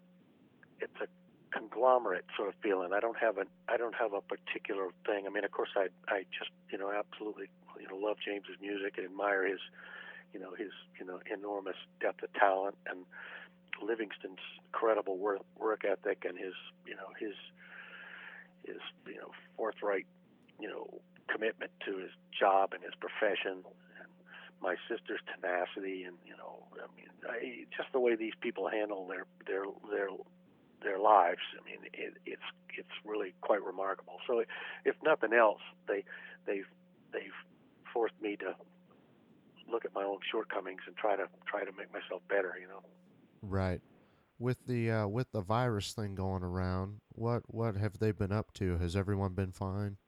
it's 0.80 1.00
a 1.00 1.06
conglomerate 1.52 2.24
sort 2.36 2.48
of 2.48 2.54
feeling. 2.62 2.92
I 2.92 3.00
don't 3.00 3.18
have 3.18 3.38
a, 3.38 3.44
I 3.68 3.76
don't 3.76 3.94
have 3.94 4.12
a 4.12 4.20
particular 4.20 4.88
thing. 5.06 5.26
I 5.26 5.30
mean, 5.30 5.44
of 5.44 5.50
course, 5.50 5.70
I, 5.76 5.88
I 6.08 6.24
just, 6.36 6.50
you 6.70 6.78
know, 6.78 6.90
absolutely, 6.90 7.50
you 7.78 7.88
know, 7.88 7.96
love 7.96 8.16
James's 8.24 8.56
music 8.60 8.94
and 8.96 9.06
admire 9.06 9.46
his, 9.46 9.60
you 10.32 10.40
know, 10.40 10.54
his, 10.56 10.72
you 10.98 11.06
know, 11.06 11.20
enormous 11.30 11.76
depth 12.00 12.22
of 12.22 12.32
talent 12.32 12.76
and 12.86 13.04
Livingston's 13.82 14.42
incredible 14.66 15.18
work, 15.18 15.42
work 15.58 15.84
ethic 15.84 16.24
and 16.26 16.38
his, 16.38 16.54
you 16.86 16.94
know, 16.94 17.08
his, 17.18 17.34
his, 18.64 18.80
you 19.06 19.16
know, 19.16 19.30
forthright, 19.56 20.06
you 20.60 20.68
know, 20.68 21.00
commitment 21.28 21.70
to 21.86 21.98
his 21.98 22.10
job 22.38 22.72
and 22.72 22.82
his 22.82 22.94
profession, 23.00 23.64
and 23.64 24.10
my 24.60 24.76
sister's 24.88 25.20
tenacity, 25.34 26.04
and 26.04 26.16
you 26.26 26.36
know, 26.36 26.66
I 26.76 26.86
mean, 26.96 27.08
I, 27.28 27.64
just 27.76 27.92
the 27.92 28.00
way 28.00 28.16
these 28.16 28.36
people 28.40 28.68
handle 28.68 29.06
their 29.06 29.26
their 29.46 29.64
their 29.90 30.08
their 30.82 30.98
lives. 30.98 31.42
I 31.58 31.64
mean, 31.64 31.78
it, 31.92 32.14
it's 32.26 32.48
it's 32.76 32.96
really 33.04 33.34
quite 33.40 33.62
remarkable. 33.62 34.18
So, 34.26 34.44
if 34.84 34.96
nothing 35.02 35.32
else, 35.32 35.60
they 35.88 36.04
they've 36.46 36.68
they've 37.12 37.38
forced 37.92 38.20
me 38.20 38.36
to 38.36 38.54
look 39.70 39.84
at 39.84 39.94
my 39.94 40.04
own 40.04 40.18
shortcomings 40.30 40.82
and 40.86 40.96
try 40.96 41.16
to 41.16 41.26
try 41.46 41.64
to 41.64 41.72
make 41.72 41.92
myself 41.92 42.22
better. 42.28 42.56
You 42.60 42.68
know. 42.68 42.82
Right. 43.42 43.80
With 44.38 44.66
the 44.66 44.90
uh, 44.90 45.06
with 45.06 45.30
the 45.32 45.40
virus 45.40 45.92
thing 45.92 46.14
going 46.14 46.42
around, 46.42 47.00
what 47.10 47.42
what 47.46 47.76
have 47.76 47.98
they 47.98 48.10
been 48.10 48.32
up 48.32 48.52
to? 48.54 48.78
Has 48.78 48.96
everyone 48.96 49.34
been 49.34 49.52
fine? 49.52 49.98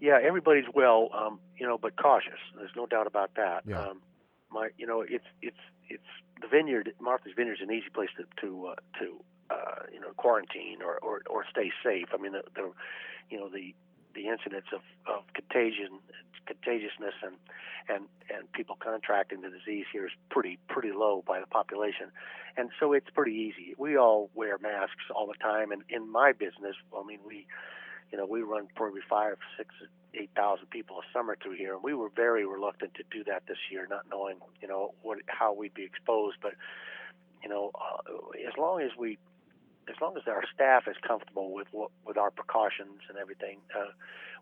Yeah, 0.00 0.18
everybody's 0.22 0.66
well, 0.74 1.08
um, 1.14 1.40
you 1.58 1.66
know, 1.66 1.78
but 1.78 1.96
cautious. 1.96 2.38
There's 2.56 2.70
no 2.76 2.86
doubt 2.86 3.06
about 3.06 3.34
that. 3.36 3.62
Yeah. 3.66 3.80
Um, 3.80 4.02
my, 4.50 4.68
you 4.76 4.86
know, 4.86 5.00
it's 5.00 5.24
it's 5.42 5.56
it's 5.88 6.02
the 6.40 6.48
vineyard. 6.48 6.92
Martha's 7.00 7.32
Vineyard 7.36 7.54
is 7.54 7.60
an 7.62 7.72
easy 7.72 7.88
place 7.92 8.10
to 8.16 8.24
to 8.42 8.66
uh, 8.66 8.74
to 9.00 9.24
uh, 9.50 9.82
you 9.92 10.00
know 10.00 10.12
quarantine 10.16 10.78
or, 10.84 10.98
or 10.98 11.22
or 11.28 11.44
stay 11.50 11.70
safe. 11.82 12.08
I 12.12 12.18
mean, 12.18 12.32
the, 12.32 12.42
the 12.54 12.72
you 13.30 13.38
know 13.38 13.48
the 13.48 13.74
the 14.18 14.26
incidence 14.28 14.66
of, 14.74 14.82
of 15.06 15.22
contagion, 15.32 16.02
contagiousness, 16.46 17.14
and 17.22 17.36
and 17.88 18.04
and 18.34 18.50
people 18.52 18.76
contracting 18.80 19.40
the 19.42 19.48
disease 19.48 19.86
here 19.92 20.06
is 20.06 20.12
pretty 20.28 20.58
pretty 20.68 20.90
low 20.90 21.22
by 21.26 21.38
the 21.38 21.46
population, 21.46 22.10
and 22.56 22.70
so 22.80 22.92
it's 22.92 23.10
pretty 23.14 23.32
easy. 23.32 23.74
We 23.78 23.96
all 23.96 24.30
wear 24.34 24.58
masks 24.58 25.06
all 25.14 25.26
the 25.26 25.38
time, 25.40 25.70
and 25.70 25.82
in 25.88 26.10
my 26.10 26.32
business, 26.32 26.74
I 26.96 27.06
mean, 27.06 27.20
we, 27.24 27.46
you 28.10 28.18
know, 28.18 28.26
we 28.26 28.42
run 28.42 28.66
probably 28.74 29.02
five, 29.08 29.36
six, 29.56 29.74
eight 30.14 30.30
thousand 30.34 30.68
people 30.70 30.96
a 30.98 31.06
summer 31.16 31.36
through 31.40 31.56
here, 31.56 31.74
and 31.74 31.82
we 31.82 31.94
were 31.94 32.10
very 32.14 32.44
reluctant 32.44 32.94
to 32.94 33.04
do 33.10 33.22
that 33.24 33.44
this 33.46 33.58
year, 33.70 33.86
not 33.88 34.04
knowing, 34.10 34.38
you 34.60 34.68
know, 34.68 34.94
what 35.02 35.18
how 35.28 35.54
we'd 35.54 35.74
be 35.74 35.84
exposed, 35.84 36.38
but 36.42 36.54
you 37.42 37.48
know, 37.48 37.70
uh, 37.76 38.48
as 38.48 38.54
long 38.58 38.82
as 38.82 38.90
we 38.98 39.16
as 39.88 39.96
long 40.00 40.16
as 40.16 40.22
our 40.26 40.42
staff 40.54 40.84
is 40.86 40.96
comfortable 41.06 41.52
with 41.52 41.68
what, 41.72 41.90
with 42.06 42.16
our 42.16 42.30
precautions 42.30 43.00
and 43.08 43.18
everything, 43.18 43.58
uh, 43.74 43.92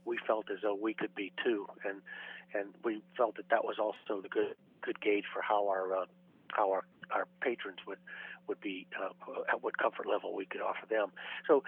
we 0.04 0.18
felt 0.26 0.46
as 0.50 0.58
though 0.62 0.74
we 0.74 0.94
could 0.94 1.14
be 1.14 1.32
too, 1.44 1.66
and 1.84 2.00
and 2.54 2.74
we 2.84 3.02
felt 3.16 3.36
that 3.36 3.48
that 3.50 3.64
was 3.64 3.76
also 3.78 4.20
the 4.22 4.28
good 4.28 4.54
good 4.82 5.00
gauge 5.00 5.24
for 5.32 5.42
how 5.42 5.68
our 5.68 5.96
uh, 5.96 6.06
how 6.52 6.70
our 6.70 6.84
our 7.10 7.26
patrons 7.40 7.78
would 7.86 7.98
would 8.48 8.60
be 8.60 8.86
uh, 9.00 9.10
at 9.52 9.62
what 9.62 9.76
comfort 9.78 10.06
level 10.06 10.34
we 10.34 10.46
could 10.46 10.60
offer 10.60 10.86
them. 10.88 11.08
So, 11.48 11.64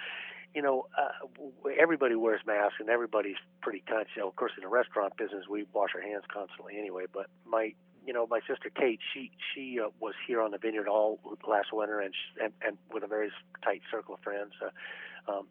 you 0.55 0.63
know, 0.63 0.87
uh, 0.97 1.69
everybody 1.79 2.15
wears 2.15 2.41
masks 2.47 2.77
and 2.79 2.89
everybody's 2.89 3.37
pretty 3.61 3.83
conscious. 3.87 4.23
Of 4.23 4.37
course, 4.37 4.53
in 4.57 4.63
the 4.63 4.69
restaurant 4.69 5.17
business, 5.17 5.45
we 5.51 5.67
wash 5.73 5.91
our 5.95 6.01
hands 6.01 6.25
constantly 6.33 6.79
anyway. 6.79 7.05
But 7.13 7.27
my 7.45 7.75
you 8.07 8.13
know, 8.13 8.27
my 8.29 8.41
sister 8.47 8.71
Kate, 8.75 9.01
she 9.13 9.31
she 9.55 9.79
uh, 9.81 9.89
was 10.01 10.15
here 10.27 10.41
on 10.41 10.51
the 10.51 10.59
vineyard 10.59 10.89
all 10.89 11.19
last 11.47 11.73
winter, 11.73 12.01
and 12.01 12.15
she, 12.15 12.45
and, 12.45 12.53
and 12.67 12.79
with 12.93 13.03
a 13.03 13.07
very 13.07 13.31
tight 13.63 13.83
circle 13.91 14.15
of 14.15 14.21
friends. 14.21 14.53
Uh, 14.63 15.31
um, 15.31 15.47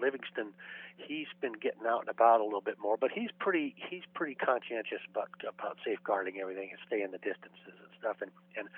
Livingston, 0.00 0.52
he's 0.98 1.26
been 1.40 1.52
getting 1.54 1.86
out 1.86 2.00
and 2.00 2.08
about 2.08 2.40
a 2.40 2.44
little 2.44 2.60
bit 2.60 2.76
more, 2.80 2.96
but 2.96 3.10
he's 3.10 3.30
pretty 3.38 3.74
he's 3.88 4.02
pretty 4.14 4.34
conscientious 4.34 5.00
about 5.10 5.28
about 5.48 5.78
safeguarding 5.84 6.38
everything 6.40 6.68
and 6.70 6.78
staying 6.86 7.10
the 7.12 7.18
distances 7.18 7.74
and 7.80 7.90
stuff. 7.98 8.16
And 8.20 8.30
and 8.56 8.68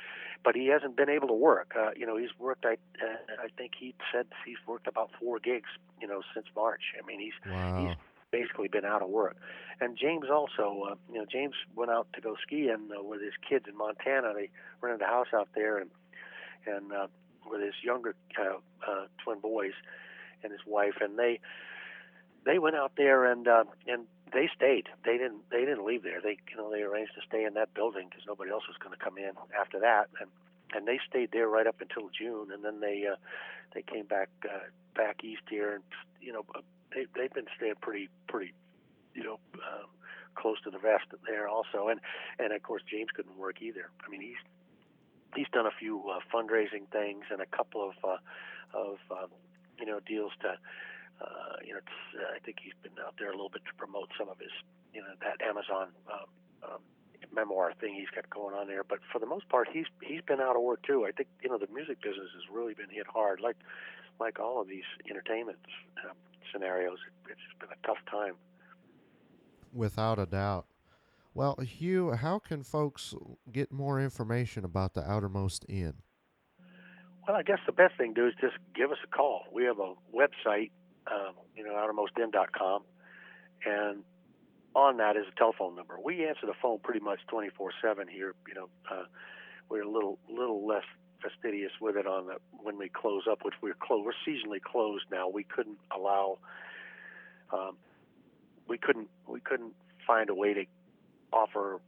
but 0.45 0.55
he 0.55 0.69
hasn't 0.69 0.97
been 0.97 1.09
able 1.11 1.29
to 1.29 1.35
work. 1.35 1.75
Uh, 1.77 1.91
you 1.97 2.07
know, 2.07 2.17
he's 2.17 2.31
worked. 2.39 2.65
I 2.65 2.75
uh, 3.03 3.43
I 3.45 3.49
think 3.57 3.73
he 3.79 3.95
said 4.13 4.27
he's 4.47 4.59
worked 4.67 4.87
about 4.87 5.11
four 5.21 5.39
gigs. 5.39 5.71
You 6.01 6.07
know, 6.07 6.23
since 6.33 6.47
March. 6.55 6.95
I 6.97 7.05
mean, 7.07 7.19
he's 7.21 7.35
Wow. 7.45 7.87
he's 7.87 7.97
basically 8.31 8.69
been 8.69 8.85
out 8.85 9.03
of 9.03 9.09
work. 9.09 9.37
And 9.81 9.97
James 9.97 10.27
also, 10.31 10.91
uh, 10.91 10.95
you 11.13 11.19
know, 11.19 11.27
James 11.31 11.55
went 11.75 11.91
out 11.91 12.09
to 12.15 12.21
go 12.21 12.37
skiing 12.43 12.89
uh, 12.97 13.03
with 13.03 13.23
his 13.23 13.35
kids 13.49 13.67
in 13.69 13.77
Montana. 13.77 14.33
They 14.35 14.51
rented 14.81 15.03
a 15.03 15.07
house 15.07 15.29
out 15.35 15.49
there, 15.55 15.79
and 15.79 15.91
and 16.67 16.93
uh, 16.93 17.07
with 17.49 17.63
his 17.63 17.75
younger 17.83 18.15
uh, 18.39 18.59
uh, 18.87 19.07
twin 19.23 19.41
boys 19.41 19.73
and 20.43 20.53
his 20.53 20.61
wife, 20.67 20.95
and 21.01 21.19
they 21.19 21.41
they 22.45 22.59
went 22.59 22.77
out 22.77 22.93
there 22.97 23.25
and 23.25 23.47
uh, 23.47 23.65
and 23.87 24.05
they 24.33 24.49
stayed. 24.55 24.89
They 25.05 25.17
didn't 25.19 25.49
they 25.51 25.61
didn't 25.61 25.85
leave 25.85 26.03
there. 26.03 26.21
They 26.21 26.39
you 26.51 26.57
know 26.57 26.71
they 26.71 26.83
arranged 26.83 27.13
to 27.15 27.21
stay 27.27 27.45
in 27.45 27.55
that 27.55 27.75
building 27.75 28.09
because 28.09 28.25
nobody 28.27 28.51
else 28.51 28.65
was 28.69 28.77
going 28.79 28.97
to 28.97 29.03
come 29.03 29.19
in 29.19 29.33
after 29.59 29.79
that, 29.81 30.09
and 30.21 30.31
and 30.75 30.87
they 30.87 30.99
stayed 31.09 31.31
there 31.33 31.49
right 31.49 31.67
up 31.67 31.81
until 31.81 32.11
June, 32.17 32.49
and 32.53 32.65
then 32.65 32.81
they 32.81 33.05
uh, 33.11 33.17
they 33.75 33.83
came 33.83 34.07
back 34.07 34.29
uh, 34.45 34.67
back 34.95 35.23
east 35.25 35.43
here, 35.49 35.75
and 35.75 35.85
you 36.21 36.33
know 36.33 36.45
they 36.95 37.07
they've 37.17 37.33
been 37.33 37.47
staying 37.57 37.75
pretty 37.81 38.09
pretty 38.29 38.53
you 39.15 39.25
know 39.25 39.39
um, 39.55 39.89
close 40.35 40.61
to 40.65 40.71
the 40.71 40.79
vest 40.79 41.07
there 41.27 41.49
also, 41.49 41.89
and 41.89 42.01
and 42.39 42.53
of 42.53 42.63
course 42.63 42.83
James 42.91 43.09
couldn't 43.15 43.37
work 43.39 43.61
either. 43.61 43.91
I 44.05 44.09
mean 44.11 44.21
he's 44.21 44.43
he's 45.35 45.49
done 45.53 45.67
a 45.67 45.75
few 45.79 46.03
uh, 46.09 46.21
fundraising 46.33 46.89
things 46.93 47.25
and 47.31 47.41
a 47.41 47.47
couple 47.47 47.83
of 47.83 47.95
uh, 48.05 48.19
of 48.75 48.99
um, 49.11 49.31
you 49.79 49.87
know 49.87 50.01
deals 50.01 50.33
to 50.41 50.49
uh, 51.21 51.57
you 51.65 51.73
know 51.73 51.81
uh, 51.81 52.35
I 52.35 52.39
think 52.41 52.59
he's 52.63 52.77
been 52.83 52.93
out 53.05 53.15
there 53.19 53.29
a 53.29 53.37
little 53.37 53.51
bit 53.51 53.65
to 53.67 53.75
promote 53.77 54.11
some 54.19 54.29
of 54.29 54.39
his 54.39 54.53
you 54.95 55.01
know 55.01 55.13
that 55.21 55.45
Amazon 55.47 55.89
um, 56.11 56.29
um, 56.63 56.81
memoir 57.35 57.73
thing 57.81 57.95
he's 57.95 58.11
got 58.15 58.29
going 58.31 58.55
on 58.55 58.67
there. 58.67 58.85
But 58.85 59.01
for 59.13 59.19
the 59.19 59.27
most 59.27 59.49
part, 59.49 59.69
he's 59.73 59.87
he's 60.03 60.23
been 60.23 60.41
out 60.41 60.57
of 60.57 60.63
work 60.63 60.83
too. 60.83 61.05
I 61.05 61.13
think 61.13 61.29
you 61.43 61.51
know 61.51 61.59
the 61.59 61.69
music 61.73 62.01
business 62.01 62.31
has 62.35 62.45
really 62.53 62.75
been 62.75 62.91
hit 62.91 63.07
hard, 63.07 63.41
like 63.41 63.57
like 64.21 64.41
all 64.41 64.61
of 64.61 64.69
these 64.69 64.89
entertainment 65.09 65.59
um, 66.05 66.17
scenarios. 66.53 66.99
It's 67.29 67.41
been 67.61 67.71
a 67.71 67.87
tough 67.87 67.99
time. 68.11 68.35
Without 69.73 70.19
a 70.19 70.27
doubt. 70.27 70.67
Well, 71.35 71.57
Hugh, 71.57 72.13
how 72.13 72.39
can 72.39 72.63
folks 72.65 73.15
get 73.53 73.71
more 73.71 74.01
information 74.01 74.65
about 74.65 74.95
the 74.95 75.09
Outermost 75.09 75.65
Inn? 75.69 75.95
Well, 77.27 77.37
I 77.37 77.43
guess 77.43 77.59
the 77.67 77.73
best 77.73 77.97
thing 77.99 78.15
to 78.15 78.23
do 78.23 78.27
is 78.27 78.35
just 78.41 78.57
give 78.75 78.91
us 78.91 78.99
a 79.05 79.07
call. 79.07 79.45
We 79.53 79.65
have 79.65 79.79
a 79.79 79.95
website, 80.13 80.71
um, 81.07 81.35
you 81.55 81.63
know, 81.63 81.75
outermostinn.com, 81.75 82.83
and 83.67 84.03
on 84.75 84.97
that 84.97 85.17
is 85.17 85.25
a 85.31 85.39
telephone 85.39 85.77
number. 85.77 85.99
We 86.03 86.27
answer 86.27 86.47
the 86.47 86.55
phone 86.61 86.79
pretty 86.83 87.01
much 87.01 87.21
24/7 87.29 88.09
here. 88.09 88.35
You 88.49 88.55
know, 88.55 88.69
uh, 88.91 89.05
we're 89.69 89.83
a 89.83 89.89
little 89.89 90.19
little 90.29 90.67
less 90.67 90.85
fastidious 91.23 91.73
with 91.81 91.97
it 91.97 92.07
on 92.07 92.27
the 92.27 92.37
when 92.63 92.79
we 92.79 92.89
close 92.89 93.23
up, 93.31 93.41
which 93.45 93.55
we're 93.63 93.75
closed. 93.75 94.07
We're 94.07 94.33
seasonally 94.33 94.63
closed 94.63 95.05
now. 95.11 95.29
We 95.29 95.45
couldn't 95.45 95.79
allow. 95.95 96.39
Um, 97.53 97.77
we 98.69 98.79
couldn't 98.79 99.09
we 99.27 99.41
couldn't 99.41 99.75
find 100.07 100.31
a 100.31 100.35
way 100.35 100.55
to 100.55 100.65
offer 101.33 101.81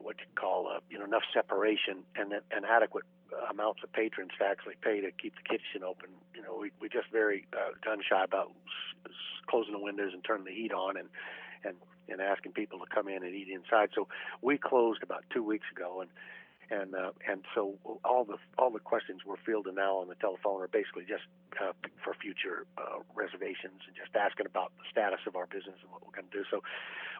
what 0.00 0.16
you 0.18 0.26
call 0.34 0.68
uh, 0.68 0.80
you 0.90 0.98
know 0.98 1.04
enough 1.04 1.22
separation 1.32 1.98
and 2.16 2.32
and 2.50 2.64
adequate 2.64 3.04
amounts 3.50 3.82
of 3.82 3.92
patrons 3.92 4.30
to 4.38 4.44
actually 4.44 4.74
pay 4.82 5.00
to 5.00 5.10
keep 5.12 5.34
the 5.36 5.42
kitchen 5.42 5.82
open. 5.86 6.08
You 6.34 6.42
know, 6.42 6.56
we 6.60 6.70
we 6.80 6.88
just 6.88 7.10
very 7.12 7.46
uh, 7.52 7.72
gun 7.84 7.98
shy 8.08 8.22
about 8.22 8.48
s- 8.48 9.10
s- 9.10 9.12
closing 9.46 9.72
the 9.72 9.80
windows 9.80 10.12
and 10.12 10.22
turning 10.24 10.44
the 10.44 10.52
heat 10.54 10.72
on 10.72 10.96
and 10.96 11.08
and 11.64 11.74
and 12.08 12.20
asking 12.20 12.52
people 12.52 12.78
to 12.78 12.86
come 12.94 13.08
in 13.08 13.24
and 13.24 13.34
eat 13.34 13.48
inside. 13.48 13.90
So 13.94 14.08
we 14.42 14.58
closed 14.58 15.02
about 15.02 15.24
two 15.32 15.42
weeks 15.42 15.66
ago, 15.74 16.00
and 16.00 16.10
and 16.70 16.94
uh, 16.94 17.10
and 17.28 17.44
so 17.54 17.78
all 18.04 18.24
the 18.24 18.38
all 18.58 18.70
the 18.70 18.80
questions 18.80 19.20
we're 19.24 19.40
fielding 19.44 19.74
now 19.74 19.98
on 19.98 20.08
the 20.08 20.14
telephone 20.16 20.60
are 20.62 20.68
basically 20.68 21.04
just 21.06 21.24
uh, 21.62 21.72
for 22.02 22.14
future 22.14 22.66
uh, 22.78 22.98
reservations 23.14 23.80
and 23.86 23.94
just 23.96 24.14
asking 24.16 24.46
about 24.46 24.72
the 24.78 24.84
status 24.90 25.20
of 25.26 25.36
our 25.36 25.46
business 25.46 25.76
and 25.82 25.90
what 25.90 26.04
we're 26.04 26.14
going 26.14 26.28
to 26.30 26.38
do. 26.38 26.44
So 26.50 26.62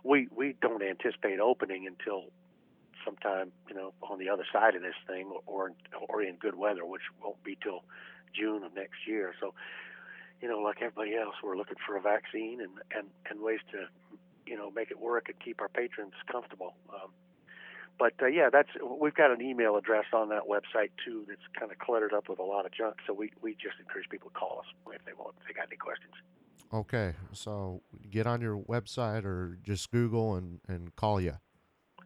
we 0.04 0.28
we 0.34 0.56
don't 0.60 0.82
anticipate 0.82 1.40
opening 1.40 1.86
until 1.86 2.30
sometime 3.04 3.52
you 3.68 3.74
know 3.74 3.92
on 4.02 4.18
the 4.18 4.28
other 4.28 4.44
side 4.52 4.74
of 4.74 4.82
this 4.82 4.98
thing 5.06 5.30
or 5.46 5.72
or 6.08 6.22
in 6.22 6.36
good 6.36 6.56
weather, 6.56 6.84
which 6.84 7.02
won't 7.22 7.42
be 7.44 7.56
till 7.62 7.84
June 8.34 8.64
of 8.64 8.74
next 8.74 9.06
year. 9.06 9.34
So 9.40 9.54
you 10.42 10.48
know, 10.48 10.58
like 10.58 10.78
everybody 10.82 11.16
else, 11.16 11.34
we're 11.42 11.56
looking 11.56 11.78
for 11.86 11.96
a 11.96 12.00
vaccine 12.00 12.60
and 12.60 12.72
and 12.94 13.06
and 13.30 13.40
ways 13.40 13.60
to 13.72 13.86
you 14.46 14.56
know 14.56 14.70
make 14.70 14.90
it 14.90 14.98
work 14.98 15.28
and 15.28 15.38
keep 15.40 15.60
our 15.60 15.68
patrons 15.68 16.14
comfortable. 16.30 16.74
Um, 16.90 17.10
but 17.98 18.12
uh, 18.20 18.26
yeah, 18.26 18.50
that's 18.52 18.68
we've 19.00 19.14
got 19.14 19.30
an 19.30 19.40
email 19.40 19.76
address 19.76 20.06
on 20.12 20.28
that 20.28 20.42
website 20.48 20.90
too 21.04 21.24
that's 21.28 21.40
kind 21.58 21.72
of 21.72 21.78
cluttered 21.78 22.12
up 22.12 22.28
with 22.28 22.38
a 22.38 22.44
lot 22.44 22.66
of 22.66 22.72
junk. 22.72 22.96
So 23.06 23.14
we, 23.14 23.30
we 23.40 23.52
just 23.52 23.76
encourage 23.80 24.08
people 24.08 24.30
to 24.30 24.38
call 24.38 24.60
us 24.60 24.94
if 24.94 25.04
they 25.04 25.12
want 25.12 25.34
if 25.40 25.48
they 25.48 25.54
got 25.54 25.68
any 25.68 25.76
questions. 25.76 26.14
Okay, 26.72 27.14
so 27.32 27.82
get 28.10 28.26
on 28.26 28.40
your 28.40 28.58
website 28.58 29.24
or 29.24 29.58
just 29.62 29.90
Google 29.90 30.34
and, 30.34 30.60
and 30.68 30.94
call 30.96 31.20
you. 31.20 31.34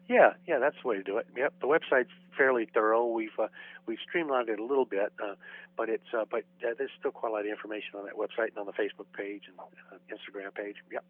Yeah, 0.07 0.33
yeah, 0.47 0.59
that's 0.59 0.75
the 0.81 0.87
way 0.89 0.97
to 0.97 1.03
do 1.03 1.17
it. 1.17 1.27
Yep, 1.37 1.53
the 1.61 1.67
website's 1.67 2.11
fairly 2.37 2.67
thorough. 2.73 3.05
We've 3.05 3.29
uh, 3.39 3.47
we've 3.85 3.97
streamlined 4.07 4.49
it 4.49 4.59
a 4.59 4.65
little 4.65 4.85
bit, 4.85 5.13
uh, 5.23 5.35
but 5.77 5.89
it's 5.89 6.13
uh, 6.17 6.25
but 6.29 6.43
uh, 6.63 6.73
there's 6.77 6.91
still 6.99 7.11
quite 7.11 7.29
a 7.29 7.33
lot 7.33 7.41
of 7.41 7.47
information 7.47 7.95
on 7.95 8.05
that 8.05 8.15
website 8.15 8.49
and 8.49 8.57
on 8.57 8.65
the 8.65 8.73
Facebook 8.73 9.07
page 9.17 9.43
and 9.47 9.57
uh, 9.59 9.95
Instagram 10.13 10.53
page. 10.53 10.75
Yep. 10.91 11.03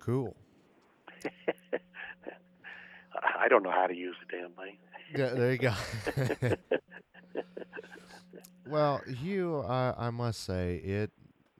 Cool. 0.00 0.36
I 3.38 3.48
don't 3.48 3.62
know 3.62 3.70
how 3.70 3.86
to 3.86 3.94
use 3.94 4.16
the 4.20 4.36
damn 4.36 4.52
thing. 4.52 4.78
Yeah, 5.14 5.34
there 5.34 5.52
you 5.52 5.58
go. 5.58 5.74
well, 8.66 9.00
Hugh, 9.06 9.60
I, 9.60 9.94
I 9.96 10.10
must 10.10 10.44
say 10.44 10.76
it 10.76 11.10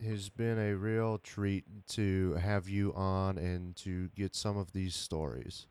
has 0.05 0.29
been 0.29 0.59
a 0.59 0.75
real 0.75 1.19
treat 1.19 1.65
to 1.89 2.35
have 2.35 2.69
you 2.69 2.93
on 2.95 3.39
and 3.39 3.75
to 3.77 4.09
get 4.09 4.35
some 4.35 4.57
of 4.57 4.73
these 4.73 4.95
stories. 4.95 5.67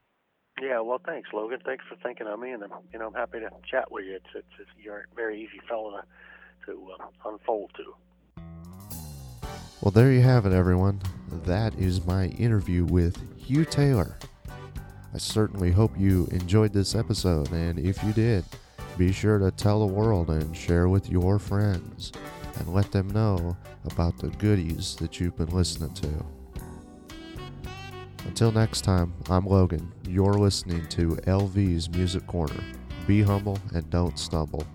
Yeah, 0.62 0.80
well, 0.80 1.02
thanks, 1.06 1.30
Logan. 1.34 1.60
Thanks 1.66 1.84
for 1.88 1.96
thinking 1.98 2.28
of 2.28 2.40
me, 2.40 2.52
and 2.52 2.64
I'm, 2.64 2.72
you 2.94 3.00
know, 3.00 3.08
I'm 3.08 3.14
happy 3.14 3.40
to 3.40 3.50
chat 3.70 3.92
with 3.92 4.06
you. 4.06 4.16
It's, 4.16 4.26
it's, 4.34 4.48
it's 4.60 4.70
you're 4.82 5.00
a 5.00 5.16
very 5.16 5.42
easy 5.42 5.60
fellow 5.68 5.92
to, 5.92 6.72
to 6.72 6.88
uh, 6.98 7.30
unfold 7.30 7.72
to. 7.76 7.94
Well, 9.82 9.92
there 9.92 10.12
you 10.12 10.22
have 10.22 10.46
it, 10.46 10.54
everyone. 10.54 11.02
That 11.44 11.76
is 11.76 12.06
my 12.06 12.28
interview 12.28 12.86
with 12.86 13.22
Hugh 13.38 13.66
Taylor. 13.66 14.18
I 15.16 15.18
certainly 15.18 15.72
hope 15.72 15.98
you 15.98 16.28
enjoyed 16.32 16.74
this 16.74 16.94
episode, 16.94 17.50
and 17.54 17.80
if 17.80 18.04
you 18.04 18.12
did, 18.12 18.44
be 18.98 19.14
sure 19.14 19.40
to 19.40 19.50
tell 19.50 19.80
the 19.80 19.94
world 19.94 20.30
and 20.30 20.54
share 20.54 20.90
with 20.90 21.10
your 21.10 21.40
friends 21.40 22.12
and 22.60 22.74
let 22.74 22.92
them 22.92 23.08
know 23.12 23.56
about 23.86 24.18
the 24.18 24.28
goodies 24.28 24.98
that 24.98 25.18
you've 25.18 25.38
been 25.38 25.56
listening 25.56 25.94
to. 25.94 26.26
Until 28.26 28.52
next 28.52 28.82
time, 28.82 29.14
I'm 29.30 29.46
Logan. 29.46 29.90
You're 30.06 30.34
listening 30.34 30.86
to 30.88 31.12
LV's 31.28 31.90
Music 31.92 32.28
Corner. 32.28 32.62
Be 33.08 33.22
humble 33.22 33.58
and 33.74 33.90
don't 33.90 34.20
stumble. 34.20 34.68